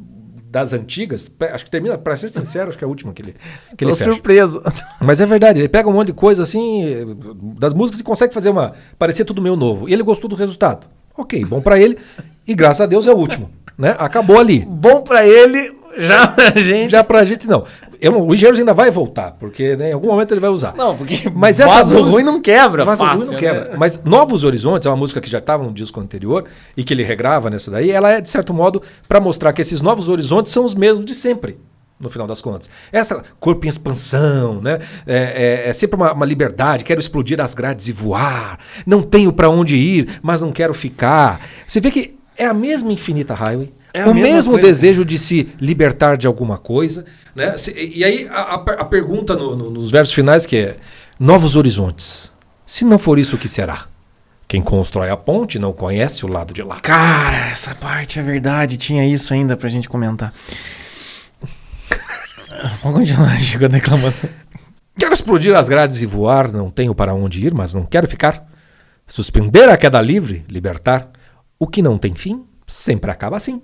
das 0.50 0.72
antigas. 0.72 1.30
Acho 1.52 1.64
que 1.64 1.70
termina, 1.70 1.98
pra 1.98 2.16
ser 2.16 2.30
sincero, 2.30 2.68
acho 2.70 2.78
que 2.78 2.84
é 2.84 2.86
a 2.86 2.88
última 2.88 3.12
que 3.12 3.20
ele, 3.22 3.34
que 3.76 3.84
Tô 3.84 3.88
ele 3.90 3.94
fecha. 3.94 4.10
surpreso. 4.12 4.62
Mas 5.00 5.20
é 5.20 5.26
verdade, 5.26 5.58
ele 5.58 5.68
pega 5.68 5.88
um 5.88 5.92
monte 5.92 6.08
de 6.08 6.12
coisa 6.14 6.42
assim 6.42 7.16
das 7.58 7.74
músicas 7.74 8.00
e 8.00 8.04
consegue 8.04 8.32
fazer 8.32 8.50
uma. 8.50 8.74
parecer 8.98 9.24
tudo 9.24 9.42
meio 9.42 9.56
novo. 9.56 9.88
E 9.88 9.92
ele 9.92 10.02
gostou 10.02 10.30
do 10.30 10.36
resultado. 10.36 10.86
Ok, 11.16 11.44
bom 11.44 11.60
pra 11.60 11.78
ele. 11.78 11.98
E 12.46 12.54
graças 12.54 12.80
a 12.80 12.86
Deus 12.86 13.06
é 13.06 13.12
o 13.12 13.16
último. 13.16 13.50
Né? 13.76 13.94
Acabou 13.98 14.38
ali. 14.38 14.60
Bom 14.60 15.02
pra 15.02 15.26
ele, 15.26 15.75
já 15.98 16.28
pra 16.28 16.50
gente. 16.60 16.90
Já 16.90 17.04
pra 17.04 17.24
gente 17.24 17.46
não. 17.46 17.64
Eu 18.00 18.20
o 18.22 18.34
Engenheiros 18.34 18.58
ainda 18.58 18.74
vai 18.74 18.90
voltar, 18.90 19.32
porque 19.32 19.74
né, 19.74 19.90
em 19.90 19.92
algum 19.94 20.08
momento 20.08 20.30
ele 20.32 20.40
vai 20.40 20.50
usar. 20.50 20.74
Não, 20.76 20.94
porque 20.96 21.30
Mas 21.34 21.58
essa 21.58 21.72
vaso 21.76 21.94
música- 21.96 22.10
ruim 22.12 22.22
não 22.22 22.42
quebra 22.42 22.84
Vaso 22.84 23.02
fácil, 23.02 23.18
ruim 23.18 23.26
não 23.26 23.32
né? 23.34 23.38
quebra. 23.40 23.74
Mas 23.78 24.02
Novos 24.04 24.44
Horizontes 24.44 24.84
é 24.86 24.90
uma 24.90 24.96
música 24.96 25.20
que 25.20 25.30
já 25.30 25.38
estava 25.38 25.62
no 25.64 25.72
disco 25.72 25.98
anterior 26.00 26.44
e 26.76 26.84
que 26.84 26.92
ele 26.92 27.02
regrava 27.02 27.48
nessa 27.48 27.70
daí. 27.70 27.90
Ela 27.90 28.10
é, 28.12 28.20
de 28.20 28.28
certo 28.28 28.52
modo, 28.52 28.82
para 29.08 29.18
mostrar 29.18 29.52
que 29.54 29.62
esses 29.62 29.80
novos 29.80 30.08
horizontes 30.08 30.52
são 30.52 30.64
os 30.64 30.74
mesmos 30.74 31.06
de 31.06 31.14
sempre. 31.14 31.56
No 31.98 32.10
final 32.10 32.26
das 32.26 32.42
contas. 32.42 32.68
Essa 32.92 33.22
corpo 33.40 33.64
em 33.64 33.70
expansão, 33.70 34.60
né? 34.60 34.80
É, 35.06 35.62
é- 35.64 35.70
é 35.70 35.72
sempre 35.72 35.96
uma, 35.96 36.12
uma 36.12 36.26
liberdade. 36.26 36.84
Quero 36.84 37.00
explodir 37.00 37.40
as 37.40 37.54
grades 37.54 37.88
e 37.88 37.92
voar. 37.92 38.58
Não 38.84 39.00
tenho 39.00 39.32
para 39.32 39.48
onde 39.48 39.74
ir, 39.76 40.20
mas 40.22 40.42
não 40.42 40.52
quero 40.52 40.74
ficar. 40.74 41.40
Você 41.66 41.80
vê 41.80 41.90
que 41.90 42.14
é 42.36 42.44
a 42.44 42.52
mesma 42.52 42.92
Infinita 42.92 43.32
Highway. 43.32 43.72
É 43.98 44.06
o 44.06 44.14
mesmo 44.14 44.52
coisa. 44.54 44.68
desejo 44.68 45.04
de 45.04 45.18
se 45.18 45.48
libertar 45.60 46.16
de 46.16 46.26
alguma 46.26 46.58
coisa. 46.58 47.04
Né? 47.34 47.56
Se- 47.56 47.74
E 47.94 48.04
aí 48.04 48.26
a, 48.30 48.54
a 48.54 48.58
per- 48.58 48.80
a 48.80 48.84
pergunta 48.84 49.34
no- 49.34 49.56
no- 49.56 49.70
nos 49.70 49.90
versos 49.90 50.14
finais 50.14 50.46
que 50.46 50.56
é 50.56 50.76
novos 51.18 51.56
horizontes. 51.56 52.32
Se 52.66 52.84
não 52.84 52.98
for 52.98 53.18
isso, 53.18 53.36
o 53.36 53.38
que 53.38 53.48
será? 53.48 53.86
Quem 54.48 54.62
constrói 54.62 55.10
a 55.10 55.16
ponte 55.16 55.58
não 55.58 55.72
conhece 55.72 56.24
o 56.24 56.28
lado 56.28 56.54
de 56.54 56.62
lá. 56.62 56.78
Cara, 56.80 57.48
essa 57.50 57.74
parte 57.74 58.18
é 58.18 58.22
verdade. 58.22 58.76
Tinha 58.76 59.06
isso 59.06 59.32
ainda 59.34 59.56
pra 59.56 59.68
gente 59.68 59.88
comentar. 59.88 60.32
Vamos 62.82 63.00
continuar, 63.00 63.38
Chico, 63.40 63.64
a 63.64 63.68
declamação. 63.68 64.30
Quero 64.98 65.12
explodir 65.12 65.54
as 65.54 65.68
grades 65.68 66.00
e 66.00 66.06
voar, 66.06 66.50
não 66.50 66.70
tenho 66.70 66.94
para 66.94 67.12
onde 67.14 67.44
ir, 67.46 67.52
mas 67.52 67.74
não 67.74 67.84
quero 67.84 68.08
ficar. 68.08 68.46
Suspender 69.06 69.68
a 69.68 69.76
queda 69.76 70.00
livre, 70.00 70.44
libertar. 70.48 71.10
O 71.58 71.66
que 71.66 71.82
não 71.82 71.98
tem 71.98 72.14
fim, 72.14 72.44
sempre 72.66 73.10
acaba 73.10 73.36
assim. 73.36 73.62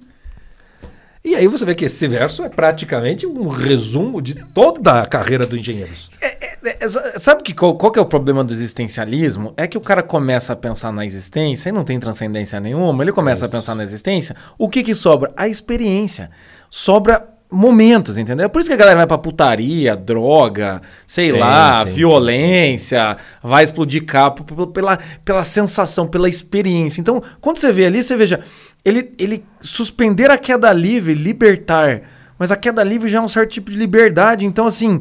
E 1.25 1.37
aí 1.37 1.47
você 1.47 1.65
vê 1.65 1.73
que 1.75 1.85
esse 1.85 2.09
verso 2.09 2.43
é 2.43 2.49
praticamente 2.49 3.27
um 3.27 3.47
resumo 3.49 4.21
de 4.21 4.35
toda 4.35 5.03
a 5.03 5.07
carreira 5.07 5.47
do 5.47 5.57
Engenheiros. 5.57 6.11
É, 6.21 6.85
é, 6.85 6.89
sa- 6.89 7.21
Sabe 7.21 7.45
que 7.45 7.55
qual, 7.55 7.77
qual 7.77 7.93
que 7.93 7.99
é 7.99 8.03
o 8.03 8.07
problema 8.07 8.43
do 8.43 8.53
existencialismo? 8.53 9.55
É 9.57 9.69
que 9.69 9.79
o 9.79 9.81
cara 9.81 10.03
começa 10.03 10.53
a 10.53 10.57
pensar 10.57 10.93
na 10.93 11.07
existência 11.07 11.69
e 11.69 11.73
não 11.73 11.85
tem 11.85 12.01
transcendência 12.01 12.59
nenhuma. 12.59 13.05
Ele 13.05 13.13
começa 13.13 13.47
a 13.47 13.49
pensar 13.49 13.77
na 13.77 13.85
existência. 13.85 14.35
O 14.59 14.69
que 14.69 14.83
que 14.83 14.95
sobra? 14.97 15.33
A 15.37 15.47
experiência. 15.47 16.29
Sobra 16.69 17.29
momentos, 17.49 18.17
entendeu? 18.17 18.47
É 18.47 18.49
por 18.49 18.61
isso 18.61 18.71
que 18.71 18.75
a 18.75 18.79
galera 18.79 18.97
vai 18.97 19.07
pra 19.07 19.19
putaria, 19.19 19.95
droga, 19.95 20.81
sei 21.07 21.31
Sim, 21.33 21.39
lá, 21.39 21.83
sim, 21.83 21.89
sim, 21.91 21.95
violência, 21.97 23.17
vai 23.43 23.63
explodir 23.63 24.07
capo 24.07 24.67
pela, 24.69 24.99
pela 25.23 25.45
sensação, 25.45 26.07
pela 26.09 26.31
experiência. 26.31 26.99
Então, 27.01 27.23
quando 27.43 27.59
você 27.59 27.71
vê 27.71 27.85
ali, 27.85 28.03
você 28.03 28.17
veja, 28.17 28.41
ele, 28.85 29.13
ele 29.19 29.45
suspender 29.61 30.31
a 30.31 30.39
queda 30.39 30.73
livre, 30.73 31.15
libertar. 31.15 32.03
Mas 32.39 32.51
a 32.51 32.57
queda 32.57 32.83
livre 32.83 33.09
já 33.09 33.19
é 33.19 33.23
um 33.23 33.29
certo 33.29 33.51
tipo 33.51 33.71
de 33.71 33.79
liberdade. 33.79 34.45
Então, 34.45 34.67
assim, 34.67 35.01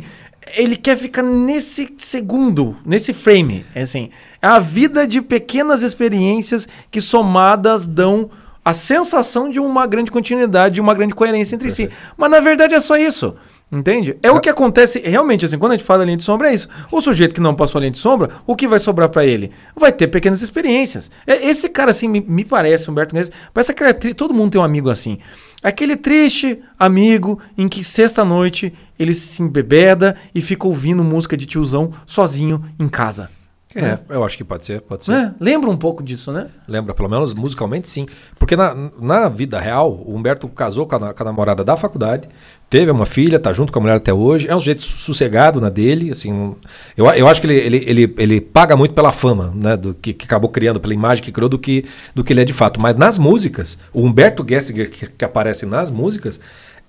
ele 0.56 0.76
quer 0.76 0.98
ficar 0.98 1.24
nesse 1.24 1.94
segundo, 1.98 2.78
nesse 2.86 3.14
frame. 3.14 3.66
É 3.74 3.82
assim, 3.82 4.10
é 4.42 4.48
a 4.48 4.60
vida 4.60 5.08
de 5.08 5.22
pequenas 5.22 5.82
experiências 5.82 6.68
que 6.90 7.02
somadas 7.02 7.86
dão 7.86 8.30
a 8.64 8.74
sensação 8.74 9.50
de 9.50 9.60
uma 9.60 9.88
grande 9.88 10.12
continuidade, 10.12 10.76
de 10.76 10.82
uma 10.82 10.94
grande 10.94 11.16
coerência 11.16 11.56
entre 11.56 11.72
si. 11.72 11.90
Mas 12.16 12.30
na 12.30 12.40
verdade 12.40 12.76
é 12.76 12.80
só 12.80 12.96
isso. 12.96 13.36
Entende? 13.72 14.18
É 14.22 14.30
o 14.30 14.42
que 14.42 14.50
acontece 14.50 15.00
realmente, 15.00 15.46
assim, 15.46 15.58
quando 15.58 15.72
a 15.72 15.78
gente 15.78 15.86
fala 15.86 16.00
da 16.00 16.06
linha 16.06 16.18
de 16.18 16.24
sombra, 16.24 16.50
é 16.50 16.54
isso. 16.54 16.68
O 16.92 17.00
sujeito 17.00 17.34
que 17.34 17.40
não 17.40 17.56
passou 17.56 17.80
a 17.80 17.82
linha 17.82 17.92
de 17.92 17.98
sombra, 17.98 18.30
o 18.46 18.54
que 18.54 18.68
vai 18.68 18.80
sobrar 18.80 19.08
pra 19.08 19.26
ele? 19.26 19.50
Vai 19.74 19.94
ter 19.94 20.08
pequenas 20.08 20.42
experiências. 20.42 21.10
É, 21.26 21.48
Esse 21.48 21.70
cara, 21.70 21.92
assim, 21.92 22.08
me, 22.10 22.20
me 22.20 22.44
parece, 22.44 22.92
Humberto 22.92 23.16
Neves, 23.16 23.32
parece 23.54 23.72
aquele 23.72 23.94
tri... 23.94 24.14
todo 24.14 24.34
mundo 24.34 24.52
tem 24.52 24.60
um 24.60 24.64
amigo 24.64 24.90
assim. 24.90 25.20
Aquele 25.64 25.96
triste 25.96 26.60
amigo 26.78 27.40
em 27.58 27.70
que 27.70 27.82
sexta-noite 27.82 28.74
ele 29.00 29.14
se 29.14 29.42
embebeda 29.42 30.18
e 30.36 30.42
fica 30.42 30.68
ouvindo 30.68 31.02
música 31.02 31.38
de 31.38 31.46
tiozão 31.46 31.94
sozinho 32.06 32.62
em 32.78 32.90
casa. 32.90 33.30
É, 33.76 33.98
eu 34.10 34.24
acho 34.24 34.38
que 34.38 34.44
pode 34.44 34.66
ser, 34.66 34.82
pode 34.82 35.06
ser. 35.06 35.12
Né? 35.12 35.34
Lembra 35.40 35.70
um 35.70 35.78
pouco 35.78 36.04
disso, 36.04 36.32
né? 36.32 36.48
Lembra, 36.68 36.94
pelo 36.94 37.10
menos 37.10 37.34
musicalmente 37.34 37.90
sim. 37.90 38.06
Porque 38.38 38.56
na, 38.56 38.76
na 39.00 39.30
vida 39.30 39.60
real, 39.60 39.92
o 40.06 40.16
Humberto 40.16 40.48
casou 40.50 40.86
com 40.86 40.96
a, 40.96 41.14
com 41.14 41.24
a 41.24 41.26
namorada 41.26 41.64
da 41.64 41.78
faculdade, 41.78 42.28
teve 42.70 42.92
uma 42.92 43.06
filha, 43.06 43.40
tá 43.40 43.54
junto 43.54 43.72
com 43.72 43.80
a 43.80 43.82
mulher 43.82 43.96
até 43.96 44.14
hoje, 44.14 44.48
é 44.50 44.56
um 44.56 44.60
jeito 44.60 44.82
sossegado 44.82 45.62
na 45.62 45.70
dele, 45.70 46.12
assim. 46.12 46.56
Eu, 46.98 47.06
eu 47.08 47.28
acho 47.28 47.40
que 47.40 47.48
ele, 47.48 47.56
ele, 47.56 47.84
ele, 47.88 48.16
ele 48.18 48.42
paga 48.42 48.76
muito 48.76 48.94
pela 48.94 49.12
fama, 49.12 49.54
né? 49.56 49.78
Do 49.78 49.94
que, 49.94 50.14
que 50.14 50.26
acabou 50.26 50.50
criando, 50.50 50.80
pela 50.80 50.94
imagem 50.94 51.24
que 51.24 51.32
criou 51.32 51.50
do 51.50 51.58
que, 51.58 51.86
do 52.14 52.24
que 52.24 52.34
ele 52.34 52.42
é 52.42 52.46
de 52.46 52.54
fato. 52.54 52.82
Mas 52.82 52.98
nas 52.98 53.18
músicas, 53.18 53.80
o 53.94 54.02
Humberto 54.02 54.46
Gessinger 54.48 54.90
que, 54.90 55.10
que 55.10 55.26
aparece 55.26 55.66
nas 55.66 55.90
músicas. 55.90 56.42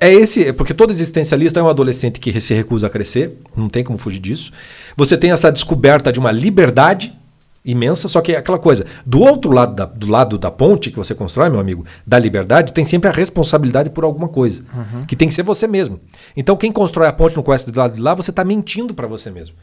É 0.02 0.12
esse, 0.12 0.48
é 0.48 0.52
porque 0.52 0.74
todo 0.74 0.90
existencialista 0.90 1.60
é 1.60 1.62
um 1.62 1.68
adolescente 1.68 2.18
que 2.18 2.40
se 2.40 2.52
recusa 2.52 2.88
a 2.88 2.90
crescer, 2.90 3.38
não 3.56 3.68
tem 3.68 3.84
como 3.84 3.96
fugir 3.96 4.18
disso. 4.18 4.52
Você 4.96 5.16
tem 5.16 5.30
essa 5.30 5.52
descoberta 5.52 6.12
de 6.12 6.18
uma 6.18 6.32
liberdade 6.32 7.16
imensa, 7.64 8.08
só 8.08 8.20
que 8.20 8.32
é 8.32 8.36
aquela 8.36 8.58
coisa, 8.58 8.84
do 9.06 9.20
outro 9.20 9.52
lado 9.52 9.76
da, 9.76 9.84
do 9.84 10.08
lado 10.08 10.36
da 10.36 10.50
ponte 10.50 10.90
que 10.90 10.96
você 10.96 11.14
constrói, 11.14 11.48
meu 11.50 11.60
amigo, 11.60 11.86
da 12.04 12.18
liberdade, 12.18 12.72
tem 12.72 12.84
sempre 12.84 13.08
a 13.08 13.12
responsabilidade 13.12 13.90
por 13.90 14.02
alguma 14.02 14.26
coisa, 14.26 14.64
que 15.06 15.14
tem 15.14 15.28
que 15.28 15.34
ser 15.34 15.44
você 15.44 15.68
mesmo. 15.68 16.00
Então 16.36 16.56
quem 16.56 16.72
constrói 16.72 17.06
a 17.06 17.12
ponte 17.12 17.36
não 17.36 17.42
conhece 17.44 17.70
do 17.70 17.78
lado 17.78 17.94
de 17.94 18.00
lá, 18.00 18.12
você 18.12 18.30
está 18.30 18.42
mentindo 18.42 18.92
para 18.92 19.06
você 19.06 19.30
mesmo. 19.30 19.54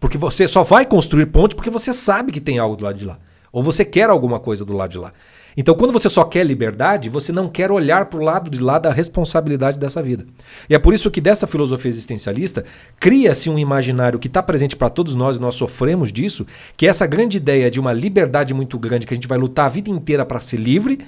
Porque 0.00 0.16
você 0.16 0.48
só 0.48 0.62
vai 0.62 0.86
construir 0.86 1.26
ponte 1.26 1.54
porque 1.54 1.68
você 1.68 1.92
sabe 1.92 2.32
que 2.32 2.40
tem 2.40 2.58
algo 2.58 2.76
do 2.76 2.84
lado 2.84 2.98
de 2.98 3.04
lá. 3.04 3.18
Ou 3.52 3.62
você 3.62 3.84
quer 3.84 4.08
alguma 4.08 4.40
coisa 4.40 4.64
do 4.64 4.72
lado 4.72 4.90
de 4.90 4.98
lá. 4.98 5.12
Então, 5.56 5.74
quando 5.74 5.92
você 5.92 6.08
só 6.08 6.24
quer 6.24 6.44
liberdade, 6.44 7.08
você 7.08 7.32
não 7.32 7.48
quer 7.48 7.70
olhar 7.70 8.06
para 8.06 8.18
o 8.18 8.22
lado 8.22 8.50
de 8.50 8.58
lá 8.58 8.78
da 8.78 8.92
responsabilidade 8.92 9.78
dessa 9.78 10.02
vida. 10.02 10.26
E 10.68 10.74
é 10.74 10.78
por 10.78 10.94
isso 10.94 11.10
que 11.10 11.20
dessa 11.20 11.46
filosofia 11.46 11.90
existencialista 11.90 12.64
cria-se 12.98 13.50
um 13.50 13.58
imaginário 13.58 14.18
que 14.18 14.28
está 14.28 14.42
presente 14.42 14.76
para 14.76 14.88
todos 14.88 15.14
nós 15.14 15.36
e 15.36 15.40
nós 15.40 15.54
sofremos 15.54 16.12
disso, 16.12 16.46
que 16.76 16.86
é 16.86 16.90
essa 16.90 17.06
grande 17.06 17.36
ideia 17.36 17.70
de 17.70 17.78
uma 17.78 17.92
liberdade 17.92 18.54
muito 18.54 18.78
grande 18.78 19.06
que 19.06 19.12
a 19.12 19.16
gente 19.16 19.28
vai 19.28 19.38
lutar 19.38 19.66
a 19.66 19.70
vida 19.70 19.90
inteira 19.90 20.24
para 20.24 20.40
ser 20.40 20.58
livre, 20.58 21.00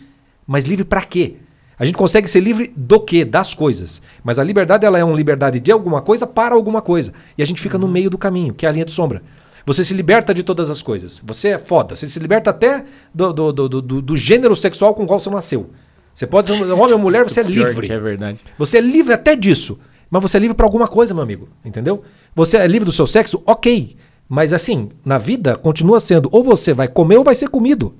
mas 0.46 0.64
livre 0.64 0.84
para 0.84 1.02
quê? 1.02 1.36
A 1.78 1.84
gente 1.84 1.96
consegue 1.96 2.28
ser 2.28 2.40
livre 2.40 2.72
do 2.76 3.00
quê? 3.00 3.24
Das 3.24 3.52
coisas. 3.52 4.00
Mas 4.22 4.38
a 4.38 4.44
liberdade 4.44 4.86
ela 4.86 4.98
é 4.98 5.02
uma 5.02 5.16
liberdade 5.16 5.58
de 5.58 5.72
alguma 5.72 6.00
coisa 6.00 6.26
para 6.26 6.54
alguma 6.54 6.80
coisa. 6.80 7.12
E 7.36 7.42
a 7.42 7.46
gente 7.46 7.60
fica 7.60 7.76
no 7.76 7.88
meio 7.88 8.08
do 8.08 8.16
caminho, 8.16 8.54
que 8.54 8.64
é 8.64 8.68
a 8.68 8.72
linha 8.72 8.84
de 8.84 8.92
sombra. 8.92 9.22
Você 9.66 9.84
se 9.84 9.94
liberta 9.94 10.34
de 10.34 10.42
todas 10.42 10.70
as 10.70 10.82
coisas. 10.82 11.20
Você 11.24 11.48
é 11.48 11.58
foda. 11.58 11.96
Você 11.96 12.08
se 12.08 12.18
liberta 12.18 12.50
até 12.50 12.84
do, 13.14 13.32
do, 13.32 13.52
do, 13.52 13.68
do, 13.68 14.02
do 14.02 14.16
gênero 14.16 14.54
sexual 14.54 14.94
com 14.94 15.04
o 15.04 15.06
qual 15.06 15.18
você 15.18 15.30
nasceu. 15.30 15.70
Você 16.14 16.26
pode 16.26 16.48
ser 16.48 16.62
um 16.62 16.80
homem 16.80 16.92
ou 16.92 16.98
mulher, 16.98 17.24
você 17.24 17.40
é 17.40 17.42
livre. 17.42 17.90
é 17.90 17.98
verdade. 17.98 18.42
Você 18.56 18.78
é 18.78 18.80
livre 18.80 19.12
até 19.12 19.34
disso. 19.34 19.78
Mas 20.10 20.22
você 20.22 20.36
é 20.36 20.40
livre 20.40 20.54
para 20.54 20.66
alguma 20.66 20.86
coisa, 20.86 21.12
meu 21.12 21.22
amigo. 21.22 21.48
Entendeu? 21.64 22.04
Você 22.36 22.56
é 22.56 22.66
livre 22.66 22.84
do 22.84 22.92
seu 22.92 23.06
sexo? 23.06 23.42
Ok. 23.46 23.96
Mas 24.28 24.52
assim, 24.52 24.90
na 25.04 25.18
vida, 25.18 25.56
continua 25.56 25.98
sendo 25.98 26.28
ou 26.30 26.44
você 26.44 26.72
vai 26.72 26.86
comer 26.86 27.16
ou 27.16 27.24
vai 27.24 27.34
ser 27.34 27.48
comido. 27.48 27.94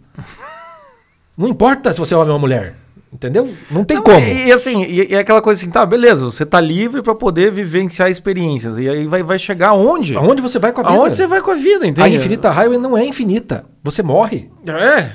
Não 1.37 1.49
importa 1.49 1.93
se 1.93 1.99
você 1.99 2.15
é 2.15 2.17
homem 2.17 2.33
ou 2.33 2.39
mulher. 2.39 2.77
Entendeu? 3.15 3.49
Não 3.71 3.85
tem 3.85 3.99
Não, 3.99 4.03
como. 4.03 4.19
E, 4.19 4.49
e 4.49 4.53
assim, 4.53 4.83
e, 4.83 5.13
e 5.13 5.15
é 5.15 5.21
aquela 5.21 5.41
coisa 5.41 5.61
assim, 5.63 5.71
tá, 5.71 5.87
beleza, 5.87 6.25
você 6.25 6.45
tá 6.45 6.61
livre 6.61 7.01
pra 7.01 7.15
poder 7.15 7.53
vivenciar 7.53 8.11
experiências. 8.11 8.77
E 8.77 8.89
aí 8.89 9.07
vai, 9.07 9.23
vai 9.23 9.39
chegar 9.39 9.69
aonde? 9.69 10.17
Aonde 10.17 10.43
você 10.43 10.59
vai 10.59 10.73
com 10.73 10.81
a 10.81 10.85
vida? 10.85 10.97
Aonde 10.97 11.15
você 11.15 11.27
vai 11.29 11.41
com 11.41 11.53
a 11.53 11.55
vida, 11.55 11.87
entende? 11.87 12.03
A 12.03 12.09
Infinita 12.09 12.51
Highway 12.51 12.77
não 12.77 12.99
é 12.99 13.05
infinita. 13.05 13.65
Você 13.85 14.03
morre. 14.03 14.51
É. 14.67 15.13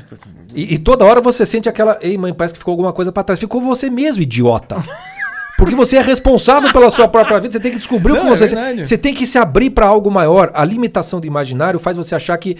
E, 0.55 0.75
e 0.75 0.77
toda 0.77 1.03
hora 1.03 1.19
você 1.19 1.45
sente 1.45 1.67
aquela. 1.67 1.97
Ei, 2.01 2.17
mãe, 2.17 2.33
parece 2.33 2.53
que 2.53 2.59
ficou 2.59 2.71
alguma 2.71 2.93
coisa 2.93 3.11
pra 3.11 3.21
trás. 3.21 3.37
Ficou 3.37 3.59
você 3.59 3.89
mesmo, 3.89 4.23
idiota. 4.23 4.77
Porque 5.57 5.75
você 5.75 5.97
é 5.97 6.01
responsável 6.01 6.71
pela 6.71 6.89
sua 6.89 7.05
própria 7.09 7.37
vida, 7.37 7.51
você 7.51 7.59
tem 7.59 7.71
que 7.71 7.79
descobrir 7.79 8.13
Não, 8.13 8.19
o 8.19 8.21
que 8.21 8.27
é 8.27 8.35
você 8.35 8.45
verdade. 8.47 8.75
tem. 8.77 8.85
Você 8.85 8.97
tem 8.97 9.13
que 9.13 9.25
se 9.27 9.37
abrir 9.37 9.71
para 9.71 9.87
algo 9.87 10.09
maior. 10.09 10.51
A 10.53 10.63
limitação 10.63 11.19
do 11.19 11.27
imaginário 11.27 11.77
faz 11.77 11.97
você 11.97 12.15
achar 12.15 12.37
que 12.37 12.55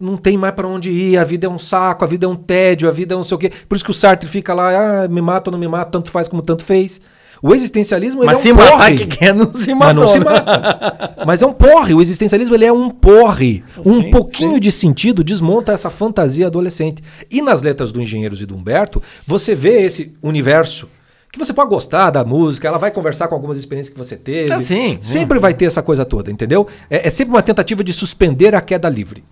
não 0.00 0.16
tem 0.16 0.36
mais 0.36 0.54
para 0.54 0.68
onde 0.68 0.90
ir, 0.90 1.18
a 1.18 1.24
vida 1.24 1.46
é 1.46 1.50
um 1.50 1.58
saco, 1.58 2.04
a 2.04 2.08
vida 2.08 2.26
é 2.26 2.28
um 2.28 2.36
tédio, 2.36 2.88
a 2.88 2.92
vida 2.92 3.14
é 3.14 3.16
um 3.16 3.24
sei 3.24 3.34
o 3.34 3.38
quê. 3.38 3.50
Por 3.68 3.74
isso 3.74 3.84
que 3.84 3.90
o 3.90 3.94
Sartre 3.94 4.28
fica 4.28 4.54
lá, 4.54 5.04
ah, 5.04 5.08
me 5.08 5.20
mata 5.20 5.50
ou 5.50 5.52
não 5.52 5.58
me 5.58 5.66
mata, 5.68 5.90
tanto 5.90 6.10
faz 6.10 6.28
como 6.28 6.42
tanto 6.42 6.62
fez. 6.62 7.00
O 7.40 7.54
existencialismo 7.54 8.24
Mas 8.24 8.38
ele 8.38 8.40
é 8.40 8.42
se 8.42 8.52
um 8.52 8.56
matar 8.56 8.78
porre. 8.78 8.96
que 8.96 9.06
quer, 9.06 9.34
não 9.34 9.54
se 9.54 9.72
Mas 9.74 9.78
matou. 9.78 9.94
não 9.94 10.08
se 10.08 10.18
né? 10.18 10.24
mata. 10.24 11.14
Mas 11.24 11.40
é 11.42 11.46
um 11.46 11.52
porre. 11.52 11.94
O 11.94 12.02
existencialismo 12.02 12.54
ele 12.54 12.64
é 12.64 12.72
um 12.72 12.90
porre. 12.90 13.62
Um 13.84 14.02
Sim, 14.02 14.10
pouquinho 14.10 14.58
de 14.58 14.72
sentido 14.72 15.22
desmonta 15.22 15.72
essa 15.72 15.88
fantasia 15.88 16.48
adolescente. 16.48 17.02
E 17.30 17.40
nas 17.40 17.62
letras 17.62 17.92
do 17.92 18.00
Engenheiros 18.00 18.42
e 18.42 18.46
do 18.46 18.56
Humberto, 18.56 19.00
você 19.26 19.54
vê 19.54 19.82
esse 19.82 20.16
universo. 20.20 20.88
Que 21.30 21.38
você 21.38 21.52
pode 21.52 21.68
gostar 21.70 22.10
da 22.10 22.24
música, 22.24 22.66
ela 22.66 22.78
vai 22.78 22.90
conversar 22.90 23.28
com 23.28 23.34
algumas 23.34 23.58
experiências 23.58 23.92
que 23.92 23.98
você 23.98 24.16
teve. 24.16 24.50
Ah, 24.50 24.60
sim. 24.60 24.98
Sempre 25.00 25.38
vai 25.38 25.54
ter 25.54 25.66
essa 25.66 25.82
coisa 25.82 26.04
toda, 26.04 26.32
entendeu? 26.32 26.66
É, 26.90 27.06
é 27.06 27.10
sempre 27.10 27.34
uma 27.34 27.42
tentativa 27.42 27.84
de 27.84 27.92
suspender 27.92 28.54
a 28.54 28.60
queda 28.60 28.88
livre. 28.88 29.22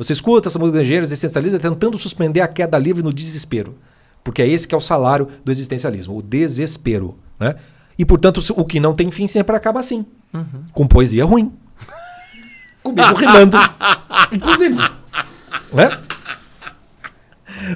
Você 0.00 0.14
escuta 0.14 0.48
essa 0.48 0.58
música 0.58 0.80
Engenheiros 0.80 1.12
existencialista 1.12 1.58
tentando 1.58 1.98
suspender 1.98 2.40
a 2.40 2.48
queda 2.48 2.78
livre 2.78 3.02
no 3.02 3.12
desespero. 3.12 3.76
Porque 4.24 4.40
é 4.40 4.48
esse 4.48 4.66
que 4.66 4.74
é 4.74 4.78
o 4.78 4.80
salário 4.80 5.28
do 5.44 5.52
existencialismo, 5.52 6.16
o 6.16 6.22
desespero. 6.22 7.18
Né? 7.38 7.54
E, 7.98 8.04
portanto, 8.06 8.42
o 8.56 8.64
que 8.64 8.80
não 8.80 8.94
tem 8.94 9.10
fim 9.10 9.26
sempre 9.26 9.54
acaba 9.54 9.78
assim. 9.78 10.06
Com 10.72 10.86
poesia 10.86 11.22
ruim. 11.22 11.52
Comigo 12.82 13.14
rimando. 13.14 13.58
Inclusive. 14.32 14.76
Né? 15.70 16.00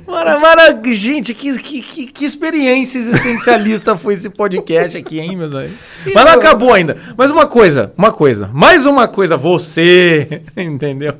Mara, 0.06 0.38
mara, 0.38 0.80
gente, 0.92 1.34
que, 1.34 1.58
que, 1.58 2.06
que, 2.06 2.24
experiência 2.24 2.98
existencialista 2.98 3.96
foi 3.96 4.14
esse 4.14 4.28
podcast 4.30 4.96
aqui, 4.96 5.18
hein, 5.20 5.36
meus 5.36 5.54
amigos? 5.54 5.76
Mas 6.14 6.24
não 6.24 6.32
acabou 6.32 6.72
ainda. 6.72 6.96
Mas 7.16 7.30
uma 7.30 7.46
coisa, 7.46 7.92
uma 7.96 8.12
coisa, 8.12 8.48
mais 8.52 8.86
uma 8.86 9.06
coisa, 9.08 9.36
você, 9.36 10.42
entendeu? 10.56 11.14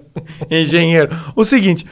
Engenheiro. 0.50 1.08
O 1.36 1.44
seguinte, 1.44 1.86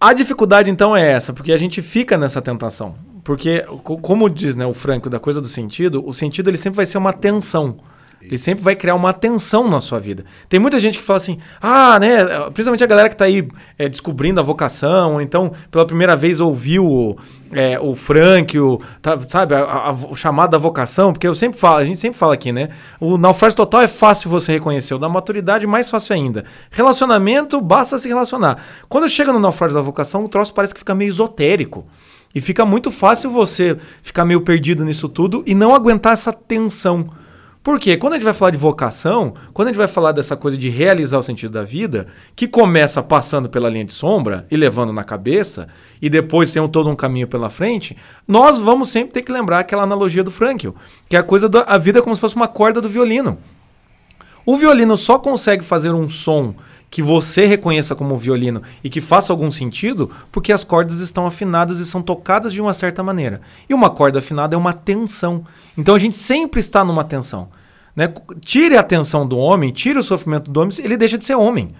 a 0.00 0.12
dificuldade 0.12 0.70
então 0.70 0.96
é 0.96 1.10
essa, 1.12 1.32
porque 1.32 1.52
a 1.52 1.56
gente 1.56 1.80
fica 1.82 2.16
nessa 2.16 2.40
tentação. 2.42 2.94
Porque, 3.24 3.60
co- 3.84 3.98
como 3.98 4.28
diz 4.28 4.56
né, 4.56 4.66
o 4.66 4.74
Franco 4.74 5.08
da 5.08 5.18
coisa 5.20 5.40
do 5.40 5.46
sentido, 5.46 6.02
o 6.06 6.12
sentido 6.12 6.50
ele 6.50 6.58
sempre 6.58 6.76
vai 6.76 6.86
ser 6.86 6.98
uma 6.98 7.12
tensão. 7.12 7.76
Ele 8.24 8.38
sempre 8.38 8.62
vai 8.62 8.74
criar 8.76 8.94
uma 8.94 9.12
tensão 9.12 9.68
na 9.68 9.80
sua 9.80 9.98
vida. 9.98 10.24
Tem 10.48 10.58
muita 10.60 10.78
gente 10.80 10.96
que 10.98 11.04
fala 11.04 11.16
assim, 11.16 11.38
ah, 11.60 11.98
né? 11.98 12.24
Principalmente 12.50 12.84
a 12.84 12.86
galera 12.86 13.08
que 13.08 13.16
tá 13.16 13.24
aí 13.24 13.46
é, 13.78 13.88
descobrindo 13.88 14.40
a 14.40 14.42
vocação, 14.42 15.14
ou 15.14 15.20
então 15.20 15.52
pela 15.70 15.84
primeira 15.84 16.14
vez 16.16 16.40
ouviu 16.40 16.86
o, 16.86 17.16
é, 17.52 17.78
o 17.80 17.94
Frank, 17.94 18.58
o, 18.58 18.80
tá, 19.00 19.18
sabe, 19.28 19.54
a- 19.54 19.64
a- 19.64 19.92
o 19.92 20.14
chamado 20.14 20.50
da 20.50 20.58
vocação, 20.58 21.12
porque 21.12 21.26
eu 21.26 21.34
sempre 21.34 21.58
falo, 21.58 21.76
a 21.78 21.84
gente 21.84 21.98
sempre 21.98 22.18
fala 22.18 22.34
aqui, 22.34 22.52
né? 22.52 22.70
O 23.00 23.18
naufrágio 23.18 23.56
total 23.56 23.82
é 23.82 23.88
fácil 23.88 24.30
você 24.30 24.52
reconhecer, 24.52 24.94
o 24.94 24.98
da 24.98 25.08
maturidade 25.08 25.66
mais 25.66 25.90
fácil 25.90 26.14
ainda. 26.14 26.44
Relacionamento, 26.70 27.60
basta 27.60 27.98
se 27.98 28.08
relacionar. 28.08 28.56
Quando 28.88 29.08
chega 29.08 29.32
no 29.32 29.38
naufrágio 29.40 29.74
da 29.76 29.82
vocação, 29.82 30.24
o 30.24 30.28
troço 30.28 30.54
parece 30.54 30.72
que 30.74 30.80
fica 30.80 30.94
meio 30.94 31.08
esotérico. 31.08 31.86
E 32.34 32.40
fica 32.40 32.64
muito 32.64 32.90
fácil 32.90 33.30
você 33.30 33.76
ficar 34.02 34.24
meio 34.24 34.40
perdido 34.40 34.84
nisso 34.84 35.06
tudo 35.08 35.42
e 35.46 35.54
não 35.54 35.74
aguentar 35.74 36.14
essa 36.14 36.32
tensão. 36.32 37.10
Por 37.62 37.78
quê? 37.78 37.96
Quando 37.96 38.14
a 38.14 38.16
gente 38.16 38.24
vai 38.24 38.34
falar 38.34 38.50
de 38.50 38.58
vocação, 38.58 39.34
quando 39.52 39.68
a 39.68 39.70
gente 39.70 39.78
vai 39.78 39.86
falar 39.86 40.10
dessa 40.10 40.36
coisa 40.36 40.58
de 40.58 40.68
realizar 40.68 41.18
o 41.18 41.22
sentido 41.22 41.52
da 41.52 41.62
vida, 41.62 42.08
que 42.34 42.48
começa 42.48 43.00
passando 43.00 43.48
pela 43.48 43.68
linha 43.68 43.84
de 43.84 43.92
sombra 43.92 44.44
e 44.50 44.56
levando 44.56 44.92
na 44.92 45.04
cabeça, 45.04 45.68
e 46.00 46.10
depois 46.10 46.52
tem 46.52 46.60
um- 46.60 46.66
todo 46.66 46.90
um 46.90 46.96
caminho 46.96 47.28
pela 47.28 47.48
frente, 47.48 47.96
nós 48.26 48.58
vamos 48.58 48.88
sempre 48.88 49.12
ter 49.12 49.22
que 49.22 49.30
lembrar 49.30 49.60
aquela 49.60 49.84
analogia 49.84 50.24
do 50.24 50.30
Frankl, 50.32 50.70
que 51.08 51.14
é 51.14 51.20
a 51.20 51.22
coisa 51.22 51.48
da 51.48 51.78
vida 51.78 52.00
é 52.00 52.02
como 52.02 52.16
se 52.16 52.20
fosse 52.20 52.34
uma 52.34 52.48
corda 52.48 52.80
do 52.80 52.88
violino. 52.88 53.38
O 54.44 54.56
violino 54.56 54.96
só 54.96 55.18
consegue 55.18 55.64
fazer 55.64 55.90
um 55.90 56.08
som 56.08 56.54
que 56.90 57.02
você 57.02 57.46
reconheça 57.46 57.94
como 57.94 58.18
violino 58.18 58.62
e 58.84 58.90
que 58.90 59.00
faça 59.00 59.32
algum 59.32 59.50
sentido 59.50 60.10
porque 60.30 60.52
as 60.52 60.62
cordas 60.62 61.00
estão 61.00 61.26
afinadas 61.26 61.78
e 61.78 61.86
são 61.86 62.02
tocadas 62.02 62.52
de 62.52 62.60
uma 62.60 62.74
certa 62.74 63.02
maneira. 63.02 63.40
E 63.68 63.72
uma 63.72 63.88
corda 63.88 64.18
afinada 64.18 64.54
é 64.54 64.58
uma 64.58 64.74
tensão. 64.74 65.44
Então 65.76 65.94
a 65.94 65.98
gente 65.98 66.16
sempre 66.16 66.60
está 66.60 66.84
numa 66.84 67.02
tensão. 67.02 67.48
Né? 67.96 68.12
Tire 68.40 68.76
a 68.76 68.82
tensão 68.82 69.26
do 69.26 69.38
homem, 69.38 69.72
tire 69.72 69.98
o 69.98 70.02
sofrimento 70.02 70.50
do 70.50 70.60
homem, 70.60 70.74
ele 70.80 70.96
deixa 70.96 71.16
de 71.16 71.24
ser 71.24 71.34
homem. 71.34 71.74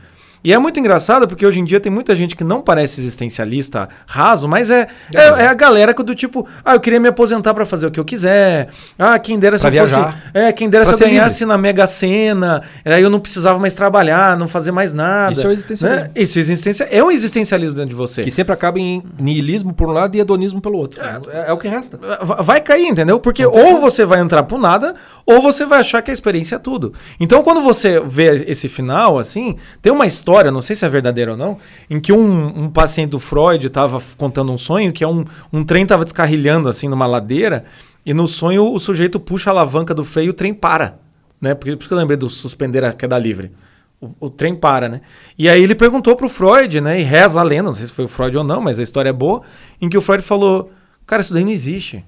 E 0.45 0.53
é 0.53 0.59
muito 0.59 0.79
engraçado 0.81 1.27
porque 1.29 1.47
hoje 1.47 1.61
em 1.61 1.65
dia 1.65 1.79
tem 1.79 1.91
muita 1.93 2.15
gente 2.15 2.35
que 2.35 2.43
não 2.45 2.61
parece 2.61 3.01
existencialista 3.01 3.89
raso, 4.07 4.49
mas 4.49 4.71
é, 4.71 4.87
é, 5.15 5.21
é 5.45 5.47
a 5.47 5.55
galera 5.55 5.95
que 5.95 6.03
do 6.03 6.15
tipo, 6.15 6.47
ah, 6.65 6.75
eu 6.75 6.81
queria 6.81 6.99
me 6.99 7.09
aposentar 7.09 7.55
pra 7.55 7.65
fazer 7.65 7.87
o 7.87 7.91
que 7.91 8.01
eu 8.01 8.05
quiser. 8.05 8.69
Ah, 8.99 9.19
quem 9.19 9.39
dera 9.39 9.57
se 9.57 9.63
Pra 9.63 9.75
eu 9.75 9.83
fosse. 9.87 9.95
viajar. 9.95 10.23
É, 10.35 10.53
quem 10.53 10.69
dera 10.69 10.85
Pra 10.85 10.95
se 10.97 11.03
eu 11.05 11.09
ganhasse 11.09 11.47
na 11.47 11.57
Mega 11.57 11.87
Sena, 11.87 12.63
aí 12.85 13.03
eu 13.03 13.11
não 13.11 13.21
precisava 13.21 13.59
mais 13.59 13.75
trabalhar, 13.75 14.37
não 14.37 14.49
fazer 14.49 14.73
mais 14.73 14.93
nada. 14.93 15.33
Isso 15.33 15.47
é 15.47 15.49
o 15.49 15.53
existencialismo. 15.53 16.03
Né? 16.05 16.11
Isso 16.17 16.39
é, 16.39 16.41
existência, 16.43 16.85
é 16.91 17.05
um 17.05 17.11
existencialismo 17.11 17.75
dentro 17.77 17.91
de 17.91 17.95
você. 17.97 18.23
Que 18.23 18.31
sempre 18.31 18.53
acaba 18.53 18.79
em 18.81 19.03
niilismo 19.21 19.73
por 19.73 19.89
um 19.89 19.93
lado 19.93 20.17
e 20.17 20.21
hedonismo 20.21 20.61
pelo 20.61 20.77
outro. 20.79 21.01
É, 21.33 21.49
é 21.49 21.53
o 21.53 21.57
que 21.59 21.69
resta. 21.69 21.99
Va- 22.23 22.43
Vai 22.43 22.61
cair, 22.61 22.87
entendeu? 22.89 23.21
Porque 23.21 23.45
ou 23.47 23.79
você 23.79 24.05
vai 24.05 24.21
entrar 24.21 24.43
pro 24.43 24.59
nada, 24.59 24.95
ou 25.25 25.41
você 25.41 25.65
vai 25.65 25.81
achar 25.81 26.03
que 26.03 26.11
a 26.11 26.15
experiência 26.15 26.57
é 26.57 26.59
tudo. 26.59 26.93
Então, 27.21 27.43
quando 27.43 27.61
você 27.63 28.01
vê 28.05 28.45
esse 28.49 28.69
final, 28.69 29.19
assim, 29.19 29.57
tem 29.81 29.93
uma 29.93 30.07
história, 30.07 30.32
não 30.51 30.61
sei 30.61 30.75
se 30.75 30.85
é 30.85 30.89
verdadeira 30.89 31.33
ou 31.33 31.37
não, 31.37 31.59
em 31.91 32.01
que 32.01 32.13
um, 32.13 32.65
um 32.65 32.71
paciente 32.71 33.11
do 33.11 33.19
Freud 33.19 33.67
estava 33.67 34.01
contando 34.17 34.53
um 34.53 34.59
sonho 34.59 34.93
que 34.93 35.05
é 35.05 35.09
um, 35.09 35.25
um 35.53 35.65
trem 35.65 35.85
tava 35.85 36.05
descarrilhando, 36.05 36.69
assim, 36.69 36.89
numa 36.89 37.07
ladeira, 37.07 37.65
e 38.05 38.15
no 38.15 38.27
sonho 38.27 38.73
o 38.73 38.79
sujeito 38.79 39.21
puxa 39.21 39.51
a 39.51 39.53
alavanca 39.53 39.95
do 39.95 40.05
freio 40.05 40.29
e 40.29 40.31
o 40.31 40.35
trem 40.35 40.55
para. 40.55 40.99
Né? 41.41 41.55
Por 41.55 41.69
isso 41.69 41.77
que 41.79 41.93
eu 41.93 41.99
lembrei 41.99 42.17
do 42.17 42.31
suspender 42.31 42.85
a 42.85 42.93
queda 42.93 43.19
livre. 43.19 43.53
O, 44.01 44.11
o 44.21 44.31
trem 44.31 44.55
para, 44.55 44.89
né? 44.89 45.01
E 45.39 45.49
aí 45.49 45.63
ele 45.63 45.75
perguntou 45.75 46.17
pro 46.17 46.29
Freud, 46.29 46.81
né? 46.81 47.01
E 47.01 47.05
reza 47.05 47.39
a 47.39 47.43
lenda, 47.43 47.65
não 47.65 47.75
sei 47.75 47.87
se 47.87 47.93
foi 47.93 48.05
o 48.05 48.09
Freud 48.09 48.37
ou 48.37 48.43
não, 48.43 48.61
mas 48.61 48.79
a 48.79 48.83
história 48.83 49.11
é 49.11 49.13
boa, 49.13 49.43
em 49.81 49.89
que 49.89 49.97
o 49.97 50.01
Freud 50.01 50.23
falou: 50.25 50.73
Cara, 51.07 51.23
isso 51.23 51.33
daí 51.33 51.45
não 51.45 51.53
existe. 51.53 52.05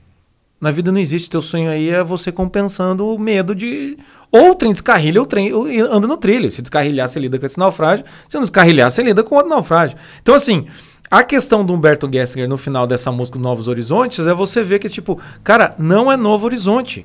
Na 0.64 0.70
vida 0.70 0.90
não 0.90 0.98
existe. 0.98 1.28
Teu 1.28 1.42
sonho 1.42 1.68
aí 1.68 1.90
é 1.90 2.02
você 2.02 2.32
compensando 2.32 3.06
o 3.06 3.18
medo 3.18 3.54
de. 3.54 3.98
Ou 4.32 4.52
o 4.52 4.54
trem 4.54 4.72
descarrilha, 4.72 5.20
ou 5.20 5.26
o 5.26 5.28
trem 5.28 5.52
anda 5.52 6.06
no 6.06 6.16
trilho. 6.16 6.50
Se 6.50 6.62
descarrilhar, 6.62 7.06
você 7.06 7.20
lida 7.20 7.38
com 7.38 7.44
esse 7.44 7.58
naufrágio. 7.58 8.06
Se 8.26 8.36
não 8.36 8.40
descarrilhar, 8.40 8.90
você 8.90 9.02
lida 9.02 9.22
com 9.22 9.34
outro 9.34 9.50
naufrágio. 9.50 9.98
Então, 10.22 10.34
assim, 10.34 10.66
a 11.10 11.22
questão 11.22 11.66
do 11.66 11.74
Humberto 11.74 12.08
Gessinger 12.10 12.48
no 12.48 12.56
final 12.56 12.86
dessa 12.86 13.12
música 13.12 13.38
Novos 13.38 13.68
Horizontes 13.68 14.26
é 14.26 14.32
você 14.32 14.62
ver 14.62 14.78
que, 14.78 14.88
tipo, 14.88 15.20
cara, 15.44 15.74
não 15.78 16.10
é 16.10 16.16
Novo 16.16 16.46
Horizonte. 16.46 17.04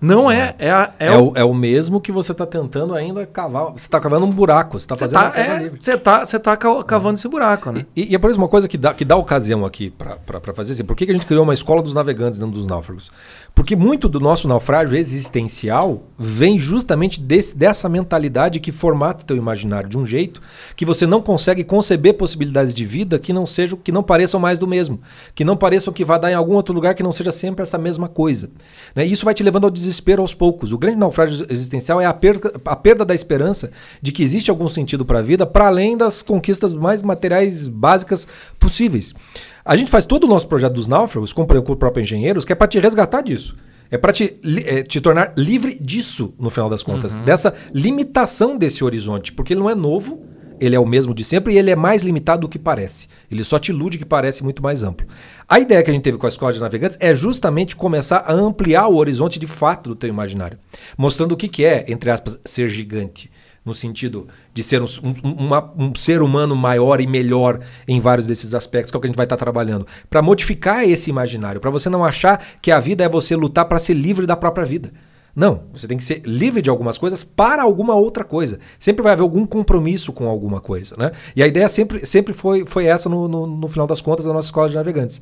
Não 0.00 0.30
é. 0.30 0.54
É, 0.58 0.70
a- 0.70 0.92
é 0.98 1.06
É, 1.08 1.18
o- 1.18 1.32
é 1.36 1.44
o 1.44 1.52
mesmo 1.52 2.00
que 2.00 2.10
você 2.10 2.32
está 2.32 2.46
tentando 2.46 2.94
ainda 2.94 3.26
cavar. 3.26 3.64
Você 3.72 3.80
está 3.86 4.00
cavando 4.00 4.24
um 4.24 4.30
buraco, 4.30 4.78
você 4.78 4.84
está 4.84 4.94
Você 4.96 5.08
fazendo 5.08 5.32
tá, 5.32 5.38
é, 5.40 5.58
livre. 5.64 5.78
você 5.82 5.98
tá, 5.98 6.24
você 6.24 6.38
tá 6.38 6.56
ca- 6.56 6.82
cavando 6.84 7.14
esse 7.18 7.28
buraco, 7.28 7.70
né? 7.70 7.82
E, 7.94 8.12
e 8.12 8.14
é 8.14 8.18
por 8.18 8.30
isso 8.30 8.38
uma 8.38 8.48
coisa 8.48 8.66
que 8.66 8.78
dá, 8.78 8.94
que 8.94 9.04
dá 9.04 9.16
ocasião 9.16 9.64
aqui 9.64 9.90
para 9.90 10.54
fazer 10.54 10.72
assim. 10.72 10.84
Por 10.84 10.96
que, 10.96 11.04
que 11.04 11.12
a 11.12 11.14
gente 11.14 11.26
criou 11.26 11.42
uma 11.44 11.52
escola 11.54 11.82
dos 11.82 11.92
navegantes 11.92 12.38
dentro 12.38 12.54
dos 12.54 12.66
náufragos? 12.66 13.10
Porque 13.60 13.76
muito 13.76 14.08
do 14.08 14.18
nosso 14.18 14.48
naufrágio 14.48 14.96
existencial 14.96 16.04
vem 16.18 16.58
justamente 16.58 17.20
desse, 17.20 17.54
dessa 17.54 17.90
mentalidade 17.90 18.58
que 18.58 18.72
formata 18.72 19.22
teu 19.22 19.36
imaginário 19.36 19.86
de 19.86 19.98
um 19.98 20.06
jeito 20.06 20.40
que 20.74 20.86
você 20.86 21.06
não 21.06 21.20
consegue 21.20 21.62
conceber 21.62 22.14
possibilidades 22.14 22.72
de 22.72 22.86
vida 22.86 23.18
que 23.18 23.34
não 23.34 23.44
sejam, 23.44 23.76
que 23.76 23.92
não 23.92 24.02
pareçam 24.02 24.40
mais 24.40 24.58
do 24.58 24.66
mesmo, 24.66 24.98
que 25.34 25.44
não 25.44 25.58
pareçam 25.58 25.92
que 25.92 26.06
vá 26.06 26.16
dar 26.16 26.30
em 26.30 26.34
algum 26.34 26.54
outro 26.54 26.74
lugar 26.74 26.94
que 26.94 27.02
não 27.02 27.12
seja 27.12 27.30
sempre 27.30 27.62
essa 27.62 27.76
mesma 27.76 28.08
coisa. 28.08 28.50
Né? 28.96 29.06
E 29.06 29.12
isso 29.12 29.26
vai 29.26 29.34
te 29.34 29.42
levando 29.42 29.64
ao 29.64 29.70
desespero 29.70 30.22
aos 30.22 30.32
poucos. 30.32 30.72
O 30.72 30.78
grande 30.78 30.96
naufrágio 30.96 31.44
existencial 31.50 32.00
é 32.00 32.06
a 32.06 32.14
perda, 32.14 32.54
a 32.64 32.74
perda 32.74 33.04
da 33.04 33.14
esperança 33.14 33.70
de 34.00 34.10
que 34.10 34.22
existe 34.22 34.50
algum 34.50 34.70
sentido 34.70 35.04
para 35.04 35.18
a 35.18 35.22
vida 35.22 35.44
para 35.44 35.66
além 35.66 35.98
das 35.98 36.22
conquistas 36.22 36.72
mais 36.72 37.02
materiais 37.02 37.68
básicas 37.68 38.26
possíveis. 38.58 39.14
A 39.64 39.76
gente 39.76 39.90
faz 39.90 40.04
todo 40.04 40.24
o 40.24 40.28
nosso 40.28 40.46
projeto 40.46 40.74
dos 40.74 40.86
náufragos 40.86 41.32
com 41.32 41.42
o 41.42 41.76
próprio 41.76 42.02
Engenheiros, 42.02 42.44
que 42.44 42.52
é 42.52 42.56
para 42.56 42.68
te 42.68 42.78
resgatar 42.78 43.22
disso. 43.22 43.56
É 43.90 43.98
para 43.98 44.12
te, 44.12 44.38
é, 44.64 44.82
te 44.82 45.00
tornar 45.00 45.32
livre 45.36 45.76
disso, 45.80 46.32
no 46.38 46.48
final 46.48 46.70
das 46.70 46.82
contas. 46.82 47.16
Dessa 47.16 47.54
limitação 47.74 48.56
desse 48.56 48.84
horizonte. 48.84 49.32
Porque 49.32 49.52
ele 49.52 49.60
não 49.60 49.68
é 49.68 49.74
novo, 49.74 50.22
ele 50.60 50.76
é 50.76 50.80
o 50.80 50.86
mesmo 50.86 51.12
de 51.12 51.24
sempre 51.24 51.54
e 51.54 51.58
ele 51.58 51.70
é 51.70 51.76
mais 51.76 52.02
limitado 52.02 52.42
do 52.42 52.48
que 52.48 52.58
parece. 52.58 53.08
Ele 53.30 53.42
só 53.42 53.58
te 53.58 53.70
ilude 53.70 53.98
que 53.98 54.04
parece 54.04 54.44
muito 54.44 54.62
mais 54.62 54.82
amplo. 54.84 55.08
A 55.48 55.58
ideia 55.58 55.82
que 55.82 55.90
a 55.90 55.92
gente 55.92 56.04
teve 56.04 56.18
com 56.18 56.26
a 56.26 56.28
Escola 56.28 56.52
de 56.52 56.60
Navegantes 56.60 56.98
é 57.00 57.14
justamente 57.14 57.74
começar 57.74 58.18
a 58.18 58.32
ampliar 58.32 58.86
o 58.86 58.96
horizonte 58.96 59.40
de 59.40 59.46
fato 59.46 59.90
do 59.90 59.96
teu 59.96 60.08
imaginário. 60.08 60.58
Mostrando 60.96 61.32
o 61.32 61.36
que, 61.36 61.48
que 61.48 61.64
é, 61.64 61.84
entre 61.88 62.10
aspas, 62.10 62.38
ser 62.44 62.68
gigante. 62.68 63.30
No 63.64 63.74
sentido 63.74 64.26
de 64.54 64.62
ser 64.62 64.80
um, 64.80 64.86
um- 65.22 65.32
uma- 65.46 65.72
um 65.76 65.94
ser 65.94 66.22
humano 66.22 66.56
maior 66.56 67.00
e 67.00 67.06
melhor 67.06 67.60
em 67.86 68.00
vários 68.00 68.26
desses 68.26 68.54
aspectos, 68.54 68.90
que 68.90 68.96
é 68.96 68.98
o 68.98 69.00
que 69.00 69.06
a 69.06 69.10
gente 69.10 69.16
vai 69.16 69.26
estar 69.26 69.36
trabalhando. 69.36 69.86
Para 70.08 70.22
modificar 70.22 70.82
esse 70.88 71.10
imaginário, 71.10 71.60
para 71.60 71.70
você 71.70 71.88
não 71.90 72.02
achar 72.04 72.42
que 72.62 72.70
a 72.72 72.80
vida 72.80 73.04
é 73.04 73.08
você 73.08 73.36
lutar 73.36 73.66
para 73.66 73.78
ser 73.78 73.92
livre 73.94 74.26
da 74.26 74.34
própria 74.36 74.64
vida. 74.64 74.90
Não, 75.36 75.62
você 75.72 75.86
tem 75.86 75.96
que 75.96 76.02
ser 76.02 76.22
livre 76.24 76.60
de 76.60 76.68
algumas 76.68 76.98
coisas 76.98 77.22
para 77.22 77.62
alguma 77.62 77.94
outra 77.94 78.24
coisa. 78.24 78.58
Sempre 78.78 79.02
vai 79.02 79.12
haver 79.12 79.22
algum 79.22 79.46
compromisso 79.46 80.12
com 80.12 80.26
alguma 80.26 80.60
coisa, 80.60 80.96
né? 80.98 81.12
E 81.36 81.42
a 81.42 81.46
ideia 81.46 81.68
sempre, 81.68 82.04
sempre 82.04 82.32
foi, 82.34 82.66
foi 82.66 82.86
essa 82.86 83.08
no, 83.08 83.28
no, 83.28 83.46
no 83.46 83.68
final 83.68 83.86
das 83.86 84.00
contas 84.00 84.24
da 84.24 84.32
nossa 84.32 84.48
escola 84.48 84.68
de 84.68 84.74
navegantes. 84.74 85.20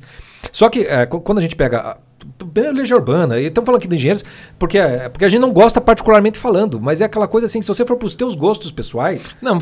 Só 0.51 0.67
que 0.67 0.79
é, 0.79 1.05
qu- 1.05 1.21
quando 1.21 1.37
a 1.37 1.41
gente 1.41 1.55
pega 1.55 1.97
Legião 2.73 2.97
Urbana, 2.99 3.39
e 3.39 3.45
estamos 3.45 3.65
falando 3.65 3.79
aqui 3.79 3.87
de 3.87 3.95
engenheiros, 3.95 4.23
porque, 4.57 4.77
é- 4.77 5.09
porque 5.09 5.25
a 5.25 5.29
gente 5.29 5.41
não 5.41 5.51
gosta 5.51 5.79
particularmente 5.79 6.37
falando, 6.37 6.79
mas 6.79 7.01
é 7.01 7.05
aquela 7.05 7.27
coisa 7.27 7.45
assim, 7.45 7.61
se 7.61 7.67
você 7.67 7.85
for 7.85 7.95
pros 7.97 8.15
teus 8.15 8.35
gostos 8.35 8.71
pessoais, 8.71 9.27
Não, 9.41 9.61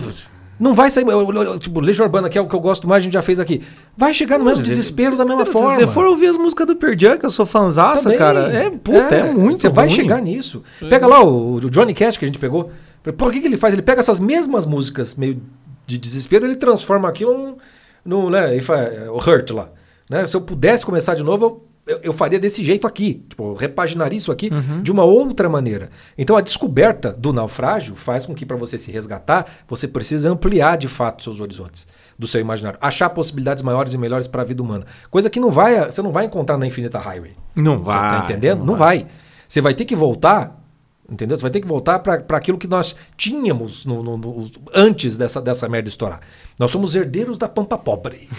não 0.60 0.74
vai 0.74 0.90
sair. 0.90 1.04
eu- 1.08 1.12
eu- 1.34 1.44
eu- 1.44 1.60
Tipo, 1.60 1.80
Legião 1.80 2.06
Urbana, 2.06 2.30
que 2.30 2.38
é 2.38 2.42
o 2.42 2.48
que 2.48 2.56
eu 2.56 2.60
gosto 2.60 2.88
mais, 2.88 3.02
a 3.02 3.04
gente 3.06 3.14
já 3.14 3.22
fez 3.22 3.40
aqui. 3.40 3.62
Vai 3.96 4.14
chegar 4.14 4.40
no 4.40 4.46
mesmo 4.46 4.64
desespero 4.64 5.16
da 5.16 5.26
mesma 5.26 5.46
se 5.46 5.52
forma. 5.52 5.76
você 5.76 5.88
for 5.88 6.06
ouvir 6.06 6.28
as 6.28 6.38
músicas 6.38 6.66
do 6.68 6.76
Pearl 6.76 6.96
Jam, 6.98 7.18
que 7.18 7.26
eu 7.26 7.30
sou 7.30 7.46
fanzaça, 7.46 8.04
Também. 8.04 8.18
cara, 8.18 8.40
é, 8.52 8.70
puta, 8.70 9.16
é, 9.16 9.32
muito 9.32 9.62
Você 9.62 9.70
vai 9.70 9.86
ruim. 9.86 9.96
chegar 9.96 10.22
nisso. 10.22 10.64
Pega 10.90 11.06
lá 11.08 11.24
o, 11.24 11.56
o 11.56 11.70
Johnny 11.70 11.94
Cash 11.94 12.18
que 12.18 12.26
a 12.26 12.28
gente 12.28 12.40
pegou. 12.40 12.72
Por 13.18 13.32
que, 13.32 13.40
que 13.40 13.48
ele 13.48 13.58
faz? 13.58 13.74
Ele 13.74 13.82
pega 13.84 14.02
essas 14.02 14.20
mesmas 14.20 14.66
músicas 14.66 15.16
meio 15.16 15.42
de 15.86 15.98
desespero 15.98 16.46
ele 16.46 16.58
transforma 16.58 17.08
aquilo 17.08 17.38
num, 17.38 17.56
num 18.04 18.30
né, 18.30 18.58
I- 18.58 18.62
o 19.10 19.18
Hurt 19.18 19.52
lá. 19.52 19.70
Né? 20.10 20.26
Se 20.28 20.36
eu 20.36 20.42
pudesse 20.42 20.86
começar 20.86 21.16
de 21.16 21.24
novo, 21.24 21.46
eu, 21.46 21.64
eu, 21.88 22.00
eu 22.04 22.14
faria 22.14 22.40
desse 22.40 22.64
jeito 22.64 22.86
aqui. 22.86 23.24
Tipo, 23.30 23.52
eu 23.52 23.56
repaginaria 23.56 24.18
isso 24.18 24.32
aqui 24.32 24.50
Uhum. 24.52 24.82
de 24.82 24.92
uma 24.92 25.04
outra 25.04 25.48
maneira. 25.50 25.90
Então 26.18 26.36
a 26.38 26.42
descoberta 26.42 27.12
do 27.12 27.32
naufrágio 27.34 27.96
faz 27.96 28.26
com 28.26 28.36
que 28.36 28.46
para 28.46 28.58
você 28.58 28.78
se 28.78 28.92
resgatar, 28.92 29.46
você 29.68 29.88
precisa 29.88 30.30
ampliar 30.30 30.78
de 30.78 30.88
fato 30.88 31.24
seus 31.24 31.40
horizontes 31.40 31.88
do 32.20 32.26
seu 32.28 32.42
imaginário, 32.42 32.80
achar 32.82 33.10
possibilidades 33.12 33.64
maiores 33.64 33.94
e 33.94 33.98
melhores 33.98 34.28
para 34.28 34.42
a 34.42 34.46
vida 34.46 34.62
humana. 34.64 34.86
Coisa 35.12 35.30
que 35.30 35.40
não 35.40 35.52
vai, 35.52 35.86
você 35.86 36.02
não 36.02 36.12
vai 36.12 36.26
encontrar 36.26 36.58
na 36.58 36.66
Infinita 36.66 36.98
Highway. 37.00 37.36
Não 37.56 37.78
Você 37.78 37.84
vai. 37.84 38.18
tá 38.20 38.24
entendendo? 38.26 38.66
Não, 38.66 38.76
vai. 38.76 39.06
Você 39.48 39.62
vai 39.62 39.74
ter 39.76 39.86
que 39.86 39.96
voltar, 39.96 40.60
entendeu? 41.08 41.38
Você 41.38 41.44
vai 41.44 41.52
ter 41.52 41.62
que 41.62 41.68
voltar 41.68 42.00
para 42.00 42.16
aquilo 42.38 42.58
que 42.58 42.68
nós 42.68 42.96
tínhamos 43.16 43.86
no- 43.86 44.02
no- 44.02 44.18
no- 44.18 44.44
antes 44.74 45.16
dessa, 45.16 45.40
dessa 45.40 45.70
merda 45.70 45.90
estourar. 45.90 46.22
Nós 46.58 46.72
somos 46.72 46.96
herdeiros 46.96 47.38
da 47.38 47.48
pampa 47.48 47.78
pobre. 47.78 48.28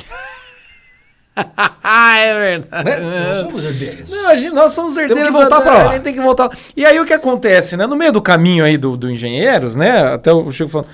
É 2.20 2.34
verdade. 2.34 2.84
Né? 2.84 2.98
Nós 3.28 3.36
somos 3.42 3.64
herdeiros. 3.64 4.10
Não, 4.10 4.28
a 4.28 4.36
gente- 4.36 4.54
nós 4.54 4.72
somos 4.72 4.96
herdeiros. 4.96 5.24
que 5.24 5.30
voltar 5.32 5.56
da- 5.56 5.60
pra 5.62 5.72
lá. 5.74 5.88
A 5.90 5.92
gente 5.94 6.02
tem 6.02 6.14
que 6.14 6.20
voltar. 6.20 6.50
E 6.76 6.84
aí 6.84 6.98
o 7.00 7.06
que 7.06 7.12
acontece, 7.12 7.76
né? 7.76 7.86
No 7.86 7.96
meio 7.96 8.12
do 8.12 8.20
caminho 8.20 8.64
aí 8.64 8.76
do, 8.76 8.96
do 8.96 9.10
Engenheiros, 9.10 9.76
né? 9.76 10.14
Até 10.14 10.32
o 10.32 10.50
Chico 10.50 10.68
falando. 10.70 10.88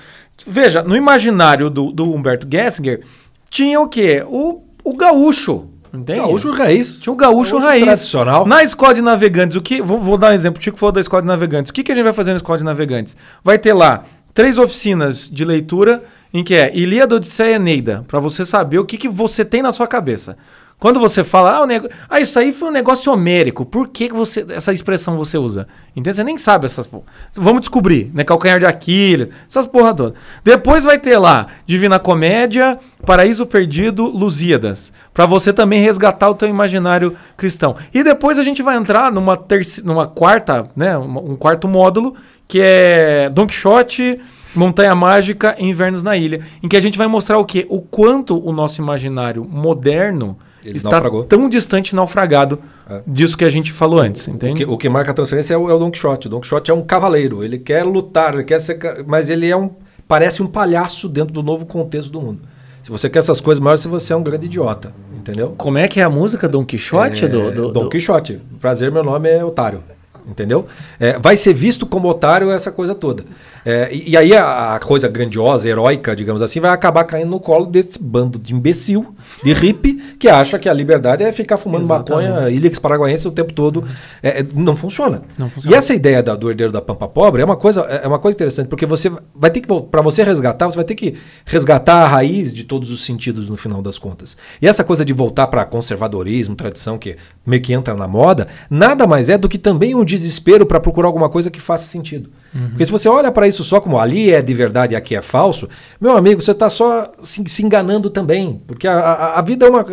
Veja, 0.45 0.83
no 0.83 0.95
imaginário 0.95 1.69
do, 1.69 1.91
do 1.91 2.13
Humberto 2.13 2.47
Gessinger, 2.49 3.01
tinha 3.49 3.79
o 3.79 3.87
quê? 3.87 4.23
O, 4.27 4.61
o 4.83 4.95
gaúcho. 4.95 5.69
Entende? 5.93 6.19
Gaúcho 6.19 6.51
raiz. 6.51 6.97
Tinha 6.99 7.13
o 7.13 7.15
gaúcho, 7.15 7.51
Gaúcho 7.53 7.65
raiz. 7.65 7.83
tradicional. 7.85 8.45
Na 8.45 8.61
escola 8.63 8.93
de 8.93 9.01
navegantes, 9.01 9.55
o 9.55 9.61
que. 9.61 9.81
Vou, 9.81 9.99
vou 9.99 10.17
dar 10.17 10.31
um 10.31 10.33
exemplo. 10.33 10.59
O 10.59 10.63
Chico 10.63 10.77
falou 10.77 10.91
da 10.91 10.99
escola 10.99 11.21
de 11.21 11.27
navegantes. 11.27 11.69
O 11.69 11.73
que, 11.73 11.83
que 11.83 11.91
a 11.91 11.95
gente 11.95 12.03
vai 12.03 12.13
fazer 12.13 12.31
na 12.31 12.37
escola 12.37 12.57
de 12.57 12.63
navegantes? 12.65 13.15
Vai 13.43 13.57
ter 13.57 13.73
lá 13.73 14.03
três 14.33 14.57
oficinas 14.57 15.29
de 15.29 15.45
leitura 15.45 16.03
em 16.35 16.43
que 16.43 16.53
é 16.53 16.69
Ilíada, 16.75 17.15
Odisseia 17.15 17.55
Eneida, 17.55 18.03
para 18.09 18.19
você 18.19 18.43
saber 18.43 18.77
o 18.77 18.83
que, 18.83 18.97
que 18.97 19.07
você 19.07 19.45
tem 19.45 19.61
na 19.61 19.71
sua 19.71 19.87
cabeça. 19.87 20.35
Quando 20.77 20.99
você 20.99 21.23
fala, 21.23 21.59
ah, 21.59 21.65
nego... 21.65 21.87
ah, 22.09 22.19
isso 22.19 22.37
aí 22.37 22.51
foi 22.51 22.67
um 22.67 22.73
negócio 22.73 23.09
homérico, 23.09 23.65
por 23.65 23.87
que, 23.87 24.09
que 24.09 24.13
você, 24.13 24.45
essa 24.49 24.73
expressão 24.73 25.15
você 25.15 25.37
usa? 25.37 25.65
Entende? 25.95 26.17
Você 26.17 26.25
nem 26.25 26.37
sabe 26.37 26.65
essas 26.65 26.85
porra. 26.85 27.05
Vamos 27.35 27.61
descobrir, 27.61 28.11
né? 28.13 28.25
Calcanhar 28.25 28.59
de 28.59 28.65
Aquiles, 28.65 29.29
essas 29.47 29.65
porra 29.65 29.93
toda. 29.93 30.15
Depois 30.43 30.83
vai 30.83 30.99
ter 30.99 31.17
lá 31.17 31.47
Divina 31.65 31.99
Comédia, 31.99 32.77
Paraíso 33.05 33.45
Perdido, 33.45 34.03
Lusíadas, 34.03 34.91
para 35.13 35.25
você 35.25 35.53
também 35.53 35.81
resgatar 35.81 36.29
o 36.29 36.35
teu 36.35 36.49
imaginário 36.49 37.15
cristão. 37.37 37.77
E 37.93 38.03
depois 38.03 38.37
a 38.37 38.43
gente 38.43 38.61
vai 38.61 38.75
entrar 38.75 39.09
numa, 39.09 39.37
terci... 39.37 39.85
numa 39.85 40.05
quarta, 40.05 40.67
né? 40.75 40.97
um 40.97 41.37
quarto 41.37 41.65
módulo, 41.65 42.13
que 42.45 42.59
é 42.61 43.29
Don 43.29 43.47
Quixote, 43.47 44.19
Montanha 44.55 44.95
Mágica 44.95 45.55
e 45.59 45.65
Invernos 45.65 46.03
na 46.03 46.15
Ilha, 46.17 46.41
em 46.63 46.67
que 46.67 46.75
a 46.77 46.79
gente 46.81 46.97
vai 46.97 47.07
mostrar 47.07 47.37
o 47.37 47.45
quê? 47.45 47.65
O 47.69 47.81
quanto 47.81 48.37
o 48.37 48.51
nosso 48.51 48.81
imaginário 48.81 49.43
moderno 49.45 50.37
Ele 50.63 50.77
está 50.77 50.91
naufragou. 50.91 51.23
tão 51.23 51.47
distante 51.49 51.89
e 51.89 51.95
naufragado 51.95 52.59
É. 52.89 53.01
disso 53.05 53.37
que 53.37 53.43
a 53.45 53.49
gente 53.49 53.71
falou 53.71 53.99
antes, 53.99 54.27
O 54.27 54.31
entende? 54.31 54.65
que, 54.65 54.71
o 54.71 54.77
que 54.77 54.87
marca 54.89 55.11
a 55.11 55.13
transferência 55.13 55.53
é 55.53 55.57
o, 55.57 55.69
é 55.69 55.73
o 55.73 55.77
Don 55.79 55.91
Quixote. 55.91 56.27
O 56.27 56.29
Don 56.29 56.39
Quixote 56.39 56.71
é 56.71 56.73
um 56.73 56.81
cavaleiro. 56.83 57.43
Ele 57.43 57.57
quer 57.57 57.83
lutar, 57.83 58.33
ele 58.33 58.43
quer 58.43 58.59
ser. 58.59 58.77
Mas 59.07 59.29
ele 59.29 59.47
é 59.49 59.55
um. 59.57 59.69
Parece 60.07 60.43
um 60.43 60.47
palhaço 60.47 61.09
dentro 61.09 61.33
do 61.33 61.41
novo 61.41 61.65
contexto 61.65 62.11
do 62.11 62.21
mundo. 62.21 62.41
Se 62.83 62.91
você 62.91 63.09
quer 63.09 63.17
essas 63.19 63.41
coisas 63.41 63.59
maiores, 63.59 63.83
você 63.85 64.13
é 64.13 64.15
um 64.15 64.21
grande 64.21 64.45
idiota. 64.45 64.93
Entendeu? 65.15 65.55
Como 65.57 65.75
é 65.79 65.87
que 65.87 65.99
é 65.99 66.03
a 66.03 66.09
música 66.09 66.47
Don 66.47 66.63
Quixote? 66.63 67.25
É, 67.25 67.27
do, 67.27 67.49
do- 67.51 67.71
Don 67.73 67.83
do- 67.85 67.89
Quixote. 67.89 68.39
Prazer, 68.61 68.91
meu 68.91 69.03
nome 69.03 69.27
é 69.27 69.43
Otário. 69.43 69.81
Entendeu? 70.27 70.65
É, 70.99 71.19
vai 71.19 71.37
ser 71.37 71.53
visto 71.53 71.85
como 71.85 72.07
otário 72.07 72.51
essa 72.51 72.71
coisa 72.71 72.95
toda. 72.95 73.23
É, 73.63 73.89
e, 73.91 74.11
e 74.11 74.17
aí 74.17 74.35
a, 74.35 74.75
a 74.75 74.79
coisa 74.79 75.07
grandiosa, 75.07 75.67
heróica, 75.67 76.15
digamos 76.15 76.41
assim, 76.41 76.59
vai 76.59 76.71
acabar 76.71 77.03
caindo 77.03 77.29
no 77.29 77.39
colo 77.39 77.65
desse 77.65 78.01
bando 78.01 78.39
de 78.39 78.53
imbecil, 78.53 79.15
de 79.43 79.53
hippie, 79.53 79.94
que 80.17 80.27
acha 80.29 80.57
que 80.57 80.69
a 80.69 80.73
liberdade 80.73 81.23
é 81.23 81.31
ficar 81.31 81.57
fumando 81.57 81.83
Exatamente. 81.83 82.29
maconha 82.29 82.49
ilhas 82.49 82.79
paraguaense 82.79 83.27
o 83.27 83.31
tempo 83.31 83.51
todo. 83.53 83.83
É, 84.23 84.39
é, 84.41 84.45
não 84.53 84.75
funciona. 84.77 85.23
Não 85.37 85.49
funciona. 85.49 85.75
E 85.75 85.77
essa 85.77 85.93
ideia 85.93 86.23
da- 86.23 86.35
do 86.35 86.49
herdeiro 86.49 86.71
da 86.71 86.81
Pampa 86.81 87.07
Pobre 87.07 87.41
é 87.41 87.45
uma 87.45 87.55
coisa, 87.57 87.81
é 87.81 88.07
uma 88.07 88.19
coisa 88.19 88.35
interessante, 88.35 88.67
porque 88.67 88.85
você 88.85 89.11
vai 89.35 89.49
ter 89.51 89.61
que, 89.61 89.67
para 89.67 90.01
você 90.01 90.23
resgatar, 90.23 90.65
você 90.67 90.75
vai 90.75 90.85
ter 90.85 90.95
que 90.95 91.15
resgatar 91.45 92.03
a 92.03 92.07
raiz 92.07 92.53
de 92.53 92.63
todos 92.63 92.89
os 92.91 93.05
sentidos 93.05 93.49
no 93.49 93.57
final 93.57 93.81
das 93.81 93.97
contas. 93.97 94.37
E 94.61 94.67
essa 94.67 94.83
coisa 94.83 95.03
de 95.03 95.13
voltar 95.13 95.47
para 95.47 95.65
conservadorismo, 95.65 96.55
tradição, 96.55 96.97
que 96.97 97.15
meio 97.45 97.61
que 97.61 97.73
entra 97.73 97.93
na 97.95 98.07
moda, 98.07 98.47
nada 98.69 99.05
mais 99.07 99.29
é 99.29 99.37
do 99.37 99.49
que 99.49 99.57
também 99.57 99.95
um 99.95 100.03
desespero 100.05 100.65
para 100.65 100.79
procurar 100.79 101.07
alguma 101.07 101.29
coisa 101.29 101.49
que 101.51 101.59
faça 101.59 101.85
sentido. 101.85 102.29
Porque 102.69 102.85
se 102.85 102.91
você 102.91 103.09
olha 103.09 103.31
para 103.31 103.47
isso 103.47 103.63
só 103.63 103.81
como 103.81 103.99
ali 103.99 104.31
é 104.31 104.41
de 104.41 104.53
verdade 104.53 104.93
e 104.93 104.95
aqui 104.95 105.13
é 105.15 105.21
falso, 105.21 105.67
meu 105.99 106.15
amigo, 106.15 106.41
você 106.41 106.51
está 106.51 106.69
só 106.69 107.11
se, 107.23 107.43
se 107.47 107.63
enganando 107.65 108.09
também. 108.09 108.61
Porque 108.65 108.87
a, 108.87 108.93
a- 108.97 109.39
a 109.39 109.41
vida 109.41 109.65
é 109.65 109.69
uma, 109.69 109.85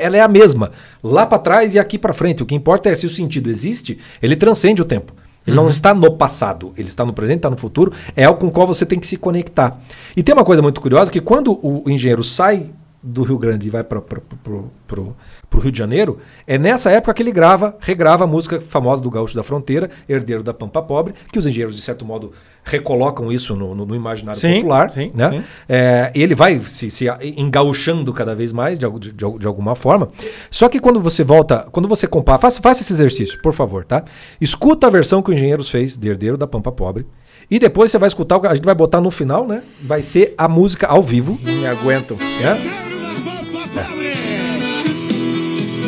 ela 0.00 0.16
é 0.16 0.20
a 0.20 0.28
mesma, 0.28 0.72
lá 1.02 1.26
para 1.26 1.38
trás 1.38 1.74
e 1.74 1.78
aqui 1.78 1.98
para 1.98 2.14
frente. 2.14 2.42
O 2.42 2.46
que 2.46 2.54
importa 2.54 2.88
é 2.88 2.94
se 2.94 3.04
o 3.04 3.10
sentido 3.10 3.50
existe, 3.50 3.98
ele 4.22 4.34
transcende 4.34 4.80
o 4.80 4.84
tempo. 4.84 5.12
Ele 5.46 5.54
não 5.54 5.68
está 5.68 5.94
no 5.94 6.10
passado, 6.10 6.72
ele 6.76 6.88
está 6.88 7.04
no 7.04 7.12
presente, 7.12 7.36
está 7.36 7.50
no 7.50 7.56
futuro, 7.56 7.92
é 8.16 8.24
algo 8.24 8.40
com 8.40 8.48
o 8.48 8.50
qual 8.50 8.66
você 8.66 8.84
tem 8.84 8.98
que 8.98 9.06
se 9.06 9.16
conectar. 9.16 9.78
E 10.16 10.22
tem 10.22 10.32
uma 10.34 10.44
coisa 10.44 10.60
muito 10.60 10.80
curiosa, 10.80 11.08
que 11.12 11.20
quando 11.20 11.52
o 11.62 11.88
engenheiro 11.88 12.24
sai 12.24 12.70
do 13.08 13.22
Rio 13.22 13.38
Grande 13.38 13.68
e 13.68 13.70
vai 13.70 13.84
para 13.84 14.00
o 14.00 15.58
Rio 15.60 15.70
de 15.72 15.78
Janeiro, 15.78 16.18
é 16.46 16.58
nessa 16.58 16.90
época 16.90 17.14
que 17.14 17.22
ele 17.22 17.30
grava, 17.30 17.76
regrava 17.80 18.24
a 18.24 18.26
música 18.26 18.60
famosa 18.60 19.00
do 19.02 19.08
Gaúcho 19.10 19.34
da 19.36 19.42
Fronteira, 19.44 19.88
Herdeiro 20.08 20.42
da 20.42 20.52
Pampa 20.52 20.82
Pobre, 20.82 21.14
que 21.32 21.38
os 21.38 21.46
engenheiros, 21.46 21.76
de 21.76 21.82
certo 21.82 22.04
modo, 22.04 22.32
recolocam 22.64 23.30
isso 23.30 23.54
no, 23.54 23.74
no- 23.76 23.86
no 23.86 23.94
imaginário 23.94 24.40
Sim, 24.40 24.56
popular. 24.56 24.90
sim, 24.90 25.12
né? 25.14 25.30
sim. 25.30 25.44
É, 25.68 26.10
e 26.14 26.20
ele 26.22 26.34
vai 26.34 26.58
se, 26.60 26.90
se 26.90 27.06
engauchando 27.36 28.12
cada 28.12 28.34
vez 28.34 28.50
mais, 28.52 28.76
de, 28.78 28.90
de, 28.98 29.12
de- 29.12 29.46
alguma 29.46 29.76
forma. 29.76 30.08
Só 30.50 30.68
que 30.68 30.80
quando 30.80 31.00
você 31.00 31.22
volta, 31.22 31.66
quando 31.70 31.88
você 31.88 32.08
compara, 32.08 32.38
faça, 32.38 32.60
faça 32.60 32.82
esse 32.82 32.92
exercício, 32.92 33.40
por 33.40 33.52
favor, 33.52 33.84
tá? 33.84 34.02
Escuta 34.40 34.88
a 34.88 34.90
versão 34.90 35.22
que 35.22 35.30
o 35.30 35.32
Engenheiros 35.32 35.70
fez 35.70 35.96
de 35.96 36.08
Herdeiro 36.08 36.36
da 36.36 36.46
Pampa 36.46 36.72
Pobre. 36.72 37.06
E 37.48 37.60
depois 37.60 37.92
você 37.92 37.98
vai 37.98 38.08
escutar, 38.08 38.36
o 38.36 38.40
que 38.40 38.48
a 38.48 38.54
gente 38.56 38.64
vai 38.64 38.74
botar 38.74 39.00
no 39.00 39.12
final, 39.12 39.46
né? 39.46 39.62
Vai 39.80 40.02
ser 40.02 40.34
a 40.36 40.48
música 40.48 40.88
ao 40.88 41.00
vivo. 41.00 41.38
Não 41.44 41.52
me 41.54 41.66
aguento. 41.68 42.16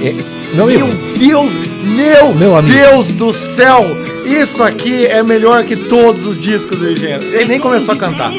É, 0.03 0.15
meu 0.55 0.89
Deus, 1.19 1.53
meu, 1.97 2.35
Meu 2.35 2.57
amigo. 2.57 2.75
Deus 2.75 3.09
do 3.13 3.33
céu! 3.33 3.85
Isso 4.25 4.63
aqui 4.63 5.07
é 5.07 5.23
melhor 5.23 5.65
que 5.65 5.75
todos 5.75 6.27
os 6.27 6.39
discos 6.39 6.79
do 6.79 6.91
engenheiro. 6.91 7.25
Ele 7.25 7.47
nem 7.47 7.59
começou 7.59 7.95
a 7.95 7.99
cantar. 7.99 8.31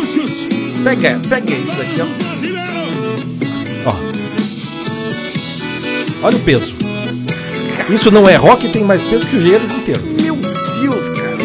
Pega, 0.83 1.19
pega 1.27 1.53
isso 1.53 1.75
daqui, 1.75 2.01
ó. 2.01 3.89
ó. 3.89 3.95
Olha 6.23 6.37
o 6.37 6.39
peso. 6.41 6.75
Isso 7.89 8.11
não 8.11 8.29
é 8.29 8.35
rock, 8.35 8.69
tem 8.69 8.83
mais 8.83 9.01
peso 9.01 9.25
que 9.25 9.35
o 9.35 9.39
Engenheiros 9.39 9.71
inteiro. 9.71 10.01
Meu 10.21 10.35
Deus, 10.35 11.09
cara. 11.09 11.37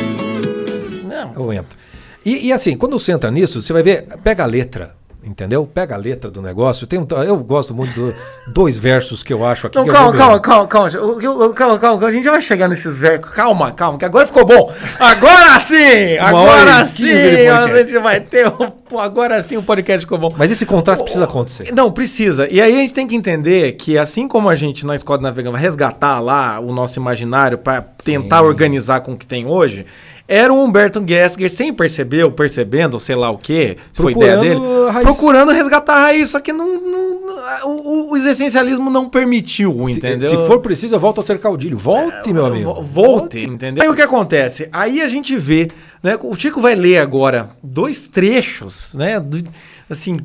Não. 1.35 1.53
Entro. 1.53 1.79
E, 2.25 2.49
e 2.49 2.53
assim, 2.53 2.77
quando 2.77 2.99
você 2.99 3.13
entra 3.13 3.31
nisso, 3.31 3.63
você 3.63 3.73
vai 3.73 3.83
ver, 3.83 4.05
pega 4.23 4.45
a 4.45 4.47
letra, 4.47 4.95
entendeu? 5.25 5.67
Pega 5.73 5.95
a 5.95 5.99
letra 5.99 6.31
do 6.31 6.41
negócio. 6.43 6.87
Tem 6.87 6.99
um, 6.99 7.07
eu 7.27 7.37
gosto 7.39 7.75
muito 7.75 7.93
do 7.95 8.15
dois 8.53 8.77
versos 8.79 9.23
que 9.23 9.33
eu 9.33 9.45
acho 9.45 9.67
aqui. 9.67 9.77
Não, 9.79 9.87
calma, 9.87 10.13
calma, 10.17 10.41
calma, 10.41 10.67
calma, 10.69 10.89
o- 11.01 11.55
calma, 11.55 11.79
calma, 11.79 12.07
A 12.07 12.13
gente 12.13 12.25
já 12.25 12.31
vai 12.33 12.43
chegar 12.43 12.69
nesses 12.69 12.97
versos. 12.97 13.31
Calma, 13.33 13.73
calma, 13.73 13.99
que 13.99 14.05
agora 14.05 14.27
ficou 14.27 14.45
bom. 14.45 14.73
Agora 14.99 15.59
sim! 15.61 16.19
Uma 16.19 16.29
Agora 16.29 16.85
sim! 16.85 17.09
A 17.49 17.67
gente 17.83 17.99
vai 17.99 18.21
ter. 18.21 18.47
o- 18.49 18.99
Agora 18.99 19.43
sim 19.43 19.57
o 19.57 19.63
podcast 19.63 20.03
ficou 20.03 20.19
bom. 20.19 20.29
Mas 20.37 20.51
esse 20.51 20.65
contraste 20.65 21.03
precisa 21.03 21.25
acontecer. 21.25 21.73
Não, 21.73 21.91
precisa. 21.91 22.47
E 22.49 22.61
aí 22.61 22.73
a 22.75 22.79
gente 22.79 22.95
tem 22.95 23.07
que 23.09 23.17
entender 23.17 23.73
que 23.73 23.99
assim 23.99 24.29
como 24.29 24.49
a 24.49 24.55
gente 24.55 24.87
na 24.87 24.95
Escola 24.95 25.19
de 25.19 25.25
Navegando 25.25 25.53
vai 25.53 25.61
resgatar 25.63 26.21
lá 26.21 26.61
o 26.61 26.73
nosso 26.73 26.99
imaginário 26.99 27.59
para 27.59 27.81
tentar 27.83 28.43
organizar 28.43 29.01
com 29.01 29.13
o 29.13 29.17
que 29.17 29.27
tem 29.27 29.47
hoje, 29.47 29.85
era 30.27 30.53
o 30.53 30.63
Humberto 30.65 31.03
Gessinger, 31.07 31.51
sem 31.51 31.73
perceber 31.73 32.25
ou 32.25 32.31
percebendo, 32.31 32.99
sei 32.99 33.15
lá 33.15 33.31
o 33.31 33.37
que, 33.39 33.77
foi 33.93 34.13
ideia 34.13 34.37
dele, 34.39 34.61
Procurando 35.03 35.53
resgatar 35.53 35.95
a 35.95 36.01
raiz, 36.03 36.31
só 36.31 36.41
que 36.41 36.53
não, 36.53 36.81
não- 36.81 37.21
não- 37.27 37.69
o, 37.69 38.13
o 38.13 38.17
essencialismo 38.17 38.89
não 38.91 39.09
permitiu, 39.09 39.85
Se- 39.87 39.93
entendeu? 39.95 40.29
Se, 40.29 40.37
for 40.47 40.61
preciso, 40.61 40.95
eu 40.95 41.01
volto 41.01 41.21
a 41.21 41.25
ser 41.25 41.39
caudilho. 41.39 41.77
Volte, 41.77 42.33
meu 42.33 42.47
amigo. 42.47 42.73
Vo- 42.75 42.83
Volte, 42.83 43.45
entendeu? 43.45 43.83
Aí 43.83 43.89
o 43.89 43.95
que 43.95 44.03
acontece? 44.03 44.69
Aí 44.73 45.01
a 45.03 45.09
gente 45.09 45.37
vê, 45.37 45.69
né? 46.03 46.19
O 46.23 46.35
Chico 46.35 46.61
vai 46.61 46.75
ler 46.75 46.99
agora 46.99 47.51
dois 47.63 48.09
trechos, 48.09 48.95
né? 48.95 49.21
do- 49.21 49.45
assim, 49.91 50.17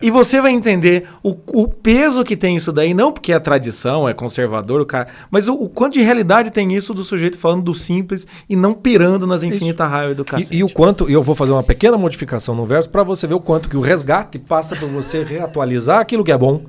E 0.00 0.10
você 0.10 0.40
vai 0.40 0.52
entender 0.52 1.06
o, 1.22 1.36
o 1.48 1.68
peso 1.68 2.24
que 2.24 2.36
tem 2.36 2.56
isso 2.56 2.72
daí, 2.72 2.94
não 2.94 3.12
porque 3.12 3.32
é 3.32 3.38
tradição, 3.38 4.08
é 4.08 4.14
conservador, 4.14 4.80
o 4.80 4.86
cara, 4.86 5.08
mas 5.30 5.46
o, 5.46 5.54
o 5.54 5.68
quanto 5.68 5.94
de 5.94 6.00
realidade 6.00 6.50
tem 6.50 6.74
isso 6.74 6.94
do 6.94 7.04
sujeito 7.04 7.36
falando 7.36 7.62
do 7.62 7.74
simples 7.74 8.26
e 8.48 8.56
não 8.56 8.72
pirando 8.72 9.26
nas 9.26 9.42
infinitas 9.42 9.90
raivas 9.90 10.16
do 10.16 10.24
cacete. 10.24 10.54
E, 10.54 10.60
e 10.60 10.64
o 10.64 10.70
quanto, 10.70 11.10
e 11.10 11.12
eu 11.12 11.22
vou 11.22 11.34
fazer 11.34 11.52
uma 11.52 11.62
pequena 11.62 11.98
modificação 11.98 12.54
no 12.54 12.64
verso 12.64 12.88
para 12.88 13.02
você 13.02 13.26
ver 13.26 13.34
o 13.34 13.40
quanto 13.40 13.68
que 13.68 13.76
o 13.76 13.80
resgate 13.80 14.38
passa 14.38 14.74
por 14.74 14.88
você 14.88 15.22
reatualizar 15.24 16.00
aquilo 16.00 16.24
que 16.24 16.32
é 16.32 16.38
bom 16.38 16.62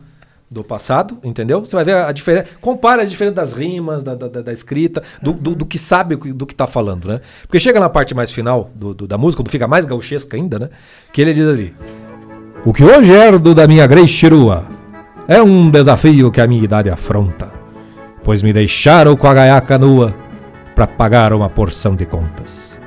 do 0.51 0.65
passado, 0.65 1.17
entendeu? 1.23 1.61
Você 1.61 1.73
vai 1.73 1.85
ver 1.85 1.95
a 1.95 2.11
diferença. 2.11 2.47
Compara 2.59 3.03
a 3.03 3.05
diferença 3.05 3.35
das 3.35 3.53
rimas, 3.53 4.03
da, 4.03 4.15
da, 4.15 4.27
da 4.27 4.51
escrita, 4.51 5.01
do, 5.21 5.31
do, 5.31 5.55
do, 5.55 5.65
que 5.65 5.77
sabe 5.77 6.17
do 6.17 6.45
que 6.45 6.53
tá 6.53 6.67
falando, 6.67 7.07
né? 7.07 7.21
Porque 7.43 7.57
chega 7.57 7.79
na 7.79 7.89
parte 7.89 8.13
mais 8.13 8.29
final 8.29 8.69
do, 8.75 8.93
do, 8.93 9.07
da 9.07 9.17
música, 9.17 9.41
quando 9.41 9.49
fica 9.49 9.65
mais 9.65 9.85
gauchesca 9.85 10.35
ainda, 10.35 10.59
né? 10.59 10.69
Que 11.13 11.21
ele 11.21 11.33
diz 11.33 11.47
ali: 11.47 11.73
O 12.63 12.73
que 12.73 12.83
hoje 12.83 13.11
herdo 13.11 13.55
da 13.55 13.67
minha 13.67 13.87
grei 13.87 14.07
chirua 14.07 14.65
é 15.27 15.41
um 15.41 15.69
desafio 15.69 16.31
que 16.31 16.39
a 16.39 16.47
minha 16.47 16.63
idade 16.63 16.89
afronta, 16.89 17.51
pois 18.23 18.41
me 18.41 18.53
deixaram 18.53 19.15
com 19.15 19.27
a 19.27 19.33
gaiaca 19.33 19.77
nua 19.77 20.13
para 20.75 20.87
pagar 20.87 21.33
uma 21.33 21.49
porção 21.49 21.95
de 21.95 22.05
contas. 22.05 22.79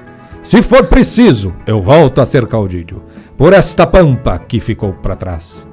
Se 0.43 0.63
for 0.63 0.85
preciso, 0.87 1.55
eu 1.67 1.81
volto 1.83 2.21
a 2.21 2.27
ser 2.27 2.47
caudilho 2.47 3.03
por 3.37 3.53
esta 3.53 3.87
pampa 3.87 4.39
que 4.39 4.61
ficou 4.61 4.93
para 4.93 5.17
trás 5.17 5.67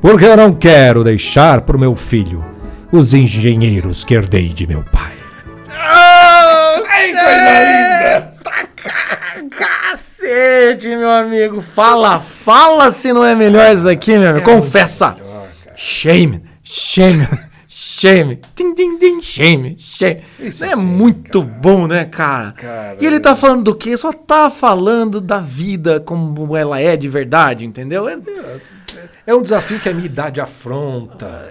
porque 0.00 0.24
eu 0.24 0.36
não 0.36 0.54
quero 0.54 1.02
deixar 1.02 1.62
pro 1.62 1.78
meu 1.78 1.94
filho 1.96 2.44
os 2.92 3.12
engenheiros 3.12 4.04
que 4.04 4.14
herdei 4.14 4.50
de 4.50 4.66
meu 4.66 4.84
pai. 4.84 5.12
Oh, 5.68 6.80
que 6.82 7.12
coisa 7.12 7.60
linda! 7.64 8.35
Cacete, 9.50 10.88
meu 10.88 11.10
amigo. 11.10 11.62
Fala, 11.62 12.20
fala 12.20 12.90
se 12.90 13.12
não 13.12 13.24
é 13.24 13.34
melhor 13.34 13.72
isso 13.72 13.88
aqui, 13.88 14.16
meu 14.16 14.30
amigo. 14.30 14.44
Confessa. 14.44 15.16
Shame, 15.74 16.42
shame, 16.62 17.28
shame. 17.68 18.40
Tim, 18.54 18.74
tim, 18.74 18.98
tim, 18.98 19.20
shame, 19.20 19.76
shame. 19.78 20.22
Isso 20.40 20.64
é 20.64 20.74
muito 20.74 21.42
cara. 21.42 21.58
bom, 21.60 21.86
né, 21.86 22.04
cara? 22.04 22.52
Caramba. 22.52 22.96
E 23.00 23.06
ele 23.06 23.20
tá 23.20 23.36
falando 23.36 23.64
do 23.64 23.74
quê? 23.74 23.96
Só 23.96 24.12
tá 24.12 24.50
falando 24.50 25.20
da 25.20 25.40
vida 25.40 26.00
como 26.00 26.56
ela 26.56 26.80
é 26.80 26.96
de 26.96 27.08
verdade, 27.08 27.66
entendeu? 27.66 28.08
É, 28.08 28.18
é 29.26 29.34
um 29.34 29.42
desafio 29.42 29.78
que 29.80 29.88
a 29.88 29.92
minha 29.92 30.06
idade 30.06 30.40
afronta. 30.40 31.46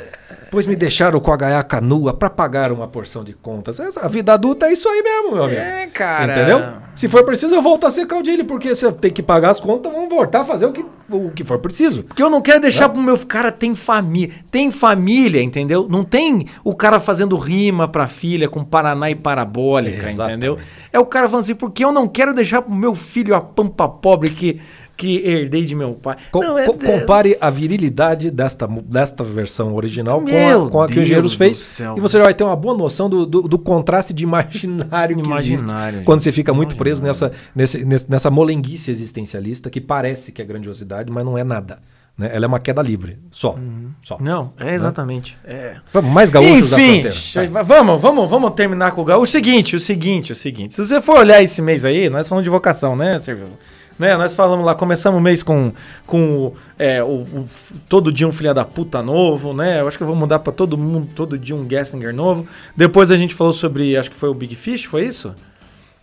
Pois 0.56 0.66
me 0.66 0.76
deixaram 0.78 1.20
com 1.20 1.34
a 1.34 1.36
gaiaca 1.36 1.82
nua 1.82 2.14
para 2.14 2.30
pagar 2.30 2.72
uma 2.72 2.88
porção 2.88 3.26
de 3.26 3.34
contas. 3.34 3.78
Essa, 3.78 4.00
a 4.00 4.08
vida 4.08 4.32
adulta 4.32 4.68
é 4.68 4.72
isso 4.72 4.88
aí 4.88 5.04
mesmo, 5.04 5.34
meu 5.34 5.44
amigo. 5.44 5.60
É, 5.60 5.86
cara. 5.88 6.32
Entendeu? 6.32 6.64
Se 6.96 7.10
for 7.10 7.26
preciso, 7.26 7.54
eu 7.54 7.62
volto 7.62 7.86
a 7.86 7.92
ser 7.92 8.08
caudilho, 8.08 8.46
porque 8.46 8.74
você 8.74 8.90
tem 8.94 9.12
que 9.12 9.22
pagar 9.22 9.50
as 9.50 9.60
contas, 9.60 9.92
vamos 9.92 10.08
voltar 10.08 10.40
a 10.40 10.46
fazer 10.46 10.66
o 10.66 10.72
que, 10.72 10.86
o 11.10 11.30
que 11.32 11.44
for 11.44 11.60
preciso. 11.60 12.04
Porque 12.04 12.24
eu 12.24 12.30
não 12.30 12.42
quero 12.42 12.62
deixar 12.62 12.86
é. 12.86 12.88
pro 12.88 13.02
meu 13.02 13.18
cara 13.26 13.52
tem 13.52 13.76
família. 13.76 14.34
Tem 14.50 14.72
família, 14.72 15.44
entendeu? 15.44 15.88
Não 15.90 16.06
tem 16.06 16.48
o 16.64 16.74
cara 16.74 17.02
fazendo 17.02 17.36
rima 17.36 17.86
pra 17.86 18.08
filha 18.08 18.48
com 18.48 18.64
Paraná 18.64 19.12
e 19.12 19.16
parabólica, 19.16 20.08
é, 20.08 20.12
entendeu? 20.14 20.58
É 20.94 20.98
o 20.98 21.06
cara 21.06 21.28
falando 21.28 21.44
assim, 21.44 21.56
porque 21.56 21.84
eu 21.84 21.92
não 21.92 22.08
quero 22.08 22.34
deixar 22.34 22.62
pro 22.62 22.74
meu 22.74 22.96
filho 22.96 23.36
a 23.36 23.42
pampa 23.42 23.90
pobre 23.90 24.32
que 24.32 24.62
que 24.96 25.18
herdei 25.26 25.66
de 25.66 25.76
meu 25.76 25.94
pai. 25.94 26.18
Não, 26.34 26.58
é, 26.58 26.66
compare 26.66 27.38
a 27.40 27.50
virilidade 27.50 28.32
desta, 28.32 28.68
desta 28.68 29.24
versão 29.24 29.74
original 29.76 30.22
com 30.22 30.66
a, 30.66 30.70
com 30.70 30.82
a, 30.82 30.88
que 30.88 31.00
o 31.00 31.02
Engenheiros 31.02 31.34
fez. 31.34 31.58
Céu, 31.58 31.96
e 31.98 32.02
você 32.02 32.18
já 32.18 32.24
vai 32.24 32.34
ter 32.34 32.44
uma 32.44 32.56
boa 32.56 32.76
noção 32.78 33.10
do, 33.10 33.26
do, 33.26 33.42
do 33.48 33.60
contraste 33.60 34.14
de 34.14 34.24
imaginário 34.24 35.20
imaginário. 35.20 36.04
Quando 36.04 36.22
você 36.22 36.32
fica 36.32 36.54
muito 36.54 36.76
preso 36.76 37.04
nessa, 37.04 37.32
nesse, 37.56 37.86
nessa 37.86 38.30
molenguice 38.30 38.92
existencialista 38.92 39.70
que 39.70 39.82
parece 39.82 40.32
que 40.32 40.42
é 40.42 40.46
grandiosidade, 40.46 41.12
mas 41.12 41.26
não 41.26 41.38
é 41.38 41.44
nada. 41.44 41.80
Né? 42.18 42.30
Ela 42.34 42.46
é 42.46 42.48
uma 42.48 42.60
queda 42.60 42.82
livre, 42.82 43.20
só. 43.30 43.56
Uhum. 43.56 43.92
só 44.02 44.18
não, 44.20 44.54
é 44.58 44.74
exatamente. 44.74 45.38
Né? 45.44 45.54
É. 45.54 45.76
Vamos, 45.92 46.12
mais 46.12 46.32
gaúchos 46.32 46.72
Enfim, 46.72 47.02
da 47.02 47.12
fronteira. 47.12 47.64
Vamos, 47.64 48.02
vamos, 48.02 48.30
vamos 48.30 48.52
terminar 48.52 48.92
com 48.92 49.02
o 49.02 49.06
gaúcho. 49.06 49.24
O 49.24 49.32
seguinte, 49.32 49.76
o 49.76 49.80
seguinte, 49.80 50.32
o 50.32 50.36
seguinte. 50.36 50.74
Se 50.74 50.86
você 50.86 51.02
for 51.02 51.20
olhar 51.20 51.44
esse 51.44 51.62
mês 51.62 51.84
aí, 51.84 52.10
nós 52.10 52.28
falamos 52.28 52.46
de 52.46 52.50
vocação, 52.50 52.96
né, 52.96 53.20
Servil? 53.20 53.50
Né? 53.98 54.18
Nós 54.18 54.34
falamos 54.34 54.66
lá, 54.66 54.76
começamos 54.76 55.20
o 55.20 55.24
mês 55.24 55.42
com, 55.42 55.72
com 56.06 56.54
é, 56.78 57.02
o, 57.02 57.22
o, 57.22 57.46
todo 57.88 58.12
dia 58.12 58.28
um 58.28 58.32
filha 58.32 58.54
da 58.54 58.66
puta 58.66 59.02
novo, 59.02 59.54
né? 59.54 59.80
Eu 59.80 59.88
acho 59.88 59.98
que 59.98 60.04
eu 60.04 60.08
vou 60.08 60.16
mudar 60.16 60.40
para 60.40 60.52
todo 60.52 60.78
mundo, 60.78 61.10
todo 61.16 61.38
dia 61.38 61.56
um 61.56 61.68
Gessinger 61.70 62.14
novo. 62.14 62.46
Depois 62.76 63.10
a 63.12 63.18
gente 63.18 63.34
falou 63.34 63.54
sobre, 63.54 63.96
acho 63.96 64.10
que 64.10 64.16
foi 64.16 64.30
o 64.30 64.34
Big 64.34 64.54
Fish, 64.56 64.84
foi 64.84 65.06
isso? 65.06 65.34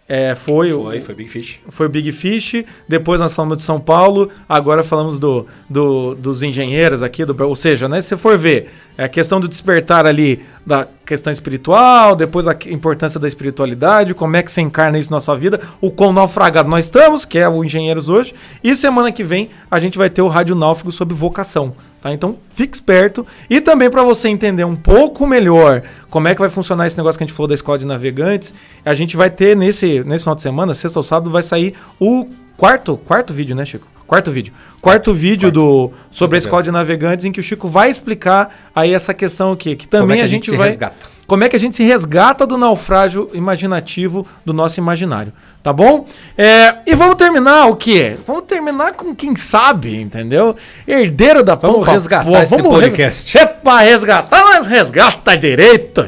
É, 0.09 0.35
foi, 0.35 0.73
foi, 0.73 0.99
o, 0.99 1.03
foi 1.03 1.15
Big 1.15 1.31
Fish. 1.31 1.61
Foi 1.69 1.87
o 1.87 1.89
Big 1.89 2.13
Fish. 2.13 2.65
Depois 2.89 3.21
nós 3.21 3.35
falamos 3.35 3.59
de 3.59 3.63
São 3.63 3.81
Paulo. 3.81 4.29
Agora 4.49 4.83
falamos 4.83 5.19
do, 5.19 5.47
do 5.71 6.15
dos 6.15 6.43
engenheiros 6.43 7.03
aqui. 7.03 7.25
Do, 7.25 7.35
ou 7.47 7.57
seja, 7.57 7.89
né, 7.89 8.01
se 8.03 8.09
você 8.09 8.17
for 8.17 8.37
ver, 8.37 8.71
é 8.99 9.05
a 9.05 9.09
questão 9.09 9.41
do 9.41 9.49
despertar 9.49 10.05
ali 10.05 10.43
da 10.65 10.87
questão 11.05 11.33
espiritual, 11.33 12.15
depois 12.15 12.47
a 12.47 12.57
importância 12.67 13.19
da 13.19 13.27
espiritualidade, 13.27 14.15
como 14.15 14.37
é 14.37 14.43
que 14.43 14.51
você 14.51 14.61
encarna 14.61 14.99
isso 14.99 15.11
na 15.11 15.21
sua 15.21 15.37
vida, 15.37 15.61
o 15.81 15.91
quão 15.91 16.13
naufragado 16.13 16.69
nós 16.69 16.87
estamos, 16.87 17.25
que 17.25 17.39
é 17.39 17.49
o 17.49 17.65
Engenheiros 17.65 18.09
hoje. 18.09 18.35
E 18.63 18.75
semana 18.75 19.11
que 19.11 19.25
vem 19.25 19.51
a 19.71 19.81
gente 19.81 19.99
vai 19.99 20.09
ter 20.09 20.23
o 20.23 20.29
Rádio 20.29 20.55
Náufrago 20.55 20.93
sobre 20.93 21.15
vocação. 21.15 21.75
Tá? 22.01 22.13
Então 22.13 22.37
fique 22.51 22.75
esperto. 22.75 23.27
E 23.51 23.61
também 23.61 23.91
para 23.91 24.03
você 24.03 24.29
entender 24.29 24.65
um 24.65 24.77
pouco 24.77 25.27
melhor 25.27 25.83
como 26.11 26.29
é 26.29 26.35
que 26.35 26.41
vai 26.41 26.51
funcionar 26.51 26.87
esse 26.87 26.97
negócio 26.97 27.19
que 27.19 27.25
a 27.25 27.27
gente 27.27 27.37
falou 27.37 27.49
da 27.49 27.55
escola 27.55 27.79
de 27.79 27.87
navegantes, 27.87 28.55
a 28.85 28.95
gente 28.95 29.17
vai 29.17 29.31
ter 29.31 29.57
nesse, 29.57 30.03
nesse 30.05 30.25
final 30.25 30.35
de 30.35 30.43
semana, 30.43 30.75
sexta 30.75 30.99
ou 30.99 31.03
sábado, 31.03 31.31
vai 31.31 31.43
sair 31.43 31.75
o 32.01 32.27
quarto, 32.57 32.97
quarto 32.97 33.33
vídeo, 33.33 33.55
né, 33.57 33.65
Chico? 33.65 33.87
Quarto 34.07 34.31
vídeo. 34.31 34.53
Quarto 34.81 35.15
vídeo 35.15 35.53
quarto. 35.53 35.55
do 35.55 35.93
sobre 36.11 36.37
a 36.37 36.39
escola 36.39 36.63
de 36.63 36.71
navegantes 36.71 37.25
em 37.25 37.33
que 37.33 37.41
o 37.41 37.43
Chico 37.43 37.69
vai 37.69 37.91
explicar 37.91 38.55
aí 38.75 38.93
essa 38.93 39.15
questão 39.15 39.53
aqui, 39.53 39.77
que 39.77 39.87
também 39.87 40.19
é 40.19 40.21
que 40.21 40.25
a, 40.25 40.27
gente, 40.27 40.47
gente 40.47 40.57
vai 40.57 40.69
resgata. 40.69 41.13
Como 41.27 41.45
é 41.45 41.49
que 41.49 41.57
a 41.57 41.59
gente 41.59 41.75
se 41.77 41.83
resgata 41.83 42.47
do 42.47 42.59
naufrágio 42.59 43.31
imaginativo 43.33 44.27
do 44.45 44.53
nosso 44.53 44.79
imaginário, 44.79 45.33
tá 45.63 45.73
bom? 45.73 46.07
É, 46.37 46.77
e 46.87 46.95
vamos 46.95 47.15
terminar 47.15 47.69
o 47.69 47.77
quê? 47.77 48.19
Vamos 48.27 48.43
terminar 48.43 48.93
com 48.93 49.15
quem 49.15 49.35
sabe, 49.35 49.99
entendeu? 49.99 50.57
Herdeiro 50.87 51.43
da 51.43 51.55
Vamos 51.55 51.89
resgatar 51.89 52.25
pô, 52.25 52.37
esse 52.37 52.55
vamos 52.55 52.69
podcast. 52.69 53.33
Res... 53.33 53.43
Epa, 53.43 53.79
resgatar, 53.79 54.45
mas 54.45 54.67
resgata 54.67 55.37
direito. 55.39 56.05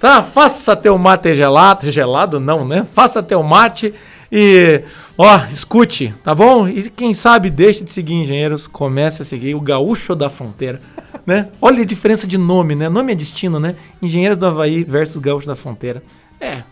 Tá, 0.00 0.22
faça 0.22 0.74
teu 0.74 0.96
mate 0.96 1.34
gelado, 1.34 1.90
gelado 1.90 2.40
não, 2.40 2.66
né? 2.66 2.86
Faça 2.92 3.22
teu 3.22 3.42
mate 3.42 3.94
e, 4.32 4.82
ó, 5.18 5.40
escute, 5.50 6.14
tá 6.22 6.34
bom? 6.34 6.68
E 6.68 6.88
quem 6.88 7.12
sabe 7.12 7.50
deixe 7.50 7.82
de 7.82 7.90
seguir 7.90 8.14
engenheiros, 8.14 8.66
comece 8.66 9.22
a 9.22 9.24
seguir 9.24 9.54
o 9.54 9.60
Gaúcho 9.60 10.14
da 10.14 10.30
Fronteira, 10.30 10.80
né? 11.26 11.48
Olha 11.60 11.82
a 11.82 11.86
diferença 11.86 12.26
de 12.26 12.38
nome, 12.38 12.74
né? 12.74 12.88
Nome 12.88 13.12
é 13.12 13.14
destino, 13.14 13.58
né? 13.58 13.74
Engenheiros 14.00 14.38
do 14.38 14.46
Havaí 14.46 14.84
versus 14.84 15.20
Gaúcho 15.20 15.46
da 15.46 15.56
Fronteira. 15.56 16.02
É, 16.40 16.62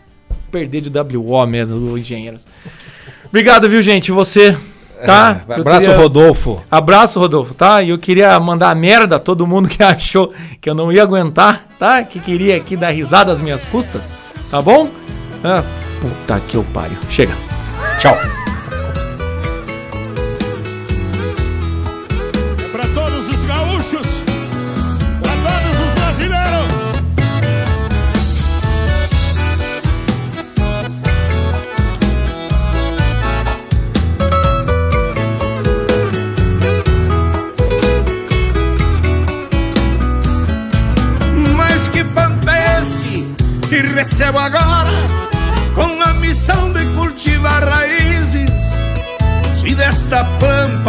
perder 0.49 0.81
de 0.81 1.17
WO 1.17 1.45
mesmo, 1.45 1.97
Engenheiros. 1.97 2.47
Obrigado, 3.27 3.69
viu, 3.69 3.81
gente? 3.81 4.11
Você, 4.11 4.57
tá? 5.05 5.43
É, 5.47 5.53
abraço, 5.55 5.87
queria... 5.87 5.97
Rodolfo. 5.97 6.63
Abraço, 6.71 7.19
Rodolfo, 7.19 7.53
tá? 7.53 7.81
E 7.81 7.89
eu 7.89 7.97
queria 7.99 8.39
mandar 8.39 8.73
merda 8.75 9.17
a 9.17 9.19
todo 9.19 9.45
mundo 9.45 9.67
que 9.67 9.83
achou 9.83 10.33
que 10.61 10.69
eu 10.69 10.73
não 10.73 10.91
ia 10.91 11.03
aguentar, 11.03 11.67
tá? 11.77 12.03
Que 12.03 12.19
queria 12.19 12.55
aqui 12.55 12.77
dar 12.77 12.89
risada 12.89 13.31
às 13.33 13.41
minhas 13.41 13.65
custas, 13.65 14.13
tá 14.49 14.61
bom? 14.61 14.89
Ah, 15.43 15.63
puta 16.01 16.39
que 16.41 16.55
eu 16.55 16.63
pariu. 16.73 16.97
Chega. 17.09 17.33
Tchau. 17.99 18.15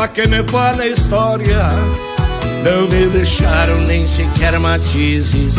Pampa 0.01 0.09
que 0.09 0.27
me 0.29 0.43
fala 0.51 0.83
a 0.83 0.87
história, 0.87 1.59
não 2.65 2.89
me 2.89 3.07
deixaram 3.09 3.81
nem 3.83 4.07
sequer 4.07 4.59
matizes. 4.59 5.55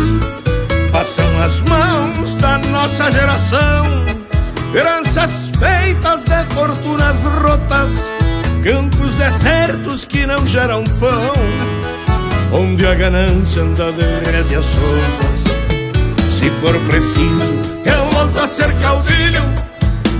Passam 0.92 1.26
as 1.44 1.62
mãos 1.62 2.36
da 2.38 2.58
nossa 2.70 3.12
geração, 3.12 3.86
heranças 4.74 5.52
feitas 5.60 6.26
de 6.26 6.56
fortunas 6.56 7.18
rotas, 7.44 8.10
campos 8.64 9.14
desertos 9.16 10.06
que 10.06 10.26
não 10.26 10.46
geram 10.48 10.84
pão, 11.00 11.34
onde 12.52 12.86
a 12.86 12.96
ganância 12.96 13.62
anda 13.62 13.92
de 13.92 14.32
rédeas 14.32 14.66
soltas. 14.66 15.44
Se 16.32 16.50
for 16.62 16.80
preciso, 16.88 17.54
eu 17.86 18.06
volto 18.12 18.40
a 18.40 18.48
ser 18.48 18.74
caudilho 18.82 19.42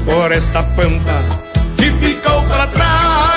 por 0.06 0.32
esta 0.32 0.62
pampa 0.62 1.42
que 1.76 1.90
ficou 1.94 2.44
para 2.44 2.68
trás, 2.68 3.31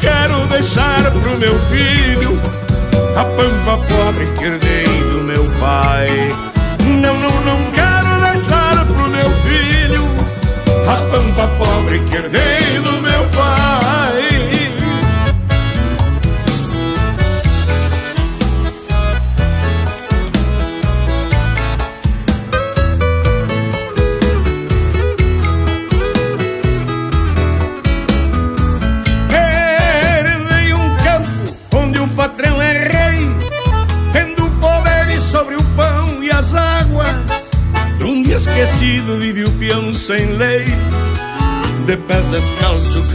quero 0.00 0.46
deixar 0.46 1.10
pro 1.10 1.38
meu 1.38 1.58
filho 1.70 2.40
a 3.16 3.24
pampa 3.24 3.78
pobre 3.88 4.26
que 4.38 4.44
herdei 4.44 4.84
do 5.10 5.22
meu 5.22 5.44
pai. 5.60 6.08
Não, 6.84 7.14
não, 7.18 7.40
não 7.44 7.70
quero 7.72 8.30
deixar 8.30 8.84
pro 8.86 9.08
meu 9.08 9.30
filho 9.46 10.04
a 10.88 10.96
pampa 11.10 11.48
pobre 11.58 11.98
que 12.00 12.16
herdei 12.16 12.80
do 12.82 13.00
meu 13.00 13.24
pai. 13.30 14.33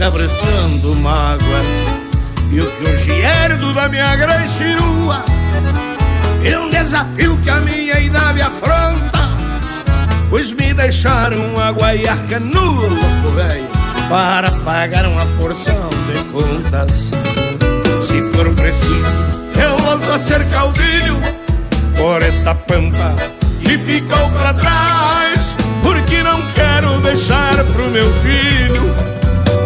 cabreçando 0.00 0.96
mágoas. 0.96 1.66
E 2.50 2.60
o 2.60 2.66
que 2.66 2.90
hoje 2.90 3.12
herdo 3.12 3.72
da 3.74 3.88
minha 3.88 4.16
grande 4.16 4.50
chirua 4.50 5.22
é 6.42 6.58
um 6.58 6.70
desafio 6.70 7.36
que 7.38 7.50
a 7.50 7.60
minha 7.60 8.00
idade 8.00 8.40
afronta. 8.40 9.20
Pois 10.30 10.52
me 10.52 10.72
deixaram 10.72 11.60
a 11.60 11.70
guaiaca 11.70 12.38
no 12.38 12.72
louco 12.82 13.30
velho 13.34 13.68
Para 14.08 14.48
pagar 14.64 15.04
uma 15.04 15.26
porção 15.36 15.90
de 16.06 16.22
contas 16.30 17.10
Se 18.06 18.22
for 18.32 18.54
preciso, 18.54 19.50
eu 19.60 19.76
volto 19.78 20.12
a 20.12 20.18
ser 20.18 20.46
caudilho 20.50 21.20
Por 21.96 22.22
esta 22.22 22.54
pampa 22.54 23.16
que 23.60 23.76
ficou 23.78 24.30
pra 24.30 24.54
trás 24.54 25.56
Porque 25.82 26.22
não 26.22 26.40
quero 26.54 27.00
deixar 27.00 27.56
pro 27.74 27.88
meu 27.88 28.12
filho 28.22 29.19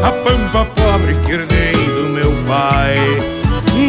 A 0.04 0.12
pampa 0.12 0.66
pobre 0.76 1.14
que 1.24 1.32
herdei 1.32 1.72
do 1.72 2.10
meu 2.10 2.30
pai 2.46 2.96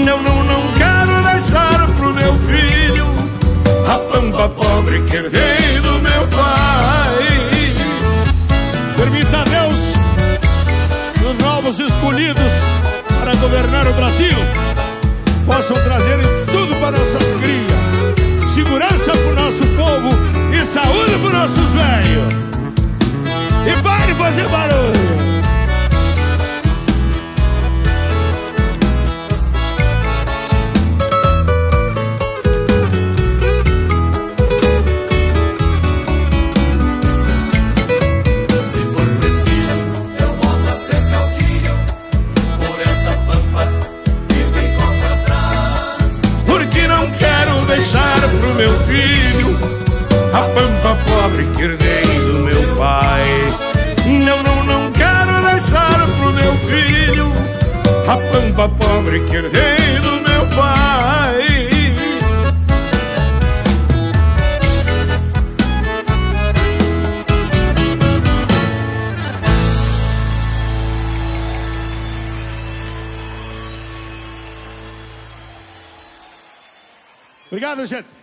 Não, 0.06 0.24
não, 0.24 0.44
não 0.44 0.72
quero 0.74 1.22
deixar 1.30 1.86
pro 1.98 2.14
meu 2.14 2.34
filho 2.40 3.06
a 3.88 4.00
pampa 4.00 4.50
pobre 4.50 5.02
que 5.04 5.16
herdei 5.16 5.80
do 5.82 6.02
meu 6.02 6.28
pai. 6.28 7.76
Permita 8.98 9.38
a 9.38 9.44
Deus 9.44 9.80
que 11.14 11.26
os 11.26 11.38
novos 11.38 11.80
escolhidos 11.80 12.52
para 13.20 13.36
governar 13.36 13.88
o 13.88 13.94
Brasil 13.94 14.38
possam 15.46 15.76
trazer 15.84 16.18
tudo 16.52 16.76
para 16.78 16.98
nossas 16.98 17.34
crias, 17.40 18.54
segurança 18.54 19.12
para 19.12 19.32
o 19.32 19.36
nosso 19.36 19.64
povo 19.76 20.10
e 20.52 20.66
saúde 20.66 21.12
para 21.20 21.28
os 21.28 21.34
nossos 21.34 21.72
velhos. 21.72 22.34
E 23.68 23.84
pare 23.84 24.08
de 24.08 24.14
fazer 24.16 24.48
barulho. 24.48 25.44
Pampa 58.18 58.70
pobre 58.70 59.20
que 59.26 59.36
herdei 59.36 60.00
do 60.02 60.30
meu 60.30 60.48
pai. 60.56 61.86
Obrigado, 77.48 77.86
gente. 77.86 78.15